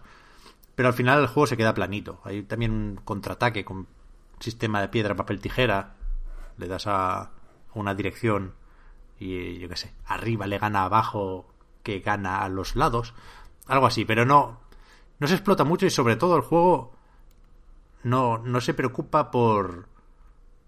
pero 0.74 0.88
al 0.88 0.94
final 0.94 1.20
el 1.20 1.26
juego 1.26 1.46
se 1.46 1.56
queda 1.56 1.74
planito. 1.74 2.20
Hay 2.24 2.42
también 2.42 2.72
un 2.72 2.96
contraataque 2.96 3.64
con 3.64 3.86
sistema 4.40 4.80
de 4.80 4.88
piedra, 4.88 5.14
papel, 5.14 5.40
tijera. 5.40 5.94
Le 6.56 6.68
das 6.68 6.86
a 6.86 7.30
una 7.74 7.94
dirección 7.94 8.54
y 9.18 9.58
yo 9.58 9.68
qué 9.68 9.76
sé, 9.76 9.94
arriba 10.06 10.46
le 10.46 10.58
gana 10.58 10.84
abajo 10.84 11.46
que 11.82 12.00
gana 12.00 12.42
a 12.42 12.48
los 12.48 12.76
lados. 12.76 13.14
Algo 13.66 13.86
así, 13.86 14.04
pero 14.04 14.24
no, 14.24 14.60
no 15.18 15.28
se 15.28 15.34
explota 15.34 15.64
mucho 15.64 15.86
y 15.86 15.90
sobre 15.90 16.16
todo 16.16 16.36
el 16.36 16.42
juego 16.42 16.92
no, 18.02 18.38
no 18.38 18.60
se 18.60 18.74
preocupa 18.74 19.30
por, 19.30 19.86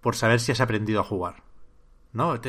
por 0.01 0.15
saber 0.15 0.40
si 0.40 0.52
has 0.52 0.61
aprendido 0.61 1.01
a 1.01 1.05
jugar. 1.05 1.43
¿No? 2.12 2.40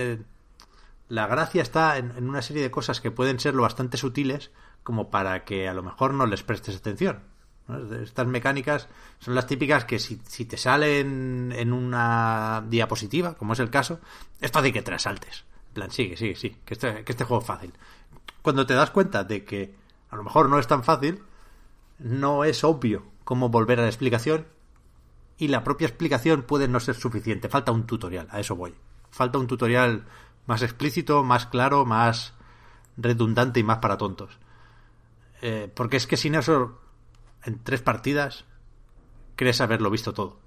la 1.07 1.27
gracia 1.27 1.63
está 1.63 1.97
en, 1.97 2.11
en, 2.17 2.29
una 2.29 2.43
serie 2.43 2.61
de 2.61 2.69
cosas 2.69 3.01
que 3.01 3.09
pueden 3.09 3.39
ser 3.39 3.55
lo 3.55 3.63
bastante 3.63 3.97
sutiles 3.97 4.51
como 4.83 5.09
para 5.09 5.43
que 5.43 5.67
a 5.67 5.73
lo 5.73 5.81
mejor 5.81 6.13
no 6.13 6.27
les 6.27 6.43
prestes 6.43 6.75
atención. 6.75 7.23
Estas 8.01 8.27
mecánicas 8.27 8.87
son 9.19 9.33
las 9.33 9.47
típicas 9.47 9.85
que 9.85 9.97
si, 9.97 10.21
si, 10.27 10.45
te 10.45 10.55
salen 10.55 11.51
en 11.55 11.73
una 11.73 12.63
diapositiva, 12.67 13.33
como 13.35 13.53
es 13.53 13.59
el 13.59 13.71
caso, 13.71 13.99
esto 14.39 14.59
hace 14.59 14.71
que 14.71 14.83
te 14.83 14.99
saltes. 14.99 15.45
En 15.69 15.73
plan, 15.73 15.91
sigue, 15.91 16.15
sigue, 16.15 16.35
sí, 16.35 16.55
que 16.63 16.75
este, 16.75 17.03
que 17.03 17.11
este 17.11 17.23
juego 17.23 17.41
es 17.41 17.47
fácil. 17.47 17.73
Cuando 18.43 18.65
te 18.65 18.75
das 18.75 18.91
cuenta 18.91 19.23
de 19.23 19.43
que 19.43 19.75
a 20.09 20.15
lo 20.15 20.23
mejor 20.23 20.47
no 20.47 20.59
es 20.59 20.67
tan 20.67 20.83
fácil, 20.83 21.23
no 21.97 22.43
es 22.43 22.63
obvio 22.63 23.03
cómo 23.23 23.49
volver 23.49 23.79
a 23.79 23.83
la 23.83 23.89
explicación 23.89 24.45
y 25.37 25.47
la 25.47 25.63
propia 25.63 25.87
explicación 25.87 26.43
puede 26.43 26.67
no 26.67 26.79
ser 26.79 26.95
suficiente. 26.95 27.49
Falta 27.49 27.71
un 27.71 27.85
tutorial, 27.85 28.27
a 28.31 28.39
eso 28.39 28.55
voy. 28.55 28.75
Falta 29.09 29.39
un 29.39 29.47
tutorial 29.47 30.05
más 30.45 30.61
explícito, 30.61 31.23
más 31.23 31.47
claro, 31.47 31.85
más 31.85 32.33
redundante 32.97 33.59
y 33.59 33.63
más 33.63 33.79
para 33.79 33.97
tontos. 33.97 34.37
Eh, 35.41 35.71
porque 35.73 35.97
es 35.97 36.07
que 36.07 36.17
sin 36.17 36.35
eso, 36.35 36.79
en 37.45 37.63
tres 37.63 37.81
partidas, 37.81 38.45
crees 39.35 39.61
haberlo 39.61 39.89
visto 39.89 40.13
todo. 40.13 40.39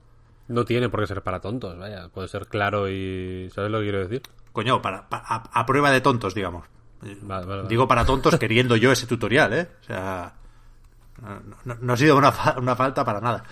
No 0.48 0.64
tiene 0.64 0.88
por 0.88 1.00
qué 1.00 1.06
ser 1.06 1.22
para 1.22 1.40
tontos, 1.40 1.78
vaya. 1.78 2.08
Puede 2.08 2.28
ser 2.28 2.46
claro 2.46 2.88
y... 2.88 3.50
¿Sabes 3.54 3.70
lo 3.70 3.78
que 3.78 3.84
quiero 3.84 3.98
decir? 4.00 4.22
Coño, 4.52 4.80
para, 4.80 5.08
para 5.08 5.24
a, 5.26 5.60
a, 5.60 5.66
prueba 5.66 5.90
de 5.90 6.00
tontos, 6.00 6.34
digamos. 6.34 6.64
Vale, 7.02 7.16
vale, 7.22 7.46
vale. 7.46 7.68
Digo 7.68 7.86
para 7.86 8.04
tontos 8.04 8.36
queriendo 8.40 8.76
yo 8.76 8.90
ese 8.90 9.06
tutorial, 9.06 9.52
¿eh? 9.52 9.68
O 9.80 9.84
sea... 9.84 10.34
No, 11.20 11.56
no, 11.64 11.76
no 11.80 11.92
ha 11.92 11.96
sido 11.96 12.16
una, 12.16 12.32
fa 12.32 12.56
una 12.58 12.76
falta 12.76 13.04
para 13.04 13.20
nada. 13.20 13.44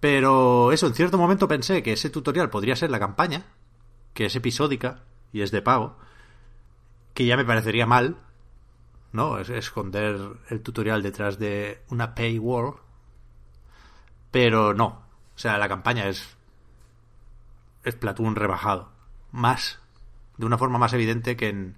Pero 0.00 0.72
eso, 0.72 0.86
en 0.86 0.94
cierto 0.94 1.18
momento 1.18 1.48
pensé 1.48 1.82
que 1.82 1.92
ese 1.92 2.10
tutorial 2.10 2.48
podría 2.48 2.76
ser 2.76 2.90
la 2.90 3.00
campaña, 3.00 3.46
que 4.14 4.26
es 4.26 4.36
episódica 4.36 5.00
y 5.32 5.42
es 5.42 5.50
de 5.50 5.62
pago, 5.62 5.96
que 7.12 7.26
ya 7.26 7.36
me 7.36 7.44
parecería 7.44 7.86
mal, 7.86 8.16
¿no? 9.16 9.38
Es 9.38 9.50
esconder 9.50 10.18
el 10.48 10.60
tutorial 10.60 11.02
detrás 11.02 11.38
de 11.38 11.82
una 11.88 12.14
paywall. 12.14 12.76
Pero 14.30 14.74
no. 14.74 14.86
O 15.34 15.38
sea, 15.38 15.58
la 15.58 15.68
campaña 15.68 16.08
es. 16.08 16.36
Es 17.82 17.94
Platoon 17.96 18.36
rebajado. 18.36 18.90
Más. 19.32 19.80
De 20.36 20.46
una 20.46 20.58
forma 20.58 20.78
más 20.78 20.92
evidente 20.92 21.36
que 21.36 21.48
en, 21.48 21.76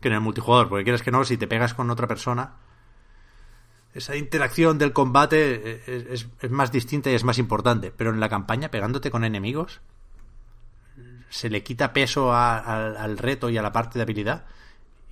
que 0.00 0.08
en 0.08 0.14
el 0.14 0.20
multijugador. 0.20 0.68
Porque 0.68 0.84
quieres 0.84 1.02
que 1.02 1.10
no, 1.10 1.24
si 1.24 1.38
te 1.38 1.46
pegas 1.46 1.74
con 1.74 1.90
otra 1.90 2.06
persona 2.06 2.56
esa 3.94 4.16
interacción 4.16 4.78
del 4.78 4.92
combate 4.92 5.82
es, 5.86 6.26
es, 6.40 6.50
más 6.50 6.70
distinta 6.70 7.10
y 7.10 7.14
es 7.14 7.24
más 7.24 7.38
importante. 7.38 7.92
Pero 7.94 8.10
en 8.10 8.20
la 8.20 8.28
campaña, 8.28 8.70
pegándote 8.70 9.10
con 9.10 9.24
enemigos, 9.24 9.80
se 11.30 11.50
le 11.50 11.62
quita 11.62 11.92
peso 11.92 12.32
al 12.32 13.18
reto 13.18 13.50
y 13.50 13.58
a 13.58 13.62
la 13.62 13.72
parte 13.72 13.98
de 13.98 14.02
habilidad. 14.02 14.46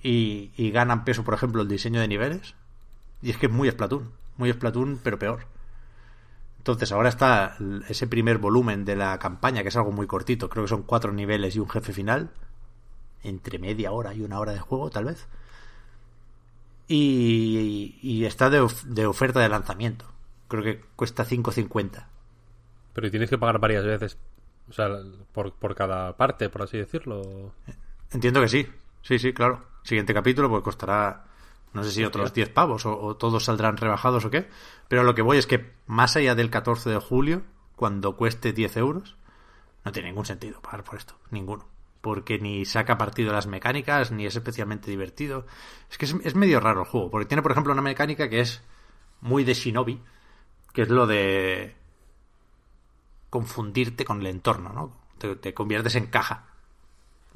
Y, 0.03 0.51
y, 0.55 0.71
ganan 0.71 1.03
peso, 1.03 1.23
por 1.23 1.33
ejemplo, 1.33 1.61
el 1.61 1.67
diseño 1.67 1.99
de 1.99 2.07
niveles. 2.07 2.55
Y 3.21 3.31
es 3.31 3.37
que 3.37 3.47
es 3.47 3.51
muy 3.51 3.69
Splatoon. 3.69 4.11
Muy 4.37 4.51
Splatoon, 4.51 4.99
pero 5.03 5.17
peor. 5.17 5.47
Entonces 6.59 6.91
ahora 6.91 7.09
está 7.09 7.57
ese 7.87 8.07
primer 8.07 8.37
volumen 8.37 8.85
de 8.85 8.95
la 8.95 9.17
campaña, 9.19 9.63
que 9.63 9.69
es 9.69 9.75
algo 9.75 9.91
muy 9.91 10.05
cortito. 10.05 10.49
Creo 10.49 10.65
que 10.65 10.69
son 10.69 10.83
cuatro 10.83 11.11
niveles 11.11 11.55
y 11.55 11.59
un 11.59 11.69
jefe 11.69 11.93
final. 11.93 12.29
Entre 13.23 13.57
media 13.57 13.91
hora 13.91 14.13
y 14.13 14.21
una 14.21 14.39
hora 14.39 14.51
de 14.51 14.59
juego, 14.59 14.89
tal 14.89 15.05
vez 15.05 15.27
y, 16.87 17.99
y 18.01 18.25
está 18.25 18.49
de, 18.49 18.61
of 18.61 18.83
de, 18.83 19.05
oferta 19.05 19.39
de 19.39 19.49
lanzamiento. 19.49 20.05
Creo 20.47 20.63
que 20.63 20.81
cuesta 20.95 21.25
5.50. 21.25 22.05
Pero 22.93 23.11
tienes 23.11 23.29
que 23.29 23.37
pagar 23.37 23.59
varias 23.59 23.83
veces, 23.83 24.17
o 24.69 24.73
sea, 24.73 24.89
por, 25.33 25.53
por 25.53 25.75
cada 25.75 26.15
parte, 26.15 26.49
por 26.49 26.63
así 26.63 26.77
decirlo. 26.77 27.51
Entiendo 28.11 28.41
que 28.41 28.47
sí. 28.47 28.67
Sí, 29.01 29.19
sí, 29.19 29.33
claro. 29.33 29.63
Siguiente 29.87 30.13
capítulo 30.13 30.49
pues 30.49 30.63
costará 30.63 31.23
no 31.71 31.81
sé 31.81 31.91
si 31.91 32.03
otros 32.03 32.33
10 32.33 32.49
pavos 32.49 32.85
o, 32.85 32.99
o, 32.99 33.15
todos 33.15 33.45
saldrán 33.45 33.77
rebajados 33.77 34.25
o 34.25 34.29
qué. 34.29 34.49
Pero 34.89 35.03
lo 35.03 35.15
que 35.15 35.21
voy 35.21 35.37
es 35.37 35.47
que 35.47 35.71
más 35.85 36.17
allá 36.17 36.35
del 36.35 36.49
14 36.49 36.89
de 36.89 36.97
julio, 36.97 37.43
cuando 37.77 38.17
cueste 38.17 38.51
10 38.51 38.75
euros, 38.75 39.15
no 39.85 39.93
tiene 39.93 40.09
ningún 40.09 40.25
sentido 40.25 40.61
pagar 40.61 40.83
por 40.83 40.95
esto. 40.97 41.15
Ninguno 41.31 41.69
porque 42.01 42.37
ni 42.37 42.65
saca 42.65 42.97
partido 42.97 43.31
las 43.31 43.47
mecánicas, 43.47 44.11
ni 44.11 44.25
es 44.25 44.35
especialmente 44.35 44.91
divertido. 44.91 45.45
Es 45.89 45.97
que 45.97 46.05
es, 46.05 46.15
es, 46.23 46.35
medio 46.35 46.59
raro 46.59 46.81
el 46.81 46.87
juego, 46.87 47.09
porque 47.09 47.25
tiene, 47.25 47.41
por 47.41 47.51
ejemplo, 47.51 47.71
una 47.71 47.81
mecánica 47.81 48.29
que 48.29 48.41
es 48.41 48.63
muy 49.21 49.45
de 49.45 49.53
Shinobi, 49.53 50.01
que 50.73 50.81
es 50.83 50.89
lo 50.89 51.07
de 51.07 51.75
confundirte 53.29 54.03
con 54.03 54.19
el 54.19 54.27
entorno, 54.27 54.73
¿no? 54.73 54.97
Te, 55.17 55.35
te 55.37 55.53
conviertes 55.53 55.95
en 55.95 56.07
caja 56.07 56.56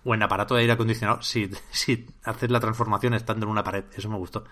o 0.04 0.14
en 0.16 0.24
aparato 0.24 0.56
de 0.56 0.62
aire 0.62 0.74
acondicionado 0.74 1.22
si, 1.22 1.50
si 1.72 2.08
haces 2.24 2.50
la 2.50 2.60
transformación 2.60 3.14
estando 3.14 3.46
en 3.46 3.52
una 3.52 3.64
pared. 3.64 3.86
Eso 3.96 4.10
me 4.10 4.18
gustó. 4.18 4.44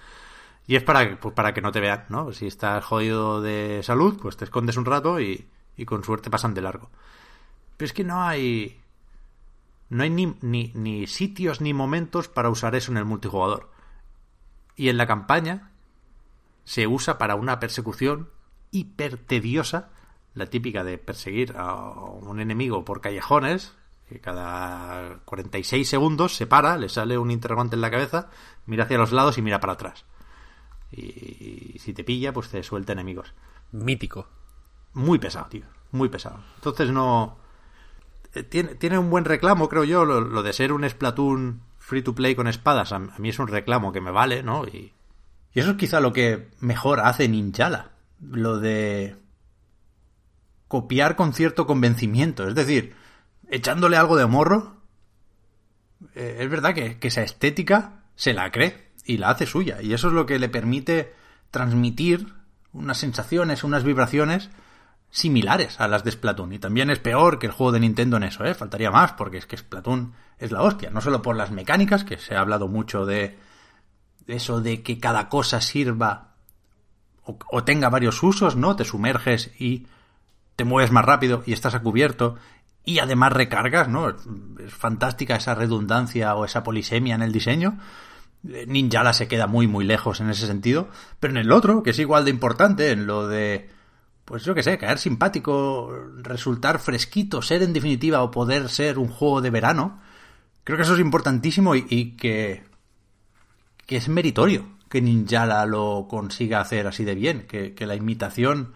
Y 0.68 0.76
es 0.76 0.84
para, 0.84 1.20
pues 1.20 1.34
para 1.34 1.54
que 1.54 1.62
no 1.62 1.72
te 1.72 1.80
vean, 1.80 2.06
¿no? 2.10 2.32
Si 2.32 2.46
estás 2.46 2.84
jodido 2.86 3.42
de 3.42 3.82
salud, 3.82 4.20
pues 4.22 4.38
te 4.38 4.46
escondes 4.46 4.78
un 4.78 4.86
rato 4.86 5.20
y, 5.20 5.48
y 5.76 5.86
con 5.86 6.04
suerte 6.04 6.30
pasan 6.30 6.54
de 6.54 6.62
largo. 6.62 6.90
Pero 7.76 7.86
es 7.88 7.94
que 7.94 8.04
no 8.04 8.22
hay 8.22 8.80
no 9.90 10.04
hay 10.04 10.10
ni, 10.12 10.36
ni, 10.42 10.72
ni, 10.76 11.08
sitios 11.08 11.62
ni 11.62 11.74
momentos 11.74 12.28
para 12.28 12.50
usar 12.50 12.76
eso 12.76 12.92
en 12.92 12.98
el 12.98 13.06
multijugador. 13.06 13.72
Y 14.76 14.90
en 14.90 14.98
la 14.98 15.08
campaña 15.08 15.72
se 16.64 16.86
usa 16.86 17.18
para 17.18 17.36
una 17.36 17.60
persecución 17.60 18.30
hiper 18.72 19.18
tediosa, 19.18 19.90
la 20.36 20.46
típica 20.46 20.84
de 20.84 21.00
perseguir 21.00 21.56
a 21.58 21.74
un 21.74 22.40
enemigo 22.40 22.86
por 22.86 23.02
callejones, 23.02 23.76
que 24.10 24.20
cada 24.20 25.20
46 25.26 25.88
segundos 25.88 26.36
se 26.36 26.48
para, 26.48 26.78
le 26.78 26.90
sale 26.90 27.18
un 27.18 27.32
interrogante 27.32 27.76
en 27.76 27.82
la 27.82 27.92
cabeza, 27.92 28.30
mira 28.66 28.84
hacia 28.84 28.98
los 28.98 29.12
lados 29.12 29.38
y 29.38 29.42
mira 29.42 29.60
para 29.60 29.74
atrás. 29.74 30.06
Y, 30.92 31.74
y 31.76 31.80
si 31.80 31.94
te 31.94 32.04
pilla, 32.04 32.34
pues 32.34 32.50
te 32.50 32.64
suelta 32.64 32.94
enemigos. 32.94 33.34
Mítico. 33.72 34.28
Muy 34.94 35.20
pesado, 35.20 35.48
tío. 35.48 35.66
Muy 35.92 36.10
pesado. 36.10 36.44
Entonces 36.58 36.92
no 36.92 37.38
tiene, 38.50 38.76
tiene 38.76 38.98
un 38.98 39.10
buen 39.10 39.26
reclamo, 39.26 39.70
creo 39.70 39.84
yo, 39.84 40.06
lo, 40.06 40.22
lo, 40.22 40.44
de 40.44 40.54
ser 40.54 40.72
un 40.72 40.88
Splatoon 40.88 41.62
free 41.78 42.02
to 42.02 42.14
play 42.14 42.36
con 42.36 42.48
espadas. 42.48 42.92
A, 42.92 42.98
a, 42.98 43.20
mí 43.20 43.30
es 43.30 43.40
un 43.40 43.48
reclamo 43.48 43.92
que 43.92 44.02
me 44.02 44.12
vale, 44.12 44.44
¿no? 44.44 44.66
Y, 44.66 44.94
y 45.54 45.60
eso 45.60 45.72
es 45.72 45.78
quizá 45.78 46.00
lo 46.00 46.14
que 46.14 46.50
mejor 46.60 47.00
hace 47.00 47.28
Ninjala. 47.28 47.92
Lo 48.22 48.60
de 48.60 49.16
copiar 50.68 51.16
con 51.16 51.34
cierto 51.34 51.66
convencimiento. 51.66 52.48
Es 52.48 52.56
decir, 52.56 52.96
echándole 53.50 53.98
algo 53.98 54.16
de 54.16 54.26
morro. 54.26 54.78
Eh, 56.16 56.38
es 56.40 56.50
verdad 56.50 56.74
que, 56.74 56.98
esa 57.02 57.24
estética 57.24 58.04
se 58.16 58.34
la 58.34 58.52
cree 58.52 58.92
y 59.06 59.18
la 59.18 59.30
hace 59.30 59.46
suya. 59.46 59.82
Y 59.82 59.94
eso 59.94 60.08
es 60.08 60.14
lo 60.14 60.26
que 60.26 60.40
le 60.40 60.50
permite 60.50 61.14
transmitir 61.52 62.34
unas 62.72 62.98
sensaciones, 62.98 63.64
unas 63.64 63.84
vibraciones 63.84 64.50
similares 65.10 65.80
a 65.80 65.88
las 65.88 66.04
de 66.04 66.12
Splatoon. 66.12 66.54
Y 66.54 66.60
también 66.60 66.90
es 66.90 67.00
peor 67.00 67.40
que 67.40 67.48
el 67.48 67.52
juego 67.52 67.72
de 67.72 67.80
Nintendo 67.80 68.18
en 68.18 68.24
eso, 68.24 68.46
¿eh? 68.46 68.54
Faltaría 68.54 68.92
más, 68.92 69.14
porque 69.14 69.38
es 69.38 69.48
que 69.48 69.58
Splatoon 69.58 70.14
es 70.38 70.52
la 70.52 70.62
hostia. 70.62 70.92
No 70.92 71.02
solo 71.02 71.22
por 71.22 71.36
las 71.36 71.52
mecánicas, 71.52 72.04
que 72.04 72.18
se 72.18 72.36
ha 72.36 72.42
hablado 72.42 72.68
mucho 72.68 73.06
de 73.06 73.38
eso 74.28 74.62
de 74.62 74.84
que 74.84 75.00
cada 75.00 75.28
cosa 75.28 75.60
sirva 75.60 76.36
o, 77.24 77.40
o 77.52 77.64
tenga 77.64 77.90
varios 77.90 78.22
usos, 78.22 78.56
¿no? 78.56 78.76
Te 78.76 78.86
sumerges 78.86 79.52
y 79.60 79.88
te 80.56 80.66
mueves 80.66 80.92
más 80.92 81.06
rápido 81.06 81.42
y 81.46 81.54
estás 81.54 81.74
a 81.74 81.82
cubierto 81.82 82.36
y 82.90 82.98
además 82.98 83.34
recargas, 83.34 83.88
¿no? 83.88 84.10
Es 84.10 84.18
fantástica 84.70 85.36
esa 85.36 85.54
redundancia 85.54 86.34
o 86.34 86.44
esa 86.44 86.64
polisemia 86.64 87.14
en 87.14 87.22
el 87.22 87.32
diseño. 87.32 87.78
Ninjala 88.42 89.14
se 89.14 89.28
queda 89.28 89.46
muy 89.46 89.68
muy 89.68 89.86
lejos 89.86 90.22
en 90.22 90.32
ese 90.32 90.48
sentido, 90.48 90.90
pero 91.20 91.32
en 91.32 91.38
el 91.38 91.52
otro, 91.52 91.84
que 91.84 91.92
es 91.92 92.00
igual 92.00 92.26
de 92.26 92.32
importante, 92.32 92.90
en 92.90 93.06
lo 93.06 93.28
de 93.28 93.70
pues 94.26 94.44
yo 94.44 94.56
que 94.56 94.64
sé, 94.64 94.80
caer 94.80 94.98
simpático, 94.98 95.94
resultar 96.18 96.80
fresquito, 96.80 97.44
ser 97.44 97.62
en 97.62 97.74
definitiva 97.74 98.24
o 98.24 98.32
poder 98.32 98.70
ser 98.70 98.98
un 98.98 99.08
juego 99.10 99.42
de 99.42 99.52
verano, 99.52 100.02
creo 100.64 100.78
que 100.78 100.84
eso 100.84 100.96
es 100.96 101.00
importantísimo 101.00 101.76
y, 101.76 102.16
que, 102.18 102.64
que 103.86 103.98
es 103.98 104.10
meritorio 104.10 104.66
que 104.90 105.02
Ninjala 105.02 105.64
lo 105.68 106.08
consiga 106.10 106.60
hacer 106.60 106.88
así 106.88 107.04
de 107.04 107.14
bien, 107.14 107.46
que, 107.46 107.76
que 107.76 107.86
la 107.86 107.96
imitación 107.96 108.74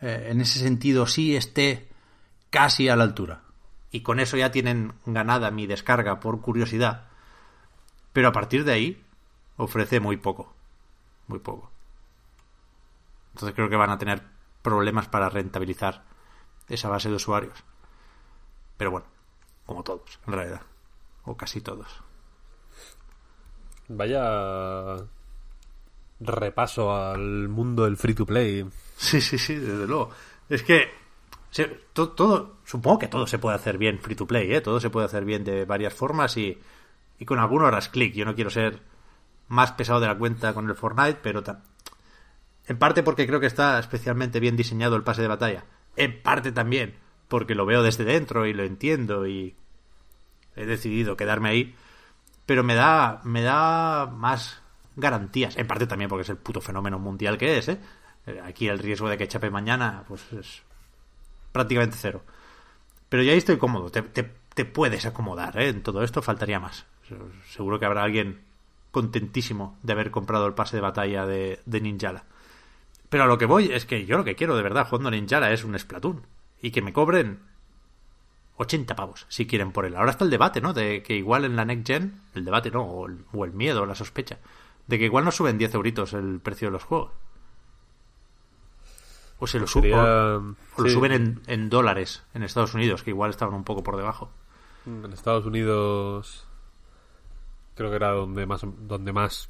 eh, 0.00 0.28
en 0.30 0.40
ese 0.40 0.60
sentido 0.60 1.06
sí 1.08 1.34
esté 1.34 1.88
casi 2.50 2.88
a 2.88 2.94
la 2.94 3.02
altura. 3.02 3.45
Y 3.90 4.02
con 4.02 4.20
eso 4.20 4.36
ya 4.36 4.50
tienen 4.50 4.94
ganada 5.06 5.50
mi 5.50 5.66
descarga 5.66 6.20
por 6.20 6.40
curiosidad. 6.40 7.08
pero 8.12 8.28
a 8.28 8.32
partir 8.32 8.64
de 8.64 8.72
ahí 8.72 9.04
ofrece 9.56 10.00
muy 10.00 10.16
poco. 10.16 10.54
Muy 11.28 11.38
poco. 11.38 11.70
Entonces 13.34 13.54
creo 13.54 13.68
que 13.68 13.76
van 13.76 13.90
a 13.90 13.98
tener 13.98 14.22
problemas 14.62 15.08
para 15.08 15.28
rentabilizar 15.28 16.04
esa 16.68 16.88
base 16.88 17.10
de 17.10 17.16
usuarios. 17.16 17.62
Pero 18.76 18.90
bueno, 18.90 19.06
como 19.66 19.82
todos, 19.82 20.18
en 20.26 20.32
realidad. 20.32 20.62
O 21.24 21.36
casi 21.36 21.60
todos. 21.60 21.88
Vaya 23.88 24.96
repaso 26.20 26.96
al 26.96 27.48
mundo 27.48 27.84
del 27.84 27.96
free 27.96 28.14
to 28.14 28.26
play. 28.26 28.66
Sí, 28.96 29.20
sí, 29.20 29.36
sí, 29.36 29.56
desde 29.56 29.86
luego. 29.86 30.10
Es 30.48 30.62
que 30.62 30.88
todo, 31.92 32.58
supongo 32.64 32.98
que 32.98 33.08
todo 33.08 33.26
se 33.26 33.38
puede 33.38 33.56
hacer 33.56 33.78
bien 33.78 33.98
free 33.98 34.14
to 34.14 34.26
play, 34.26 34.52
¿eh? 34.52 34.60
Todo 34.60 34.80
se 34.80 34.90
puede 34.90 35.06
hacer 35.06 35.24
bien 35.24 35.44
de 35.44 35.64
varias 35.64 35.94
formas 35.94 36.36
y, 36.36 36.58
y 37.18 37.24
con 37.24 37.38
algunos 37.38 37.68
horas 37.68 37.88
clic. 37.88 38.14
Yo 38.14 38.24
no 38.24 38.34
quiero 38.34 38.50
ser 38.50 38.80
más 39.48 39.72
pesado 39.72 40.00
de 40.00 40.06
la 40.06 40.18
cuenta 40.18 40.54
con 40.54 40.68
el 40.68 40.74
Fortnite, 40.74 41.20
pero 41.22 41.42
en 42.66 42.78
parte 42.78 43.02
porque 43.02 43.26
creo 43.26 43.40
que 43.40 43.46
está 43.46 43.78
especialmente 43.78 44.40
bien 44.40 44.56
diseñado 44.56 44.96
el 44.96 45.04
pase 45.04 45.22
de 45.22 45.28
batalla. 45.28 45.64
En 45.96 46.22
parte 46.22 46.52
también 46.52 46.96
porque 47.28 47.54
lo 47.54 47.66
veo 47.66 47.82
desde 47.82 48.04
dentro 48.04 48.46
y 48.46 48.52
lo 48.52 48.64
entiendo 48.64 49.26
y 49.26 49.56
he 50.54 50.66
decidido 50.66 51.16
quedarme 51.16 51.48
ahí. 51.48 51.74
Pero 52.44 52.62
me 52.62 52.74
da, 52.74 53.20
me 53.24 53.42
da 53.42 54.06
más 54.06 54.62
garantías. 54.94 55.56
En 55.56 55.66
parte 55.66 55.86
también 55.86 56.08
porque 56.08 56.22
es 56.22 56.28
el 56.28 56.36
puto 56.36 56.60
fenómeno 56.60 56.98
mundial 56.98 57.38
que 57.38 57.58
es, 57.58 57.68
¿eh? 57.68 57.78
Eh, 58.26 58.40
Aquí 58.44 58.68
el 58.68 58.78
riesgo 58.78 59.08
de 59.08 59.18
que 59.18 59.28
chape 59.28 59.50
mañana, 59.50 60.04
pues 60.08 60.32
es 60.32 60.62
prácticamente 61.56 61.96
cero. 62.00 62.22
Pero 63.08 63.22
ya 63.22 63.32
ahí 63.32 63.38
estoy 63.38 63.56
cómodo. 63.56 63.90
Te, 63.90 64.02
puedes 64.64 65.04
acomodar, 65.06 65.58
¿eh? 65.60 65.68
En 65.68 65.82
todo 65.82 66.02
esto 66.02 66.22
faltaría 66.22 66.60
más. 66.60 66.86
Se- 67.08 67.16
Seguro 67.52 67.78
que 67.78 67.86
habrá 67.86 68.02
alguien 68.02 68.40
contentísimo 68.90 69.78
de 69.82 69.92
haber 69.92 70.10
comprado 70.10 70.46
el 70.46 70.54
pase 70.54 70.76
de 70.76 70.80
batalla 70.82 71.26
de, 71.26 71.60
de 71.66 71.80
Ninjala. 71.80 72.24
Pero 73.08 73.24
a 73.24 73.26
lo 73.26 73.38
que 73.38 73.46
voy 73.46 73.70
es 73.72 73.84
que 73.86 74.06
yo 74.06 74.16
lo 74.16 74.24
que 74.24 74.34
quiero 74.34 74.56
de 74.56 74.62
verdad 74.62 74.86
jugando 74.88 75.10
Ninjala 75.10 75.52
es 75.52 75.62
un 75.64 75.78
Splatoon. 75.78 76.22
Y 76.62 76.70
que 76.70 76.82
me 76.82 76.92
cobren 76.92 77.40
80 78.56 78.96
pavos, 78.96 79.26
si 79.28 79.46
quieren 79.46 79.70
por 79.72 79.84
él. 79.84 79.94
Ahora 79.96 80.10
está 80.12 80.24
el 80.24 80.30
debate, 80.30 80.60
¿no? 80.62 80.72
De 80.72 81.02
que 81.02 81.14
igual 81.14 81.44
en 81.44 81.56
la 81.56 81.64
Next 81.66 81.86
Gen, 81.86 82.20
el 82.34 82.44
debate 82.44 82.70
no, 82.70 82.82
o 82.84 83.06
el, 83.06 83.18
o 83.32 83.44
el 83.44 83.52
miedo, 83.52 83.84
la 83.84 83.94
sospecha, 83.94 84.38
de 84.86 84.98
que 84.98 85.04
igual 85.04 85.24
no 85.24 85.30
suben 85.30 85.58
10 85.58 85.74
euritos 85.74 86.14
el 86.14 86.40
precio 86.40 86.68
de 86.68 86.72
los 86.72 86.84
juegos. 86.84 87.12
O 89.38 89.46
se 89.46 89.58
lo, 89.60 89.66
Sería- 89.66 89.96
o, 89.96 90.36
o 90.76 90.82
lo 90.82 90.88
sí. 90.88 90.94
suben 90.94 91.12
en, 91.12 91.42
en 91.46 91.68
dólares 91.68 92.22
en 92.34 92.42
Estados 92.42 92.74
Unidos, 92.74 93.02
que 93.02 93.10
igual 93.10 93.30
estaban 93.30 93.54
un 93.54 93.64
poco 93.64 93.82
por 93.82 93.96
debajo. 93.96 94.30
En 94.86 95.12
Estados 95.12 95.44
Unidos 95.46 96.46
creo 97.74 97.90
que 97.90 97.96
era 97.96 98.12
donde 98.12 98.46
más 98.46 98.60
donde 98.64 99.12
más 99.12 99.48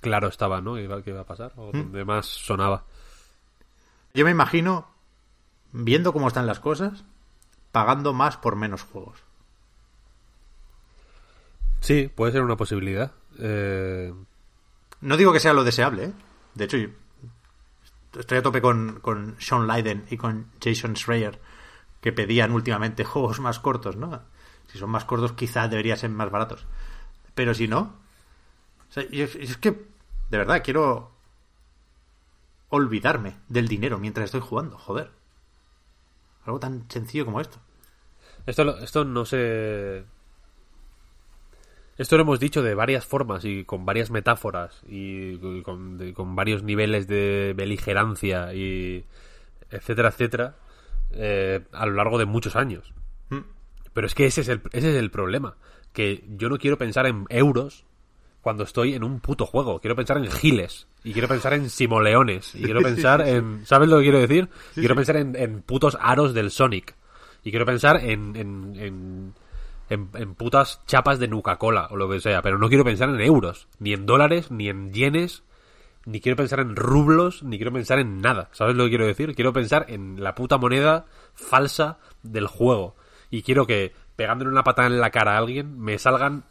claro 0.00 0.28
estaba, 0.28 0.60
¿no? 0.60 0.74
Que 0.74 0.82
iba, 0.82 1.00
que 1.02 1.10
iba 1.10 1.20
a 1.20 1.26
pasar 1.26 1.52
o 1.56 1.70
donde 1.72 2.04
más 2.04 2.26
sonaba. 2.26 2.84
Yo 4.12 4.24
me 4.24 4.30
imagino, 4.32 4.88
viendo 5.72 6.12
cómo 6.12 6.28
están 6.28 6.46
las 6.46 6.60
cosas, 6.60 7.04
pagando 7.70 8.12
más 8.12 8.36
por 8.36 8.56
menos 8.56 8.82
juegos. 8.82 9.18
Sí, 11.80 12.10
puede 12.14 12.32
ser 12.32 12.42
una 12.42 12.56
posibilidad. 12.56 13.12
Eh, 13.38 14.12
No 15.00 15.16
digo 15.16 15.32
que 15.32 15.40
sea 15.40 15.52
lo 15.54 15.64
deseable, 15.64 16.04
¿eh? 16.06 16.12
De 16.54 16.64
hecho, 16.64 16.76
yo 16.76 16.88
estoy 18.18 18.38
a 18.38 18.42
tope 18.42 18.60
con, 18.62 19.00
con 19.00 19.36
Sean 19.38 19.66
Leiden 19.66 20.06
y 20.10 20.16
con 20.16 20.46
Jason 20.62 20.96
Schreier, 20.96 21.40
que 22.00 22.12
pedían 22.12 22.52
últimamente 22.52 23.04
juegos 23.04 23.40
más 23.40 23.58
cortos, 23.58 23.96
¿no? 23.96 24.22
Si 24.68 24.78
son 24.78 24.90
más 24.90 25.04
cortos, 25.04 25.32
quizá 25.32 25.68
deberían 25.68 25.98
ser 25.98 26.10
más 26.10 26.30
baratos. 26.30 26.66
Pero 27.34 27.54
si 27.54 27.68
no... 27.68 27.94
yo- 29.10 29.24
es 29.24 29.56
que, 29.58 29.70
de 30.30 30.38
verdad, 30.38 30.62
quiero 30.64 31.12
olvidarme 32.70 33.36
del 33.48 33.68
dinero 33.68 33.98
mientras 33.98 34.26
estoy 34.26 34.40
jugando, 34.40 34.78
joder. 34.78 35.10
Algo 36.44 36.58
tan 36.58 36.86
sencillo 36.90 37.24
como 37.24 37.40
esto. 37.40 37.58
esto 38.46 38.78
esto 38.78 39.04
no 39.04 39.24
se 39.24 40.04
esto 42.02 42.16
lo 42.16 42.22
hemos 42.24 42.38
dicho 42.40 42.62
de 42.62 42.74
varias 42.74 43.04
formas 43.06 43.44
y 43.44 43.64
con 43.64 43.84
varias 43.86 44.10
metáforas 44.10 44.82
y 44.88 45.38
con, 45.62 45.96
de- 45.98 46.12
con 46.12 46.34
varios 46.36 46.62
niveles 46.62 47.06
de 47.06 47.54
beligerancia 47.56 48.52
y 48.54 49.04
etcétera, 49.70 50.08
etcétera, 50.10 50.56
eh, 51.12 51.60
a 51.72 51.86
lo 51.86 51.92
largo 51.94 52.18
de 52.18 52.26
muchos 52.26 52.56
años. 52.56 52.92
Mm. 53.30 53.38
Pero 53.94 54.06
es 54.06 54.14
que 54.14 54.26
ese 54.26 54.42
es, 54.42 54.48
el, 54.48 54.60
ese 54.72 54.90
es 54.90 54.96
el 54.96 55.10
problema. 55.10 55.56
Que 55.92 56.24
yo 56.36 56.48
no 56.48 56.58
quiero 56.58 56.78
pensar 56.78 57.06
en 57.06 57.24
euros 57.28 57.84
cuando 58.40 58.64
estoy 58.64 58.94
en 58.94 59.04
un 59.04 59.20
puto 59.20 59.46
juego. 59.46 59.78
Quiero 59.80 59.94
pensar 59.96 60.16
en 60.18 60.30
giles. 60.30 60.86
Y 61.04 61.12
quiero 61.12 61.28
pensar 61.28 61.52
en 61.54 61.68
simoleones. 61.70 62.54
Y 62.54 62.62
quiero 62.64 62.80
pensar 62.82 63.26
en... 63.26 63.64
¿Sabes 63.66 63.88
lo 63.88 63.98
que 63.98 64.04
quiero 64.04 64.20
decir? 64.20 64.48
quiero 64.74 64.94
pensar 64.94 65.16
en, 65.16 65.36
en 65.36 65.62
putos 65.62 65.96
aros 66.00 66.34
del 66.34 66.50
Sonic. 66.50 66.94
Y 67.44 67.50
quiero 67.50 67.66
pensar 67.66 67.96
en... 68.04 68.34
en, 68.36 68.74
en 68.76 69.34
en, 69.92 70.34
putas 70.34 70.80
chapas 70.86 71.18
de 71.18 71.28
Nuca-Cola 71.28 71.88
o 71.90 71.96
lo 71.96 72.08
que 72.08 72.20
sea, 72.20 72.42
pero 72.42 72.58
no 72.58 72.68
quiero 72.68 72.84
pensar 72.84 73.08
en 73.08 73.20
euros, 73.20 73.68
ni 73.78 73.92
en 73.92 74.06
dólares, 74.06 74.50
ni 74.50 74.68
en 74.68 74.92
yenes, 74.92 75.44
ni 76.04 76.20
quiero 76.20 76.36
pensar 76.36 76.60
en 76.60 76.74
rublos, 76.74 77.42
ni 77.42 77.56
quiero 77.56 77.72
pensar 77.72 77.98
en 77.98 78.20
nada. 78.20 78.48
¿Sabes 78.52 78.74
lo 78.74 78.84
que 78.84 78.90
quiero 78.90 79.06
decir? 79.06 79.34
Quiero 79.34 79.52
pensar 79.52 79.86
en 79.88 80.22
la 80.22 80.34
puta 80.34 80.58
moneda 80.58 81.06
falsa 81.34 81.98
del 82.22 82.46
juego. 82.46 82.96
Y 83.30 83.42
quiero 83.42 83.66
que 83.66 83.92
pegándole 84.16 84.50
una 84.50 84.64
patada 84.64 84.88
en 84.88 85.00
la 85.00 85.10
cara 85.10 85.34
a 85.34 85.38
alguien 85.38 85.78
me 85.78 85.98
salgan 85.98 86.44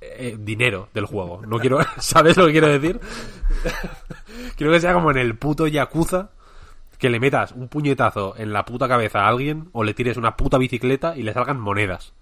eh, 0.00 0.36
dinero 0.38 0.88
del 0.92 1.06
juego. 1.06 1.42
No 1.46 1.58
quiero. 1.58 1.78
¿Sabes 1.98 2.36
lo 2.36 2.46
que 2.46 2.52
quiero 2.52 2.68
decir? 2.68 3.00
quiero 4.56 4.72
que 4.72 4.80
sea 4.80 4.92
como 4.92 5.10
en 5.10 5.18
el 5.18 5.36
puto 5.36 5.66
Yakuza. 5.66 6.30
Que 6.98 7.10
le 7.10 7.20
metas 7.20 7.52
un 7.52 7.68
puñetazo 7.68 8.34
en 8.38 8.52
la 8.52 8.64
puta 8.64 8.88
cabeza 8.88 9.24
a 9.24 9.28
alguien 9.28 9.68
o 9.72 9.84
le 9.84 9.94
tires 9.94 10.16
una 10.16 10.36
puta 10.36 10.58
bicicleta 10.58 11.16
y 11.16 11.22
le 11.22 11.34
salgan 11.34 11.60
monedas. 11.60 12.14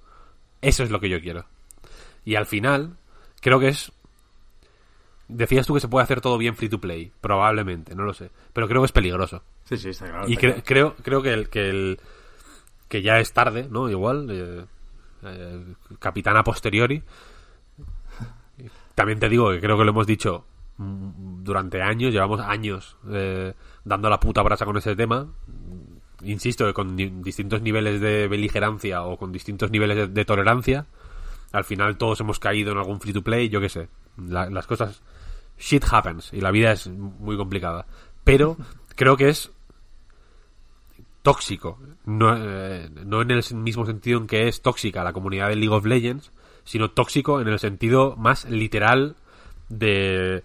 Eso 0.62 0.82
es 0.82 0.90
lo 0.90 0.98
que 1.00 1.10
yo 1.10 1.20
quiero. 1.20 1.44
Y 2.24 2.36
al 2.36 2.46
final, 2.46 2.96
creo 3.40 3.60
que 3.60 3.68
es 3.68 3.92
Decías 5.28 5.66
tú 5.66 5.72
que 5.74 5.80
se 5.80 5.88
puede 5.88 6.04
hacer 6.04 6.20
todo 6.20 6.36
bien 6.36 6.56
free 6.56 6.68
to 6.68 6.78
play, 6.80 7.10
probablemente, 7.22 7.94
no 7.94 8.02
lo 8.02 8.12
sé, 8.12 8.30
pero 8.52 8.68
creo 8.68 8.82
que 8.82 8.86
es 8.86 8.92
peligroso. 8.92 9.42
Sí, 9.64 9.78
sí, 9.78 9.88
está 9.90 10.06
claro. 10.06 10.28
y 10.28 10.34
está 10.34 10.46
cre- 10.46 10.50
claro. 10.50 10.62
creo 10.64 10.94
creo 11.02 11.22
que 11.22 11.32
el 11.32 11.48
que 11.48 11.70
el 11.70 12.00
que 12.88 13.00
ya 13.00 13.18
es 13.18 13.32
tarde, 13.32 13.66
¿no? 13.70 13.88
Igual 13.88 14.28
eh, 14.30 14.64
eh, 15.22 15.64
capitán 15.98 16.36
a 16.36 16.44
posteriori. 16.44 17.02
También 18.94 19.18
te 19.20 19.28
digo 19.30 19.50
que 19.52 19.60
creo 19.60 19.78
que 19.78 19.84
lo 19.84 19.90
hemos 19.92 20.06
dicho 20.06 20.44
mm, 20.76 21.42
durante 21.44 21.80
años, 21.80 22.12
llevamos 22.12 22.40
años 22.40 22.96
eh, 23.10 23.54
dando 23.84 24.10
la 24.10 24.20
puta 24.20 24.42
brasa 24.42 24.66
con 24.66 24.76
ese 24.76 24.94
tema. 24.94 25.26
Insisto 26.24 26.72
con 26.74 26.96
di- 26.96 27.12
distintos 27.22 27.62
niveles 27.62 28.00
de 28.00 28.28
beligerancia 28.28 29.02
o 29.02 29.16
con 29.16 29.32
distintos 29.32 29.70
niveles 29.70 29.96
de, 29.96 30.06
de 30.08 30.24
tolerancia, 30.24 30.86
al 31.52 31.64
final 31.64 31.96
todos 31.98 32.20
hemos 32.20 32.38
caído 32.38 32.72
en 32.72 32.78
algún 32.78 33.00
free 33.00 33.12
to 33.12 33.22
play, 33.22 33.48
yo 33.48 33.60
qué 33.60 33.68
sé. 33.68 33.88
La- 34.16 34.48
las 34.50 34.66
cosas 34.66 35.02
shit 35.58 35.84
happens 35.90 36.32
y 36.32 36.40
la 36.40 36.50
vida 36.50 36.72
es 36.72 36.86
muy 36.88 37.36
complicada. 37.36 37.86
Pero 38.24 38.56
creo 38.96 39.16
que 39.16 39.28
es 39.28 39.50
tóxico. 41.22 41.78
No, 42.04 42.34
eh, 42.36 42.88
no 43.04 43.22
en 43.22 43.30
el 43.30 43.42
mismo 43.54 43.86
sentido 43.86 44.18
en 44.18 44.26
que 44.26 44.48
es 44.48 44.62
tóxica 44.62 45.04
la 45.04 45.12
comunidad 45.12 45.48
de 45.48 45.56
League 45.56 45.74
of 45.74 45.84
Legends, 45.86 46.32
sino 46.64 46.90
tóxico 46.90 47.40
en 47.40 47.48
el 47.48 47.58
sentido 47.58 48.16
más 48.16 48.48
literal 48.48 49.16
de, 49.68 50.42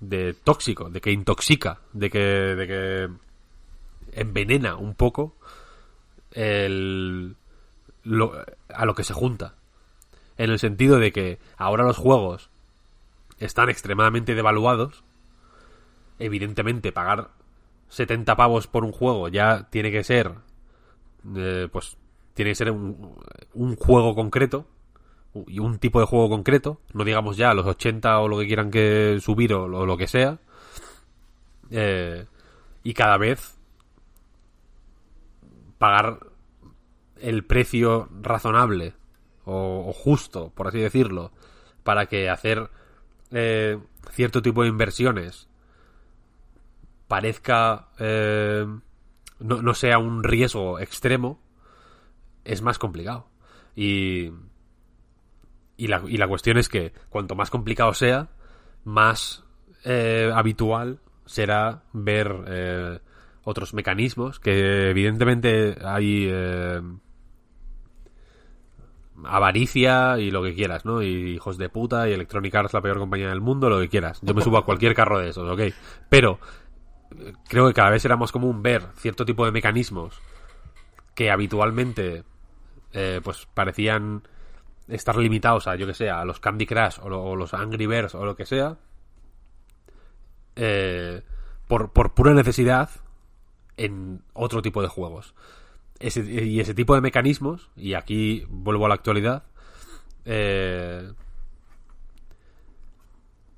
de 0.00 0.34
tóxico, 0.34 0.88
de 0.90 1.00
que 1.00 1.12
intoxica, 1.12 1.78
de 1.92 2.10
que, 2.10 2.18
de 2.18 2.66
que 2.66 3.08
envenena 4.12 4.76
un 4.76 4.94
poco 4.94 5.36
el, 6.32 7.36
lo- 8.02 8.32
a 8.72 8.84
lo 8.84 8.94
que 8.94 9.04
se 9.04 9.14
junta. 9.14 9.54
En 10.38 10.50
el 10.50 10.58
sentido 10.58 10.98
de 10.98 11.12
que 11.12 11.38
ahora 11.56 11.84
los 11.84 11.98
juegos 11.98 12.50
están 13.38 13.68
extremadamente 13.68 14.34
devaluados. 14.34 15.02
Evidentemente, 16.18 16.92
pagar 16.92 17.30
70 17.88 18.36
pavos 18.36 18.66
por 18.66 18.84
un 18.84 18.92
juego 18.92 19.28
ya 19.28 19.68
tiene 19.70 19.90
que 19.90 20.04
ser. 20.04 20.32
eh, 21.36 21.68
pues. 21.70 21.96
Tiene 22.34 22.52
que 22.52 22.54
ser 22.54 22.70
un, 22.70 23.76
juego 23.76 24.14
concreto. 24.14 24.66
Y 25.46 25.58
un 25.58 25.78
tipo 25.78 26.00
de 26.00 26.06
juego 26.06 26.28
concreto. 26.30 26.80
No 26.94 27.04
digamos 27.04 27.36
ya 27.36 27.52
los 27.54 27.66
80 27.66 28.18
o 28.20 28.28
lo 28.28 28.38
que 28.38 28.46
quieran 28.46 28.70
que 28.70 29.18
subir 29.20 29.52
o 29.52 29.68
lo, 29.68 29.84
lo 29.84 29.96
que 29.96 30.06
sea. 30.06 30.38
Eh, 31.70 32.24
y 32.82 32.94
cada 32.94 33.16
vez. 33.18 33.58
Pagar 35.80 36.20
el 37.16 37.44
precio 37.44 38.08
razonable 38.22 38.94
o, 39.44 39.92
justo, 39.92 40.52
por 40.54 40.68
así 40.68 40.78
decirlo, 40.78 41.32
para 41.82 42.06
que 42.06 42.30
hacer 42.30 42.70
eh, 43.32 43.80
cierto 44.12 44.42
tipo 44.42 44.62
de 44.62 44.68
inversiones 44.68 45.48
parezca 47.08 47.88
eh, 47.98 48.64
no, 49.40 49.62
no 49.62 49.74
sea 49.74 49.98
un 49.98 50.22
riesgo 50.22 50.78
extremo 50.78 51.40
es 52.44 52.62
más 52.62 52.78
complicado. 52.78 53.26
Y 53.74 54.30
y, 55.80 55.86
la, 55.86 56.02
y 56.06 56.18
la 56.18 56.28
cuestión 56.28 56.58
es 56.58 56.68
que 56.68 56.92
cuanto 57.08 57.34
más 57.34 57.48
complicado 57.48 57.94
sea, 57.94 58.28
más 58.84 59.44
eh, 59.84 60.30
habitual 60.34 61.00
será 61.24 61.84
ver 61.94 62.44
eh, 62.48 62.98
otros 63.50 63.74
mecanismos 63.74 64.40
que 64.40 64.90
evidentemente 64.90 65.76
hay 65.84 66.26
eh, 66.30 66.80
avaricia 69.24 70.18
y 70.18 70.30
lo 70.30 70.42
que 70.42 70.54
quieras, 70.54 70.84
¿no? 70.84 71.02
Y 71.02 71.32
hijos 71.34 71.58
de 71.58 71.68
puta 71.68 72.08
y 72.08 72.12
Electronic 72.12 72.54
Arts 72.54 72.72
la 72.72 72.80
peor 72.80 72.98
compañía 72.98 73.28
del 73.28 73.40
mundo, 73.40 73.68
lo 73.68 73.80
que 73.80 73.88
quieras. 73.88 74.20
Yo 74.22 74.34
me 74.34 74.42
subo 74.42 74.58
a 74.58 74.64
cualquier 74.64 74.94
carro 74.94 75.18
de 75.18 75.30
esos, 75.30 75.48
¿ok? 75.48 75.74
Pero 76.08 76.38
creo 77.48 77.66
que 77.66 77.74
cada 77.74 77.90
vez 77.90 78.04
era 78.04 78.16
más 78.16 78.32
común 78.32 78.62
ver 78.62 78.86
cierto 78.96 79.24
tipo 79.24 79.44
de 79.44 79.52
mecanismos 79.52 80.20
que 81.14 81.30
habitualmente 81.30 82.24
eh, 82.92 83.20
pues 83.22 83.46
parecían 83.52 84.22
estar 84.88 85.16
limitados 85.16 85.66
a, 85.66 85.76
yo 85.76 85.86
que 85.86 85.94
sé, 85.94 86.10
a 86.10 86.24
los 86.24 86.40
Candy 86.40 86.66
Crush 86.66 86.98
o 87.02 87.36
los 87.36 87.54
Angry 87.54 87.86
Birds 87.86 88.14
o 88.14 88.24
lo 88.24 88.36
que 88.36 88.46
sea, 88.46 88.78
eh, 90.56 91.22
por, 91.68 91.92
por 91.92 92.14
pura 92.14 92.34
necesidad 92.34 92.90
en 93.84 94.22
otro 94.34 94.62
tipo 94.62 94.82
de 94.82 94.88
juegos. 94.88 95.34
Ese- 95.98 96.22
y 96.44 96.60
ese 96.60 96.74
tipo 96.74 96.94
de 96.94 97.00
mecanismos, 97.00 97.70
y 97.76 97.94
aquí 97.94 98.44
vuelvo 98.48 98.86
a 98.86 98.88
la 98.88 98.94
actualidad, 98.94 99.44
eh, 100.24 101.12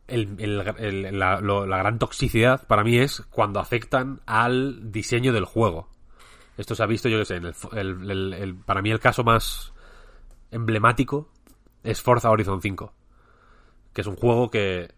el- 0.09 0.36
el- 0.39 0.74
el- 0.78 1.19
la, 1.19 1.40
lo- 1.40 1.66
la 1.66 1.78
gran 1.78 1.99
toxicidad 1.99 2.66
para 2.66 2.85
mí 2.85 2.99
es 2.99 3.23
cuando 3.31 3.61
afectan 3.61 4.20
al 4.27 4.93
diseño 4.93 5.32
del 5.32 5.44
juego. 5.44 5.89
Esto 6.59 6.74
se 6.74 6.82
ha 6.82 6.86
visto, 6.86 7.09
yo 7.09 7.19
que 7.19 7.24
sé, 7.24 7.36
en 7.36 8.62
para 8.66 8.82
mí 8.82 8.90
el 8.90 9.01
caso 9.01 9.24
más 9.24 9.73
emblemático 10.51 11.31
es 11.82 12.03
Forza 12.03 12.31
Horizon 12.31 12.61
5, 12.61 12.93
que 13.94 14.03
es 14.03 14.07
un 14.07 14.16
juego 14.16 14.51
que, 14.51 14.93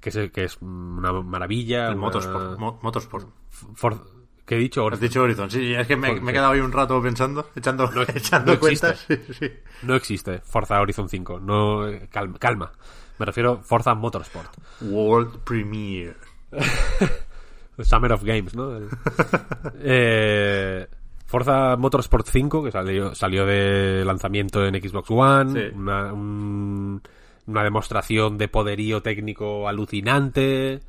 que, 0.00 0.10
es, 0.10 0.30
que 0.30 0.44
es 0.44 0.56
una 0.62 1.12
maravilla. 1.12 1.88
El 1.88 1.94
una- 1.94 2.02
Motorsport. 2.02 2.58
Mo- 2.58 2.78
Motorsport. 2.82 3.28
For- 3.74 4.19
¿Qué 4.50 4.56
he 4.56 4.58
dicho? 4.58 4.84
Has 4.92 4.98
dicho 4.98 5.22
Horizon, 5.22 5.48
sí, 5.48 5.74
es 5.74 5.86
que 5.86 5.94
me, 5.96 6.10
he 6.10 6.20
quedado 6.32 6.50
ahí 6.50 6.58
un 6.58 6.72
rato 6.72 7.00
pensando, 7.00 7.50
echando, 7.54 7.88
No- 7.92 8.02
echando 8.02 8.54
no 8.54 8.58
cuentas. 8.58 9.06
Sí, 9.06 9.16
sí. 9.38 9.48
No 9.82 9.94
existe 9.94 10.40
Forza 10.40 10.80
Horizon 10.80 11.08
5. 11.08 11.38
No, 11.38 11.86
eh, 11.86 12.08
calma, 12.10 12.36
calma. 12.36 12.72
Me 13.20 13.26
refiero 13.26 13.52
a 13.52 13.56
Forza 13.62 13.94
Motorsport. 13.94 14.52
World 14.80 15.38
Premiere. 15.44 16.16
Summer 17.78 18.12
of 18.12 18.24
Games, 18.24 18.56
¿no? 18.56 18.72
Eh, 19.82 20.84
Forza 21.26 21.76
Motorsport 21.76 22.26
5, 22.28 22.64
que 22.64 22.72
salió, 22.72 23.14
salió 23.14 23.46
de 23.46 24.02
lanzamiento 24.04 24.66
en 24.66 24.74
Xbox 24.82 25.10
One. 25.12 25.52
Sí. 25.70 25.76
Una, 25.76 26.12
un- 26.12 27.00
una 27.46 27.62
demostración 27.62 28.36
de 28.36 28.48
poderío 28.48 29.00
técnico 29.00 29.68
alucinante. 29.68 30.80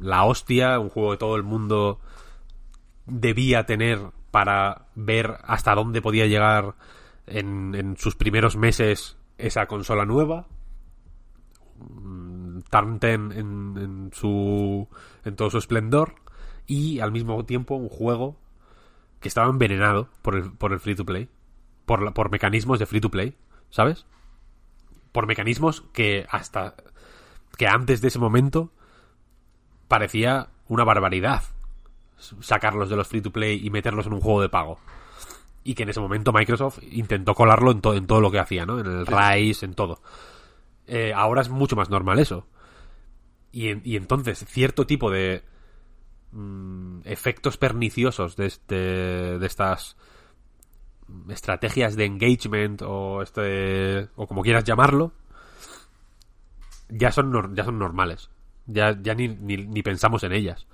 La 0.00 0.24
hostia, 0.24 0.78
un 0.78 0.88
juego 0.88 1.10
que 1.10 1.16
todo 1.18 1.36
el 1.36 1.42
mundo 1.42 2.00
debía 3.06 3.66
tener 3.66 4.00
para 4.30 4.86
ver 4.94 5.38
hasta 5.44 5.74
dónde 5.74 6.02
podía 6.02 6.26
llegar 6.26 6.74
en, 7.26 7.96
sus 7.98 8.14
primeros 8.16 8.56
meses 8.56 9.16
esa 9.38 9.66
consola 9.66 10.04
nueva. 10.04 10.46
Mm, 11.78 12.60
Tarnten 12.70 13.32
en, 13.32 13.74
en 13.78 14.10
su 14.12 14.88
en 15.24 15.36
todo 15.36 15.50
su 15.50 15.58
esplendor 15.58 16.14
y 16.66 17.00
al 17.00 17.12
mismo 17.12 17.44
tiempo 17.44 17.74
un 17.74 17.88
juego 17.88 18.38
que 19.20 19.28
estaba 19.28 19.48
envenenado 19.50 20.08
por 20.22 20.36
el, 20.36 20.52
por 20.52 20.72
el 20.72 20.80
free 20.80 20.94
to 20.94 21.04
play 21.04 21.28
por, 21.84 22.02
la- 22.02 22.12
por 22.12 22.30
mecanismos 22.30 22.78
de 22.78 22.86
free 22.86 23.00
to 23.00 23.10
play 23.10 23.36
¿sabes? 23.70 24.06
por 25.12 25.26
mecanismos 25.26 25.82
que 25.92 26.26
hasta 26.30 26.74
que 27.58 27.66
antes 27.68 28.00
de 28.00 28.08
ese 28.08 28.18
momento 28.18 28.72
parecía 29.86 30.48
una 30.68 30.84
barbaridad 30.84 31.42
sacarlos 32.40 32.88
de 32.90 32.96
los 32.96 33.06
free 33.08 33.20
to 33.20 33.30
play 33.30 33.60
y 33.64 33.70
meterlos 33.70 34.06
en 34.06 34.12
un 34.14 34.20
juego 34.20 34.40
de 34.42 34.48
pago. 34.48 34.78
Y 35.64 35.74
que 35.74 35.82
en 35.82 35.88
ese 35.88 36.00
momento 36.00 36.32
Microsoft 36.32 36.78
intentó 36.90 37.34
colarlo 37.34 37.70
en, 37.72 37.80
to- 37.80 37.94
en 37.94 38.06
todo 38.06 38.20
lo 38.20 38.30
que 38.30 38.38
hacía, 38.38 38.64
¿no? 38.66 38.78
En 38.78 38.86
el 38.86 39.06
Rise, 39.06 39.64
en 39.66 39.74
todo. 39.74 40.00
Eh, 40.86 41.12
ahora 41.14 41.42
es 41.42 41.48
mucho 41.48 41.74
más 41.76 41.90
normal 41.90 42.18
eso. 42.20 42.46
Y, 43.52 43.68
en- 43.68 43.82
y 43.84 43.96
entonces, 43.96 44.44
cierto 44.46 44.86
tipo 44.86 45.10
de 45.10 45.42
mm, 46.32 47.00
efectos 47.04 47.56
perniciosos 47.56 48.36
de, 48.36 48.46
este, 48.46 48.74
de 48.76 49.46
estas 49.46 49.96
estrategias 51.28 51.96
de 51.96 52.04
engagement 52.04 52.82
o 52.82 53.22
este 53.22 54.08
o 54.16 54.26
como 54.26 54.42
quieras 54.42 54.64
llamarlo 54.64 55.12
ya 56.88 57.12
son 57.12 57.54
ya 57.54 57.64
son 57.64 57.78
normales 57.78 58.28
ya, 58.66 58.96
ya 59.00 59.14
ni, 59.14 59.28
ni, 59.28 59.56
ni 59.56 59.82
pensamos 59.84 60.24
en 60.24 60.32
ellas 60.32 60.66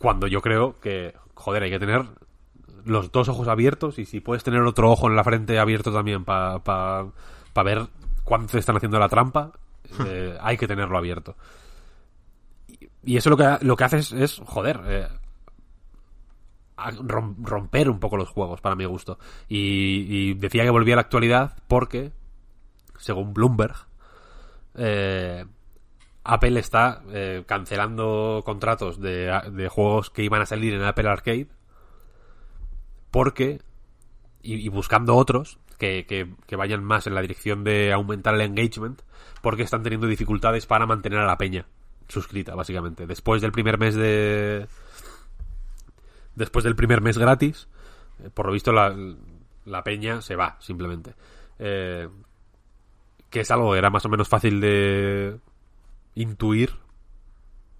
cuando 0.00 0.26
yo 0.26 0.40
creo 0.40 0.80
que 0.80 1.14
joder 1.34 1.62
hay 1.62 1.70
que 1.70 1.78
tener 1.78 2.06
los 2.86 3.12
dos 3.12 3.28
ojos 3.28 3.48
abiertos 3.48 3.98
y 3.98 4.06
si 4.06 4.20
puedes 4.20 4.42
tener 4.42 4.62
otro 4.62 4.90
ojo 4.90 5.08
en 5.08 5.14
la 5.14 5.24
frente 5.24 5.58
abierto 5.58 5.92
también 5.92 6.24
para 6.24 6.58
pa, 6.60 7.06
pa 7.52 7.62
ver 7.62 7.86
cuándo 8.24 8.48
te 8.48 8.58
están 8.58 8.76
haciendo 8.76 8.98
la 8.98 9.10
trampa 9.10 9.52
eh, 10.06 10.38
hay 10.40 10.56
que 10.56 10.66
tenerlo 10.66 10.96
abierto. 10.96 11.36
Y, 12.66 12.88
y 13.04 13.16
eso 13.18 13.28
lo 13.28 13.36
que 13.36 13.58
lo 13.60 13.76
que 13.76 13.84
hace 13.84 13.98
es, 13.98 14.40
joder 14.46 14.80
eh, 14.86 15.08
romper 17.02 17.90
un 17.90 18.00
poco 18.00 18.16
los 18.16 18.30
juegos 18.30 18.62
para 18.62 18.76
mi 18.76 18.86
gusto. 18.86 19.18
Y, 19.48 20.06
y 20.08 20.34
decía 20.34 20.64
que 20.64 20.70
volvía 20.70 20.94
a 20.94 20.96
la 20.96 21.02
actualidad 21.02 21.58
porque 21.68 22.12
según 22.96 23.34
Bloomberg 23.34 23.74
eh, 24.76 25.44
Apple 26.24 26.58
está 26.58 27.02
eh, 27.10 27.44
cancelando 27.46 28.42
contratos 28.44 29.00
de, 29.00 29.68
juegos 29.70 30.10
que 30.10 30.22
iban 30.22 30.42
a 30.42 30.46
salir 30.46 30.74
en 30.74 30.82
Apple 30.82 31.08
Arcade 31.08 31.48
porque 33.10 33.60
y, 34.42 34.68
buscando 34.68 35.16
otros 35.16 35.58
que, 35.78 36.28
vayan 36.56 36.84
más 36.84 37.06
en 37.06 37.14
la 37.14 37.22
dirección 37.22 37.64
de 37.64 37.92
aumentar 37.92 38.34
el 38.34 38.42
engagement 38.42 39.00
porque 39.40 39.62
están 39.62 39.82
teniendo 39.82 40.06
dificultades 40.06 40.66
para 40.66 40.86
mantener 40.86 41.20
a 41.20 41.26
la 41.26 41.38
peña 41.38 41.66
suscrita 42.08 42.54
básicamente. 42.54 43.06
Después 43.06 43.40
del 43.40 43.52
primer 43.52 43.78
mes 43.78 43.94
de 43.94 44.66
después 46.34 46.64
del 46.64 46.76
primer 46.76 47.00
mes 47.00 47.16
gratis 47.18 47.68
eh, 48.22 48.30
por 48.32 48.46
lo 48.46 48.52
visto 48.52 48.72
la, 48.72 48.94
peña 49.82 50.20
se 50.20 50.36
va 50.36 50.56
simplemente. 50.60 51.14
Eh, 51.58 52.08
que 53.30 53.40
es 53.40 53.50
algo 53.50 53.74
era 53.74 53.90
más 53.90 54.04
o 54.04 54.08
menos 54.08 54.28
fácil 54.28 54.60
de 54.60 55.38
intuir 56.14 56.72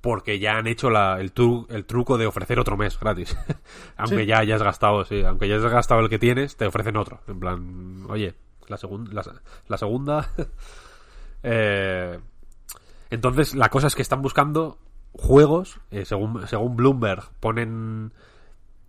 porque 0.00 0.38
ya 0.38 0.56
han 0.56 0.66
hecho 0.66 0.88
la- 0.88 1.20
el, 1.20 1.34
tru- 1.34 1.66
el 1.68 1.84
truco 1.84 2.16
de 2.16 2.26
ofrecer 2.26 2.58
otro 2.58 2.76
mes 2.76 2.98
gratis. 2.98 3.36
aunque 3.96 4.24
ya 4.26 4.38
hayas 4.38 4.62
gastado, 4.62 5.04
sí, 5.04 5.22
aunque 5.22 5.46
ya 5.48 5.56
hayas 5.56 5.70
gastado 5.72 6.00
el 6.00 6.08
que 6.08 6.18
tienes, 6.18 6.56
te 6.56 6.66
ofrecen 6.66 6.96
otro. 6.96 7.20
En 7.28 7.38
plan, 7.38 8.04
oye, 8.08 8.34
la, 8.68 8.76
segun- 8.78 9.10
la, 9.12 9.22
la 9.68 9.76
segunda... 9.78 10.30
eh, 11.42 12.18
entonces, 13.10 13.54
la 13.54 13.68
cosa 13.68 13.88
es 13.88 13.94
que 13.94 14.02
están 14.02 14.22
buscando 14.22 14.78
juegos, 15.12 15.80
eh, 15.90 16.04
según, 16.04 16.46
según 16.46 16.76
Bloomberg, 16.76 17.24
ponen 17.40 18.12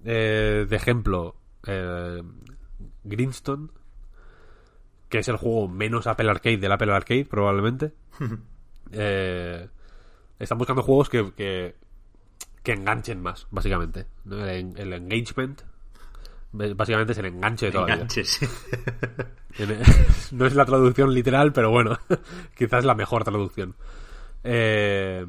eh, 0.05 0.65
de 0.69 0.75
ejemplo 0.75 1.35
eh, 1.65 2.21
Greenstone, 3.03 3.69
que 5.09 5.17
es 5.19 5.27
el 5.27 5.37
juego 5.37 5.67
menos 5.67 6.07
Apple 6.07 6.29
Arcade 6.29 6.57
del 6.57 6.71
Apple 6.71 6.93
Arcade, 6.93 7.25
probablemente. 7.25 7.93
Eh, 8.93 9.67
están 10.39 10.57
buscando 10.57 10.83
juegos 10.83 11.09
que, 11.09 11.31
que, 11.33 11.75
que 12.63 12.71
enganchen 12.73 13.21
más, 13.21 13.47
básicamente. 13.51 14.07
¿no? 14.25 14.43
El, 14.45 14.49
en- 14.49 14.77
el 14.77 14.93
engagement, 14.93 15.61
básicamente 16.51 17.13
es 17.13 17.17
el 17.19 17.25
enganche 17.27 17.67
de 17.67 17.71
toda 17.71 17.81
la 17.87 17.95
vida. 17.95 17.95
Enganches, 18.03 18.29
sí. 18.29 18.45
En- 19.59 19.81
no 20.37 20.45
es 20.45 20.55
la 20.55 20.65
traducción 20.65 21.13
literal, 21.13 21.51
pero 21.53 21.69
bueno, 21.71 21.97
quizás 22.57 22.85
la 22.85 22.95
mejor 22.95 23.23
traducción. 23.23 23.75
Eh, 24.43 25.25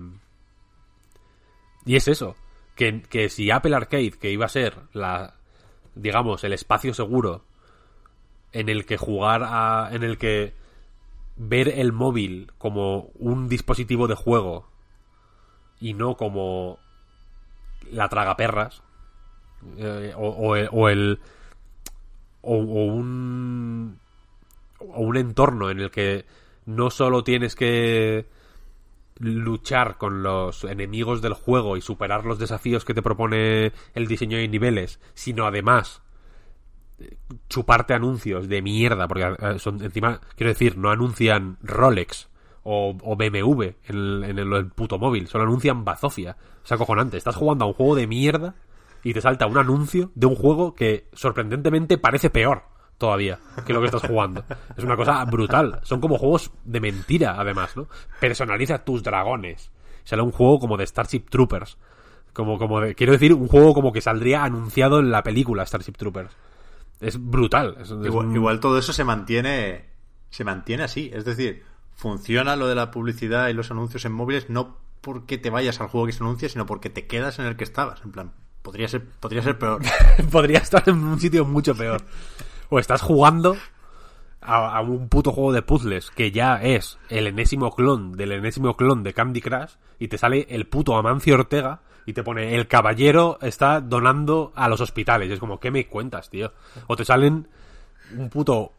y 1.85 1.97
es 1.97 2.07
eso, 2.09 2.37
que, 2.77 3.03
que 3.03 3.29
si 3.29 3.51
Apple 3.51 3.75
Arcade, 3.75 4.13
que 4.13 4.31
iba 4.31 4.47
a 4.47 4.49
ser 4.49 4.77
la, 4.93 5.35
digamos, 5.95 6.45
el 6.45 6.53
espacio 6.53 6.95
seguro 6.95 7.45
en 8.53 8.69
el 8.69 8.87
que 8.87 8.97
jugar 8.97 9.43
a, 9.45 9.89
en 9.93 10.03
el 10.05 10.19
que 10.19 10.55
ver 11.37 11.69
el 11.69 11.93
móvil 11.93 12.53
como 12.59 13.11
un 13.15 13.49
dispositivo 13.49 14.07
de 14.09 14.15
juego 14.15 14.69
y 15.81 15.95
no 15.95 16.17
como 16.17 16.79
la 17.91 18.09
tragaperras 18.09 18.83
eh, 19.79 20.13
o, 20.17 20.29
o 20.71 20.89
el- 20.89 21.21
o 22.43 22.57
un 22.57 23.99
o 24.79 25.01
un 25.01 25.17
entorno 25.17 25.71
en 25.71 25.79
el 25.81 25.91
que 25.91 26.25
no 26.67 26.91
solo 26.91 27.23
tienes 27.23 27.55
que 27.55 28.27
luchar 29.19 29.97
con 29.99 30.23
los 30.25 30.65
enemigos 30.65 31.23
del 31.23 31.35
juego 31.35 31.77
y 31.77 31.81
superar 31.81 32.25
los 32.25 32.39
desafíos 32.41 32.85
que 32.85 32.95
te 32.95 33.03
propone 33.03 33.73
el 33.95 34.07
diseño 34.09 34.39
de 34.39 34.49
niveles, 34.49 34.99
sino 35.15 35.47
además 35.47 36.03
chuparte 37.49 37.95
anuncios 37.95 38.49
de 38.49 38.63
mierda, 38.63 39.09
porque 39.09 39.35
eh, 39.39 39.59
son 39.59 39.83
encima, 39.83 40.21
quiero 40.37 40.53
decir, 40.53 40.77
no 40.79 40.91
anuncian 40.91 41.59
Rolex 41.63 42.29
o, 42.65 42.97
o 43.03 43.17
BMW 43.17 43.63
en 43.89 43.97
el, 43.97 44.25
en 44.25 44.39
el- 44.39 44.67
puto 44.71 44.99
móvil, 44.99 45.27
solo 45.29 45.45
anuncian 45.45 45.85
bazofia. 45.85 46.37
Es 46.65 46.71
acojonante. 46.73 47.17
Estás 47.17 47.37
jugando 47.37 47.65
a 47.65 47.69
un 47.69 47.75
juego 47.75 47.97
de 47.97 48.07
mierda 48.07 48.55
y 49.03 49.13
te 49.13 49.21
salta 49.21 49.47
un 49.47 49.59
anuncio 49.59 50.11
de 50.15 50.27
un 50.27 50.37
juego 50.37 50.75
que 50.75 51.09
sorprendentemente 51.13 51.99
parece 51.99 52.31
peor 52.31 52.63
todavía 52.99 53.41
que 53.67 53.73
lo 53.73 53.81
que 53.81 53.87
estás 53.87 54.03
jugando. 54.07 54.45
Es 54.77 54.85
una 54.85 54.95
cosa 54.97 55.25
brutal. 55.25 55.81
Son 55.83 56.01
como 56.01 56.19
juegos 56.19 56.53
de 56.65 56.79
mentira, 56.81 57.35
además, 57.37 57.77
¿no? 57.77 57.89
Personaliza 58.21 58.85
tus 58.85 59.03
dragones. 59.03 59.73
Sale 60.05 60.23
un 60.23 60.31
juego 60.31 60.61
como 60.61 60.77
de 60.77 60.87
Starship 60.87 61.25
Troopers. 61.29 61.79
Como, 62.33 62.59
como 62.59 62.81
de, 62.81 62.95
quiero 62.95 63.13
decir, 63.13 63.35
un 63.35 63.49
juego 63.49 63.75
como 63.75 63.93
que 63.93 64.01
saldría 64.01 64.45
anunciado 64.45 65.01
en 65.01 65.11
la 65.11 65.23
película 65.25 65.67
Starship 65.67 65.95
Troopers. 65.99 66.31
Es 67.03 67.19
brutal. 67.23 67.77
Es- 67.81 67.91
igual 67.91 68.61
todo 68.61 68.79
eso 68.79 68.93
se 68.93 69.05
mantiene 69.05 69.87
se 70.31 70.45
mantiene 70.45 70.85
así. 70.85 71.11
Es 71.13 71.25
decir, 71.25 71.63
funciona 71.95 72.57
lo 72.57 72.67
de 72.69 72.75
la 72.75 72.91
publicidad 72.91 73.49
y 73.49 73.53
los 73.55 73.71
anuncios 73.71 74.05
en 74.07 74.13
móviles 74.13 74.49
no 74.49 74.79
porque 75.03 75.37
te 75.37 75.51
vayas 75.51 75.81
al 75.81 75.89
juego 75.89 76.07
que 76.07 76.13
se 76.13 76.23
anuncia, 76.23 76.49
sino 76.49 76.65
porque 76.65 76.89
te 76.89 77.07
quedas 77.07 77.39
en 77.39 77.47
el 77.47 77.57
que 77.57 77.65
estabas. 77.65 78.01
En 78.05 78.13
plan, 78.13 78.33
podría 78.63 78.89
ser, 78.89 79.05
podría 79.05 79.43
ser 79.43 79.59
peor. 79.59 79.83
podría 80.31 80.59
estar 80.59 80.83
en 80.89 81.03
un 81.05 81.21
sitio 81.21 81.45
mucho 81.45 81.75
peor. 81.75 82.01
O 82.71 82.79
estás 82.79 83.03
jugando 83.03 83.57
a, 84.41 84.77
a 84.77 84.81
un 84.81 85.09
puto 85.09 85.33
juego 85.33 85.53
de 85.53 85.63
puzzles 85.63 86.11
que 86.11 86.31
ya 86.33 86.57
es 86.63 86.99
el 87.11 87.27
enésimo 87.27 87.75
clon 87.75 88.13
del 88.13 88.33
enésimo 88.33 88.77
clon 88.77 89.03
de 89.03 89.13
Candy 89.13 89.41
Crush 89.41 89.73
y 89.99 90.09
te 90.09 90.19
sale 90.19 90.47
el 90.51 90.67
puto 90.67 90.97
Amancio 90.97 91.35
Ortega 91.35 91.81
y 92.07 92.13
te 92.13 92.23
pone 92.23 92.55
el 92.57 92.67
caballero 92.69 93.39
está 93.43 93.81
donando 93.81 94.53
a 94.55 94.69
los 94.69 94.81
hospitales. 94.81 95.29
Y 95.31 95.33
es 95.35 95.39
como, 95.41 95.59
¿qué 95.61 95.71
me 95.71 95.87
cuentas, 95.87 96.29
tío? 96.31 96.53
O 96.87 96.97
te 96.97 97.05
salen 97.05 97.47
un 98.17 98.29
puto 98.29 98.73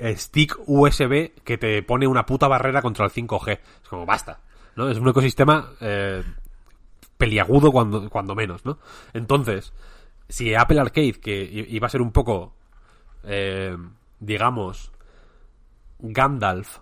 stick 0.00 0.56
USB 0.66 1.32
que 1.44 1.58
te 1.58 1.82
pone 1.82 2.06
una 2.06 2.26
puta 2.26 2.48
barrera 2.48 2.82
contra 2.82 3.04
el 3.04 3.10
5G. 3.12 3.58
Es 3.82 3.88
como, 3.88 4.04
basta. 4.06 4.40
¿No? 4.74 4.88
Es 4.88 4.98
un 4.98 5.08
ecosistema 5.08 5.70
eh, 5.80 6.22
peliagudo 7.18 7.70
cuando, 7.70 8.08
cuando 8.08 8.34
menos, 8.34 8.64
¿no? 8.64 8.78
Entonces, 9.12 9.72
si 10.28 10.54
Apple 10.54 10.80
Arcade, 10.80 11.20
que 11.20 11.66
iba 11.68 11.86
a 11.86 11.90
ser 11.90 12.00
un 12.00 12.10
poco, 12.10 12.54
eh, 13.24 13.76
digamos, 14.18 14.90
Gandalf, 15.98 16.78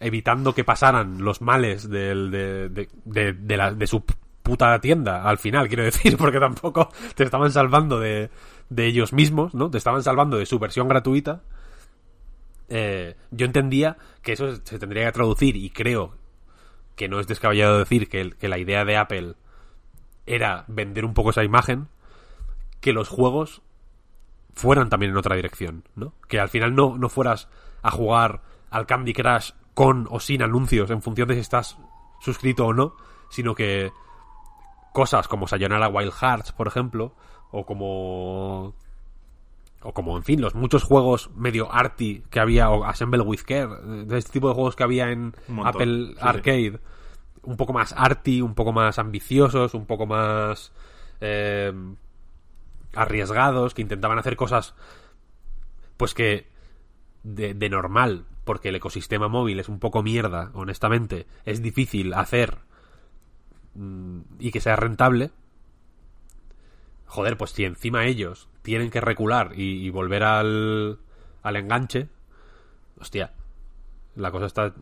evitando 0.00 0.54
que 0.54 0.64
pasaran 0.64 1.22
los 1.22 1.40
males 1.40 1.88
del- 1.88 2.30
de, 2.30 2.68
de, 2.68 2.88
de- 3.04 3.32
de 3.32 3.56
la- 3.56 3.72
de 3.72 3.86
su 3.86 4.02
puta 4.50 4.80
tienda, 4.80 5.22
al 5.22 5.38
final, 5.38 5.68
quiero 5.68 5.84
decir, 5.84 6.16
porque 6.18 6.40
tampoco 6.40 6.90
te 7.14 7.22
estaban 7.22 7.52
salvando 7.52 8.00
de, 8.00 8.30
de 8.68 8.86
ellos 8.86 9.12
mismos, 9.12 9.54
¿no? 9.54 9.70
Te 9.70 9.78
estaban 9.78 10.02
salvando 10.02 10.38
de 10.38 10.46
su 10.46 10.58
versión 10.58 10.88
gratuita. 10.88 11.42
Eh, 12.68 13.14
yo 13.30 13.46
entendía 13.46 13.96
que 14.22 14.32
eso 14.32 14.56
se 14.56 14.78
tendría 14.80 15.06
que 15.06 15.12
traducir 15.12 15.54
y 15.54 15.70
creo 15.70 16.16
que 16.96 17.08
no 17.08 17.20
es 17.20 17.28
descabellado 17.28 17.78
decir 17.78 18.08
que, 18.08 18.30
que 18.30 18.48
la 18.48 18.58
idea 18.58 18.84
de 18.84 18.96
Apple 18.96 19.34
era 20.26 20.64
vender 20.66 21.04
un 21.04 21.14
poco 21.14 21.30
esa 21.30 21.44
imagen, 21.44 21.86
que 22.80 22.92
los 22.92 23.08
juegos 23.08 23.62
fueran 24.52 24.90
también 24.90 25.12
en 25.12 25.18
otra 25.18 25.36
dirección, 25.36 25.84
¿no? 25.94 26.12
Que 26.28 26.40
al 26.40 26.48
final 26.48 26.74
no, 26.74 26.98
no 26.98 27.08
fueras 27.08 27.48
a 27.82 27.92
jugar 27.92 28.42
al 28.68 28.86
Candy 28.86 29.12
Crush 29.12 29.52
con 29.74 30.08
o 30.10 30.18
sin 30.18 30.42
anuncios 30.42 30.90
en 30.90 31.02
función 31.02 31.28
de 31.28 31.34
si 31.34 31.40
estás 31.40 31.78
suscrito 32.20 32.66
o 32.66 32.74
no, 32.74 32.96
sino 33.28 33.54
que 33.54 33.92
cosas 34.92 35.28
como 35.28 35.46
Sayonara 35.46 35.88
Wild 35.88 36.12
Hearts, 36.12 36.52
por 36.52 36.66
ejemplo, 36.66 37.14
o 37.50 37.64
como 37.64 38.74
o 39.82 39.94
como 39.94 40.16
en 40.16 40.22
fin 40.22 40.40
los 40.40 40.54
muchos 40.54 40.82
juegos 40.82 41.30
medio 41.34 41.72
arty 41.72 42.22
que 42.30 42.38
había 42.38 42.68
o 42.68 42.84
Assemble 42.84 43.22
with 43.22 43.40
Care 43.46 44.04
de 44.04 44.18
este 44.18 44.32
tipo 44.32 44.48
de 44.48 44.54
juegos 44.54 44.76
que 44.76 44.82
había 44.82 45.10
en 45.10 45.34
Apple 45.64 46.08
sí, 46.08 46.12
sí. 46.12 46.18
Arcade 46.20 46.80
un 47.42 47.56
poco 47.56 47.72
más 47.72 47.94
arty 47.96 48.42
un 48.42 48.54
poco 48.54 48.72
más 48.72 48.98
ambiciosos 48.98 49.72
un 49.72 49.86
poco 49.86 50.06
más 50.06 50.72
eh, 51.22 51.72
arriesgados 52.94 53.72
que 53.72 53.80
intentaban 53.80 54.18
hacer 54.18 54.36
cosas 54.36 54.74
pues 55.96 56.12
que 56.12 56.46
de, 57.22 57.54
de 57.54 57.70
normal 57.70 58.26
porque 58.44 58.68
el 58.68 58.76
ecosistema 58.76 59.28
móvil 59.28 59.60
es 59.60 59.70
un 59.70 59.78
poco 59.78 60.02
mierda 60.02 60.50
honestamente 60.52 61.26
es 61.46 61.62
difícil 61.62 62.12
hacer 62.12 62.58
y 64.38 64.50
que 64.50 64.60
sea 64.60 64.76
rentable 64.76 65.30
joder, 67.06 67.36
pues 67.36 67.50
si 67.50 67.64
encima 67.64 68.04
ellos 68.06 68.48
tienen 68.62 68.90
que 68.90 69.00
recular 69.00 69.52
y, 69.56 69.84
y 69.84 69.90
volver 69.90 70.22
al, 70.22 70.98
al 71.42 71.56
enganche, 71.56 72.08
hostia, 73.00 73.32
la 74.16 74.30
cosa 74.30 74.46
está, 74.46 74.72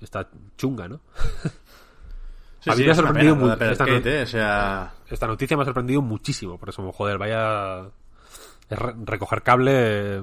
está 0.00 0.28
chunga, 0.56 0.88
¿no? 0.88 1.00
Sí, 2.60 2.70
A 2.70 2.74
mí 2.74 2.78
sí, 2.78 2.84
me 2.84 2.92
ha 2.92 2.94
sorprendido 2.94 3.34
mucho 3.34 3.64
esta 3.64 3.82
Arcade, 3.82 4.00
no- 4.04 4.18
¿eh? 4.20 4.22
O 4.22 4.26
sea, 4.26 4.94
Esta 5.08 5.26
noticia 5.26 5.56
me 5.56 5.64
ha 5.64 5.66
sorprendido 5.66 6.00
muchísimo, 6.00 6.58
por 6.58 6.68
eso, 6.68 6.92
joder, 6.92 7.18
vaya... 7.18 7.86
re- 8.70 8.94
recoger 9.04 9.42
cable... 9.42 10.22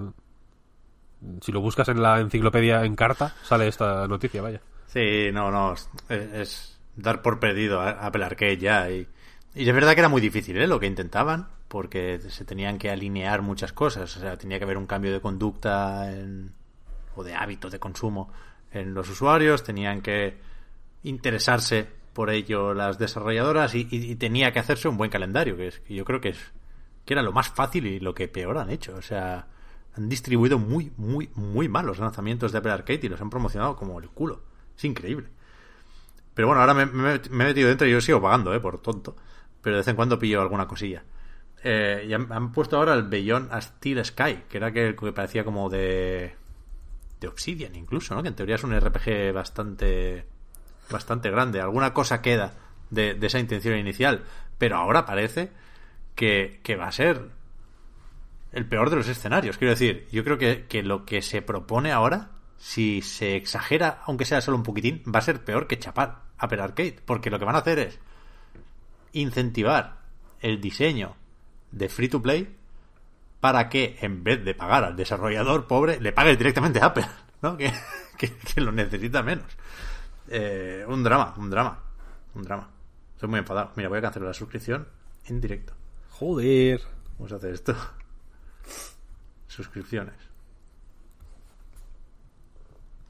Si 1.41 1.51
lo 1.51 1.59
buscas 1.59 1.89
en 1.89 2.01
la 2.01 2.21
enciclopedia 2.21 2.85
en 2.85 2.95
carta, 2.95 3.35
sale 3.43 3.67
esta 3.67 4.07
noticia, 4.07 4.41
vaya. 4.41 4.61
Sí, 4.87 5.31
no, 5.33 5.51
no. 5.51 5.73
Es, 5.73 5.89
es 6.07 6.78
dar 7.01 7.21
por 7.21 7.39
perdido 7.39 7.81
a 7.81 7.89
Apple 7.91 8.23
Arcade 8.25 8.57
ya. 8.57 8.89
Y, 8.89 9.07
y 9.55 9.67
es 9.67 9.73
verdad 9.75 9.93
que 9.93 9.99
era 10.01 10.09
muy 10.09 10.21
difícil 10.21 10.57
¿eh? 10.57 10.67
lo 10.67 10.79
que 10.79 10.87
intentaban, 10.87 11.47
porque 11.67 12.19
se 12.29 12.45
tenían 12.45 12.77
que 12.77 12.89
alinear 12.89 13.41
muchas 13.41 13.73
cosas. 13.73 14.15
O 14.17 14.19
sea, 14.19 14.37
tenía 14.37 14.57
que 14.57 14.65
haber 14.65 14.77
un 14.77 14.85
cambio 14.87 15.11
de 15.11 15.21
conducta 15.21 16.11
en- 16.11 16.53
o 17.15 17.23
de 17.23 17.33
hábito 17.35 17.69
de 17.69 17.79
consumo 17.79 18.31
en 18.71 18.93
los 18.93 19.09
usuarios, 19.09 19.63
tenían 19.63 20.01
que 20.01 20.37
interesarse 21.03 21.87
por 22.13 22.29
ello 22.29 22.73
las 22.73 22.97
desarrolladoras 22.99 23.75
y, 23.75 23.87
y- 23.89 24.15
tenía 24.15 24.51
que 24.51 24.59
hacerse 24.59 24.87
un 24.87 24.97
buen 24.97 25.09
calendario, 25.09 25.55
que, 25.57 25.67
es, 25.67 25.79
que 25.79 25.95
yo 25.95 26.05
creo 26.05 26.21
que 26.21 26.29
es 26.29 26.37
que 27.05 27.13
era 27.13 27.23
lo 27.23 27.31
más 27.31 27.49
fácil 27.49 27.87
y 27.87 27.99
lo 27.99 28.13
que 28.13 28.27
peor 28.27 28.57
han 28.57 28.69
hecho. 28.69 28.95
O 28.95 29.01
sea, 29.01 29.47
han 29.95 30.09
distribuido 30.09 30.59
muy, 30.59 30.91
muy, 30.97 31.29
muy 31.35 31.67
mal 31.67 31.85
los 31.85 31.97
lanzamientos 31.99 32.51
de 32.51 32.59
Apple 32.59 32.71
Arcade 32.71 32.99
y 33.03 33.09
los 33.09 33.19
han 33.21 33.29
promocionado 33.29 33.75
como 33.75 33.99
el 33.99 34.09
culo. 34.09 34.43
Es 34.77 34.83
increíble. 34.85 35.27
Pero 36.39 36.47
bueno, 36.47 36.61
ahora 36.61 36.73
me, 36.73 36.83
he 37.15 37.29
metido 37.29 37.67
dentro 37.67 37.85
y 37.85 37.91
yo 37.91 37.99
sigo 37.99 38.21
pagando, 38.21 38.55
¿eh? 38.55 38.61
Por 38.61 38.81
tonto. 38.81 39.13
Pero 39.61 39.75
de 39.75 39.81
vez 39.81 39.87
en 39.89 39.97
cuando 39.97 40.17
pillo 40.17 40.39
alguna 40.39 40.69
cosilla. 40.69 41.03
Eh, 41.61 42.05
y 42.07 42.13
han, 42.13 42.53
puesto 42.53 42.77
ahora 42.77 42.93
el 42.93 43.03
Beyond 43.03 43.51
a 43.51 43.59
Steel 43.59 44.05
Sky, 44.05 44.43
que 44.47 44.55
era 44.55 44.71
que, 44.71 44.95
que 44.95 45.11
parecía 45.11 45.43
como 45.43 45.69
de... 45.69 46.33
De 47.19 47.27
Obsidian 47.27 47.75
incluso, 47.75 48.15
¿no? 48.15 48.21
Que 48.21 48.29
en 48.29 48.35
teoría 48.35 48.55
es 48.55 48.63
un 48.63 48.73
RPG 48.73 49.33
bastante... 49.33 50.27
Bastante 50.89 51.29
grande. 51.29 51.59
Alguna 51.59 51.93
cosa 51.93 52.21
queda 52.21 52.53
de, 52.89 53.15
de 53.15 53.27
esa 53.27 53.39
intención 53.39 53.77
inicial. 53.77 54.23
Pero 54.57 54.77
ahora 54.77 55.05
parece 55.05 55.51
que, 56.15 56.61
que 56.63 56.77
va 56.77 56.87
a 56.87 56.93
ser 56.93 57.31
el 58.53 58.65
peor 58.65 58.89
de 58.89 58.95
los 58.95 59.09
escenarios. 59.09 59.57
Quiero 59.57 59.71
decir, 59.71 60.07
yo 60.09 60.23
creo 60.23 60.37
que, 60.37 60.67
que 60.67 60.83
lo 60.83 61.03
que 61.03 61.21
se 61.21 61.41
propone 61.41 61.91
ahora, 61.91 62.29
si 62.55 63.01
se 63.01 63.35
exagera, 63.35 63.99
aunque 64.05 64.23
sea 64.23 64.39
solo 64.39 64.55
un 64.55 64.63
poquitín, 64.63 65.03
va 65.13 65.19
a 65.19 65.23
ser 65.23 65.43
peor 65.43 65.67
que 65.67 65.77
chapar 65.77 66.28
Apple 66.39 66.61
Arcade. 66.61 66.99
Porque 67.05 67.29
lo 67.29 67.37
que 67.39 67.45
van 67.45 67.55
a 67.55 67.59
hacer 67.59 67.79
es 67.79 67.99
incentivar 69.13 69.97
el 70.41 70.59
diseño 70.61 71.15
de 71.71 71.89
free 71.89 72.09
to 72.09 72.21
play 72.21 72.55
para 73.39 73.69
que 73.69 73.97
en 74.01 74.23
vez 74.23 74.43
de 74.43 74.53
pagar 74.53 74.83
al 74.83 74.95
desarrollador 74.95 75.67
pobre, 75.67 75.99
le 76.01 76.11
pague 76.11 76.35
directamente 76.35 76.79
a 76.81 76.87
Apple, 76.87 77.05
¿no? 77.41 77.55
Que, 77.57 77.71
que- 78.17 78.35
que 78.35 78.61
lo 78.61 78.71
necesita 78.71 79.23
menos. 79.23 79.45
Eh, 80.27 80.85
un 80.87 81.03
drama, 81.03 81.33
un 81.37 81.49
drama, 81.49 81.79
un 82.35 82.43
drama. 82.43 82.69
Estoy 83.15 83.29
muy 83.29 83.39
enfadado. 83.39 83.71
Mira, 83.75 83.89
voy 83.89 83.97
a 83.97 84.01
cancelar 84.01 84.27
la 84.27 84.33
suscripción 84.33 84.87
en 85.25 85.39
directo. 85.41 85.73
Joder. 86.11 86.81
Vamos 87.17 87.31
a 87.33 87.35
hacer 87.37 87.53
esto. 87.53 87.75
Suscripciones. 89.47 90.15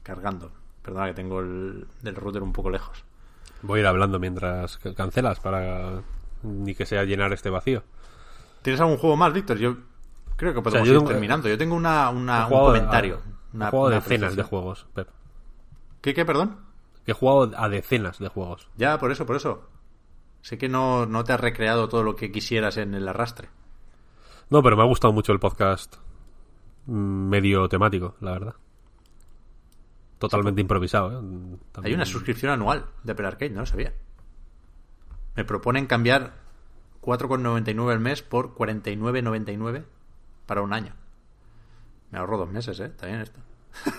Cargando. 0.02 0.50
Perdona 0.82 1.06
que 1.08 1.14
tengo 1.14 1.40
el 1.40 1.86
router 2.16 2.42
un 2.42 2.52
poco 2.52 2.70
lejos. 2.70 3.04
Voy 3.62 3.78
a 3.78 3.82
ir 3.82 3.86
hablando 3.86 4.18
mientras 4.18 4.78
ca- 4.78 4.94
cancelas 4.94 5.40
para 5.40 6.02
ni 6.42 6.74
que 6.74 6.86
sea 6.86 7.04
llenar 7.04 7.32
este 7.32 7.50
vacío. 7.50 7.82
¿Tienes 8.62 8.80
algún 8.80 8.96
juego 8.98 9.16
más, 9.16 9.32
Víctor? 9.32 9.58
Yo 9.58 9.76
creo 10.36 10.54
que 10.54 10.62
podemos 10.62 10.88
ir 10.88 10.94
tengo- 10.96 11.08
terminando. 11.08 11.48
Yo 11.48 11.58
tengo 11.58 11.74
una, 11.74 12.10
un 12.10 12.28
a- 12.30 12.48
comentario. 12.48 13.20
he 13.52 13.56
Una, 13.56 13.70
jugado 13.70 13.88
una 13.88 13.96
decenas 13.96 14.36
de 14.36 14.42
juegos, 14.42 14.86
Pep. 14.94 15.08
¿Qué, 16.00 16.14
qué, 16.14 16.24
perdón? 16.24 16.56
Que 17.04 17.12
he 17.12 17.14
jugado 17.14 17.50
a 17.56 17.68
decenas 17.68 18.18
de 18.18 18.28
juegos. 18.28 18.68
Ya, 18.76 18.98
por 18.98 19.10
eso, 19.12 19.26
por 19.26 19.36
eso. 19.36 19.68
Sé 20.42 20.56
que 20.56 20.68
no, 20.68 21.04
no 21.04 21.24
te 21.24 21.32
has 21.34 21.40
recreado 21.40 21.88
todo 21.88 22.02
lo 22.02 22.16
que 22.16 22.32
quisieras 22.32 22.78
en 22.78 22.94
el 22.94 23.06
arrastre. 23.08 23.48
No, 24.48 24.62
pero 24.62 24.76
me 24.76 24.82
ha 24.82 24.86
gustado 24.86 25.12
mucho 25.12 25.32
el 25.32 25.38
podcast 25.40 25.96
mm, 26.86 26.92
medio 27.28 27.68
temático, 27.68 28.14
la 28.20 28.32
verdad. 28.32 28.54
Totalmente 30.20 30.60
improvisado, 30.60 31.18
¿eh? 31.20 31.56
Hay 31.82 31.94
una 31.94 32.04
suscripción 32.06 32.52
anual 32.52 32.86
de 33.02 33.12
Apple 33.12 33.26
Arcade, 33.26 33.50
no 33.50 33.60
lo 33.60 33.66
sabía. 33.66 33.92
Me 35.34 35.44
proponen 35.44 35.86
cambiar 35.86 36.34
4,99 37.00 37.90
al 37.90 38.00
mes 38.00 38.22
por 38.22 38.54
49,99 38.54 39.84
para 40.46 40.60
un 40.62 40.72
año. 40.72 40.94
Me 42.10 42.18
ahorro 42.18 42.36
dos 42.38 42.50
meses, 42.50 42.78
¿eh? 42.80 42.90
También 42.90 43.22
esto. 43.22 43.40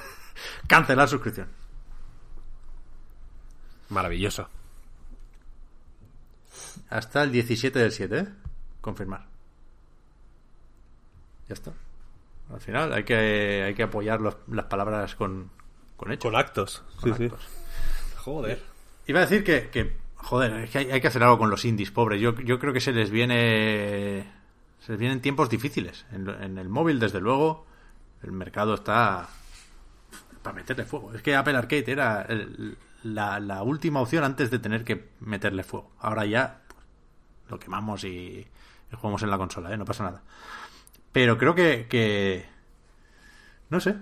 Cancelar 0.68 1.10
suscripción. 1.10 1.48
Maravilloso. 3.90 4.48
Hasta 6.90 7.24
el 7.24 7.32
17 7.32 7.80
del 7.80 7.92
7, 7.92 8.18
¿eh? 8.20 8.28
Confirmar. 8.80 9.26
Ya 11.48 11.54
está. 11.54 11.74
Al 12.54 12.62
final 12.62 12.94
hay 12.94 13.04
que, 13.04 13.64
hay 13.66 13.74
que 13.74 13.84
apoyar 13.84 14.22
los- 14.22 14.38
las 14.48 14.66
palabras 14.66 15.16
con, 15.16 15.50
con 16.02 16.12
hechos. 16.12 16.32
Con 16.32 16.36
actos. 16.40 16.84
Con 17.00 17.16
sí, 17.16 17.24
actos. 17.26 17.42
sí. 17.44 18.14
Joder. 18.18 18.62
Iba 19.08 19.20
a 19.20 19.22
decir 19.24 19.44
que, 19.44 19.70
que, 19.70 19.96
joder, 20.16 20.52
es 20.64 20.70
que 20.70 20.78
hay, 20.80 20.92
hay 20.92 21.02
que 21.02 21.08
hacer 21.08 21.24
algo 21.24 21.38
con 21.38 21.50
los 21.50 21.64
indies, 21.66 21.92
pobres. 21.92 22.20
Yo, 22.22 22.36
yo 22.42 22.60
creo 22.60 22.74
que 22.74 22.82
se 22.82 22.92
les 22.92 23.10
viene. 23.10 24.30
Se 24.80 24.94
les 24.94 25.00
vienen 25.00 25.22
tiempos 25.22 25.50
difíciles. 25.50 26.06
En, 26.12 26.58
el 26.58 26.70
móvil, 26.70 27.00
desde 27.00 27.20
luego, 27.22 27.66
el 28.24 28.32
mercado 28.32 28.74
está. 28.76 29.30
para 30.42 30.56
meterle 30.56 30.86
fuego. 30.86 31.14
Es 31.14 31.22
que 31.22 31.36
Apple 31.36 31.56
Arcade 31.58 31.92
era 31.92 32.24
el- 32.24 32.78
la, 33.04 33.40
la 33.40 33.64
última 33.64 34.00
opción 34.02 34.24
antes 34.24 34.52
de 34.52 34.60
tener 34.60 34.84
que 34.84 35.10
meterle 35.20 35.64
fuego. 35.64 35.92
Ahora 36.00 36.26
ya 36.26 36.62
pues, 36.68 36.80
lo 37.50 37.60
quemamos 37.60 38.04
y, 38.04 38.08
y 38.92 38.96
jugamos 38.96 39.22
en 39.24 39.30
la 39.32 39.38
consola, 39.38 39.72
¿eh? 39.74 39.78
no 39.78 39.86
pasa 39.86 40.04
nada. 40.04 40.22
Pero 41.12 41.38
creo 41.38 41.54
que, 41.56 41.88
que. 41.90 42.46
No 43.70 43.80
sé. 43.80 43.96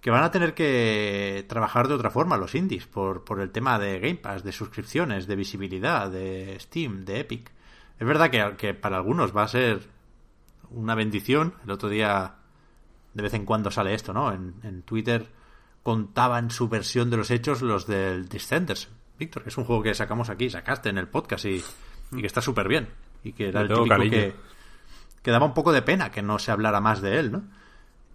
Que 0.00 0.10
van 0.10 0.22
a 0.22 0.30
tener 0.30 0.54
que 0.54 1.44
trabajar 1.48 1.88
de 1.88 1.94
otra 1.94 2.10
forma 2.10 2.36
los 2.36 2.54
indies 2.54 2.86
por, 2.86 3.24
por 3.24 3.40
el 3.40 3.50
tema 3.50 3.78
de 3.78 3.98
Game 3.98 4.14
Pass, 4.16 4.44
de 4.44 4.52
suscripciones, 4.52 5.26
de 5.26 5.34
visibilidad, 5.36 6.08
de 6.10 6.56
Steam, 6.60 7.04
de 7.04 7.20
Epic. 7.20 7.50
Es 7.98 8.06
verdad 8.06 8.30
que, 8.30 8.54
que 8.56 8.74
para 8.74 8.96
algunos 8.96 9.36
va 9.36 9.42
a 9.42 9.48
ser 9.48 9.88
una 10.70 10.94
bendición. 10.94 11.54
El 11.64 11.72
otro 11.72 11.88
día, 11.88 12.36
de 13.12 13.22
vez 13.22 13.34
en 13.34 13.44
cuando 13.44 13.72
sale 13.72 13.92
esto, 13.92 14.12
¿no? 14.12 14.32
En, 14.32 14.54
en 14.62 14.82
Twitter 14.82 15.26
contaban 15.82 16.50
su 16.50 16.68
versión 16.68 17.10
de 17.10 17.16
los 17.16 17.30
hechos 17.32 17.62
los 17.62 17.86
del 17.86 18.28
Descenders. 18.28 18.88
Víctor, 19.18 19.42
que 19.42 19.48
es 19.48 19.58
un 19.58 19.64
juego 19.64 19.82
que 19.82 19.94
sacamos 19.94 20.30
aquí, 20.30 20.48
sacaste 20.48 20.90
en 20.90 20.98
el 20.98 21.08
podcast 21.08 21.44
y, 21.46 21.64
y 22.12 22.20
que 22.20 22.26
está 22.26 22.40
súper 22.40 22.68
bien. 22.68 22.88
Y 23.24 23.32
que 23.32 23.48
era 23.48 23.62
el 23.62 23.68
típico 23.68 23.88
cariño. 23.88 24.10
que, 24.12 24.36
que 25.22 25.30
daba 25.32 25.46
un 25.46 25.54
poco 25.54 25.72
de 25.72 25.82
pena 25.82 26.12
que 26.12 26.22
no 26.22 26.38
se 26.38 26.52
hablara 26.52 26.80
más 26.80 27.00
de 27.00 27.18
él, 27.18 27.32
¿no? 27.32 27.42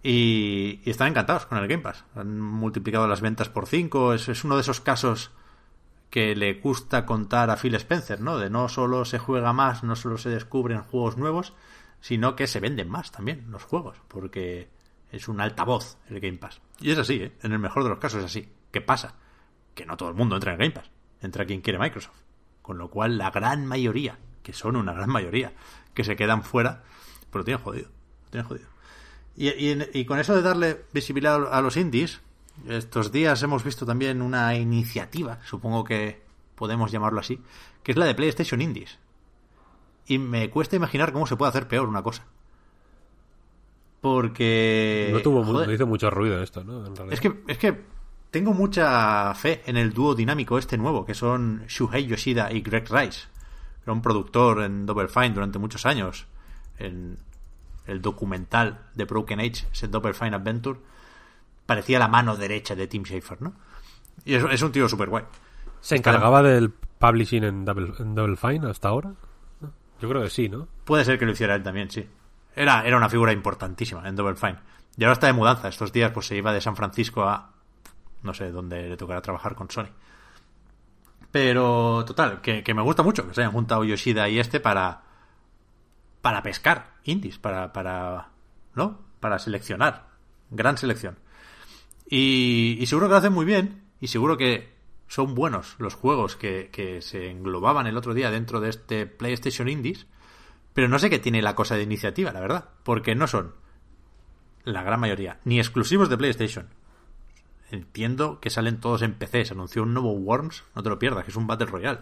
Y, 0.04 0.82
están 0.84 1.08
encantados 1.08 1.46
con 1.46 1.56
el 1.56 1.66
Game 1.66 1.82
Pass. 1.82 2.04
Han 2.14 2.38
multiplicado 2.38 3.08
las 3.08 3.22
ventas 3.22 3.48
por 3.48 3.66
5. 3.66 4.12
Es, 4.12 4.28
es 4.28 4.44
uno 4.44 4.56
de 4.56 4.60
esos 4.60 4.82
casos 4.82 5.32
que 6.10 6.36
le 6.36 6.54
gusta 6.54 7.06
contar 7.06 7.50
a 7.50 7.56
Phil 7.56 7.74
Spencer, 7.74 8.20
¿no? 8.20 8.38
De 8.38 8.50
no 8.50 8.68
solo 8.68 9.06
se 9.06 9.18
juega 9.18 9.54
más, 9.54 9.82
no 9.82 9.96
solo 9.96 10.18
se 10.18 10.28
descubren 10.28 10.82
juegos 10.82 11.16
nuevos, 11.16 11.54
sino 12.00 12.36
que 12.36 12.46
se 12.46 12.60
venden 12.60 12.88
más 12.90 13.10
también 13.12 13.46
los 13.50 13.64
juegos, 13.64 13.96
porque 14.08 14.68
es 15.10 15.26
un 15.26 15.40
altavoz 15.40 15.96
el 16.10 16.20
Game 16.20 16.36
Pass. 16.36 16.60
Y 16.80 16.90
es 16.90 16.98
así, 16.98 17.14
¿eh? 17.14 17.32
En 17.42 17.52
el 17.52 17.58
mejor 17.58 17.82
de 17.82 17.88
los 17.88 17.98
casos 17.98 18.20
es 18.20 18.26
así. 18.26 18.48
¿Qué 18.70 18.82
pasa? 18.82 19.14
Que 19.74 19.86
no 19.86 19.96
todo 19.96 20.10
el 20.10 20.14
mundo 20.14 20.36
entra 20.36 20.52
en 20.52 20.58
Game 20.58 20.70
Pass. 20.70 20.90
Entra 21.22 21.46
quien 21.46 21.62
quiere 21.62 21.78
Microsoft. 21.78 22.20
Con 22.60 22.76
lo 22.76 22.90
cual 22.90 23.16
la 23.16 23.30
gran 23.30 23.64
mayoría, 23.66 24.18
que 24.42 24.52
son 24.52 24.76
una 24.76 24.92
gran 24.92 25.08
mayoría, 25.08 25.54
que 25.94 26.04
se 26.04 26.14
quedan 26.14 26.42
fuera, 26.42 26.84
lo 27.32 27.42
tienen 27.42 27.64
jodido. 27.64 27.88
Tienen 28.30 28.46
jodido. 28.46 28.73
Y, 29.36 29.48
y- 29.48 29.88
y 29.92 30.04
con 30.04 30.18
eso 30.18 30.34
de 30.34 30.42
darle 30.42 30.84
visibilidad 30.92 31.52
a 31.52 31.60
los 31.60 31.76
indies, 31.76 32.20
estos 32.68 33.10
días 33.10 33.42
hemos 33.42 33.64
visto 33.64 33.84
también 33.84 34.22
una 34.22 34.54
iniciativa, 34.56 35.40
supongo 35.44 35.82
que 35.84 36.22
podemos 36.54 36.92
llamarlo 36.92 37.20
así, 37.20 37.40
que 37.82 37.92
es 37.92 37.98
la 37.98 38.06
de 38.06 38.14
PlayStation 38.14 38.60
Indies. 38.62 38.98
Y 40.06 40.18
me 40.18 40.50
cuesta 40.50 40.76
imaginar 40.76 41.12
cómo 41.12 41.26
se 41.26 41.36
puede 41.36 41.48
hacer 41.50 41.66
peor 41.66 41.88
una 41.88 42.02
cosa. 42.02 42.24
Porque... 44.00 45.08
no 45.12 45.20
tuvo 45.20 45.42
joder, 45.44 45.66
no 45.66 45.72
hizo 45.74 45.86
mucho 45.86 46.10
ruido 46.10 46.42
esto, 46.42 46.62
¿no? 46.62 46.86
En 46.86 47.12
es 47.12 47.20
que, 47.20 47.42
es 47.48 47.56
que 47.58 47.80
tengo 48.30 48.52
mucha 48.52 49.32
fe 49.34 49.62
en 49.66 49.76
el 49.76 49.92
dúo 49.94 50.14
dinámico 50.14 50.58
este 50.58 50.76
nuevo, 50.76 51.06
que 51.06 51.14
son 51.14 51.64
Shuhei 51.68 52.06
Yoshida 52.06 52.52
y 52.52 52.60
Greg 52.60 52.84
Rice. 52.90 53.28
Era 53.82 53.92
un 53.92 54.02
productor 54.02 54.62
en 54.62 54.84
Double 54.86 55.08
Fine 55.08 55.30
durante 55.30 55.58
muchos 55.58 55.86
años. 55.86 56.26
En 56.78 57.16
el 57.86 58.00
documental 58.00 58.86
de 58.94 59.04
Broken 59.04 59.40
Age, 59.40 59.66
ese 59.72 59.88
Double 59.88 60.14
Fine 60.14 60.36
Adventure, 60.36 60.78
parecía 61.66 61.98
la 61.98 62.08
mano 62.08 62.36
derecha 62.36 62.74
de 62.74 62.86
Tim 62.86 63.04
Schafer, 63.04 63.42
¿no? 63.42 63.54
Y 64.24 64.34
es, 64.34 64.44
es 64.50 64.62
un 64.62 64.72
tío 64.72 64.88
súper 64.88 65.08
guay. 65.08 65.24
¿Se 65.80 65.96
encargaba 65.96 66.42
del 66.42 66.70
publishing 66.70 67.44
en 67.44 67.64
Double, 67.64 67.92
en 67.98 68.14
Double 68.14 68.36
Fine 68.36 68.70
hasta 68.70 68.88
ahora? 68.88 69.12
Yo 70.00 70.08
creo 70.08 70.22
que 70.22 70.30
sí, 70.30 70.48
¿no? 70.48 70.66
Puede 70.84 71.04
ser 71.04 71.18
que 71.18 71.26
lo 71.26 71.32
hiciera 71.32 71.54
él 71.54 71.62
también, 71.62 71.90
sí. 71.90 72.08
Era, 72.56 72.86
era 72.86 72.96
una 72.96 73.08
figura 73.08 73.32
importantísima 73.32 74.08
en 74.08 74.16
Double 74.16 74.36
Fine. 74.36 74.58
Y 74.96 75.04
ahora 75.04 75.14
está 75.14 75.26
de 75.26 75.32
mudanza. 75.32 75.68
Estos 75.68 75.92
días 75.92 76.12
pues 76.12 76.26
se 76.26 76.36
iba 76.36 76.52
de 76.52 76.60
San 76.60 76.76
Francisco 76.76 77.24
a... 77.24 77.50
No 78.22 78.32
sé 78.32 78.50
dónde 78.50 78.88
le 78.88 78.96
tocará 78.96 79.20
trabajar 79.20 79.54
con 79.54 79.70
Sony. 79.70 79.88
Pero, 81.30 82.04
total, 82.06 82.40
que, 82.40 82.62
que 82.62 82.74
me 82.74 82.82
gusta 82.82 83.02
mucho 83.02 83.26
que 83.26 83.34
se 83.34 83.42
hayan 83.42 83.52
juntado 83.52 83.84
Yoshida 83.84 84.28
y 84.28 84.38
este 84.38 84.60
para... 84.60 85.02
Para 86.22 86.42
pescar 86.42 86.93
indies, 87.04 87.38
para... 87.38 87.72
para 87.72 88.30
¿No? 88.74 88.98
Para 89.20 89.38
seleccionar. 89.38 90.08
Gran 90.50 90.76
selección. 90.76 91.16
Y, 92.08 92.82
seguro 92.86 93.06
que 93.06 93.12
lo 93.12 93.16
hacen 93.16 93.32
muy 93.32 93.46
bien. 93.46 93.82
Y 94.00 94.08
seguro 94.08 94.36
que 94.36 94.74
son 95.06 95.34
buenos 95.34 95.76
los 95.78 95.94
juegos 95.94 96.36
que, 96.36 96.70
que 96.72 97.00
se 97.00 97.30
englobaban 97.30 97.86
el 97.86 97.96
otro 97.96 98.14
día 98.14 98.30
dentro 98.30 98.60
de 98.60 98.70
este 98.70 99.06
PlayStation 99.06 99.68
Indies. 99.68 100.06
Pero 100.72 100.88
no 100.88 100.98
sé 100.98 101.08
qué 101.08 101.18
tiene 101.18 101.40
la 101.40 101.54
cosa 101.54 101.76
de 101.76 101.84
iniciativa, 101.84 102.32
la 102.32 102.40
verdad. 102.40 102.68
Porque 102.82 103.14
no 103.14 103.28
son, 103.28 103.54
la 104.64 104.82
gran 104.82 105.00
mayoría, 105.00 105.38
ni 105.44 105.58
exclusivos 105.58 106.08
de 106.08 106.16
PlayStation. 106.16 106.68
Entiendo 107.70 108.40
que 108.40 108.50
salen 108.50 108.80
todos 108.80 109.02
en 109.02 109.14
PC. 109.14 109.44
Se 109.44 109.54
anunció 109.54 109.82
un 109.82 109.94
nuevo 109.94 110.12
Worms, 110.12 110.64
no 110.74 110.82
te 110.82 110.88
lo 110.88 110.98
pierdas, 110.98 111.24
que 111.24 111.30
es 111.30 111.36
un 111.36 111.46
Battle 111.46 111.66
Royale. 111.66 112.00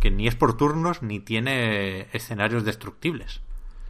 Que 0.00 0.10
ni 0.10 0.28
es 0.28 0.34
por 0.34 0.56
turnos 0.56 1.02
ni 1.02 1.20
tiene 1.20 2.08
escenarios 2.12 2.64
destructibles. 2.64 3.40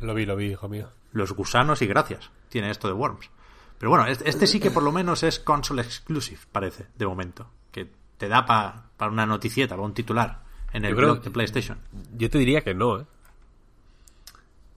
Lo 0.01 0.15
vi, 0.15 0.27
lo 0.27 0.37
vi, 0.37 0.47
hijo 0.53 0.69
mío. 0.69 0.89
Los 1.13 1.33
gusanos 1.33 1.83
y 1.83 1.87
gracias 1.87 2.31
tiene 2.49 2.71
esto 2.71 2.87
de 2.89 2.95
Worms. 2.95 3.31
Pero 3.79 3.91
bueno, 3.91 4.07
este 4.07 4.47
sí 4.47 4.59
que 4.61 4.71
por 4.71 4.83
lo 4.83 4.91
menos 4.93 5.23
es 5.23 5.39
console 5.39 5.83
exclusive, 5.83 6.41
parece, 6.53 6.87
de 6.97 7.07
momento. 7.07 7.49
Que 7.71 7.89
te 8.17 8.29
da 8.29 8.45
para 8.45 9.11
una 9.13 9.27
noticieta, 9.27 9.75
para 9.77 9.87
un 9.87 9.95
titular 9.95 10.43
en 10.73 10.85
el 10.85 10.95
blog 10.95 11.23
de 11.23 11.31
PlayStation. 11.31 11.79
Yo 12.17 12.29
te 12.29 12.39
diría 12.39 12.63
que 12.63 12.75
no, 12.75 13.01
¿eh? 13.01 13.07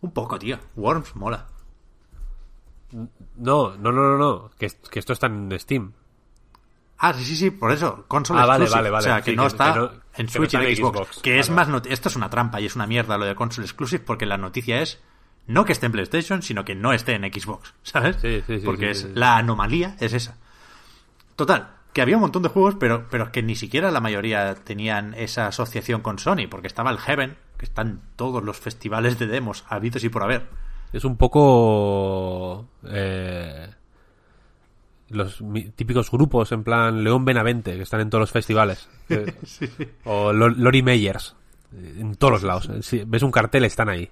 Un 0.01 0.11
poco, 0.11 0.37
tío. 0.39 0.59
Worms 0.75 1.15
mola. 1.15 1.47
No, 2.91 3.75
no, 3.77 3.91
no, 3.91 3.91
no, 3.91 4.17
no. 4.17 4.51
Que, 4.57 4.69
que 4.89 4.99
esto 4.99 5.13
está 5.13 5.27
en 5.27 5.51
Steam. 5.59 5.93
Ah, 6.99 7.13
sí, 7.13 7.23
sí, 7.23 7.35
sí, 7.35 7.49
por 7.51 7.71
eso. 7.71 8.05
Console 8.07 8.41
Ah, 8.41 8.45
vale, 8.45 8.65
exclusive. 8.65 8.89
vale, 8.89 8.89
vale. 8.91 9.01
O 9.01 9.15
sea, 9.15 9.21
que 9.23 9.31
Sí, 9.31 9.35
no 9.37 9.43
que- 9.43 9.47
está 9.47 9.73
que 9.73 9.79
no- 9.79 9.91
en 10.17 10.29
Switch 10.29 10.53
y 10.53 10.57
en 10.57 10.75
Xbox. 10.75 10.97
Xbox. 10.97 11.19
Que 11.21 11.39
es 11.39 11.49
más 11.49 11.67
not- 11.67 11.87
Esto 11.87 12.09
es 12.09 12.15
una 12.15 12.29
trampa 12.29 12.61
y 12.61 12.65
es 12.67 12.75
una 12.75 12.85
mierda 12.85 13.17
lo 13.17 13.25
de 13.25 13.33
console 13.35 13.65
exclusive 13.65 14.03
porque 14.05 14.25
la 14.27 14.37
noticia 14.37 14.81
es 14.81 15.01
no 15.51 15.65
que 15.65 15.73
esté 15.73 15.85
en 15.85 15.91
PlayStation, 15.91 16.41
sino 16.41 16.65
que 16.65 16.75
no 16.75 16.93
esté 16.93 17.13
en 17.15 17.23
Xbox, 17.31 17.73
¿sabes? 17.83 18.17
Sí, 18.21 18.41
sí, 18.47 18.59
sí, 18.59 18.65
Porque 18.65 18.85
sí, 18.85 18.91
es 18.91 18.97
sí, 19.01 19.07
sí. 19.07 19.11
la 19.15 19.37
anomalía 19.37 19.95
es 19.99 20.13
esa. 20.13 20.37
Total, 21.35 21.69
que 21.93 22.01
había 22.01 22.15
un 22.17 22.21
montón 22.21 22.43
de 22.43 22.49
juegos, 22.49 22.75
pero, 22.79 23.07
pero 23.09 23.31
que 23.31 23.43
ni 23.43 23.55
siquiera 23.55 23.91
la 23.91 23.99
mayoría 24.01 24.55
tenían 24.55 25.13
esa 25.15 25.47
asociación 25.47 26.01
con 26.01 26.19
Sony, 26.19 26.47
porque 26.49 26.67
estaba 26.67 26.91
el 26.91 26.97
Heaven, 26.99 27.35
que 27.57 27.65
están 27.65 28.01
todos 28.15 28.43
los 28.43 28.57
festivales 28.59 29.19
de 29.19 29.27
demos 29.27 29.65
habidos 29.69 30.03
y 30.03 30.09
por 30.09 30.23
haber. 30.23 30.47
Es 30.93 31.03
un 31.05 31.15
poco... 31.17 32.67
eh, 32.87 33.69
los 35.09 35.43
típicos 35.75 36.09
grupos 36.09 36.51
en 36.53 36.63
plan 36.63 37.03
León 37.03 37.25
Benavente, 37.25 37.75
que 37.75 37.83
están 37.83 37.99
en 38.01 38.09
todos 38.09 38.21
los 38.21 38.31
festivales. 38.31 38.87
Eh, 39.09 39.33
O 40.05 40.31
Lo- 40.31 40.47
Lori 40.49 40.81
Meyers. 40.83 41.35
eh, 41.73 41.95
En 41.99 42.15
todos 42.15 42.31
los 42.33 42.43
lados. 42.43 42.69
Eh, 42.69 42.81
Si 42.81 43.03
ves 43.05 43.21
un 43.23 43.31
cartel, 43.31 43.65
están 43.65 43.89
ahí. 43.89 44.09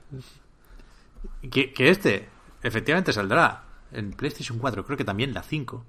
Que, 1.42 1.74
este 1.78 2.30
efectivamente 2.62 3.14
saldrá 3.14 3.64
en 3.92 4.12
PlayStation 4.12 4.60
4, 4.60 4.86
creo 4.86 4.98
que 4.98 5.06
también 5.06 5.34
la 5.34 5.44
5. 5.44 5.86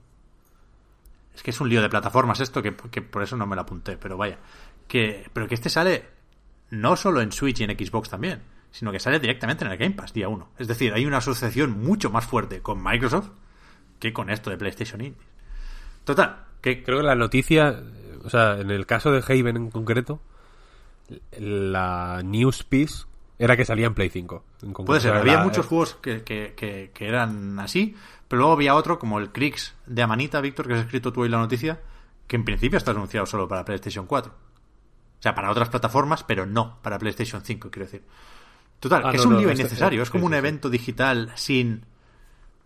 Es 1.34 1.42
que 1.42 1.50
es 1.50 1.60
un 1.60 1.68
lío 1.68 1.82
de 1.82 1.88
plataformas 1.88 2.40
esto, 2.40 2.62
que, 2.62 2.74
que 2.74 3.02
por 3.02 3.22
eso 3.22 3.36
no 3.36 3.46
me 3.46 3.56
lo 3.56 3.62
apunté, 3.62 3.96
pero 3.96 4.16
vaya. 4.16 4.38
Que, 4.88 5.28
pero 5.32 5.48
que 5.48 5.54
este 5.54 5.70
sale 5.70 6.04
no 6.70 6.96
solo 6.96 7.20
en 7.20 7.32
Switch 7.32 7.60
y 7.60 7.64
en 7.64 7.76
Xbox 7.76 8.08
también, 8.08 8.42
sino 8.70 8.92
que 8.92 9.00
sale 9.00 9.18
directamente 9.18 9.64
en 9.64 9.70
el 9.70 9.78
Game 9.78 9.94
Pass 9.94 10.12
día 10.12 10.28
1. 10.28 10.50
Es 10.58 10.68
decir, 10.68 10.92
hay 10.92 11.06
una 11.06 11.18
asociación 11.18 11.82
mucho 11.82 12.10
más 12.10 12.24
fuerte 12.24 12.60
con 12.60 12.82
Microsoft 12.82 13.30
que 13.98 14.12
con 14.12 14.30
esto 14.30 14.50
de 14.50 14.56
PlayStation 14.56 15.00
Indies. 15.00 15.26
Total, 16.04 16.44
que 16.60 16.82
Creo 16.82 16.98
que 16.98 17.04
la 17.04 17.14
noticia, 17.14 17.82
o 18.24 18.30
sea, 18.30 18.58
en 18.58 18.70
el 18.70 18.86
caso 18.86 19.12
de 19.12 19.22
Haven 19.22 19.56
en 19.56 19.70
concreto, 19.70 20.20
la 21.38 22.22
news 22.24 22.62
piece 22.64 23.04
era 23.40 23.56
que 23.56 23.64
salía 23.64 23.86
en 23.86 23.94
Play 23.94 24.10
5. 24.10 24.44
en. 24.62 24.72
Puede 24.72 25.00
ser, 25.00 25.14
había 25.14 25.34
la- 25.36 25.44
muchos 25.44 25.66
juegos 25.66 25.94
que, 26.00 26.22
que- 26.22 26.54
que- 26.56 26.90
que 26.94 27.08
eran 27.08 27.58
así, 27.58 27.96
pero 28.28 28.38
luego 28.40 28.52
había 28.52 28.74
otro 28.74 28.98
como 28.98 29.18
el 29.18 29.32
Crix 29.32 29.74
de 29.86 30.02
Amanita, 30.02 30.40
Víctor, 30.40 30.68
que 30.68 30.74
has 30.74 30.80
escrito 30.80 31.12
tú 31.12 31.22
hoy 31.22 31.28
la 31.28 31.38
noticia, 31.38 31.80
que 32.26 32.36
en 32.36 32.44
principio 32.44 32.76
está 32.76 32.92
anunciado 32.92 33.26
solo 33.26 33.48
para 33.48 33.64
PlayStation 33.64 34.06
4. 34.06 34.32
O 34.32 35.22
sea, 35.22 35.34
para 35.34 35.50
otras 35.50 35.68
plataformas, 35.68 36.22
pero 36.22 36.46
no 36.46 36.78
para 36.82 36.98
PlayStation 36.98 37.42
5, 37.42 37.70
quiero 37.70 37.86
decir. 37.86 38.04
Total, 38.78 39.02
Ah, 39.04 39.10
que 39.10 39.16
no, 39.18 39.22
es 39.22 39.26
un 39.26 39.32
no, 39.34 39.38
lío 39.40 39.52
innecesario, 39.52 40.02
es 40.02 40.10
como 40.10 40.24
un 40.26 40.34
evento 40.34 40.70
digital 40.70 41.32
sin 41.34 41.84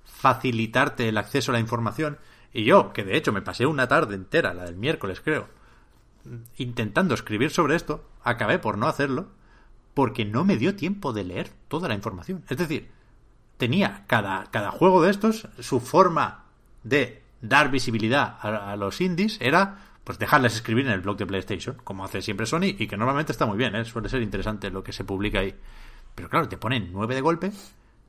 facilitarte 0.04 1.08
el 1.08 1.18
acceso 1.18 1.50
a 1.50 1.54
la 1.54 1.60
información. 1.60 2.18
Y 2.52 2.64
yo, 2.64 2.92
que 2.92 3.04
de 3.04 3.16
hecho 3.16 3.32
me 3.32 3.42
pasé 3.42 3.66
una 3.66 3.88
tarde 3.88 4.14
entera, 4.14 4.54
la 4.54 4.64
del 4.64 4.76
miércoles 4.76 5.20
creo, 5.20 5.48
intentando 6.56 7.14
escribir 7.14 7.50
sobre 7.50 7.74
esto, 7.76 8.08
acabé 8.22 8.58
por 8.58 8.78
no 8.78 8.86
hacerlo, 8.86 9.28
porque 9.94 10.24
no 10.24 10.44
me 10.44 10.56
dio 10.56 10.76
tiempo 10.76 11.12
de 11.12 11.24
leer 11.24 11.50
toda 11.68 11.88
la 11.88 11.94
información. 11.94 12.44
Es 12.48 12.58
decir, 12.58 12.90
tenía 13.56 14.04
cada, 14.06 14.50
cada 14.50 14.70
juego 14.70 15.02
de 15.02 15.10
estos, 15.10 15.48
su 15.60 15.80
forma 15.80 16.44
de 16.82 17.22
dar 17.40 17.70
visibilidad 17.70 18.36
a, 18.40 18.76
los 18.76 19.00
indies 19.00 19.38
era 19.40 19.78
pues 20.02 20.18
dejarles 20.18 20.54
escribir 20.54 20.86
en 20.86 20.92
el 20.92 21.00
blog 21.00 21.16
de 21.16 21.26
PlayStation, 21.26 21.76
como 21.82 22.04
hace 22.04 22.20
siempre 22.20 22.44
Sony, 22.44 22.74
y 22.78 22.86
que 22.86 22.96
normalmente 22.96 23.32
está 23.32 23.46
muy 23.46 23.56
bien, 23.56 23.74
¿eh? 23.74 23.86
suele 23.86 24.10
ser 24.10 24.20
interesante 24.20 24.70
lo 24.70 24.84
que 24.84 24.92
se 24.92 25.04
publica 25.04 25.38
ahí. 25.38 25.54
Pero 26.14 26.28
claro, 26.28 26.46
te 26.46 26.58
ponen 26.58 26.90
nueve 26.92 27.14
de 27.14 27.22
golpe, 27.22 27.52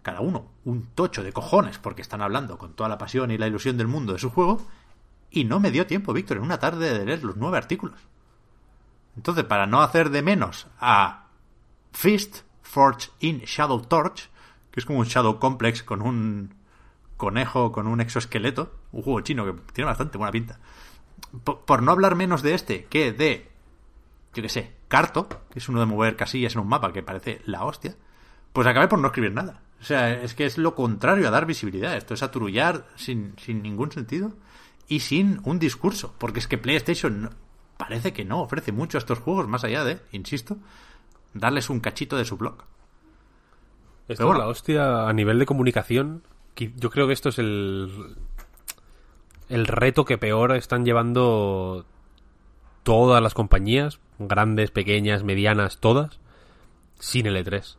cada 0.02 0.20
uno 0.20 0.52
un 0.66 0.88
tocho 0.88 1.24
de 1.24 1.32
cojones, 1.32 1.78
porque 1.78 2.02
están 2.02 2.22
hablando 2.22 2.58
con 2.58 2.74
toda 2.74 2.90
la 2.90 2.98
pasión 2.98 3.32
y 3.32 3.38
la 3.38 3.48
ilusión 3.48 3.78
del 3.78 3.88
mundo 3.88 4.12
de 4.12 4.20
su 4.20 4.30
juego, 4.30 4.68
y 5.32 5.46
no 5.46 5.62
me 5.62 5.72
dio 5.72 5.88
tiempo, 5.88 6.12
Víctor, 6.12 6.38
en 6.38 6.44
una 6.44 6.60
tarde 6.60 6.98
de 6.98 7.06
leer 7.06 7.24
los 7.24 7.38
nueve 7.38 7.58
artículos. 7.58 8.00
Entonces, 9.16 9.46
para 9.46 9.66
no 9.66 9.82
hacer 9.82 10.10
de 10.10 10.22
menos 10.22 10.68
a 10.80 11.25
Fist 11.96 12.42
Forge 12.62 13.10
in 13.22 13.40
Shadow 13.40 13.82
Torch, 13.82 14.30
que 14.72 14.80
es 14.80 14.86
como 14.86 15.00
un 15.00 15.06
Shadow 15.06 15.40
Complex 15.40 15.82
con 15.82 16.02
un 16.02 16.54
conejo, 17.18 17.72
con 17.72 17.88
un 17.88 18.02
exoesqueleto, 18.02 18.72
un 18.92 19.02
juego 19.02 19.22
chino 19.22 19.46
que 19.46 19.54
tiene 19.74 19.88
bastante 19.88 20.18
buena 20.18 20.32
pinta 20.32 20.60
por, 21.44 21.82
no 21.82 21.92
hablar 21.92 22.16
menos 22.16 22.42
de 22.42 22.54
este 22.54 22.86
que 22.86 23.12
de, 23.12 23.50
yo 24.34 24.44
qué 24.44 24.50
sé, 24.50 24.72
Carto, 24.88 25.28
que 25.52 25.60
es 25.60 25.70
uno 25.70 25.80
de 25.80 25.86
mover 25.86 26.16
casillas 26.16 26.54
en 26.56 26.62
un 26.62 26.68
mapa 26.68 26.94
que 26.94 27.04
parece 27.04 27.42
la 27.46 27.64
hostia, 27.64 27.96
pues 28.54 28.68
acabé 28.68 28.88
por 28.88 29.00
no 29.00 29.08
escribir 29.08 29.34
nada. 29.34 29.62
O 29.82 29.84
sea, 29.84 30.12
es 30.12 30.34
que 30.34 30.46
es 30.46 30.58
lo 30.58 30.76
contrario 30.76 31.28
a 31.28 31.32
dar 31.32 31.46
visibilidad. 31.46 31.98
Esto 31.98 32.14
es 32.14 32.24
aturullar 32.24 32.88
sin, 32.96 33.36
sin 33.38 33.62
ningún 33.62 33.92
sentido 33.92 34.34
y 34.88 35.02
sin 35.02 35.42
un 35.44 35.60
discurso. 35.60 36.16
Porque 36.18 36.40
es 36.40 36.48
que 36.48 36.58
PlayStation 36.58 37.32
parece 37.78 38.14
que 38.14 38.24
no 38.24 38.42
ofrece 38.42 38.72
mucho 38.72 38.98
a 38.98 39.00
estos 39.00 39.20
juegos, 39.20 39.48
más 39.48 39.64
allá 39.64 39.84
de, 39.84 40.00
insisto, 40.12 40.58
darles 41.36 41.70
un 41.70 41.80
cachito 41.80 42.18
de 42.18 42.26
su 42.26 42.38
blog. 42.38 42.56
Esto 44.08 44.32
es 44.32 44.40
la 44.40 44.48
hostia 44.48 45.08
a 45.08 45.14
nivel 45.14 45.38
de 45.38 45.46
comunicación. 45.46 46.24
Yo 46.56 46.90
creo 46.90 47.06
que 47.08 47.14
esto 47.14 47.30
es 47.30 47.38
el, 47.38 48.16
el 49.50 49.68
reto 49.68 50.06
que 50.06 50.18
peor 50.18 50.56
están 50.56 50.86
llevando 50.86 51.86
todas 52.84 53.22
las 53.22 53.34
compañías, 53.34 54.00
grandes, 54.18 54.72
pequeñas, 54.72 55.24
medianas, 55.24 55.80
todas, 55.80 56.20
sin 57.00 57.26
el 57.26 57.36
E3. 57.36 57.78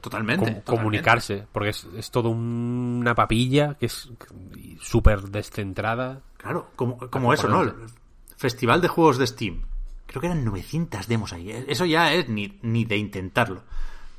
Totalmente. 0.00 0.62
Comunicarse, 0.62 1.46
porque 1.52 1.70
es, 1.70 1.84
es 1.96 2.10
todo 2.10 2.28
una 2.28 3.14
papilla 3.14 3.74
que 3.74 3.86
es 3.86 4.10
súper 4.80 5.22
descentrada. 5.22 6.20
Claro, 6.36 6.70
como, 6.76 6.98
como 6.98 7.32
eso, 7.32 7.48
¿no? 7.48 7.62
El 7.62 7.74
Festival 8.36 8.80
de 8.80 8.88
Juegos 8.88 9.18
de 9.18 9.26
Steam. 9.26 9.62
Creo 10.12 10.20
que 10.20 10.26
eran 10.28 10.44
900 10.44 11.08
demos 11.08 11.32
ahí. 11.32 11.50
Eso 11.66 11.84
ya 11.86 12.12
es 12.12 12.28
ni, 12.28 12.58
ni 12.62 12.84
de 12.84 12.96
intentarlo. 12.96 13.64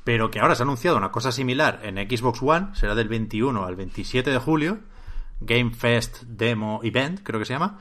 Pero 0.04 0.30
que 0.30 0.40
ahora 0.40 0.54
se 0.54 0.62
ha 0.62 0.64
anunciado 0.64 0.98
una 0.98 1.10
cosa 1.10 1.32
similar 1.32 1.80
en 1.82 1.96
Xbox 1.96 2.42
One, 2.42 2.74
será 2.74 2.94
del 2.94 3.08
21 3.08 3.64
al 3.64 3.76
27 3.76 4.30
de 4.30 4.38
julio 4.38 4.80
Game 5.40 5.70
Fest 5.70 6.22
Demo 6.22 6.80
Event, 6.82 7.20
creo 7.22 7.38
que 7.38 7.46
se 7.46 7.52
llama, 7.52 7.80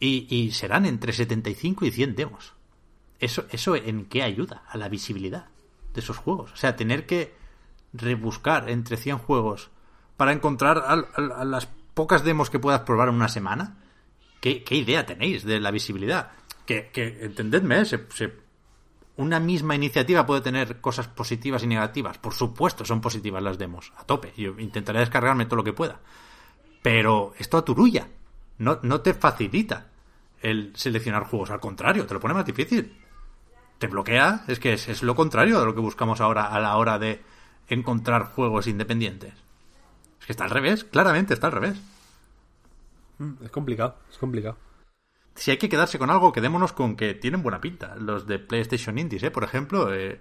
y, 0.00 0.50
serán 0.52 0.84
entre 0.84 1.12
75 1.12 1.86
y 1.86 1.90
100 1.90 2.14
demos. 2.14 2.52
¿Eso, 3.20 3.46
¿Eso 3.50 3.74
en 3.74 4.04
qué 4.06 4.22
ayuda? 4.22 4.64
A 4.68 4.76
la 4.76 4.88
visibilidad 4.88 5.46
de 5.94 6.00
esos 6.00 6.18
juegos. 6.18 6.52
O 6.52 6.56
sea, 6.56 6.76
tener 6.76 7.06
que 7.06 7.34
rebuscar 7.94 8.68
entre 8.68 8.96
100 8.96 9.18
juegos 9.18 9.70
para 10.16 10.32
encontrar 10.32 10.84
a, 10.86 11.44
las 11.44 11.68
pocas 11.94 12.22
demos 12.22 12.50
que 12.50 12.58
puedas 12.58 12.80
probar 12.80 13.08
en 13.08 13.14
una 13.14 13.28
semana. 13.28 13.78
¿Qué, 14.40 14.62
idea 14.70 15.06
tenéis 15.06 15.44
de 15.44 15.58
la 15.58 15.70
visibilidad? 15.70 16.32
Que, 16.66 16.90
que 16.92 17.24
entendedme, 17.24 17.80
¿eh? 17.80 17.84
una 19.16 19.38
misma 19.38 19.74
iniciativa 19.74 20.26
puede 20.26 20.40
tener 20.40 20.80
cosas 20.80 21.08
positivas 21.08 21.62
y 21.62 21.66
negativas. 21.66 22.18
Por 22.18 22.34
supuesto, 22.34 22.84
son 22.84 23.00
positivas 23.00 23.42
las 23.42 23.58
demos, 23.58 23.92
a 23.96 24.04
tope. 24.04 24.32
Yo 24.36 24.58
intentaré 24.58 25.00
descargarme 25.00 25.46
todo 25.46 25.56
lo 25.56 25.64
que 25.64 25.72
pueda. 25.72 26.00
Pero 26.82 27.32
esto 27.38 27.58
aturulla. 27.58 28.08
No, 28.58 28.80
no 28.82 29.00
te 29.00 29.14
facilita 29.14 29.88
el 30.42 30.72
seleccionar 30.74 31.24
juegos. 31.24 31.50
Al 31.50 31.60
contrario, 31.60 32.06
te 32.06 32.14
lo 32.14 32.20
pone 32.20 32.34
más 32.34 32.44
difícil. 32.44 32.96
Te 33.78 33.86
bloquea. 33.86 34.44
Es 34.48 34.58
que 34.58 34.72
es, 34.72 35.02
lo 35.02 35.14
contrario 35.14 35.60
de 35.60 35.66
lo 35.66 35.74
que 35.74 35.80
buscamos 35.80 36.20
ahora 36.20 36.46
a 36.46 36.58
la 36.60 36.76
hora 36.76 36.98
de 36.98 37.22
encontrar 37.68 38.26
juegos 38.26 38.66
independientes. 38.66 39.32
Es 40.20 40.26
que 40.26 40.32
está 40.32 40.44
al 40.44 40.50
revés. 40.50 40.84
Claramente 40.84 41.34
está 41.34 41.46
al 41.46 41.52
revés. 41.52 41.80
Mm, 43.18 43.44
es 43.44 43.50
complicado. 43.50 43.96
Es 44.10 44.18
complicado. 44.18 44.56
Si 45.34 45.50
hay 45.50 45.56
que 45.56 45.68
quedarse 45.68 45.98
con 45.98 46.10
algo, 46.10 46.32
quedémonos 46.32 46.72
con 46.72 46.96
que 46.96 47.14
tienen 47.14 47.42
buena 47.42 47.60
pinta. 47.60 47.96
Los 47.96 48.26
de 48.26 48.38
PlayStation 48.38 48.98
Indies, 48.98 49.24
¿eh? 49.24 49.30
Por 49.30 49.44
ejemplo, 49.44 49.92
eh, 49.92 50.20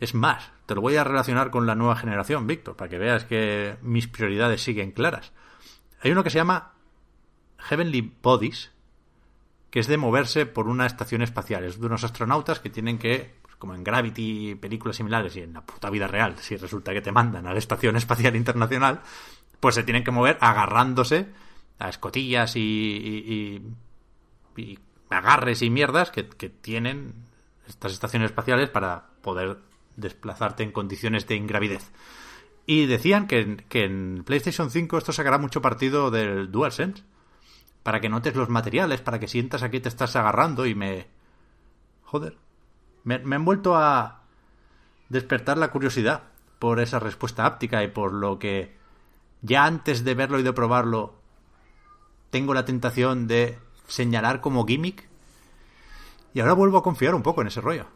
es 0.00 0.14
más, 0.14 0.50
te 0.66 0.74
lo 0.74 0.80
voy 0.80 0.96
a 0.96 1.04
relacionar 1.04 1.50
con 1.50 1.66
la 1.66 1.74
nueva 1.74 1.96
generación, 1.96 2.46
Víctor, 2.46 2.76
para 2.76 2.88
que 2.88 2.98
veas 2.98 3.24
que 3.24 3.76
mis 3.82 4.08
prioridades 4.08 4.62
siguen 4.62 4.92
claras. 4.92 5.32
Hay 6.02 6.12
uno 6.12 6.24
que 6.24 6.30
se 6.30 6.38
llama 6.38 6.72
Heavenly 7.58 8.12
Bodies, 8.22 8.72
que 9.70 9.80
es 9.80 9.86
de 9.86 9.96
moverse 9.96 10.46
por 10.46 10.68
una 10.68 10.86
estación 10.86 11.22
espacial. 11.22 11.64
Es 11.64 11.80
de 11.80 11.86
unos 11.86 12.04
astronautas 12.04 12.60
que 12.60 12.70
tienen 12.70 12.98
que, 12.98 13.36
pues, 13.42 13.56
como 13.56 13.74
en 13.74 13.82
Gravity, 13.84 14.54
películas 14.56 14.96
similares, 14.96 15.34
y 15.36 15.40
en 15.40 15.54
la 15.54 15.64
puta 15.64 15.88
vida 15.88 16.06
real, 16.06 16.36
si 16.38 16.56
resulta 16.56 16.92
que 16.92 17.00
te 17.00 17.12
mandan 17.12 17.46
a 17.46 17.52
la 17.52 17.58
Estación 17.58 17.96
Espacial 17.96 18.36
Internacional, 18.36 19.00
pues 19.60 19.76
se 19.76 19.84
tienen 19.84 20.04
que 20.04 20.10
mover 20.10 20.36
agarrándose 20.40 21.28
a 21.78 21.88
escotillas 21.88 22.56
y, 22.56 22.60
y, 22.60 23.62
agarres 25.10 25.62
y 25.62 25.70
mierdas 25.70 26.10
que, 26.10 26.28
que 26.28 26.48
tienen 26.48 27.14
estas 27.66 27.92
estaciones 27.92 28.30
espaciales 28.30 28.70
para 28.70 29.06
poder 29.22 29.58
desplazarte 29.96 30.62
en 30.62 30.72
condiciones 30.72 31.26
de 31.26 31.36
ingravidez. 31.36 31.90
Y 32.66 32.86
decían 32.86 33.26
que, 33.26 33.58
en 33.72 34.24
PlayStation 34.24 34.70
5 34.70 34.98
esto 34.98 35.12
sacará 35.12 35.38
mucho 35.38 35.60
partido 35.60 36.10
del 36.10 36.50
DualSense. 36.50 37.02
Para 37.82 38.00
que 38.00 38.08
notes 38.08 38.36
los 38.36 38.48
materiales, 38.48 39.00
para 39.00 39.18
que 39.18 39.26
sientas 39.26 39.64
a 39.64 39.70
qué 39.70 39.80
te 39.80 39.88
estás 39.88 40.14
agarrando 40.14 40.66
y 40.66 40.74
me... 40.74 41.08
Joder. 42.04 42.36
Me, 43.02 43.18
me 43.18 43.36
han 43.36 43.44
vuelto 43.44 43.74
a 43.76 44.22
despertar 45.08 45.58
la 45.58 45.72
curiosidad 45.72 46.22
por 46.60 46.78
esa 46.78 47.00
respuesta 47.00 47.44
áptica 47.44 47.82
y 47.82 47.88
por 47.88 48.12
lo 48.12 48.38
que 48.38 48.76
ya 49.40 49.64
antes 49.64 50.04
de 50.04 50.14
verlo 50.14 50.38
y 50.38 50.44
de 50.44 50.52
probarlo 50.52 51.14
tengo 52.30 52.54
la 52.54 52.64
tentación 52.64 53.26
de 53.26 53.58
señalar 53.86 54.40
como 54.40 54.66
gimmick. 54.66 55.08
Y 56.34 56.40
ahora 56.40 56.54
vuelvo 56.54 56.78
a 56.78 56.82
confiar 56.82 57.14
un 57.14 57.22
poco 57.22 57.42
en 57.42 57.48
ese 57.48 57.60
rollo. 57.60 57.86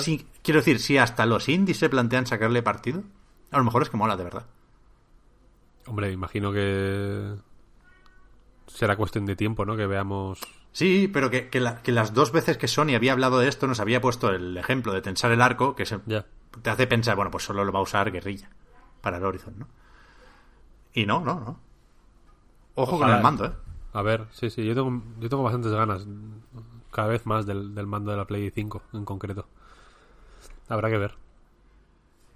Sí, 0.00 0.26
quiero 0.42 0.60
decir, 0.60 0.80
si 0.80 0.96
hasta 0.96 1.26
los 1.26 1.48
indies 1.48 1.78
se 1.78 1.90
plantean 1.90 2.26
sacarle 2.26 2.62
partido, 2.62 3.02
a 3.50 3.58
lo 3.58 3.64
mejor 3.64 3.82
es 3.82 3.90
que 3.90 3.96
mola 3.96 4.16
de 4.16 4.24
verdad. 4.24 4.46
Hombre, 5.86 6.10
imagino 6.10 6.52
que 6.52 7.34
será 8.66 8.96
cuestión 8.96 9.26
de 9.26 9.36
tiempo, 9.36 9.66
¿no? 9.66 9.76
Que 9.76 9.86
veamos. 9.86 10.40
Sí, 10.72 11.08
pero 11.12 11.30
que, 11.30 11.50
las 11.60 12.14
dos 12.14 12.32
veces 12.32 12.56
que 12.56 12.66
Sony 12.66 12.94
había 12.96 13.12
hablado 13.12 13.38
de 13.38 13.48
esto 13.48 13.66
nos 13.66 13.80
había 13.80 14.00
puesto 14.00 14.30
el 14.30 14.56
ejemplo 14.56 14.92
de 14.92 15.02
tensar 15.02 15.30
el 15.30 15.42
arco, 15.42 15.76
que 15.76 15.86
se, 15.86 15.98
te 15.98 16.70
hace 16.70 16.86
pensar, 16.86 17.16
bueno, 17.16 17.30
pues 17.30 17.44
solo 17.44 17.64
lo 17.64 17.72
va 17.72 17.78
a 17.78 17.82
usar 17.82 18.10
guerrilla 18.10 18.48
para 19.00 19.18
el 19.18 19.24
Horizon, 19.24 19.58
¿no? 19.58 19.68
Y 20.94 21.06
no, 21.06 21.20
no, 21.20 21.40
no. 21.40 21.60
Ojo 22.74 22.98
con 22.98 23.10
el 23.10 23.22
mando, 23.22 23.46
¿eh? 23.46 23.52
A 23.92 24.02
ver, 24.02 24.26
sí, 24.32 24.50
sí, 24.50 24.64
yo 24.64 24.74
tengo, 24.74 25.02
yo 25.20 25.28
tengo 25.28 25.44
bastantes 25.44 25.72
ganas, 25.72 26.06
cada 26.90 27.08
vez 27.08 27.24
más 27.26 27.46
del, 27.46 27.74
del 27.74 27.86
mando 27.86 28.10
de 28.10 28.16
la 28.16 28.24
Play 28.24 28.50
5 28.50 28.82
en 28.92 29.04
concreto. 29.04 29.46
Habrá 30.68 30.90
que 30.90 30.98
ver. 30.98 31.14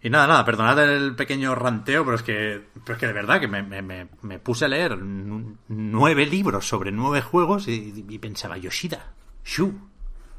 Y 0.01 0.11
nada, 0.11 0.29
nada, 0.29 0.45
perdonad 0.45 0.79
el 0.79 1.17
pequeño 1.17 1.57
ranteo, 1.57 2.05
pero 2.05 2.17
es 2.17 2.23
que, 2.23 2.63
pero 2.85 2.95
es 2.95 3.01
que 3.01 3.07
de 3.09 3.13
verdad 3.13 3.41
que 3.41 3.49
me, 3.49 3.63
me, 3.63 4.39
puse 4.39 4.67
a 4.67 4.69
leer 4.69 4.97
nueve 4.97 6.25
libros 6.27 6.69
sobre 6.69 6.93
nueve 6.93 7.21
juegos 7.21 7.67
y, 7.67 8.19
pensaba, 8.21 8.57
Yoshida, 8.59 9.13
Shu, 9.45 9.77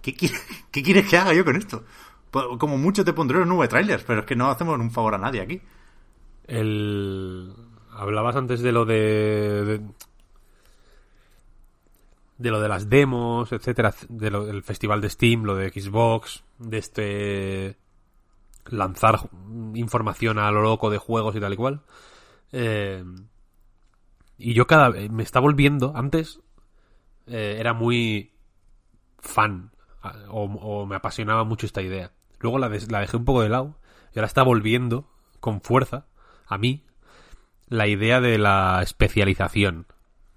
¿qué, 0.02 0.16
¿qué, 0.72 0.84
quieres 0.84 1.10
que 1.10 1.18
haga 1.18 1.34
yo 1.34 1.44
con 1.44 1.58
esto? 1.58 1.84
Pues, 2.32 2.46
como 2.58 2.78
mucho 2.78 3.04
te 3.04 3.12
pondré 3.12 3.40
los 3.40 3.48
nueve 3.48 3.68
trailers, 3.68 4.04
pero 4.04 4.22
es 4.22 4.26
que 4.26 4.36
no 4.36 4.50
hacemos 4.50 4.80
un 4.80 4.92
favor 4.92 5.16
a 5.16 5.18
nadie 5.18 5.42
aquí. 5.42 5.62
El... 6.48 7.54
Hablabas 8.00 8.38
antes 8.38 8.62
de 8.62 8.72
lo 8.72 8.86
de, 8.86 9.82
de 12.38 12.50
lo 12.50 12.62
de 12.62 12.70
las 12.70 12.90
demos, 12.90 13.52
etcétera, 13.52 13.94
de 14.08 14.32
lo 14.32 14.46
del 14.46 14.64
festival 14.64 15.02
de 15.02 15.10
Steam, 15.10 15.44
lo 15.44 15.56
de 15.58 15.70
Xbox, 15.70 16.46
de 16.60 16.78
este 16.78 17.78
lanzar 18.70 19.20
información 19.74 20.40
a 20.40 20.50
lo 20.50 20.62
loco 20.62 20.90
de 20.90 20.98
juegos 20.98 21.36
y 21.36 21.42
tal 21.42 21.54
y 21.54 21.58
cual. 21.58 21.82
Eh, 22.54 23.04
y 24.38 24.54
yo 24.54 24.66
cada 24.66 24.92
vez 24.92 25.12
me 25.12 25.24
está 25.24 25.42
volviendo, 25.42 25.92
antes 25.94 26.40
eh, 27.28 27.58
era 27.60 27.74
muy 27.74 28.32
fan 29.18 29.72
o, 30.30 30.86
me 30.86 30.96
apasionaba 30.96 31.44
mucho 31.44 31.66
esta 31.66 31.82
idea. 31.82 32.14
Luego 32.40 32.60
la, 32.60 32.70
la, 32.70 33.00
dejé 33.02 33.18
un 33.18 33.26
poco 33.26 33.42
de 33.42 33.50
lado 33.50 33.76
y 34.16 34.20
ahora 34.20 34.28
está 34.28 34.44
volviendo 34.44 35.12
con 35.42 35.60
fuerza, 35.60 36.08
a 36.48 36.58
mí, 36.58 36.86
la 37.70 37.88
idea 37.88 38.20
de 38.20 38.38
la 38.38 38.82
especialización. 38.82 39.88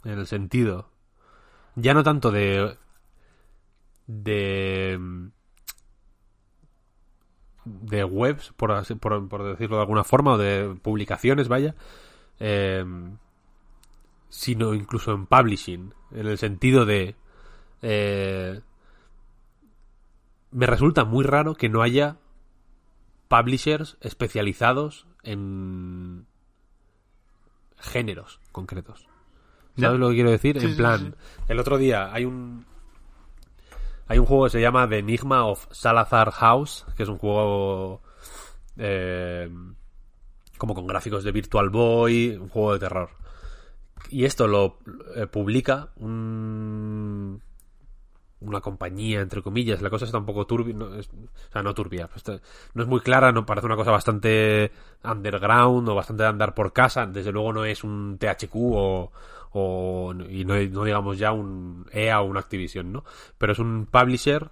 En 0.05 0.19
el 0.19 0.27
sentido. 0.27 0.91
Ya 1.75 1.95
no 1.95 2.03
tanto 2.03 2.31
de. 2.31 2.77
de. 4.07 5.01
de 7.65 8.05
webs, 8.05 8.53
por, 8.57 8.89
por 9.29 9.45
decirlo 9.45 9.77
de 9.77 9.83
alguna 9.83 10.05
forma, 10.05 10.33
o 10.33 10.39
de 10.39 10.77
publicaciones, 10.83 11.49
vaya. 11.49 11.75
eh, 12.41 12.85
sino 14.29 14.75
incluso 14.75 15.13
en 15.13 15.27
publishing. 15.27 15.95
En 16.13 16.27
el 16.27 16.39
sentido 16.39 16.85
de. 16.85 17.17
eh, 17.81 18.61
me 20.51 20.67
resulta 20.67 21.05
muy 21.05 21.25
raro 21.25 21.55
que 21.55 21.71
no 21.71 21.81
haya 21.81 22.19
publishers 23.29 23.97
especializados 24.03 25.07
en 25.23 26.27
géneros 27.83 28.41
concretos. 28.53 29.07
¿Sabes 29.79 29.99
lo 29.99 30.09
que 30.11 30.15
quiero 30.17 30.31
decir? 30.31 30.59
Sí, 30.59 30.67
en 30.67 30.73
sí, 30.73 30.77
plan, 30.77 31.17
el 31.49 31.59
otro 31.59 31.79
día 31.79 32.13
hay 32.13 32.25
un 32.25 32.67
hay 34.07 34.19
un 34.19 34.27
juego 34.27 34.45
que 34.45 34.51
se 34.51 34.61
llama 34.61 34.89
The 34.89 34.99
Enigma 34.99 35.47
of 35.47 35.67
Salazar 35.71 36.31
House, 36.33 36.85
que 36.97 37.05
es 37.05 37.09
un 37.09 37.19
juego 37.19 38.03
eh, 38.77 39.51
como 40.59 40.75
con 40.75 40.87
gráficos 40.87 41.25
de 41.25 41.33
Virtual 41.33 41.71
Boy, 41.71 42.37
un 42.37 42.49
juego 42.49 42.75
de 42.75 42.79
terror. 42.81 43.11
Y 44.11 44.25
esto 44.25 44.47
lo 44.47 44.79
eh, 45.17 45.27
publica 45.27 45.93
un 45.97 47.41
una 48.45 48.61
compañía, 48.61 49.21
entre 49.21 49.43
comillas. 49.43 49.81
La 49.83 49.91
cosa 49.91 50.05
está 50.05 50.19
un 50.19 50.27
poco 50.27 50.47
turbia. 50.47 50.75
No, 50.75 50.95
es- 50.95 51.09
o 51.09 51.53
sea, 51.53 51.63
no 51.63 51.75
turbia. 51.75 52.07
pues 52.09 52.19
está- 52.19 52.41
no 52.75 52.83
es 52.83 52.89
muy 52.89 53.01
clara, 53.01 53.33
no 53.33 53.47
parece 53.47 53.67
una 53.67 53.77
cosa 53.77 53.91
bastante 53.91 54.71
underground 55.05 55.89
o 55.89 55.95
bastante 55.95 56.23
de 56.25 56.29
andar 56.29 56.55
por 56.55 56.73
casa. 56.73 57.07
Desde 57.07 57.33
luego 57.33 57.53
no 57.53 57.65
es 57.65 57.83
un 57.85 58.19
THQ 58.19 58.55
o. 58.55 59.13
o- 59.55 60.13
y 60.31 60.45
no, 60.45 60.55
no 60.55 60.85
digamos 60.85 61.19
ya 61.19 61.33
un 61.33 61.87
EA 61.93 62.21
o 62.23 62.25
una 62.25 62.41
Activision, 62.41 62.91
¿no? 62.93 63.05
Pero 63.39 63.53
es 63.53 63.59
un 63.59 63.87
publisher 63.91 64.49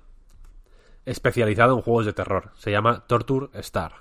especializado 1.06 1.74
en 1.74 1.80
juegos 1.82 2.04
de 2.06 2.12
terror. 2.12 2.50
Se 2.58 2.70
llama 2.70 3.04
Torture 3.06 3.48
Star. 3.60 3.92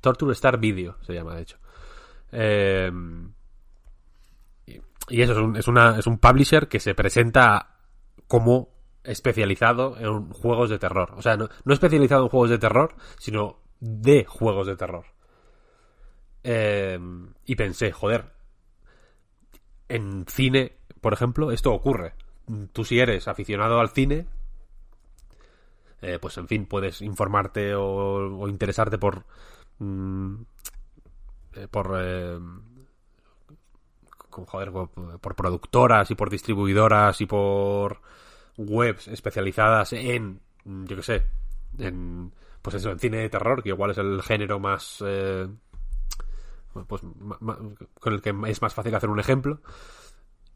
Torture 0.00 0.32
Star 0.32 0.58
Video 0.58 0.96
se 1.02 1.14
llama, 1.14 1.36
de 1.36 1.42
hecho. 1.42 1.58
Eh, 2.32 2.90
y 5.08 5.20
eso 5.22 5.32
es 5.32 5.38
un, 5.38 5.56
es, 5.56 5.68
una, 5.68 5.98
es 5.98 6.06
un 6.06 6.18
publisher 6.18 6.68
que 6.68 6.80
se 6.80 6.94
presenta 6.94 7.71
como 8.32 8.70
especializado 9.04 9.98
en 9.98 10.30
juegos 10.30 10.70
de 10.70 10.78
terror. 10.78 11.12
O 11.18 11.20
sea, 11.20 11.36
no, 11.36 11.50
especializado 11.66 12.22
en 12.22 12.28
juegos 12.30 12.48
de 12.48 12.56
terror, 12.56 12.94
sino 13.18 13.58
de 13.78 14.24
juegos 14.24 14.66
de 14.66 14.74
terror. 14.74 15.04
Eh, 16.42 16.98
y 17.44 17.56
pensé, 17.56 17.92
joder, 17.92 18.32
en 19.90 20.24
cine, 20.26 20.78
por 21.02 21.12
ejemplo, 21.12 21.52
esto 21.52 21.74
ocurre. 21.74 22.14
Tú 22.72 22.86
si 22.86 23.00
eres 23.00 23.28
aficionado 23.28 23.80
al 23.80 23.90
cine, 23.90 24.26
eh, 26.00 26.18
pues 26.18 26.38
en 26.38 26.48
fin, 26.48 26.64
puedes 26.64 27.02
informarte 27.02 27.74
o, 27.74 27.84
o 27.84 28.48
interesarte 28.48 28.96
por... 28.96 29.26
mm, 29.78 30.36
eh, 31.56 31.68
por... 31.70 32.00
joder, 34.32 34.72
por, 34.72 35.34
productoras 35.34 36.10
y 36.10 36.14
por 36.14 36.30
distribuidoras 36.30 37.20
y 37.20 37.26
por 37.26 38.00
webs 38.56 39.08
especializadas 39.08 39.92
en, 39.92 40.40
yo 40.64 40.96
qué 40.96 41.02
sé, 41.02 41.22
en, 41.78 42.32
pues 42.60 42.76
eso, 42.76 42.90
en 42.90 42.98
cine 42.98 43.18
de 43.18 43.28
terror, 43.28 43.62
que 43.62 43.70
igual 43.70 43.90
es 43.90 43.98
el 43.98 44.22
género 44.22 44.58
más, 44.58 45.02
eh, 45.06 45.48
pues, 46.86 47.02
con 48.00 48.12
el 48.12 48.22
que 48.22 48.34
es 48.46 48.62
más 48.62 48.74
fácil 48.74 48.94
hacer 48.94 49.10
un 49.10 49.20
ejemplo. 49.20 49.60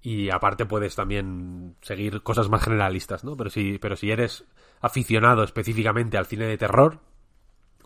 Y 0.02 0.30
aparte 0.30 0.66
puedes 0.66 0.94
también 0.94 1.74
seguir 1.80 2.22
cosas 2.22 2.48
más 2.48 2.62
generalistas, 2.62 3.24
¿no? 3.24 3.36
Pero 3.36 3.50
si, 3.50 3.78
pero 3.78 3.96
si 3.96 4.10
eres 4.10 4.44
aficionado 4.80 5.42
específicamente 5.42 6.16
al 6.16 6.26
cine 6.26 6.46
de 6.46 6.56
terror, 6.56 7.00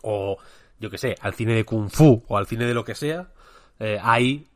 o 0.03 0.37
yo 0.79 0.89
que 0.89 0.99
sé, 0.99 1.15
al 1.21 1.33
cine 1.33 1.55
de 1.55 1.65
kung 1.65 1.89
fu, 1.89 2.23
o 2.27 2.37
al 2.37 2.45
cine 2.45 2.65
de 2.65 2.75
lo 2.75 2.83
que 2.83 2.93
sea, 2.93 3.31
eh, 3.79 3.97
hay 4.01 4.50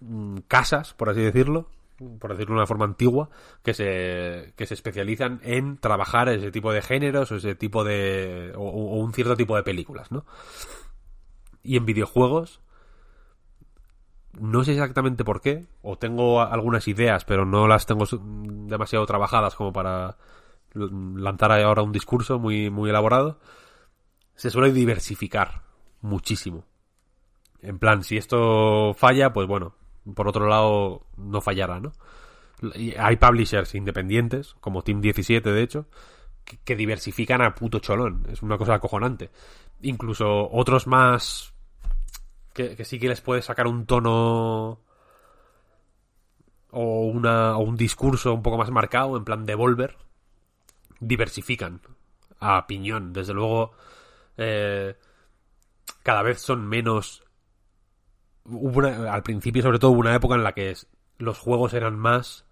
mm, 0.00 0.38
casas, 0.48 0.94
por 0.94 1.10
así 1.10 1.20
decirlo, 1.20 1.68
por 2.18 2.30
decirlo 2.30 2.54
de 2.54 2.60
una 2.60 2.66
forma 2.66 2.84
antigua, 2.84 3.30
que 3.62 3.74
se, 3.74 4.52
que 4.56 4.66
se 4.66 4.74
especializan 4.74 5.40
en 5.42 5.78
trabajar 5.78 6.28
ese 6.28 6.50
tipo 6.50 6.72
de 6.72 6.82
géneros 6.82 7.30
o 7.32 7.36
ese 7.36 7.54
tipo 7.54 7.84
de. 7.84 8.52
o, 8.56 8.62
o 8.62 8.96
un 8.98 9.12
cierto 9.12 9.36
tipo 9.36 9.56
de 9.56 9.62
películas, 9.62 10.10
¿no? 10.10 10.24
Y 11.62 11.76
en 11.76 11.86
videojuegos. 11.86 12.60
No 14.40 14.64
sé 14.64 14.72
exactamente 14.72 15.22
por 15.22 15.40
qué, 15.40 15.66
o 15.80 15.96
tengo 15.96 16.42
algunas 16.42 16.88
ideas, 16.88 17.24
pero 17.24 17.46
no 17.46 17.68
las 17.68 17.86
tengo 17.86 18.04
demasiado 18.66 19.06
trabajadas 19.06 19.54
como 19.54 19.72
para 19.72 20.16
lanzar 20.74 21.52
ahora 21.52 21.82
un 21.82 21.92
discurso 21.92 22.40
muy, 22.40 22.68
muy 22.68 22.90
elaborado. 22.90 23.38
Se 24.34 24.50
suele 24.50 24.72
diversificar 24.72 25.62
muchísimo. 26.00 26.64
En 27.62 27.78
plan, 27.78 28.02
si 28.02 28.16
esto 28.16 28.92
falla, 28.94 29.32
pues 29.32 29.46
bueno, 29.46 29.74
por 30.14 30.28
otro 30.28 30.48
lado, 30.48 31.06
no 31.16 31.40
fallará, 31.40 31.80
¿no? 31.80 31.92
Hay 32.98 33.16
publishers 33.16 33.74
independientes, 33.74 34.54
como 34.60 34.82
Team 34.82 35.00
17, 35.00 35.50
de 35.50 35.62
hecho, 35.62 35.86
que, 36.64 36.76
diversifican 36.76 37.42
a 37.42 37.54
puto 37.54 37.78
cholón. 37.78 38.26
Es 38.30 38.42
una 38.42 38.58
cosa 38.58 38.74
acojonante. 38.74 39.30
Incluso 39.82 40.50
otros 40.50 40.86
más. 40.86 41.52
Que, 42.52 42.76
que 42.76 42.84
sí 42.84 42.98
que 42.98 43.08
les 43.08 43.20
puede 43.20 43.42
sacar 43.42 43.66
un 43.66 43.86
tono. 43.86 44.80
O, 46.70 47.06
una, 47.06 47.56
o 47.56 47.60
un 47.60 47.76
discurso 47.76 48.34
un 48.34 48.42
poco 48.42 48.58
más 48.58 48.70
marcado, 48.70 49.16
en 49.16 49.24
plan 49.24 49.46
Devolver. 49.46 49.96
Diversifican 51.00 51.80
a 52.40 52.66
piñón. 52.66 53.12
Desde 53.12 53.34
luego. 53.34 53.72
eh, 54.36 54.96
cada 56.02 56.22
vez 56.22 56.40
son 56.40 56.66
menos 56.66 57.23
hubo 58.46 58.78
una- 58.78 59.12
al 59.12 59.22
principio 59.22 59.62
sobre 59.62 59.78
todo 59.78 59.92
hubo 59.92 60.00
una 60.00 60.14
época 60.14 60.34
en 60.34 60.44
la 60.44 60.52
que 60.52 60.74
los 61.18 61.38
juegos 61.38 61.74
eran 61.74 61.98
más 61.98 62.44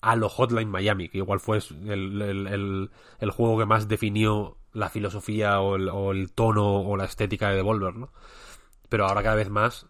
a 0.00 0.16
lo 0.16 0.28
Hotline 0.28 0.68
Miami, 0.70 1.08
que 1.08 1.18
igual 1.18 1.40
fue 1.40 1.58
el, 1.58 2.22
el- 2.22 3.30
juego 3.30 3.58
que 3.58 3.66
más 3.66 3.86
definió 3.88 4.56
la 4.72 4.88
filosofía 4.88 5.60
o 5.60 5.76
el, 5.76 5.88
o 5.88 6.12
el 6.12 6.32
tono 6.32 6.80
o 6.80 6.96
la 6.96 7.04
estética 7.04 7.50
de 7.50 7.56
Devolver, 7.56 7.96
¿no? 7.96 8.10
Pero 8.88 9.06
ahora 9.06 9.22
cada 9.22 9.36
vez 9.36 9.50
más 9.50 9.86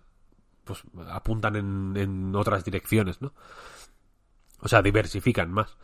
pues 0.64 0.82
apuntan 1.10 1.56
en, 1.56 1.94
en 1.96 2.36
otras 2.36 2.64
direcciones, 2.64 3.22
¿no? 3.22 3.32
O 4.60 4.68
sea, 4.68 4.82
diversifican 4.82 5.50
más. 5.50 5.76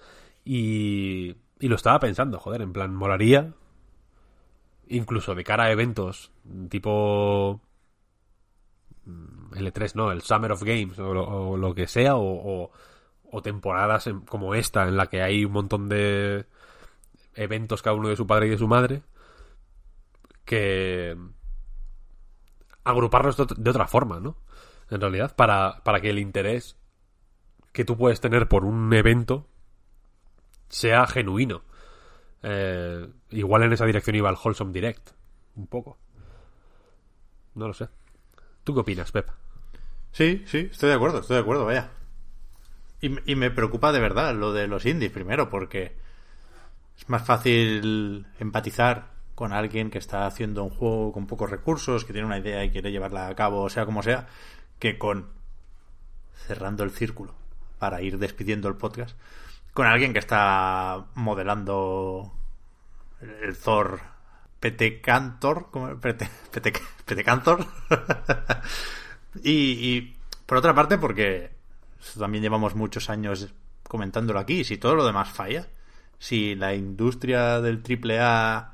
Y, 0.45 1.37
y 1.59 1.69
lo 1.69 1.77
estaba 1.77 1.99
pensando, 2.01 2.39
joder, 2.39 2.63
en 2.63 2.73
plan, 2.73 2.95
molaría 2.95 3.55
incluso 4.89 5.35
de 5.35 5.45
cara 5.45 5.65
a 5.65 5.71
eventos 5.73 6.31
tipo 6.69 7.61
L3 9.07 9.95
no, 9.95 10.11
el 10.13 10.23
Summer 10.23 10.53
of 10.53 10.63
Games 10.63 10.99
o 10.99 11.15
lo, 11.15 11.25
o 11.25 11.57
lo 11.57 11.75
que 11.75 11.87
sea, 11.87 12.17
o, 12.17 12.71
temporadas 13.43 14.07
en- 14.07 14.21
como 14.23 14.55
esta 14.55 14.89
en 14.89 14.97
la 14.97 15.09
que 15.09 15.21
hay 15.23 15.45
un 15.45 15.53
montón 15.53 15.89
de 15.91 16.47
eventos 17.35 17.83
cada 17.83 17.95
uno 17.95 18.09
de 18.09 18.17
su 18.17 18.27
padre 18.27 18.47
y 18.47 18.51
de 18.51 18.59
su 18.59 18.67
madre, 18.67 19.03
que 20.47 21.17
agruparlos 22.85 23.37
de 23.37 23.71
otra 23.71 23.87
forma, 23.87 24.21
¿no? 24.21 24.37
En 24.91 25.01
realidad, 25.01 25.35
para, 25.35 25.83
para 25.85 26.01
que 26.01 26.11
el 26.11 26.19
interés 26.19 26.77
que 27.73 27.85
tú 27.85 27.97
puedes 27.97 28.21
tener 28.21 28.49
por 28.49 28.65
un 28.65 28.93
evento 28.95 29.47
sea 30.69 31.07
genuino. 31.07 31.63
Eh, 32.43 33.09
igual 33.31 33.65
en 33.65 33.73
esa 33.73 33.85
dirección 33.87 34.17
iba 34.17 34.31
el 34.31 34.37
Wholesome 34.43 34.73
Direct, 34.73 35.11
un 35.57 35.67
poco. 35.67 35.99
No 37.55 37.67
lo 37.67 37.75
sé. 37.75 37.89
¿Tú 38.67 38.75
qué 38.75 38.81
opinas, 38.81 39.13
Pep? 39.13 39.29
Sí, 40.11 40.43
sí, 40.49 40.71
estoy 40.73 40.89
de 40.89 40.97
acuerdo, 40.97 41.21
estoy 41.21 41.37
de 41.37 41.43
acuerdo, 41.43 41.67
vaya. 41.67 41.91
Y, 43.01 43.31
y 43.31 43.37
me 43.37 43.53
preocupa 43.53 43.93
de 43.93 44.01
verdad 44.01 44.35
lo 44.35 44.53
de 44.53 44.67
los 44.67 44.85
indies 44.87 45.13
primero, 45.13 45.49
porque 45.49 45.95
es 46.99 47.09
más 47.09 47.25
fácil 47.25 48.27
empatizar 48.41 49.13
con 49.37 49.53
alguien 49.53 49.89
que 49.89 49.99
está 49.99 50.27
haciendo 50.27 50.65
un 50.65 50.71
juego 50.71 51.13
con 51.13 51.29
pocos 51.29 51.49
recursos, 51.49 52.05
que 52.05 52.13
tiene 52.13 52.27
una 52.27 52.39
idea 52.39 52.65
y 52.65 52.73
quiere 52.73 52.91
llevarla 52.91 53.29
a 53.29 53.37
cabo, 53.37 53.71
sea 53.71 53.87
como 53.87 54.03
sea, 54.03 54.27
que 54.81 54.99
con 54.99 55.29
cerrando 56.49 56.83
el 56.83 56.91
círculo 56.91 57.37
para 57.79 58.03
ir 58.03 58.19
despidiendo 58.19 58.67
el 58.67 58.75
podcast, 58.75 59.17
con 59.75 59.87
alguien 59.87 60.13
que 60.13 60.19
está 60.19 61.07
modelando 61.15 62.33
el, 63.21 63.57
Thor 63.57 64.01
PT 64.59 65.01
Cantor, 65.03 65.69
¿cómo? 65.71 66.01
PT, 66.01 66.29
PT 67.07 67.25
Cantor. 67.25 67.67
y, 69.43 69.51
y 69.53 70.17
por 70.45 70.59
otra 70.59 70.75
parte, 70.75 70.99
porque 70.99 71.51
también 72.19 72.43
llevamos 72.43 72.75
muchos 72.75 73.09
años 73.09 73.49
comentándolo 73.85 74.39
aquí, 74.39 74.65
si 74.65 74.77
todo 74.77 74.95
lo 74.95 75.07
demás 75.07 75.31
falla, 75.31 75.67
si 76.19 76.55
la 76.55 76.75
industria 76.75 77.61
del 77.61 77.83
triple 77.83 78.21
A 78.21 78.73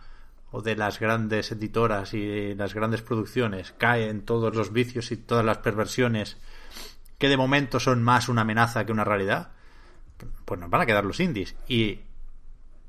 o 0.51 0.63
de 0.63 0.77
las 0.77 1.01
grandes 1.01 1.53
editoras 1.53 2.15
y 2.15 2.55
las 2.55 2.75
grandes 2.75 3.03
producciones 3.03 3.73
caen 3.79 4.23
todos 4.23 4.55
los 4.55 4.73
vicios 4.73 5.11
y 5.13 5.17
todas 5.17 5.45
las 5.45 5.59
perversiones 5.59 6.39
que 7.19 7.29
de 7.29 7.37
momento 7.37 7.81
son 7.81 8.03
más 8.03 8.29
una 8.29 8.43
amenaza 8.43 8.85
que 8.85 8.93
una 8.93 9.05
realidad, 9.05 9.53
pues 10.45 10.61
nos 10.61 10.69
van 10.69 10.81
a 10.81 10.87
quedar 10.87 11.05
los 11.05 11.21
indies. 11.21 11.55
Y 11.69 12.01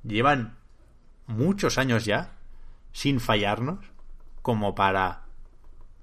llevan 0.04 0.58
muchos 1.28 1.78
años 1.78 2.06
ya 2.06 2.32
sin 2.92 3.20
fallarnos 3.20 3.80
como 4.42 4.76
para 4.76 5.23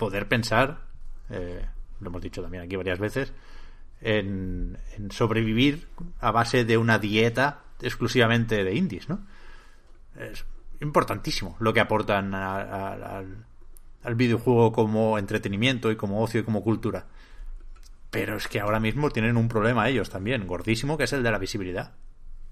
poder 0.00 0.28
pensar, 0.28 0.80
eh, 1.28 1.62
lo 2.00 2.08
hemos 2.08 2.22
dicho 2.22 2.40
también 2.40 2.62
aquí 2.62 2.74
varias 2.74 2.98
veces, 2.98 3.34
en, 4.00 4.78
sobrevivir 5.10 5.88
a 6.20 6.30
base 6.30 6.64
de 6.64 6.78
una 6.78 6.98
dieta 6.98 7.60
exclusivamente 7.82 8.64
de 8.64 8.74
indies, 8.74 9.10
¿no? 9.10 9.20
Es 10.16 10.46
importantísimo 10.80 11.54
lo 11.60 11.74
que 11.74 11.80
aportan 11.80 12.34
a, 12.34 13.22
al 14.02 14.14
videojuego 14.14 14.72
como 14.72 15.18
entretenimiento 15.18 15.90
y 15.90 15.96
como 15.96 16.22
ocio 16.22 16.40
y 16.40 16.44
como 16.44 16.62
cultura. 16.62 17.04
Pero 18.10 18.36
es 18.36 18.48
que 18.48 18.58
ahora 18.58 18.80
mismo 18.80 19.10
tienen 19.10 19.36
un 19.36 19.48
problema 19.48 19.90
ellos 19.90 20.08
también, 20.08 20.46
gordísimo, 20.46 20.96
que 20.96 21.04
es 21.04 21.12
el 21.12 21.22
de 21.22 21.30
la 21.30 21.38
visibilidad. 21.38 21.92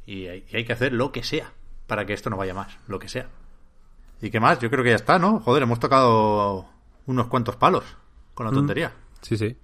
Y 0.04 0.26
hay, 0.26 0.44
y 0.50 0.56
hay, 0.56 0.64
que 0.66 0.74
hacer 0.74 0.92
lo 0.92 1.12
que 1.12 1.22
sea 1.22 1.50
para 1.86 2.04
que 2.04 2.12
esto 2.12 2.28
no 2.28 2.36
vaya 2.36 2.52
más, 2.52 2.76
lo 2.88 2.98
que 2.98 3.08
sea. 3.08 3.28
¿Y 4.20 4.30
qué 4.30 4.38
más? 4.38 4.58
Yo 4.58 4.68
creo 4.68 4.84
que 4.84 4.90
ya 4.90 4.96
está, 4.96 5.18
¿no? 5.18 5.40
Joder, 5.40 5.62
hemos 5.62 5.80
tocado 5.80 6.77
unos 7.08 7.26
cuantos 7.26 7.56
palos 7.56 7.84
con 8.34 8.46
la 8.46 8.52
tontería. 8.52 8.90
Mm, 8.90 9.16
sí, 9.22 9.36
sí. 9.36 9.56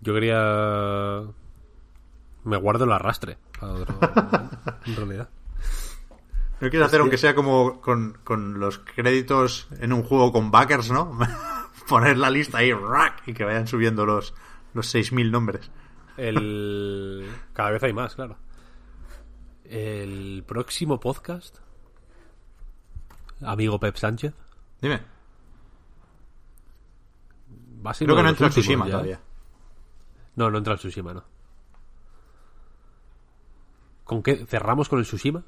Yo 0.00 0.14
quería... 0.14 1.22
Me 2.44 2.56
guardo 2.56 2.84
el 2.84 2.92
arrastre. 2.92 3.38
Para 3.60 3.74
otro... 3.74 3.94
en 4.86 4.96
realidad. 4.96 5.28
No 6.60 6.70
quieres 6.70 6.86
hacer, 6.86 7.00
aunque 7.00 7.18
sea 7.18 7.34
como 7.34 7.80
con, 7.80 8.18
con, 8.24 8.58
los 8.58 8.78
créditos 8.78 9.68
en 9.78 9.92
un 9.92 10.02
juego 10.02 10.32
con 10.32 10.50
backers, 10.50 10.90
¿no? 10.90 11.18
Poner 11.88 12.16
la 12.16 12.30
lista 12.30 12.58
ahí, 12.58 12.72
rack, 12.72 13.22
y 13.26 13.34
que 13.34 13.44
vayan 13.44 13.66
subiendo 13.66 14.06
los, 14.06 14.34
los 14.72 14.92
6.000 14.94 15.30
nombres. 15.30 15.70
El... 16.16 17.28
Cada 17.52 17.70
vez 17.70 17.82
hay 17.82 17.92
más, 17.92 18.14
claro. 18.14 18.38
El 19.64 20.44
próximo 20.46 20.98
podcast, 20.98 21.58
amigo 23.40 23.78
Pep 23.78 23.96
Sánchez. 23.96 24.34
Dime. 24.80 25.11
Va 27.84 27.90
a 27.90 27.94
ser 27.94 28.06
Creo 28.06 28.16
que 28.16 28.22
no 28.22 28.28
entra 28.28 28.46
el 28.46 28.52
Tsushima 28.52 28.86
ya. 28.86 28.92
todavía. 28.92 29.20
No, 30.36 30.50
no 30.50 30.58
entra 30.58 30.72
el 30.74 30.78
Tsushima, 30.78 31.12
no. 31.14 31.24
¿Con 34.04 34.22
qué? 34.22 34.44
¿Cerramos 34.46 34.88
con 34.88 34.98
el 34.98 35.04
Tsushima? 35.04 35.42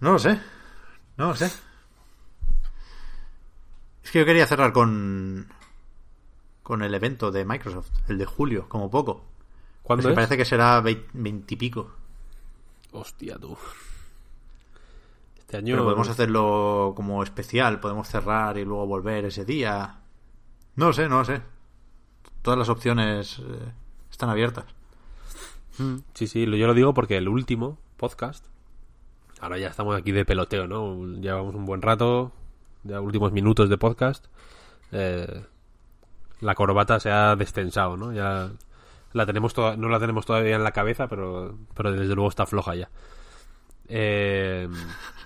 No 0.00 0.12
lo 0.12 0.18
sé. 0.18 0.40
No 1.16 1.28
lo 1.28 1.34
sé. 1.36 1.46
Es 4.02 4.10
que 4.10 4.18
yo 4.20 4.24
quería 4.26 4.46
cerrar 4.46 4.72
con. 4.72 5.48
con 6.62 6.82
el 6.82 6.94
evento 6.94 7.30
de 7.30 7.44
Microsoft, 7.44 7.90
el 8.08 8.18
de 8.18 8.26
julio, 8.26 8.68
como 8.68 8.90
poco. 8.90 9.24
¿Cuándo 9.82 10.00
Es 10.02 10.06
que 10.06 10.12
es? 10.12 10.14
parece 10.16 10.36
que 10.36 10.44
será 10.44 10.80
veintipico. 10.80 11.92
Hostia, 12.92 13.36
tú. 13.38 13.56
Este 15.56 15.64
año... 15.66 15.74
Pero 15.74 15.84
podemos 15.84 16.08
hacerlo 16.08 16.92
como 16.96 17.22
especial, 17.22 17.80
podemos 17.80 18.08
cerrar 18.08 18.58
y 18.58 18.64
luego 18.64 18.86
volver 18.86 19.24
ese 19.26 19.44
día. 19.44 20.00
No 20.76 20.86
lo 20.86 20.92
sé, 20.92 21.08
no 21.08 21.18
lo 21.18 21.24
sé. 21.24 21.42
Todas 22.42 22.58
las 22.58 22.68
opciones 22.68 23.38
eh, 23.38 23.72
están 24.10 24.30
abiertas. 24.30 24.64
Mm, 25.78 25.96
Sí, 26.14 26.26
sí, 26.26 26.44
yo 26.46 26.66
lo 26.66 26.74
digo 26.74 26.94
porque 26.94 27.16
el 27.16 27.28
último 27.28 27.78
podcast... 27.96 28.46
Ahora 29.40 29.58
ya 29.58 29.68
estamos 29.68 29.94
aquí 29.96 30.10
de 30.12 30.24
peloteo, 30.24 30.66
¿no? 30.66 30.96
Llevamos 31.20 31.54
un 31.54 31.66
buen 31.66 31.82
rato, 31.82 32.32
ya 32.82 33.00
últimos 33.00 33.32
minutos 33.32 33.68
de 33.68 33.76
podcast. 33.78 34.26
eh, 34.92 35.44
la 36.40 36.54
corbata 36.54 36.98
se 37.00 37.10
ha 37.10 37.36
destensado, 37.36 37.96
¿no? 37.96 38.12
Ya 38.12 38.50
la 39.12 39.26
tenemos 39.26 39.54
toda- 39.54 39.76
no 39.76 39.88
la 39.88 39.98
tenemos 40.00 40.26
todavía 40.26 40.56
en 40.56 40.64
la 40.64 40.72
cabeza, 40.72 41.08
pero, 41.08 41.56
pero 41.74 41.92
desde 41.92 42.14
luego 42.14 42.28
está 42.28 42.44
floja 42.46 42.74
ya. 42.74 42.90
Eh, 43.88 44.68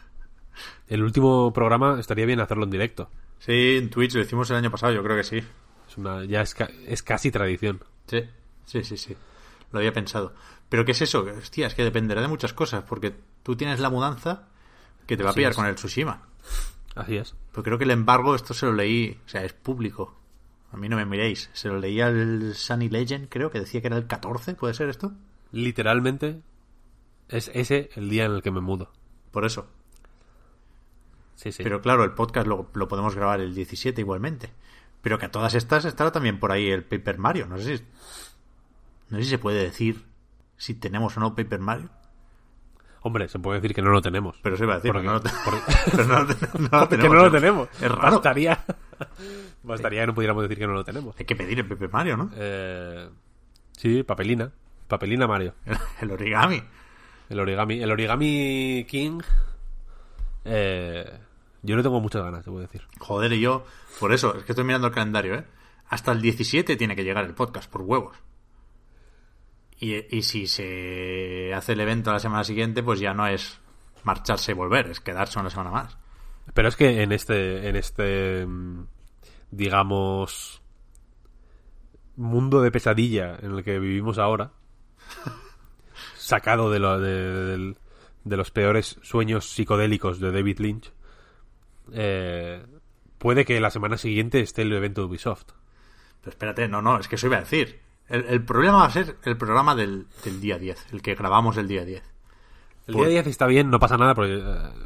el 0.88 1.02
último 1.02 1.52
programa 1.52 1.98
estaría 2.00 2.26
bien 2.26 2.40
hacerlo 2.40 2.64
en 2.64 2.70
directo. 2.70 3.10
Sí, 3.38 3.76
en 3.76 3.90
Twitch 3.90 4.14
lo 4.14 4.20
hicimos 4.22 4.50
el 4.50 4.56
año 4.56 4.70
pasado, 4.70 4.92
yo 4.92 5.02
creo 5.02 5.16
que 5.16 5.24
sí. 5.24 5.38
Es 5.88 5.96
una, 5.96 6.24
ya 6.24 6.42
es, 6.42 6.54
ca- 6.54 6.70
es 6.86 7.02
casi 7.02 7.30
tradición. 7.30 7.82
Sí, 8.06 8.22
sí, 8.66 8.84
sí, 8.84 8.96
sí. 8.96 9.16
Lo 9.72 9.78
había 9.78 9.92
pensado. 9.92 10.34
Pero 10.68 10.84
¿qué 10.84 10.92
es 10.92 11.02
eso? 11.02 11.24
Hostia, 11.38 11.66
es 11.66 11.74
que 11.74 11.84
dependerá 11.84 12.20
de 12.20 12.28
muchas 12.28 12.52
cosas, 12.52 12.84
porque 12.84 13.14
tú 13.42 13.56
tienes 13.56 13.80
la 13.80 13.90
mudanza 13.90 14.48
que 15.06 15.16
te 15.16 15.22
va 15.22 15.30
a 15.30 15.34
pillar 15.34 15.52
es. 15.52 15.56
con 15.56 15.66
el 15.66 15.74
Tsushima. 15.76 16.22
Así 16.94 17.16
es. 17.16 17.34
Pero 17.52 17.62
creo 17.62 17.78
que 17.78 17.84
el 17.84 17.90
embargo, 17.92 18.34
esto 18.34 18.52
se 18.54 18.66
lo 18.66 18.72
leí, 18.72 19.18
o 19.24 19.28
sea, 19.28 19.44
es 19.44 19.52
público. 19.52 20.14
A 20.72 20.76
mí 20.76 20.88
no 20.88 20.96
me 20.96 21.06
miréis. 21.06 21.48
Se 21.54 21.68
lo 21.68 21.78
leí 21.78 22.00
al 22.00 22.54
Sunny 22.54 22.88
Legend, 22.90 23.28
creo 23.30 23.50
que 23.50 23.60
decía 23.60 23.80
que 23.80 23.86
era 23.86 23.96
el 23.96 24.06
14, 24.06 24.54
¿puede 24.54 24.74
ser 24.74 24.88
esto? 24.90 25.12
Literalmente 25.52 26.40
es 27.28 27.50
ese 27.54 27.88
el 27.94 28.10
día 28.10 28.24
en 28.26 28.32
el 28.32 28.42
que 28.42 28.50
me 28.50 28.60
mudo. 28.60 28.90
Por 29.30 29.44
eso. 29.46 29.68
Sí, 31.38 31.52
sí. 31.52 31.62
Pero 31.62 31.80
claro, 31.80 32.02
el 32.02 32.10
podcast 32.12 32.48
lo, 32.48 32.68
lo 32.74 32.88
podemos 32.88 33.14
grabar 33.14 33.40
el 33.40 33.54
17 33.54 34.00
igualmente. 34.00 34.50
Pero 35.02 35.18
que 35.20 35.26
a 35.26 35.30
todas 35.30 35.54
estas 35.54 35.84
estará 35.84 36.10
también 36.10 36.40
por 36.40 36.50
ahí 36.50 36.68
el 36.68 36.82
Paper 36.82 37.16
Mario. 37.18 37.46
No 37.46 37.56
sé 37.58 37.78
si, 37.78 37.84
no 39.10 39.18
sé 39.18 39.22
si 39.24 39.30
se 39.30 39.38
puede 39.38 39.62
decir 39.62 40.04
si 40.56 40.74
tenemos 40.74 41.16
o 41.16 41.20
no 41.20 41.36
Paper 41.36 41.60
Mario. 41.60 41.90
Hombre, 43.02 43.28
se 43.28 43.38
puede 43.38 43.60
decir 43.60 43.76
que 43.76 43.82
no 43.82 43.90
lo 43.90 44.02
tenemos. 44.02 44.36
Pero 44.42 44.56
se 44.56 44.64
iba 44.64 44.74
a 44.74 44.76
decir, 44.78 44.90
Porque- 44.92 45.06
no 45.06 45.14
lo 45.14 45.20
porque- 45.44 45.62
pero 45.92 46.04
no 46.04 46.18
lo 46.18 46.26
te- 46.26 46.46
no 46.58 46.62
lo 46.64 46.68
porque 46.70 46.96
tenemos. 46.96 47.16
no 47.16 47.22
lo 47.24 47.30
tenemos. 47.30 47.68
Es 47.80 47.90
raro. 47.92 48.10
Bastaría, 48.16 48.64
bastaría 49.62 50.00
que 50.00 50.06
no 50.08 50.14
pudiéramos 50.14 50.42
decir 50.42 50.58
que 50.58 50.66
no 50.66 50.72
lo 50.72 50.82
tenemos. 50.84 51.14
Hay 51.16 51.24
que 51.24 51.36
pedir 51.36 51.60
el 51.60 51.66
Paper 51.68 51.90
Mario, 51.92 52.16
¿no? 52.16 52.30
Eh, 52.34 53.08
sí, 53.76 54.02
papelina. 54.02 54.50
Papelina 54.88 55.28
Mario. 55.28 55.54
El 56.00 56.10
origami. 56.10 56.60
El 57.28 57.38
origami. 57.38 57.80
El 57.80 57.92
origami 57.92 58.84
King. 58.88 59.20
eh, 60.44 61.18
yo 61.62 61.76
no 61.76 61.82
tengo 61.82 62.00
muchas 62.00 62.22
ganas, 62.22 62.44
te 62.44 62.50
voy 62.50 62.60
a 62.60 62.66
decir. 62.66 62.82
Joder, 62.98 63.32
y 63.32 63.40
yo, 63.40 63.64
por 64.00 64.12
eso, 64.12 64.34
es 64.36 64.44
que 64.44 64.52
estoy 64.52 64.64
mirando 64.64 64.88
el 64.88 64.94
calendario, 64.94 65.34
¿eh? 65.34 65.44
Hasta 65.88 66.12
el 66.12 66.20
17 66.20 66.76
tiene 66.76 66.94
que 66.96 67.04
llegar 67.04 67.24
el 67.24 67.34
podcast, 67.34 67.70
por 67.70 67.82
huevos. 67.82 68.16
Y, 69.80 69.94
y 70.16 70.22
si 70.22 70.46
se 70.46 71.52
hace 71.54 71.72
el 71.72 71.80
evento 71.80 72.12
la 72.12 72.18
semana 72.18 72.44
siguiente, 72.44 72.82
pues 72.82 73.00
ya 73.00 73.14
no 73.14 73.26
es 73.26 73.60
marcharse 74.04 74.52
y 74.52 74.54
volver, 74.54 74.88
es 74.88 75.00
quedarse 75.00 75.38
una 75.38 75.50
semana 75.50 75.70
más. 75.70 75.96
Pero 76.54 76.68
es 76.68 76.76
que 76.76 77.02
en 77.02 77.12
este, 77.12 77.68
en 77.68 77.76
este, 77.76 78.44
mm, 78.46 78.86
digamos, 79.50 80.62
mundo 82.16 82.60
de 82.60 82.70
pesadilla 82.70 83.36
en 83.40 83.52
el 83.56 83.64
que 83.64 83.78
vivimos 83.78 84.18
ahora, 84.18 84.52
sacado 86.16 86.70
de, 86.70 86.78
lo- 86.78 87.00
de, 87.00 87.12
del- 87.44 87.78
de 88.24 88.36
los 88.36 88.50
peores 88.50 88.98
sueños 89.02 89.48
psicodélicos 89.48 90.20
de 90.20 90.32
David 90.32 90.58
Lynch, 90.60 90.92
eh, 91.92 92.64
puede 93.18 93.44
que 93.44 93.60
la 93.60 93.70
semana 93.70 93.98
siguiente 93.98 94.40
esté 94.40 94.62
el 94.62 94.72
evento 94.72 95.02
de 95.02 95.06
Ubisoft. 95.08 95.52
Pero 96.20 96.30
espérate, 96.30 96.68
no, 96.68 96.82
no, 96.82 96.98
es 96.98 97.08
que 97.08 97.16
eso 97.16 97.26
iba 97.26 97.36
a 97.36 97.40
decir. 97.40 97.80
El, 98.08 98.24
el 98.26 98.44
problema 98.44 98.78
va 98.78 98.86
a 98.86 98.90
ser 98.90 99.16
el 99.24 99.36
programa 99.36 99.74
del, 99.74 100.06
del 100.24 100.40
día 100.40 100.58
10, 100.58 100.92
el 100.92 101.02
que 101.02 101.14
grabamos 101.14 101.56
el 101.56 101.68
día 101.68 101.84
10. 101.84 102.02
El 102.88 102.94
día 102.94 103.08
10 103.08 103.26
está 103.26 103.46
bien, 103.46 103.70
no 103.70 103.78
pasa 103.78 103.98
nada, 103.98 104.14
porque 104.14 104.42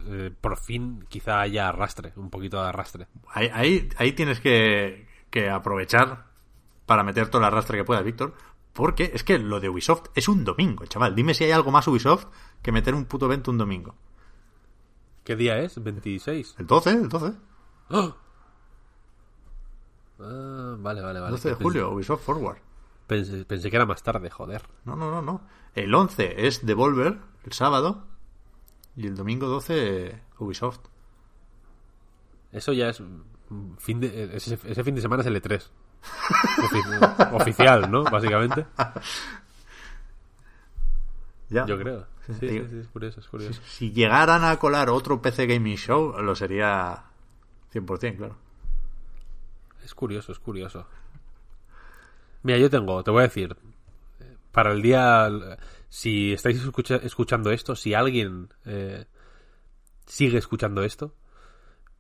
eh, 0.08 0.30
por 0.40 0.56
fin 0.58 1.04
quizá 1.08 1.40
haya 1.40 1.68
arrastre, 1.68 2.12
un 2.16 2.30
poquito 2.30 2.60
de 2.60 2.68
arrastre. 2.68 3.06
Ahí, 3.28 3.48
ahí, 3.54 3.88
ahí 3.96 4.12
tienes 4.12 4.40
que, 4.40 5.06
que 5.30 5.48
aprovechar 5.48 6.26
para 6.84 7.04
meter 7.04 7.28
todo 7.28 7.42
el 7.42 7.46
arrastre 7.46 7.78
que 7.78 7.84
puedas, 7.84 8.04
Víctor. 8.04 8.34
Porque 8.72 9.12
es 9.14 9.22
que 9.22 9.38
lo 9.38 9.60
de 9.60 9.68
Ubisoft 9.68 10.06
es 10.14 10.28
un 10.28 10.44
domingo, 10.44 10.84
chaval. 10.86 11.14
Dime 11.14 11.34
si 11.34 11.44
hay 11.44 11.52
algo 11.52 11.70
más 11.70 11.86
Ubisoft 11.86 12.26
que 12.62 12.72
meter 12.72 12.94
un 12.94 13.04
puto 13.04 13.26
evento 13.26 13.50
un 13.50 13.58
domingo. 13.58 13.94
¿Qué 15.24 15.36
día 15.36 15.58
es? 15.58 15.78
¿26? 15.78 16.54
El 16.58 16.66
12, 16.66 16.90
el 16.90 17.08
12. 17.08 17.32
¡Oh! 17.90 18.14
Ah, 20.20 20.76
vale, 20.78 21.00
vale, 21.00 21.20
vale. 21.20 21.30
12 21.32 21.48
de 21.50 21.54
Pensé- 21.56 21.62
julio, 21.62 21.90
Ubisoft 21.92 22.24
Forward. 22.24 22.58
Pensé, 23.06 23.44
pensé 23.44 23.70
que 23.70 23.76
era 23.76 23.86
más 23.86 24.02
tarde, 24.02 24.30
joder. 24.30 24.62
No, 24.84 24.96
no, 24.96 25.10
no, 25.10 25.20
no. 25.22 25.42
El 25.74 25.94
11 25.94 26.46
es 26.46 26.64
Devolver, 26.64 27.18
el 27.44 27.52
sábado. 27.52 28.04
Y 28.96 29.06
el 29.06 29.16
domingo 29.16 29.46
12, 29.48 30.22
Ubisoft. 30.38 30.80
Eso 32.52 32.72
ya 32.72 32.88
es 32.90 33.02
fin 33.78 34.00
de 34.00 34.36
ese, 34.36 34.58
ese 34.64 34.84
fin 34.84 34.94
de 34.94 35.00
semana 35.00 35.22
es 35.22 35.26
el 35.26 35.40
E3. 35.42 35.62
Ofi- 36.58 37.32
oficial, 37.40 37.90
¿no? 37.90 38.04
Básicamente. 38.04 38.66
Ya. 41.48 41.66
Yo 41.66 41.78
creo. 41.78 42.06
Sí, 42.26 42.32
sí, 42.38 42.46
Digo, 42.46 42.66
sí, 42.70 42.78
es 42.78 42.88
curioso, 42.88 43.20
es 43.20 43.26
curioso. 43.28 43.60
Si 43.66 43.92
llegaran 43.92 44.44
a 44.44 44.56
colar 44.58 44.90
otro 44.90 45.20
PC 45.20 45.46
Gaming 45.46 45.76
Show, 45.76 46.20
lo 46.22 46.34
sería 46.36 47.04
100%, 47.72 48.16
claro. 48.16 48.36
Es 49.84 49.94
curioso, 49.94 50.30
es 50.32 50.38
curioso. 50.38 50.86
Mira, 52.44 52.58
yo 52.58 52.70
tengo, 52.70 53.02
te 53.02 53.10
voy 53.10 53.20
a 53.20 53.28
decir, 53.28 53.56
para 54.52 54.72
el 54.72 54.82
día, 54.82 55.28
si 55.88 56.32
estáis 56.32 56.62
escucha- 56.62 56.96
escuchando 57.02 57.50
esto, 57.50 57.74
si 57.76 57.94
alguien 57.94 58.48
eh, 58.64 59.06
sigue 60.06 60.38
escuchando 60.38 60.82
esto, 60.82 61.14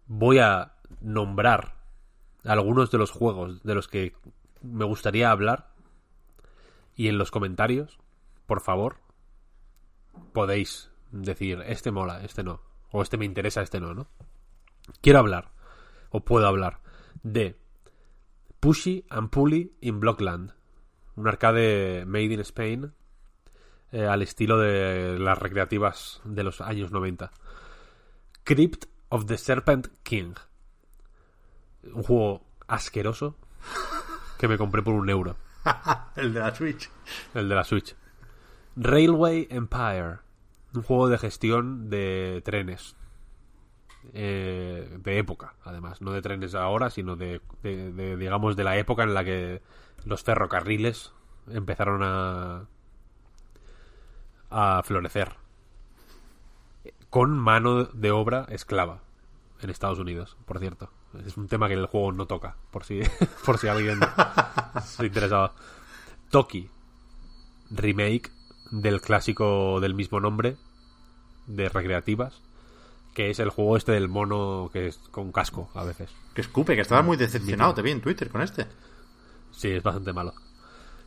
voy 0.06 0.38
a 0.38 0.74
nombrar 1.00 1.76
algunos 2.44 2.90
de 2.90 2.98
los 2.98 3.10
juegos 3.10 3.62
de 3.62 3.74
los 3.74 3.88
que 3.88 4.14
me 4.62 4.84
gustaría 4.84 5.30
hablar 5.30 5.70
y 6.96 7.08
en 7.08 7.18
los 7.18 7.30
comentarios, 7.30 7.98
por 8.46 8.60
favor, 8.60 8.96
podéis 10.32 10.90
decir, 11.10 11.62
este 11.66 11.90
mola, 11.90 12.22
este 12.24 12.42
no, 12.42 12.60
o 12.90 13.02
este 13.02 13.16
me 13.16 13.24
interesa, 13.24 13.62
este 13.62 13.80
no, 13.80 13.94
¿no? 13.94 14.08
Quiero 15.00 15.18
hablar, 15.18 15.52
o 16.10 16.24
puedo 16.24 16.46
hablar, 16.46 16.80
de 17.22 17.56
Pushy 18.60 19.04
and 19.10 19.30
Pulley 19.30 19.76
in 19.80 20.00
Blockland, 20.00 20.52
un 21.16 21.28
arcade 21.28 22.04
made 22.06 22.32
in 22.32 22.40
Spain 22.40 22.92
eh, 23.92 24.06
al 24.06 24.22
estilo 24.22 24.58
de 24.58 25.18
las 25.18 25.38
recreativas 25.38 26.20
de 26.24 26.42
los 26.42 26.60
años 26.60 26.90
90. 26.90 27.30
Crypt 28.44 28.86
of 29.10 29.26
the 29.26 29.36
Serpent 29.36 29.88
King, 30.02 30.34
un 31.92 32.02
juego 32.02 32.46
asqueroso 32.66 33.36
que 34.38 34.48
me 34.48 34.58
compré 34.58 34.82
por 34.82 34.94
un 34.94 35.08
euro. 35.10 35.36
el 36.16 36.32
de 36.32 36.40
la 36.40 36.54
Switch. 36.54 36.90
El 37.34 37.48
de 37.48 37.54
la 37.54 37.64
Switch. 37.64 37.94
Railway 38.76 39.46
Empire. 39.50 40.18
Un 40.74 40.82
juego 40.82 41.08
de 41.08 41.18
gestión 41.18 41.90
de 41.90 42.40
trenes. 42.44 42.96
Eh, 44.14 44.98
de 45.02 45.18
época, 45.18 45.54
además. 45.64 46.00
No 46.00 46.12
de 46.12 46.22
trenes 46.22 46.54
ahora, 46.54 46.90
sino 46.90 47.16
de, 47.16 47.40
de- 47.62 47.92
de, 47.92 48.16
digamos, 48.16 48.56
de 48.56 48.64
la 48.64 48.76
época 48.76 49.02
en 49.04 49.14
la 49.14 49.24
que 49.24 49.62
los 50.04 50.22
ferrocarriles 50.22 51.12
empezaron 51.50 52.02
a, 52.02 52.66
a 54.50 54.82
florecer. 54.84 55.34
Con 57.10 57.38
mano 57.38 57.84
de 57.84 58.10
obra 58.10 58.46
esclava. 58.48 59.00
En 59.60 59.70
Estados 59.70 59.98
Unidos, 60.00 60.36
por 60.46 60.58
cierto. 60.58 60.90
Es 61.24 61.36
un 61.36 61.46
tema 61.46 61.68
que 61.68 61.74
el 61.74 61.86
juego 61.86 62.10
no 62.10 62.26
toca, 62.26 62.56
por 62.72 62.84
si, 62.84 63.02
por 63.46 63.58
si 63.58 63.68
alguien 63.68 64.00
se 64.84 65.06
interesaba. 65.06 65.52
Toki, 66.30 66.68
remake 67.70 68.32
del 68.72 69.00
clásico 69.00 69.78
del 69.80 69.94
mismo 69.94 70.18
nombre 70.18 70.56
de 71.46 71.68
recreativas 71.68 72.40
que 73.14 73.30
es 73.30 73.38
el 73.38 73.50
juego 73.50 73.76
este 73.76 73.92
del 73.92 74.08
mono 74.08 74.70
que 74.72 74.88
es 74.88 74.96
con 75.10 75.30
casco 75.32 75.70
a 75.74 75.84
veces 75.84 76.10
Que 76.34 76.40
escupe, 76.40 76.74
que 76.74 76.80
estaba 76.80 77.02
muy 77.02 77.16
decepcionado, 77.16 77.74
te 77.74 77.82
vi 77.82 77.90
en 77.92 78.00
Twitter 78.00 78.28
con 78.30 78.40
este. 78.42 78.66
sí 79.52 79.68
es 79.68 79.82
bastante 79.82 80.12
malo 80.14 80.32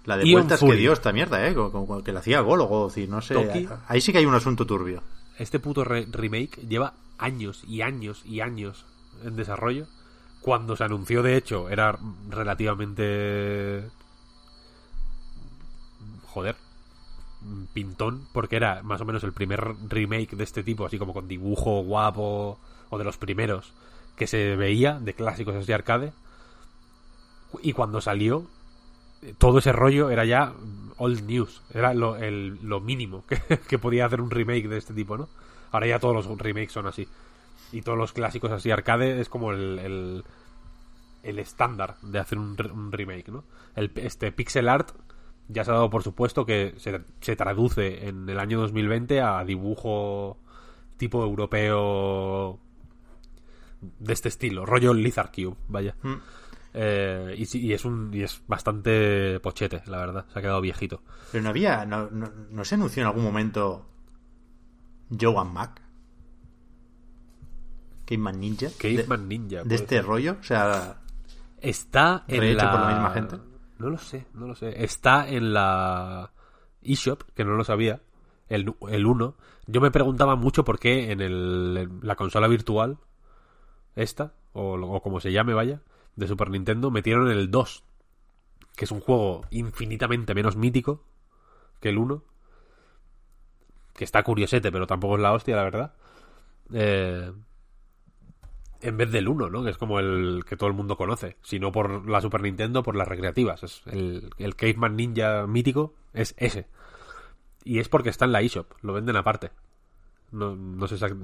La 0.06 0.16
de 0.18 0.32
vueltas 0.32 0.60
que 0.60 0.74
dio 0.76 0.94
esta 0.94 1.12
mierda, 1.12 1.48
¿eh? 1.48 1.54
Como, 1.56 1.72
como 1.88 2.04
que 2.04 2.14
le 2.14 2.20
hacía 2.20 2.40
gol 2.42 2.62
o 2.62 2.88
decir, 2.88 3.10
no 3.10 3.22
sé. 3.22 3.34
Toki. 3.34 3.68
Ahí 3.88 4.00
sí 4.02 4.12
que 4.12 4.20
hay 4.20 4.26
un 4.28 4.36
asunto 4.36 4.66
turbio. 4.68 5.02
este 5.40 5.60
puto 5.60 5.84
re- 5.84 6.06
remake 6.12 6.62
lleva 6.68 6.94
años 7.18 7.64
y 7.68 7.82
años 7.82 8.22
y 8.26 8.42
años 8.42 8.86
en 9.24 9.36
desarrollo 9.36 9.88
cuando 10.42 10.76
se 10.76 10.84
anunció 10.84 11.24
de 11.24 11.38
hecho 11.38 11.70
era 11.70 11.98
relativamente 12.30 13.90
joder 16.28 16.56
pintón 17.74 18.28
porque 18.34 18.56
era 18.56 18.82
más 18.84 19.02
o 19.02 19.06
menos 19.06 19.24
el 19.24 19.34
primer 19.34 19.76
remake 19.90 20.36
de 20.36 20.44
este 20.44 20.64
tipo 20.64 20.86
así 20.86 20.98
como 20.98 21.14
con 21.14 21.28
dibujo 21.28 21.84
guapo 21.84 22.60
o 22.90 22.98
de 22.98 23.04
los 23.04 23.18
primeros 23.18 23.74
que 24.16 24.28
se 24.28 24.56
veía 24.56 25.00
de 25.00 25.14
clásicos 25.14 25.56
así 25.56 25.72
arcade. 25.74 26.14
Y 27.62 27.74
cuando 27.74 28.02
salió 28.02 28.46
todo 29.38 29.60
ese 29.60 29.72
rollo 29.72 30.10
era 30.12 30.26
ya 30.26 30.54
old 30.98 31.24
news 31.24 31.62
era 31.74 31.94
lo, 31.94 32.16
el- 32.18 32.60
lo 32.62 32.80
mínimo 32.80 33.24
que, 33.28 33.40
que 33.68 33.80
podía 33.80 34.06
hacer 34.06 34.22
un 34.22 34.30
remake 34.32 34.68
de 34.68 34.78
este 34.78 34.94
tipo 34.94 35.18
no 35.18 35.30
ahora 35.72 35.88
ya 35.88 36.00
todos 36.00 36.16
los 36.16 36.38
remakes 36.40 36.72
son 36.72 36.88
así. 36.88 37.08
Y 37.72 37.82
todos 37.82 37.98
los 37.98 38.14
clásicos 38.14 38.52
así 38.52 38.72
arcade 38.72 39.20
es 39.20 39.28
como 39.28 39.52
el, 39.52 40.24
el, 41.24 41.40
estándar 41.40 41.96
de 42.02 42.20
hacer 42.20 42.38
un 42.38 42.92
remake, 42.92 43.28
¿no? 43.30 43.44
El, 43.76 43.92
este 43.96 44.32
pixel 44.32 44.70
art 44.70 44.92
ya 45.48 45.64
se 45.64 45.72
ha 45.72 45.76
dado 45.76 45.90
por 45.90 46.04
supuesto 46.04 46.46
que 46.46 46.74
se, 46.78 47.02
se 47.22 47.36
traduce 47.36 48.08
en 48.08 48.28
el 48.30 48.40
año 48.40 48.60
2020 48.60 49.22
a 49.22 49.44
dibujo 49.44 50.38
tipo 50.98 51.24
europeo 51.24 52.60
de 54.00 54.14
este 54.14 54.30
estilo, 54.30 54.66
rollo 54.66 54.94
Lizard 54.94 55.32
Cube, 55.32 55.56
vaya. 55.68 55.96
Eh, 56.74 57.36
y, 57.38 57.72
es 57.72 57.86
un 57.86 58.14
y 58.14 58.24
es 58.24 58.42
bastante 58.48 59.40
pochete, 59.40 59.82
la 59.88 59.98
verdad, 59.98 60.26
se 60.32 60.40
ha 60.40 60.42
quedado 60.42 60.62
viejito. 60.62 61.02
Pero 61.32 61.44
no 61.44 61.50
había. 61.50 61.86
No, 61.86 62.10
no, 62.10 62.30
no 62.50 62.66
se 62.66 62.76
anunció 62.76 63.02
en 63.02 63.08
algún 63.08 63.24
momento. 63.24 63.86
Joe 65.10 65.38
and 65.38 65.54
Mac. 65.54 65.82
Caveman 68.06 68.40
Ninja. 68.40 68.70
Caveman 68.78 69.30
de, 69.30 69.38
Ninja. 69.38 69.64
De 69.64 69.76
este 69.76 70.02
rollo. 70.02 70.38
O 70.40 70.44
sea. 70.44 70.98
Está 71.62 72.26
en 72.28 72.42
¿Rehecho 72.42 72.66
la... 72.66 72.72
por 72.72 72.80
la 72.82 72.88
misma 72.88 73.10
gente? 73.12 73.38
No 73.78 73.90
lo 73.90 73.98
sé, 73.98 74.26
no 74.34 74.48
lo 74.48 74.56
sé. 74.56 74.84
Está 74.84 75.28
en 75.28 75.54
la 75.54 76.32
eShop, 76.82 77.24
que 77.36 77.44
no 77.44 77.56
lo 77.56 77.64
sabía, 77.64 78.02
el, 78.48 78.74
el 78.90 79.06
1. 79.06 79.36
Yo 79.68 79.82
me 79.82 79.92
preguntaba 79.92 80.36
mucho 80.36 80.64
por 80.64 80.80
qué 80.80 81.12
en, 81.12 81.22
el, 81.22 81.90
la 82.02 82.16
consola 82.16 82.48
virtual, 82.48 82.98
esta, 83.96 84.34
o, 84.54 84.74
o 84.74 85.02
como 85.02 85.20
se 85.20 85.32
llame, 85.32 85.54
vaya, 85.54 85.82
de 86.16 86.28
Super 86.28 86.50
Nintendo, 86.50 86.92
metieron 86.92 87.30
el 87.30 87.52
2, 87.52 87.84
que 88.76 88.86
es 88.86 88.92
un 88.92 89.02
juego 89.02 89.42
infinitamente 89.52 90.34
menos 90.34 90.56
mítico 90.56 91.04
que 91.80 91.90
el 91.90 91.98
1. 91.98 92.24
Que 93.94 94.04
está 94.04 94.24
curiosete, 94.24 94.72
pero 94.72 94.88
tampoco 94.88 95.16
es 95.16 95.22
la 95.22 95.34
hostia, 95.34 95.56
la 95.56 95.64
verdad. 95.64 95.94
Eh, 96.74 97.32
en 98.88 98.98
vez 98.98 99.12
del 99.12 99.28
1, 99.28 99.49
¿no? 99.49 99.64
Que 99.64 99.70
es 99.72 99.78
como 99.78 99.99
el 99.99 100.44
que 100.48 100.56
todo 100.57 100.68
el 100.70 100.76
mundo 100.76 100.95
conoce. 100.98 101.38
Si 101.41 101.60
no 101.60 101.72
por 101.72 102.07
la 102.10 102.22
Super 102.22 102.41
Nintendo, 102.41 102.84
por 102.84 102.95
las 102.95 103.07
recreativas. 103.07 103.64
Es 103.64 103.82
el, 103.88 104.30
el 104.38 104.56
Caveman 104.56 104.95
Ninja 104.95 105.45
mítico 105.48 105.94
es 106.14 106.34
ese. 106.38 106.68
Y 107.64 107.80
es 107.80 107.90
porque 107.90 108.10
está 108.10 108.26
en 108.26 108.32
la 108.32 108.41
eShop. 108.41 108.72
Lo 108.82 108.94
venden 108.94 109.16
aparte. 109.16 109.52
No, 110.32 110.56
no, 110.56 110.88
sé, 110.88 110.95
exact- 110.95 111.16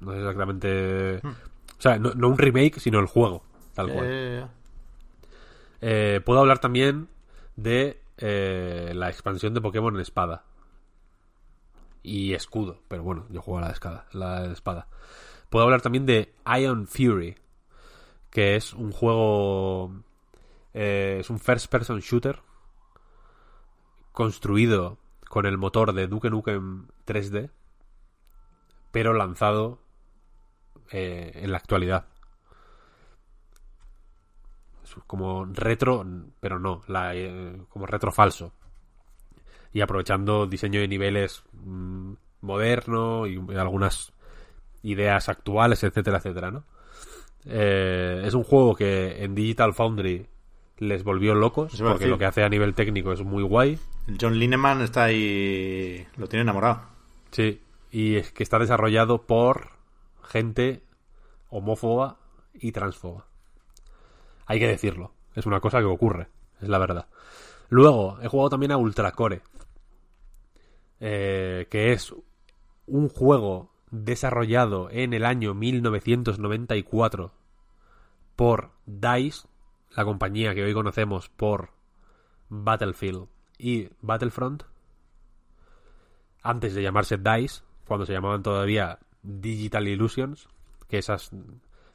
no 0.00 0.12
sé 0.12 0.18
exactamente... 0.18 1.16
O 1.78 1.82
sea, 1.82 1.98
no, 1.98 2.12
no 2.14 2.28
un 2.28 2.38
remake, 2.38 2.78
sino 2.80 2.98
el 3.00 3.06
juego. 3.06 3.42
Tal 3.74 3.92
cual. 3.92 4.06
eh, 4.08 4.46
Eh, 5.80 6.20
puedo 6.24 6.40
hablar 6.40 6.58
también 6.60 7.08
de 7.56 8.00
eh, 8.18 8.92
la 8.94 9.08
expansión 9.10 9.52
de 9.54 9.60
Pokémon 9.60 9.94
en 9.94 10.00
espada. 10.00 10.44
Y 12.02 12.34
escudo. 12.34 12.78
Pero 12.88 13.02
bueno, 13.02 13.26
yo 13.30 13.42
juego 13.42 13.58
a 13.58 13.62
la 13.62 13.68
de 13.68 13.74
espada. 13.74 14.06
La 14.12 14.42
de 14.42 14.52
espada. 14.52 14.88
Puedo 15.52 15.66
hablar 15.66 15.82
también 15.82 16.06
de 16.06 16.34
Iron 16.58 16.86
Fury. 16.86 17.36
Que 18.30 18.56
es 18.56 18.72
un 18.72 18.90
juego. 18.90 19.92
eh, 20.72 21.18
es 21.20 21.28
un 21.28 21.38
first 21.38 21.70
person 21.70 22.00
shooter. 22.00 22.40
Construido 24.12 24.96
con 25.28 25.44
el 25.44 25.58
motor 25.58 25.92
de 25.92 26.06
Duke 26.06 26.30
Nukem 26.30 26.86
3D. 27.06 27.50
Pero 28.92 29.12
lanzado 29.12 29.82
eh, 30.90 31.32
en 31.34 31.52
la 31.52 31.58
actualidad 31.58 32.06
es 34.84 34.94
como 35.06 35.44
retro, 35.44 36.06
pero 36.40 36.58
no, 36.58 36.80
eh, 37.12 37.62
como 37.68 37.84
retro 37.84 38.10
falso. 38.10 38.54
Y 39.74 39.82
aprovechando 39.82 40.46
diseño 40.46 40.80
de 40.80 40.88
niveles 40.88 41.44
mm, 41.52 42.14
moderno 42.40 43.26
y 43.26 43.36
algunas 43.54 44.14
ideas 44.82 45.28
actuales, 45.28 45.82
etcétera, 45.84 46.18
etcétera, 46.18 46.50
¿no? 46.50 46.64
Eh, 47.44 48.22
es 48.24 48.34
un 48.34 48.44
juego 48.44 48.74
que 48.74 49.22
en 49.24 49.34
Digital 49.34 49.74
Foundry 49.74 50.26
les 50.78 51.04
volvió 51.04 51.34
locos, 51.34 51.74
porque 51.78 51.92
decir. 51.94 52.08
lo 52.08 52.18
que 52.18 52.24
hace 52.26 52.42
a 52.42 52.48
nivel 52.48 52.74
técnico 52.74 53.12
es 53.12 53.22
muy 53.22 53.42
guay. 53.42 53.78
John 54.20 54.38
Lineman 54.38 54.80
está 54.82 55.04
ahí. 55.04 56.06
Lo 56.16 56.28
tiene 56.28 56.42
enamorado. 56.42 56.82
Sí, 57.30 57.60
y 57.90 58.16
es 58.16 58.32
que 58.32 58.42
está 58.42 58.58
desarrollado 58.58 59.22
por 59.22 59.70
gente 60.24 60.82
homófoba 61.48 62.18
y 62.54 62.72
transfoba. 62.72 63.26
Hay 64.46 64.58
que 64.58 64.66
decirlo. 64.68 65.12
Es 65.34 65.46
una 65.46 65.60
cosa 65.60 65.78
que 65.78 65.84
ocurre. 65.84 66.28
Es 66.60 66.68
la 66.68 66.78
verdad. 66.78 67.06
Luego, 67.68 68.18
he 68.22 68.28
jugado 68.28 68.50
también 68.50 68.72
a 68.72 68.76
Ultracore. 68.76 69.40
eh, 71.00 71.66
que 71.70 71.92
es 71.92 72.14
un 72.86 73.08
juego 73.08 73.71
desarrollado 73.92 74.88
en 74.90 75.12
el 75.12 75.24
año 75.24 75.54
1994 75.54 77.30
por 78.34 78.70
DICE, 78.86 79.46
la 79.94 80.04
compañía 80.04 80.54
que 80.54 80.64
hoy 80.64 80.72
conocemos 80.72 81.28
por 81.28 81.70
Battlefield 82.48 83.28
y 83.58 83.90
Battlefront, 84.00 84.64
antes 86.42 86.74
de 86.74 86.82
llamarse 86.82 87.18
DICE, 87.18 87.62
cuando 87.86 88.06
se 88.06 88.14
llamaban 88.14 88.42
todavía 88.42 88.98
Digital 89.22 89.86
Illusions, 89.86 90.48
que 90.88 90.98
esas, 90.98 91.30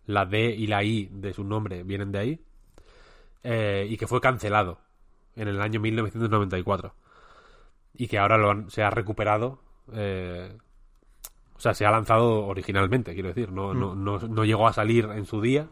la 0.06 0.26
D 0.26 0.52
y 0.52 0.68
la 0.68 0.84
I 0.84 1.10
de 1.12 1.34
su 1.34 1.44
nombre 1.44 1.84
vienen 1.84 2.12
de 2.12 2.20
ahí, 2.20 2.42
eh, 3.44 3.88
y 3.90 3.98
que 3.98 4.08
fue 4.08 4.22
cancelado 4.22 4.80
en 5.36 5.48
el 5.48 5.62
año 5.62 5.80
1994. 5.80 6.94
Y 7.96 8.08
que 8.08 8.20
ahora 8.20 8.66
se 8.70 8.84
ha 8.84 8.92
recuperado 8.92 9.60
eh, 9.94 10.56
O 11.58 11.60
sea, 11.60 11.74
se 11.74 11.86
ha 11.86 11.92
lanzado 11.92 12.46
originalmente, 12.46 13.14
quiero 13.14 13.30
decir. 13.30 13.52
No, 13.52 13.74
no, 13.74 13.96
no, 13.96 14.20
no 14.20 14.46
llegó 14.46 14.68
a 14.68 14.74
salir 14.74 15.06
en 15.06 15.26
su 15.26 15.42
día 15.42 15.68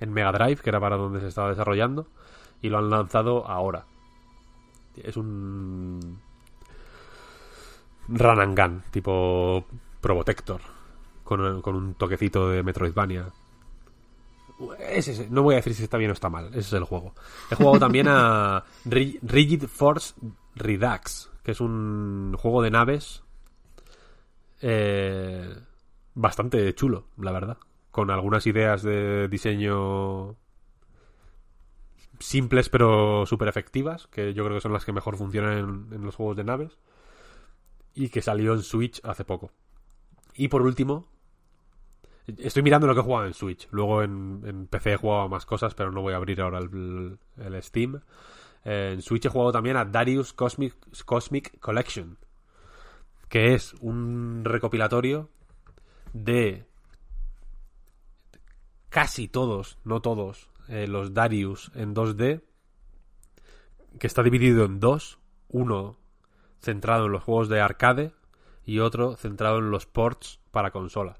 en 0.00 0.12
Mega 0.12 0.30
Drive, 0.32 0.56
que 0.62 0.70
era 0.70 0.78
para 0.80 0.96
donde 0.96 1.20
se 1.20 1.28
estaba 1.28 1.48
desarrollando, 1.50 2.06
y 2.62 2.68
lo 2.68 2.78
han 2.78 2.90
lanzado 2.90 3.46
ahora. 3.48 3.84
Es 4.96 5.16
un 5.16 6.18
run 8.08 8.40
and 8.40 8.56
gun, 8.58 8.82
tipo 8.90 9.64
Probotector, 10.00 10.60
con, 11.24 11.62
con 11.62 11.74
un 11.74 11.94
toquecito 11.94 12.48
de 12.50 12.62
Metroidvania. 12.62 13.26
Es 14.78 15.08
ese. 15.08 15.28
No 15.30 15.42
voy 15.42 15.54
a 15.54 15.56
decir 15.56 15.74
si 15.74 15.82
está 15.82 15.96
bien 15.98 16.10
o 16.10 16.14
está 16.14 16.28
mal. 16.28 16.46
Ese 16.50 16.58
es 16.60 16.72
el 16.74 16.84
juego. 16.84 17.12
He 17.50 17.56
jugado 17.56 17.80
también 17.80 18.06
a 18.08 18.62
Ri- 18.84 19.18
Rigid 19.22 19.64
Force 19.66 20.14
Redux, 20.54 21.28
que 21.42 21.50
es 21.52 21.60
un 21.60 22.36
juego 22.38 22.62
de 22.62 22.70
naves 22.70 23.23
eh, 24.66 25.58
bastante 26.14 26.74
chulo, 26.74 27.08
la 27.18 27.32
verdad. 27.32 27.58
Con 27.90 28.10
algunas 28.10 28.46
ideas 28.46 28.82
de 28.82 29.28
diseño 29.28 30.36
simples 32.18 32.70
pero 32.70 33.26
súper 33.26 33.48
efectivas, 33.48 34.06
que 34.06 34.32
yo 34.32 34.42
creo 34.42 34.56
que 34.56 34.62
son 34.62 34.72
las 34.72 34.86
que 34.86 34.92
mejor 34.92 35.18
funcionan 35.18 35.88
en, 35.92 36.02
los 36.02 36.16
juegos 36.16 36.38
de 36.38 36.44
naves. 36.44 36.78
Y 37.94 38.08
que 38.08 38.22
salió 38.22 38.54
en 38.54 38.62
Switch 38.62 39.02
hace 39.04 39.24
poco. 39.26 39.50
Y 40.34 40.48
por 40.48 40.62
último, 40.62 41.08
Estoy 42.38 42.62
mirando 42.62 42.86
lo 42.86 42.94
que 42.94 43.00
he 43.00 43.04
jugado 43.04 43.26
en 43.26 43.34
Switch. 43.34 43.68
Luego 43.70 44.02
en, 44.02 44.66
PC 44.70 44.94
he 44.94 44.96
jugado 44.96 45.28
más 45.28 45.44
cosas, 45.44 45.74
pero 45.74 45.92
no 45.92 46.00
voy 46.00 46.14
a 46.14 46.16
abrir 46.16 46.40
ahora 46.40 46.58
el, 46.58 47.18
Steam. 47.62 48.00
Eh, 48.64 48.92
en 48.94 49.02
Switch 49.02 49.26
he 49.26 49.28
jugado 49.28 49.52
también 49.52 49.76
a 49.76 49.84
Darius 49.84 50.32
Cosmic 50.32 51.60
Collection, 51.60 52.16
que 53.34 53.52
es 53.52 53.74
un 53.80 54.42
recopilatorio 54.44 55.28
de 56.12 56.68
casi 58.90 59.26
todos, 59.26 59.76
no 59.82 60.00
todos, 60.00 60.52
eh, 60.68 60.86
los 60.86 61.14
Darius 61.14 61.72
en 61.74 61.96
2D, 61.96 62.42
que 63.98 64.06
está 64.06 64.22
dividido 64.22 64.64
en 64.64 64.78
dos. 64.78 65.18
Uno 65.48 65.98
centrado 66.60 67.06
en 67.06 67.10
los 67.10 67.24
juegos 67.24 67.48
de 67.48 67.60
arcade 67.60 68.12
y 68.64 68.78
otro 68.78 69.16
centrado 69.16 69.58
en 69.58 69.72
los 69.72 69.86
ports 69.86 70.38
para 70.52 70.70
consola 70.70 71.18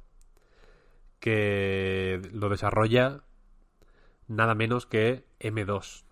que 1.19 2.23
lo 2.33 2.49
desarrolla 2.49 3.25
nada 4.29 4.55
menos 4.55 4.87
que 4.87 5.27
M2, 5.41 6.05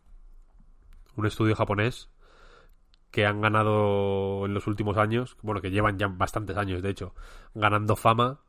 un 1.15 1.27
estudio 1.27 1.55
japonés 1.55 2.12
que 3.13 3.25
han 3.27 3.41
ganado 3.41 4.45
en 4.47 4.55
los 4.55 4.67
últimos 4.67 4.97
años, 4.97 5.37
bueno, 5.43 5.61
que 5.61 5.71
llevan 5.71 5.99
ya 5.99 6.09
bastantes 6.09 6.57
años, 6.57 6.83
de 6.83 6.91
hecho, 6.91 7.15
ganando 7.55 7.95
fama 7.95 8.41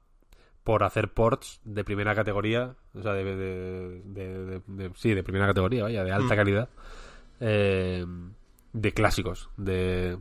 por 0.64 0.84
hacer 0.84 1.14
ports 1.14 1.60
de 1.66 1.84
primera 1.84 2.16
categoría, 2.16 2.76
o 2.96 3.02
sea, 3.04 3.12
de, 3.14 3.24
de- 3.26 4.02
de- 4.06 4.46
de- 4.46 4.62
de- 4.66 4.92
sí, 4.96 5.14
de 5.14 5.22
primera 5.22 5.46
categoría, 5.46 5.84
vaya, 5.84 6.04
de 6.04 6.12
alta 6.14 6.36
calidad, 6.38 6.70
eh, 7.42 8.06
de 8.72 8.92
clásicos, 8.94 9.50
de 9.58 10.18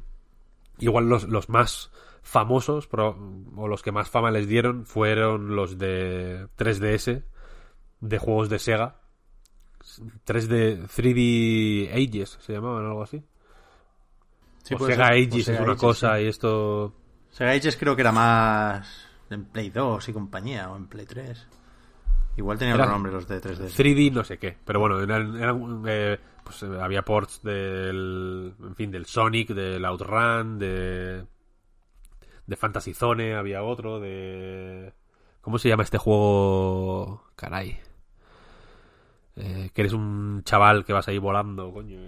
igual 0.79 1.09
los, 1.09 1.29
los 1.29 1.49
más 1.49 1.91
famosos 2.23 2.87
pero- 2.89 3.17
o 3.57 3.69
los 3.69 3.83
que 3.83 3.93
más 3.93 4.11
fama 4.11 4.31
les 4.33 4.49
dieron 4.49 4.85
fueron 4.87 5.55
los 5.55 5.79
de 5.79 6.49
3DS 6.57 7.23
de 8.01 8.19
juegos 8.19 8.49
de 8.49 8.59
Sega 8.59 8.97
3D 10.25 10.87
3D 10.89 11.91
Ages 11.93 12.39
se 12.41 12.53
llamaban 12.53 12.87
algo 12.87 13.03
así 13.03 13.23
Sí, 14.63 14.75
o 14.75 14.79
Sega 14.79 15.09
Sega 15.09 15.17
es 15.17 15.49
una 15.49 15.73
Ages, 15.73 15.81
cosa 15.81 16.17
sí. 16.17 16.23
y 16.25 16.27
esto 16.29 16.95
Sega 17.31 17.51
Ages 17.53 17.77
creo 17.77 17.95
que 17.97 18.03
era 18.03 18.13
más 18.13 19.07
en 19.31 19.45
Play 19.47 19.71
2 19.71 20.09
y 20.09 20.13
compañía, 20.13 20.71
o 20.71 20.77
en 20.77 20.87
Play 20.87 21.07
3. 21.07 21.47
Igual 22.37 22.59
tenían 22.59 22.77
Era- 22.77 22.85
otro 22.85 22.95
nombre 22.95 23.13
los 23.13 23.27
de 23.29 23.41
3D. 23.41 23.69
3D 23.69 24.13
no 24.13 24.25
sé 24.25 24.39
qué 24.39 24.57
pero 24.65 24.81
bueno 24.81 25.01
eran, 25.03 25.37
eran, 25.37 25.83
eh, 25.87 26.19
pues 26.45 26.63
eh, 26.63 26.79
había 26.81 27.03
ports 27.03 27.43
del 27.43 28.55
en 28.61 28.75
fin 28.75 28.91
del 28.91 29.05
Sonic 29.07 29.49
del 29.51 29.85
Outrun 29.85 30.59
de 30.59 31.27
de 32.47 32.57
Fantasy 32.57 32.95
Zone 32.95 33.35
había 33.35 33.63
otro 33.63 34.01
de 34.01 34.93
¿cómo 35.43 35.59
se 35.59 35.69
llama 35.69 35.83
este 35.83 35.99
juego? 35.99 37.25
caray 37.37 37.79
Eh, 39.37 39.71
que 39.75 39.81
eres 39.83 39.93
un 39.95 40.43
chaval 40.45 40.85
que 40.85 40.93
vas 40.93 41.09
ahí 41.09 41.17
volando 41.19 41.73
coño 41.73 42.01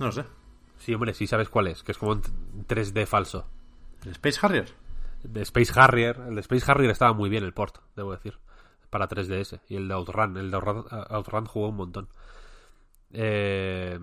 No 0.00 0.06
lo 0.06 0.12
sé. 0.12 0.24
sí 0.78 0.92
hombre 0.94 1.14
sí 1.14 1.26
sabes 1.28 1.48
cuál 1.48 1.68
es 1.68 1.82
que 1.84 1.92
es 1.92 1.98
como 1.98 2.12
un 2.12 2.22
3D 2.66 3.06
falso 3.06 3.46
¿El 4.04 4.10
Space 4.12 4.38
Harrier? 4.42 4.72
de 5.22 5.42
Space 5.42 5.72
Harrier 5.78 6.18
el 6.26 6.34
de 6.34 6.40
Space 6.40 6.64
Harrier 6.70 6.90
estaba 6.90 7.12
muy 7.12 7.28
bien 7.30 7.44
el 7.44 7.52
port 7.52 7.78
debo 7.94 8.10
decir 8.12 8.38
para 8.90 9.06
3DS 9.08 9.60
y 9.68 9.76
el 9.76 9.86
de 9.86 9.94
Outrun 9.94 10.36
el 10.36 10.50
de 10.50 10.56
Outrun, 10.56 10.84
Outrun 11.10 11.44
jugó 11.46 11.68
un 11.68 11.76
montón 11.76 12.08
Eh, 13.12 13.98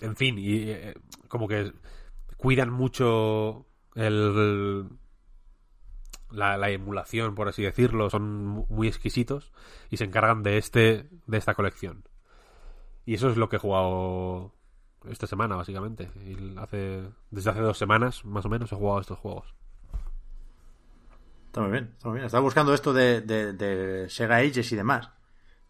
en 0.00 0.16
fin 0.16 0.38
y 0.38 0.70
eh, 0.70 0.94
como 1.28 1.46
que 1.48 1.72
cuidan 2.36 2.70
mucho 2.70 3.66
el 3.94 4.88
la, 6.30 6.56
la 6.58 6.70
emulación 6.70 7.34
por 7.34 7.48
así 7.48 7.62
decirlo 7.62 8.10
son 8.10 8.46
mu- 8.46 8.66
muy 8.68 8.88
exquisitos 8.88 9.52
y 9.90 9.96
se 9.96 10.04
encargan 10.04 10.42
de 10.42 10.58
este 10.58 11.08
de 11.26 11.38
esta 11.38 11.54
colección 11.54 12.04
y 13.06 13.14
eso 13.14 13.30
es 13.30 13.36
lo 13.36 13.48
que 13.48 13.56
he 13.56 13.60
jugado 13.60 14.52
esta 15.08 15.26
semana 15.26 15.56
básicamente 15.56 16.10
y 16.24 16.56
hace 16.58 17.08
desde 17.30 17.50
hace 17.50 17.60
dos 17.60 17.78
semanas 17.78 18.24
más 18.24 18.44
o 18.44 18.48
menos 18.48 18.72
he 18.72 18.76
jugado 18.76 19.00
estos 19.00 19.18
juegos 19.18 19.54
Está 21.46 21.62
muy 21.62 21.70
bien, 21.70 21.90
está 21.96 22.08
muy 22.08 22.16
bien. 22.16 22.26
Estaba 22.26 22.42
buscando 22.42 22.74
esto 22.74 22.92
de, 22.92 23.22
de, 23.22 23.54
de 23.54 24.10
Sega 24.10 24.36
Ages 24.36 24.70
y 24.70 24.76
demás. 24.76 25.08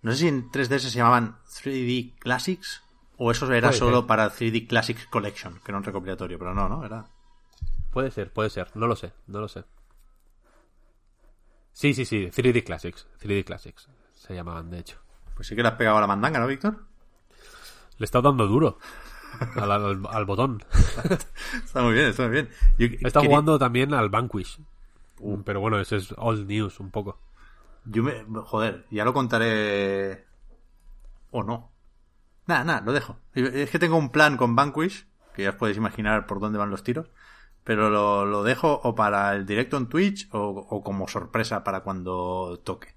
No 0.03 0.11
sé 0.11 0.19
si 0.19 0.29
en 0.29 0.51
3DS 0.51 0.81
se 0.81 0.91
llamaban 0.99 1.39
3D 1.47 2.19
Classics 2.19 2.83
o 3.17 3.31
eso 3.31 3.51
era 3.53 3.69
Puede 3.69 3.79
solo 3.79 3.99
ser. 3.99 4.07
para 4.09 4.29
3D 4.31 4.67
Classics 4.67 5.07
Collection, 5.07 5.55
que 5.65 5.71
era 5.71 5.79
un 5.79 5.85
recopilatorio, 5.85 6.37
pero 6.37 6.53
no, 6.53 6.69
¿no? 6.69 6.85
Era... 6.85 7.07
Puede 7.93 8.11
ser, 8.11 8.33
puede 8.33 8.51
ser. 8.51 8.71
No 8.75 8.89
lo 8.89 8.97
sé, 8.97 9.13
no 9.29 9.41
lo 9.41 9.47
sé. 9.49 9.65
Sí, 11.73 11.95
sí, 11.95 12.05
sí. 12.05 12.27
3D 12.27 12.65
Classics. 12.65 13.07
3D 13.23 13.45
Classics. 13.45 13.89
Se 14.15 14.35
llamaban, 14.35 14.71
de 14.71 14.81
hecho. 14.81 14.99
Pues 15.37 15.47
sí 15.47 15.55
que 15.55 15.63
le 15.63 15.69
has 15.69 15.75
pegado 15.77 15.99
a 15.99 16.01
la 16.01 16.09
mandanga, 16.09 16.41
¿no, 16.41 16.49
Víctor? 16.49 16.87
Le 17.99 18.03
he 18.03 18.05
estado 18.05 18.29
dando 18.31 18.49
duro 18.49 18.79
al, 19.57 19.71
al- 19.71 20.07
al 20.11 20.25
botón. 20.25 20.63
Está 21.65 21.83
muy 21.83 21.95
bien, 21.95 22.07
está 22.07 22.25
muy 22.25 22.33
bien. 22.33 22.49
Yo 22.79 22.89
quería- 22.91 23.11
jugando 23.31 23.59
también 23.59 23.95
al 23.95 24.09
Vanquish. 24.09 24.61
Pero 25.45 25.61
bueno, 25.61 25.79
ese 25.81 25.97
es 25.97 26.15
old 26.17 26.47
news 26.49 26.79
un 26.81 26.91
poco. 26.91 27.19
Yo 27.85 28.03
me... 28.03 28.25
Joder, 28.45 28.87
ya 28.91 29.05
lo 29.05 29.13
contaré... 29.13 30.25
O 31.31 31.43
no. 31.43 31.71
Nada, 32.47 32.65
nada, 32.65 32.81
lo 32.83 32.93
dejo. 32.93 33.19
Es 33.35 33.71
que 33.71 33.79
tengo 33.79 33.97
un 33.97 34.11
plan 34.11 34.37
con 34.37 34.55
Vanquish, 34.57 35.07
que 35.35 35.43
ya 35.43 35.51
os 35.51 35.57
podéis 35.57 35.77
imaginar 35.77 36.27
por 36.27 36.41
dónde 36.41 36.59
van 36.59 36.71
los 36.71 36.83
tiros, 36.83 37.11
pero 37.65 37.91
lo, 37.91 38.25
lo 38.25 38.43
dejo 38.45 38.81
o 38.83 38.95
para 38.95 39.35
el 39.35 39.45
directo 39.45 39.77
en 39.77 39.89
Twitch 39.89 40.29
o, 40.33 40.39
o 40.39 40.83
como 40.83 41.07
sorpresa 41.09 41.65
para 41.65 41.81
cuando 41.81 42.61
toque. 42.65 42.95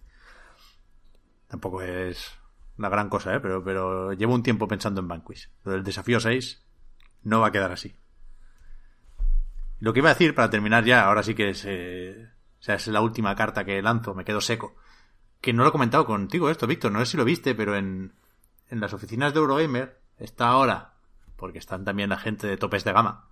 Tampoco 1.48 1.82
es 1.82 2.32
una 2.82 2.90
gran 2.90 3.10
cosa, 3.10 3.34
¿eh? 3.36 3.40
Pero, 3.40 3.64
pero 3.64 4.12
llevo 4.14 4.34
un 4.34 4.44
tiempo 4.44 4.68
pensando 4.68 5.00
en 5.02 5.08
Vanquish. 5.08 5.50
Lo 5.64 5.72
del 5.74 5.84
desafío 5.84 6.20
6 6.20 6.64
no 7.24 7.40
va 7.42 7.48
a 7.48 7.52
quedar 7.52 7.72
así. 7.72 7.96
Lo 9.80 9.94
que 9.94 10.00
iba 10.00 10.10
a 10.10 10.14
decir 10.14 10.36
para 10.36 10.50
terminar 10.50 10.84
ya, 10.84 11.06
ahora 11.06 11.24
sí 11.24 11.34
que 11.36 11.50
es, 11.50 11.64
eh, 11.66 12.28
o 12.60 12.64
sea, 12.64 12.76
es 12.76 12.88
la 12.88 13.02
última 13.02 13.36
carta 13.36 13.64
que 13.66 13.82
lanzo, 13.82 14.14
me 14.14 14.26
quedo 14.26 14.42
seco. 14.42 14.76
Que 15.42 15.54
no 15.54 15.64
lo 15.64 15.70
he 15.70 15.72
comentado 15.72 16.06
contigo 16.06 16.50
esto, 16.50 16.68
Víctor, 16.68 16.92
no 16.92 17.00
sé 17.00 17.06
si 17.08 17.18
lo 17.18 17.26
viste, 17.26 17.56
pero 17.56 17.76
en, 17.76 18.14
en 18.70 18.80
las 18.80 18.94
oficinas 18.94 19.34
de 19.34 19.40
Eurogamer 19.40 20.00
está 20.20 20.50
ahora, 20.50 20.94
porque 21.36 21.58
están 21.58 21.84
también 21.84 22.10
la 22.10 22.18
gente 22.20 22.46
de 22.48 22.58
topes 22.58 22.84
de 22.84 22.94
gama, 22.94 23.28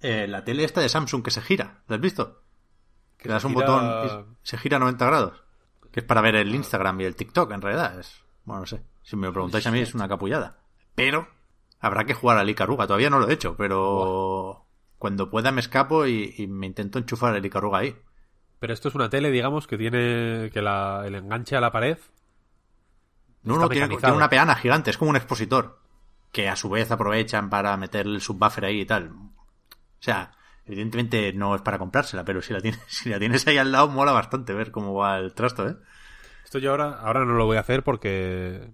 eh, 0.00 0.26
la 0.28 0.44
tele 0.44 0.62
esta 0.64 0.80
de 0.80 0.88
Samsung 0.88 1.22
que 1.24 1.32
se 1.32 1.42
gira, 1.42 1.82
¿la 1.88 1.96
has 1.96 2.00
visto? 2.02 2.42
Que 3.16 3.28
le 3.28 3.34
das 3.34 3.44
un 3.44 3.54
gira- 3.54 3.66
botón 3.66 4.30
y 4.32 4.36
se 4.48 4.56
gira 4.56 4.76
a 4.76 4.80
90 4.80 5.04
grados. 5.06 5.42
Que 5.90 6.00
es 6.00 6.06
para 6.06 6.20
ver 6.20 6.36
el 6.36 6.54
Instagram 6.54 7.00
y 7.00 7.04
el 7.04 7.16
TikTok, 7.16 7.50
en 7.50 7.60
realidad. 7.60 7.98
Es, 7.98 8.22
bueno, 8.44 8.60
no 8.60 8.66
sé. 8.66 8.82
Si 9.02 9.16
me 9.16 9.26
lo 9.26 9.32
preguntáis 9.32 9.66
a 9.66 9.70
mí 9.70 9.80
es 9.80 9.94
una 9.94 10.08
capullada. 10.08 10.58
Pero 10.94 11.28
habrá 11.80 12.04
que 12.04 12.14
jugar 12.14 12.38
al 12.38 12.50
Icaruga. 12.50 12.86
Todavía 12.86 13.10
no 13.10 13.18
lo 13.18 13.28
he 13.28 13.32
hecho, 13.32 13.56
pero 13.56 14.66
cuando 14.98 15.30
pueda 15.30 15.52
me 15.52 15.60
escapo 15.60 16.06
y, 16.06 16.34
y 16.36 16.46
me 16.46 16.66
intento 16.66 16.98
enchufar 16.98 17.34
el 17.36 17.44
Icaruga 17.44 17.78
ahí. 17.78 17.96
Pero 18.60 18.74
esto 18.74 18.88
es 18.88 18.94
una 18.94 19.08
tele, 19.08 19.30
digamos, 19.30 19.66
que 19.66 19.78
tiene 19.78 20.50
que 20.52 20.60
la, 20.60 21.02
el 21.06 21.14
enganche 21.14 21.56
a 21.56 21.60
la 21.60 21.72
pared. 21.72 21.96
No, 23.42 23.56
no, 23.56 23.70
tiene, 23.70 23.88
una 24.12 24.28
peana 24.28 24.54
gigante, 24.54 24.90
es 24.90 24.98
como 24.98 25.10
un 25.10 25.16
expositor. 25.16 25.80
Que 26.30 26.48
a 26.48 26.56
su 26.56 26.68
vez 26.68 26.90
aprovechan 26.90 27.48
para 27.48 27.74
meter 27.78 28.06
el 28.06 28.20
subbuffer 28.20 28.66
ahí 28.66 28.82
y 28.82 28.84
tal. 28.84 29.08
O 29.10 30.02
sea, 30.02 30.32
evidentemente 30.66 31.32
no 31.32 31.54
es 31.54 31.62
para 31.62 31.78
comprársela, 31.78 32.22
pero 32.22 32.42
si 32.42 32.52
la 32.52 32.60
tienes, 32.60 32.80
si 32.86 33.08
la 33.08 33.18
tienes 33.18 33.46
ahí 33.46 33.56
al 33.56 33.72
lado, 33.72 33.88
mola 33.88 34.12
bastante 34.12 34.52
ver 34.52 34.70
cómo 34.70 34.92
va 34.94 35.18
el 35.18 35.32
trasto, 35.32 35.66
¿eh? 35.66 35.76
Esto 36.50 36.58
yo 36.58 36.72
ahora, 36.72 36.94
ahora 36.94 37.24
no 37.24 37.34
lo 37.34 37.46
voy 37.46 37.58
a 37.58 37.60
hacer 37.60 37.84
porque 37.84 38.72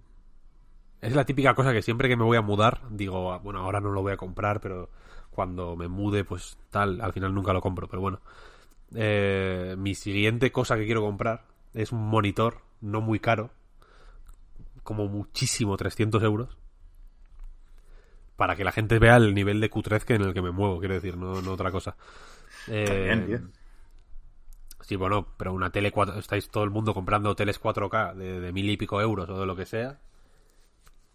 es 0.99 1.15
la 1.15 1.25
típica 1.25 1.53
cosa 1.53 1.73
que 1.73 1.83
siempre 1.83 2.09
que 2.09 2.17
me 2.17 2.23
voy 2.23 2.35
a 2.35 2.41
mudar 2.41 2.81
digo, 2.89 3.31
"Ah, 3.31 3.37
bueno, 3.37 3.59
ahora 3.59 3.79
no 3.79 3.91
lo 3.91 4.01
voy 4.01 4.13
a 4.13 4.17
comprar, 4.17 4.59
pero 4.61 4.89
cuando 5.29 5.75
me 5.75 5.87
mude, 5.87 6.23
pues 6.23 6.57
tal, 6.71 6.99
al 7.01 7.13
final 7.13 7.35
nunca 7.35 7.53
lo 7.53 7.61
compro, 7.61 7.87
pero 7.87 8.01
bueno. 8.01 8.19
Eh, 8.95 9.75
mi 9.77 9.93
siguiente 9.93 10.51
cosa 10.51 10.75
que 10.75 10.85
quiero 10.87 11.01
comprar 11.01 11.43
es 11.75 11.91
un 11.91 12.03
monitor 12.07 12.61
no 12.81 12.99
muy 12.99 13.19
caro, 13.19 13.51
como 14.83 15.07
muchísimo 15.07 15.77
300 15.77 16.23
euros, 16.23 16.57
para 18.35 18.55
que 18.55 18.63
la 18.63 18.71
gente 18.71 18.99
vea 18.99 19.17
el 19.17 19.33
nivel 19.33 19.59
de 19.59 19.69
cutrez 19.69 20.05
que 20.05 20.15
en 20.15 20.21
el 20.21 20.33
que 20.33 20.41
me 20.41 20.51
muevo, 20.51 20.79
quiero 20.79 20.93
decir, 20.93 21.17
no, 21.17 21.41
no 21.41 21.51
otra 21.53 21.71
cosa. 21.71 21.95
Eh, 22.67 23.01
bien, 23.05 23.25
tío. 23.25 23.41
Sí, 24.87 24.95
bueno, 24.95 25.27
pero 25.35 25.51
una 25.53 25.69
tele 25.69 25.91
4, 25.91 26.17
estáis 26.17 26.49
todo 26.49 26.63
el 26.63 26.69
mundo 26.69 26.93
comprando 26.93 27.35
teles 27.35 27.61
4K 27.61 28.13
de, 28.15 28.39
de 28.39 28.53
mil 28.53 28.69
y 28.69 28.77
pico 28.77 29.01
euros 29.01 29.29
o 29.29 29.37
de 29.37 29.45
lo 29.45 29.53
que 29.53 29.65
sea. 29.65 29.99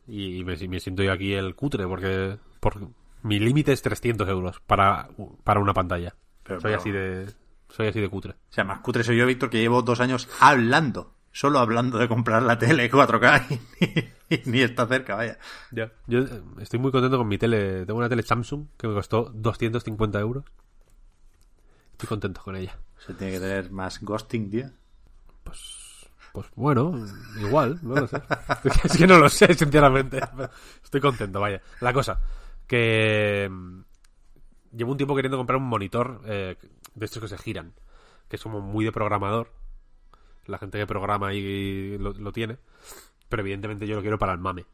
Y 0.07 0.44
me, 0.44 0.57
me 0.69 0.78
siento 0.78 1.03
yo 1.03 1.11
aquí 1.11 1.32
el 1.32 1.55
cutre 1.55 1.86
porque, 1.86 2.36
porque 2.61 2.86
mi 3.23 3.39
límite 3.39 3.73
es 3.73 3.81
300 3.81 4.28
euros 4.28 4.61
para, 4.66 5.09
para 5.43 5.61
una 5.61 5.73
pantalla. 5.73 6.15
Pero, 6.43 6.61
soy 6.61 6.69
pero- 6.73 6.81
así 6.81 6.90
de 6.90 7.32
soy 7.70 7.86
así 7.86 7.99
de 7.99 8.11
cutre. 8.11 8.32
O 8.32 8.53
sea, 8.53 8.65
más 8.65 8.81
cutre 8.81 9.05
soy 9.05 9.16
yo, 9.16 9.24
Víctor, 9.27 9.49
que 9.49 9.61
llevo 9.61 9.81
dos 9.81 10.01
años 10.01 10.28
hablando. 10.39 11.15
Solo 11.31 11.59
hablando 11.61 11.97
de 11.97 12.09
comprar 12.09 12.43
la 12.43 12.59
tele 12.59 12.90
4K 12.90 13.59
y, 14.28 14.35
y 14.35 14.43
ni 14.51 14.61
está 14.61 14.86
cerca, 14.86 15.15
vaya. 15.15 15.39
Yo 16.07 16.19
eh, 16.19 16.43
estoy 16.61 16.78
muy 16.78 16.90
contento 16.93 17.16
con 17.16 17.27
mi 17.27 17.39
tele. 17.39 17.86
Tengo 17.86 17.99
una 18.01 18.11
tele 18.11 18.23
Samsung 18.23 18.66
que 18.77 18.86
me 18.86 18.93
costó 18.93 19.31
250 19.32 20.20
euros. 20.20 20.44
Estoy 22.02 22.16
contento 22.16 22.42
con 22.42 22.56
ella. 22.56 22.76
Se 22.98 23.14
tiene 23.14 23.34
que 23.34 23.38
tener 23.38 23.70
más 23.70 24.02
ghosting, 24.02 24.50
tío. 24.50 24.68
Pues 25.44 26.48
bueno, 26.56 27.06
igual, 27.38 27.78
no 27.80 27.94
lo 27.94 28.08
sé. 28.08 28.20
es 28.82 28.96
que 28.96 29.06
no 29.06 29.18
lo 29.18 29.28
sé, 29.28 29.54
sinceramente. 29.54 30.18
Estoy 30.82 31.00
contento, 31.00 31.38
vaya. 31.38 31.62
La 31.80 31.92
cosa, 31.92 32.20
que 32.66 33.48
mm, 33.48 33.82
llevo 34.72 34.90
un 34.90 34.96
tiempo 34.96 35.14
queriendo 35.14 35.36
comprar 35.36 35.58
un 35.58 35.68
monitor 35.68 36.22
eh, 36.24 36.56
de 36.92 37.04
estos 37.04 37.22
que 37.22 37.28
se 37.28 37.38
giran, 37.38 37.72
que 38.28 38.34
es 38.34 38.42
como 38.42 38.60
muy 38.60 38.84
de 38.84 38.90
programador. 38.90 39.52
La 40.46 40.58
gente 40.58 40.78
que 40.78 40.86
programa 40.88 41.28
ahí 41.28 41.96
lo, 41.98 42.14
lo 42.14 42.32
tiene. 42.32 42.58
Pero 43.28 43.42
evidentemente 43.42 43.86
yo 43.86 43.94
lo 43.94 44.02
quiero 44.02 44.18
para 44.18 44.32
el 44.32 44.40
mame. 44.40 44.66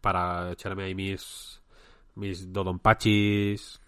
Para 0.00 0.52
echarme 0.52 0.84
ahí 0.84 0.94
mis 0.94 1.60
mis 2.14 2.52
Dodonpachis, 2.52 3.80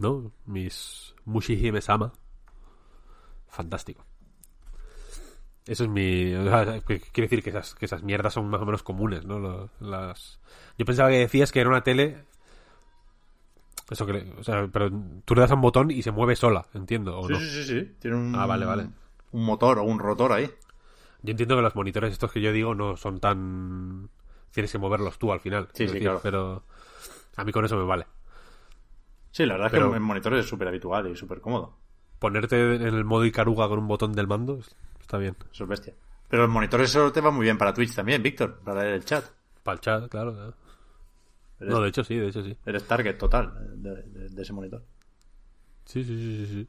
¿no? 0.00 0.32
Mis 0.46 1.14
Mushihime 1.24 1.80
Sama. 1.80 2.12
Fantástico. 3.48 4.04
Eso 5.66 5.84
es 5.84 5.90
mi. 5.90 6.34
o 6.34 6.44
sea, 6.44 6.80
que- 6.80 7.00
Quiere 7.00 7.28
decir 7.28 7.42
que 7.42 7.50
esas, 7.50 7.74
que 7.74 7.86
esas 7.86 8.02
mierdas 8.02 8.34
son 8.34 8.48
más 8.48 8.60
o 8.60 8.66
menos 8.66 8.82
comunes, 8.82 9.24
¿no? 9.24 9.68
Las... 9.80 10.38
Yo 10.78 10.84
pensaba 10.84 11.08
que 11.10 11.18
decías 11.18 11.50
que 11.50 11.60
era 11.60 11.68
una 11.70 11.82
tele. 11.82 12.24
Eso 13.90 14.06
que. 14.06 14.12
le- 14.12 14.32
O 14.38 14.44
sea, 14.44 14.68
pero 14.72 14.90
tú 15.24 15.34
le 15.34 15.40
das 15.40 15.50
a 15.50 15.54
un 15.54 15.60
botón 15.62 15.90
y 15.90 16.02
se 16.02 16.10
mueve 16.12 16.36
sola, 16.36 16.66
entiendo, 16.74 17.18
¿o 17.18 17.26
Sí, 17.26 17.32
no? 17.32 17.38
sí, 17.40 17.46
sí, 17.50 17.64
sí. 17.64 17.94
Tiene 17.98 18.16
un, 18.16 18.34
Ah, 18.36 18.46
vale, 18.46 18.64
vale. 18.66 18.88
un 19.32 19.44
motor 19.44 19.78
o 19.78 19.84
un 19.84 19.98
rotor 19.98 20.32
ahí. 20.32 20.50
Yo 21.22 21.30
entiendo 21.32 21.56
que 21.56 21.62
los 21.62 21.74
monitores 21.74 22.12
estos 22.12 22.30
que 22.30 22.40
yo 22.40 22.52
digo 22.52 22.74
no 22.74 22.96
son 22.96 23.18
tan. 23.18 24.08
Tienes 24.52 24.70
que 24.70 24.78
moverlos 24.78 25.18
tú 25.18 25.32
al 25.32 25.40
final. 25.40 25.68
Sí, 25.72 25.78
quiero 25.86 25.92
sí, 25.94 25.98
claro. 26.00 26.20
Pero. 26.22 26.62
A 27.36 27.44
mí 27.44 27.50
con 27.52 27.64
eso 27.64 27.76
me 27.76 27.84
vale. 27.84 28.06
Sí, 29.36 29.44
la 29.44 29.52
verdad 29.58 29.66
es 29.74 29.78
que 29.90 29.96
en 29.96 30.02
monitores 30.02 30.40
es 30.44 30.48
súper 30.48 30.66
habitual 30.68 31.08
y 31.10 31.14
súper 31.14 31.42
cómodo. 31.42 31.76
Ponerte 32.18 32.58
en 32.76 32.80
el 32.82 33.04
modo 33.04 33.26
Icaruga 33.26 33.68
con 33.68 33.78
un 33.80 33.86
botón 33.86 34.14
del 34.14 34.26
mando 34.26 34.60
está 34.98 35.18
bien. 35.18 35.36
Eso 35.52 35.64
es 35.64 35.68
bestia. 35.68 35.92
Pero 36.30 36.44
el 36.44 36.48
monitor 36.48 36.80
eso 36.80 37.12
te 37.12 37.20
va 37.20 37.30
muy 37.30 37.44
bien 37.44 37.58
para 37.58 37.74
Twitch 37.74 37.94
también, 37.94 38.22
Víctor, 38.22 38.60
para 38.64 38.80
leer 38.82 38.94
el 38.94 39.04
chat. 39.04 39.26
Para 39.62 39.74
el 39.74 39.80
chat, 39.82 40.08
claro. 40.08 40.32
claro. 40.32 40.54
Eres, 41.60 41.74
No, 41.74 41.80
de 41.82 41.88
hecho 41.90 42.02
sí, 42.02 42.14
de 42.16 42.28
hecho 42.28 42.42
sí. 42.42 42.56
eres 42.64 42.86
target 42.88 43.18
total 43.18 43.52
de, 43.82 44.02
de- 44.04 44.28
de 44.30 44.42
ese 44.42 44.54
monitor. 44.54 44.82
Sí, 45.84 46.02
sí, 46.02 46.16
sí, 46.16 46.46
sí. 46.46 46.52
sí. 46.54 46.68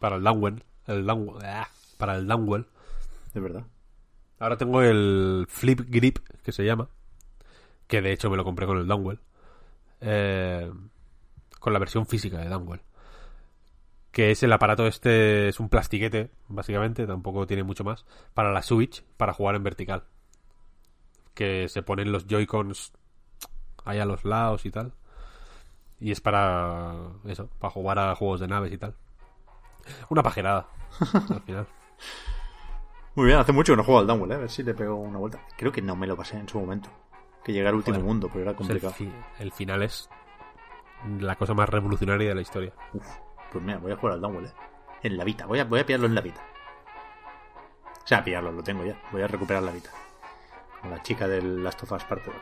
Para 0.00 0.16
el 0.16 0.24
downwell. 0.24 0.60
El 0.88 1.06
downwell. 1.06 1.44
ah, 1.46 1.68
para 1.96 2.16
el 2.16 2.26
downwell. 2.26 2.66
De 3.34 3.38
verdad. 3.40 3.62
Ahora 4.40 4.56
tengo 4.56 4.82
el 4.82 5.46
Flip 5.48 5.80
Grip, 5.88 6.18
que 6.42 6.50
se 6.50 6.64
llama. 6.64 6.88
Que 7.86 8.02
de 8.02 8.12
hecho 8.12 8.30
me 8.30 8.36
lo 8.36 8.42
compré 8.42 8.66
con 8.66 8.78
el 8.78 8.86
downwell. 8.88 9.20
Eh, 10.00 10.72
con 11.58 11.72
la 11.72 11.78
versión 11.78 12.06
física 12.06 12.38
de 12.38 12.48
downwell. 12.48 12.80
Que 14.12 14.30
es 14.30 14.42
el 14.42 14.52
aparato 14.52 14.86
este, 14.86 15.48
es 15.48 15.60
un 15.60 15.68
plastiquete, 15.68 16.30
básicamente, 16.48 17.06
tampoco 17.06 17.46
tiene 17.46 17.62
mucho 17.62 17.84
más. 17.84 18.04
Para 18.34 18.52
la 18.52 18.62
Switch, 18.62 19.02
para 19.16 19.32
jugar 19.32 19.54
en 19.54 19.62
vertical. 19.62 20.04
Que 21.34 21.68
se 21.68 21.82
ponen 21.82 22.10
los 22.10 22.26
Joy-Cons 22.26 22.92
ahí 23.84 23.98
a 23.98 24.04
los 24.04 24.24
lados 24.24 24.64
y 24.66 24.70
tal. 24.70 24.92
Y 26.00 26.10
es 26.12 26.20
para 26.20 26.94
eso, 27.26 27.48
para 27.58 27.70
jugar 27.70 27.98
a 27.98 28.14
juegos 28.14 28.40
de 28.40 28.48
naves 28.48 28.72
y 28.72 28.78
tal. 28.78 28.94
Una 30.08 30.22
pajerada, 30.22 30.68
al 31.30 31.42
final. 31.42 31.66
Muy 33.14 33.26
bien, 33.26 33.38
hace 33.38 33.52
mucho 33.52 33.72
que 33.72 33.76
no 33.78 33.84
juego 33.84 34.00
al 34.00 34.06
Downwell, 34.06 34.32
¿eh? 34.32 34.34
a 34.34 34.38
ver 34.38 34.50
si 34.50 34.62
le 34.62 34.74
pego 34.74 34.94
una 34.96 35.18
vuelta. 35.18 35.40
Creo 35.56 35.72
que 35.72 35.82
no 35.82 35.96
me 35.96 36.06
lo 36.06 36.16
pasé 36.16 36.36
en 36.38 36.48
su 36.48 36.58
momento. 36.60 36.88
Que 37.44 37.52
llegué 37.52 37.68
al 37.68 37.74
último 37.74 37.96
Joder. 37.96 38.06
mundo, 38.08 38.28
pero 38.28 38.42
era 38.42 38.50
el, 38.52 38.56
complicado. 38.56 38.92
fi- 38.92 39.12
el 39.40 39.52
final 39.52 39.82
es 39.82 40.08
la 41.20 41.36
cosa 41.36 41.54
más 41.54 41.68
revolucionaria 41.68 42.28
de 42.30 42.34
la 42.34 42.40
historia. 42.40 42.72
Uf, 42.92 43.06
pues 43.52 43.64
mira, 43.64 43.78
voy 43.78 43.92
a 43.92 43.96
jugar 43.96 44.14
al 44.14 44.20
Downwell, 44.20 44.46
¿eh? 44.46 44.52
En 45.02 45.16
la 45.16 45.24
Vita, 45.24 45.46
voy 45.46 45.60
a, 45.60 45.64
voy 45.64 45.80
a 45.80 45.86
pillarlo 45.86 46.06
en 46.06 46.14
la 46.14 46.20
Vita. 46.20 46.40
O 48.02 48.06
sea, 48.06 48.24
pillarlo, 48.24 48.50
lo 48.52 48.62
tengo 48.62 48.84
ya. 48.84 49.00
Voy 49.12 49.22
a 49.22 49.26
recuperar 49.28 49.62
la 49.62 49.70
Vita. 49.72 49.90
Con 50.80 50.90
la 50.90 51.02
chica 51.02 51.28
del 51.28 51.62
Last 51.62 51.82
of 51.82 51.92
Us 51.92 52.04
Parte 52.04 52.30
2. 52.30 52.36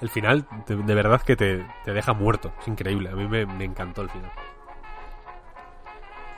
El 0.00 0.08
final, 0.08 0.46
de, 0.66 0.76
de 0.76 0.94
verdad 0.94 1.20
que 1.22 1.36
te, 1.36 1.66
te 1.84 1.92
deja 1.92 2.12
muerto. 2.14 2.52
Es 2.60 2.68
increíble. 2.68 3.10
A 3.10 3.14
mí 3.14 3.28
me, 3.28 3.44
me 3.46 3.64
encantó 3.64 4.02
el 4.02 4.10
final. 4.10 4.32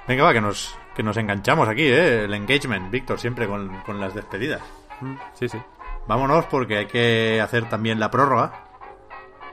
Venga, 0.08 0.24
va, 0.24 0.32
que 0.32 0.40
nos, 0.40 0.76
que 0.96 1.02
nos 1.02 1.16
enganchamos 1.16 1.68
aquí, 1.68 1.84
¿eh? 1.84 2.24
El 2.24 2.34
engagement, 2.34 2.90
Víctor, 2.90 3.20
siempre 3.20 3.46
con, 3.46 3.68
con 3.82 4.00
las 4.00 4.14
despedidas. 4.14 4.60
Mm, 5.00 5.14
Sí, 5.34 5.48
sí. 5.48 5.60
Vámonos 6.08 6.46
porque 6.46 6.78
hay 6.78 6.86
que 6.86 7.40
hacer 7.40 7.68
también 7.68 8.00
la 8.00 8.10
prórroga, 8.10 8.64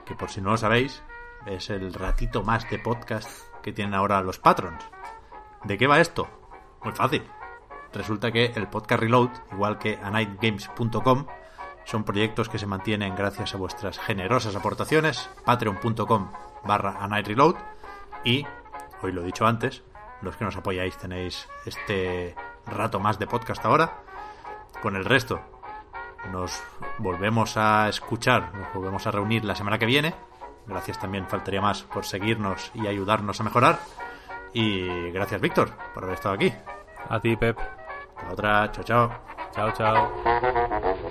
que 0.04 0.16
por 0.16 0.28
si 0.30 0.40
no 0.40 0.50
lo 0.50 0.56
sabéis, 0.56 1.00
es 1.46 1.70
el 1.70 1.92
ratito 1.94 2.42
más 2.42 2.68
de 2.70 2.78
podcast 2.78 3.28
que 3.62 3.72
tienen 3.72 3.94
ahora 3.94 4.22
los 4.22 4.38
patrons. 4.38 4.84
¿De 5.64 5.76
qué 5.78 5.86
va 5.86 6.00
esto? 6.00 6.28
Muy 6.82 6.92
fácil. 6.92 7.22
Resulta 7.92 8.30
que 8.30 8.46
el 8.46 8.68
podcast 8.68 9.02
Reload, 9.02 9.30
igual 9.52 9.78
que 9.78 9.98
anightgames.com, 10.02 11.26
son 11.84 12.04
proyectos 12.04 12.48
que 12.48 12.58
se 12.58 12.66
mantienen 12.66 13.16
gracias 13.16 13.54
a 13.54 13.58
vuestras 13.58 13.98
generosas 13.98 14.54
aportaciones, 14.54 15.28
patreon.com 15.44 16.30
barra 16.64 16.96
anightreload 17.00 17.56
y, 18.24 18.46
hoy 19.02 19.12
lo 19.12 19.22
he 19.22 19.26
dicho 19.26 19.46
antes, 19.46 19.82
los 20.22 20.36
que 20.36 20.44
nos 20.44 20.56
apoyáis 20.56 20.96
tenéis 20.98 21.48
este 21.64 22.34
rato 22.66 23.00
más 23.00 23.18
de 23.18 23.26
podcast 23.26 23.64
ahora. 23.64 24.02
Con 24.82 24.94
el 24.94 25.04
resto 25.04 25.40
nos 26.30 26.62
volvemos 26.98 27.56
a 27.56 27.88
escuchar, 27.88 28.54
nos 28.54 28.72
volvemos 28.72 29.06
a 29.06 29.10
reunir 29.10 29.44
la 29.44 29.54
semana 29.54 29.78
que 29.78 29.86
viene. 29.86 30.14
Gracias 30.70 31.00
también, 31.00 31.26
faltaría 31.26 31.60
más, 31.60 31.82
por 31.82 32.04
seguirnos 32.04 32.70
y 32.74 32.86
ayudarnos 32.86 33.40
a 33.40 33.44
mejorar. 33.44 33.80
Y 34.52 35.10
gracias, 35.10 35.40
Víctor, 35.40 35.72
por 35.92 36.04
haber 36.04 36.14
estado 36.14 36.36
aquí. 36.36 36.52
A 37.08 37.20
ti, 37.20 37.36
Pep. 37.36 37.58
La 38.22 38.32
otra, 38.32 38.70
chao, 38.70 38.84
chao. 38.84 39.10
Chao, 39.52 39.72
chao. 39.72 41.10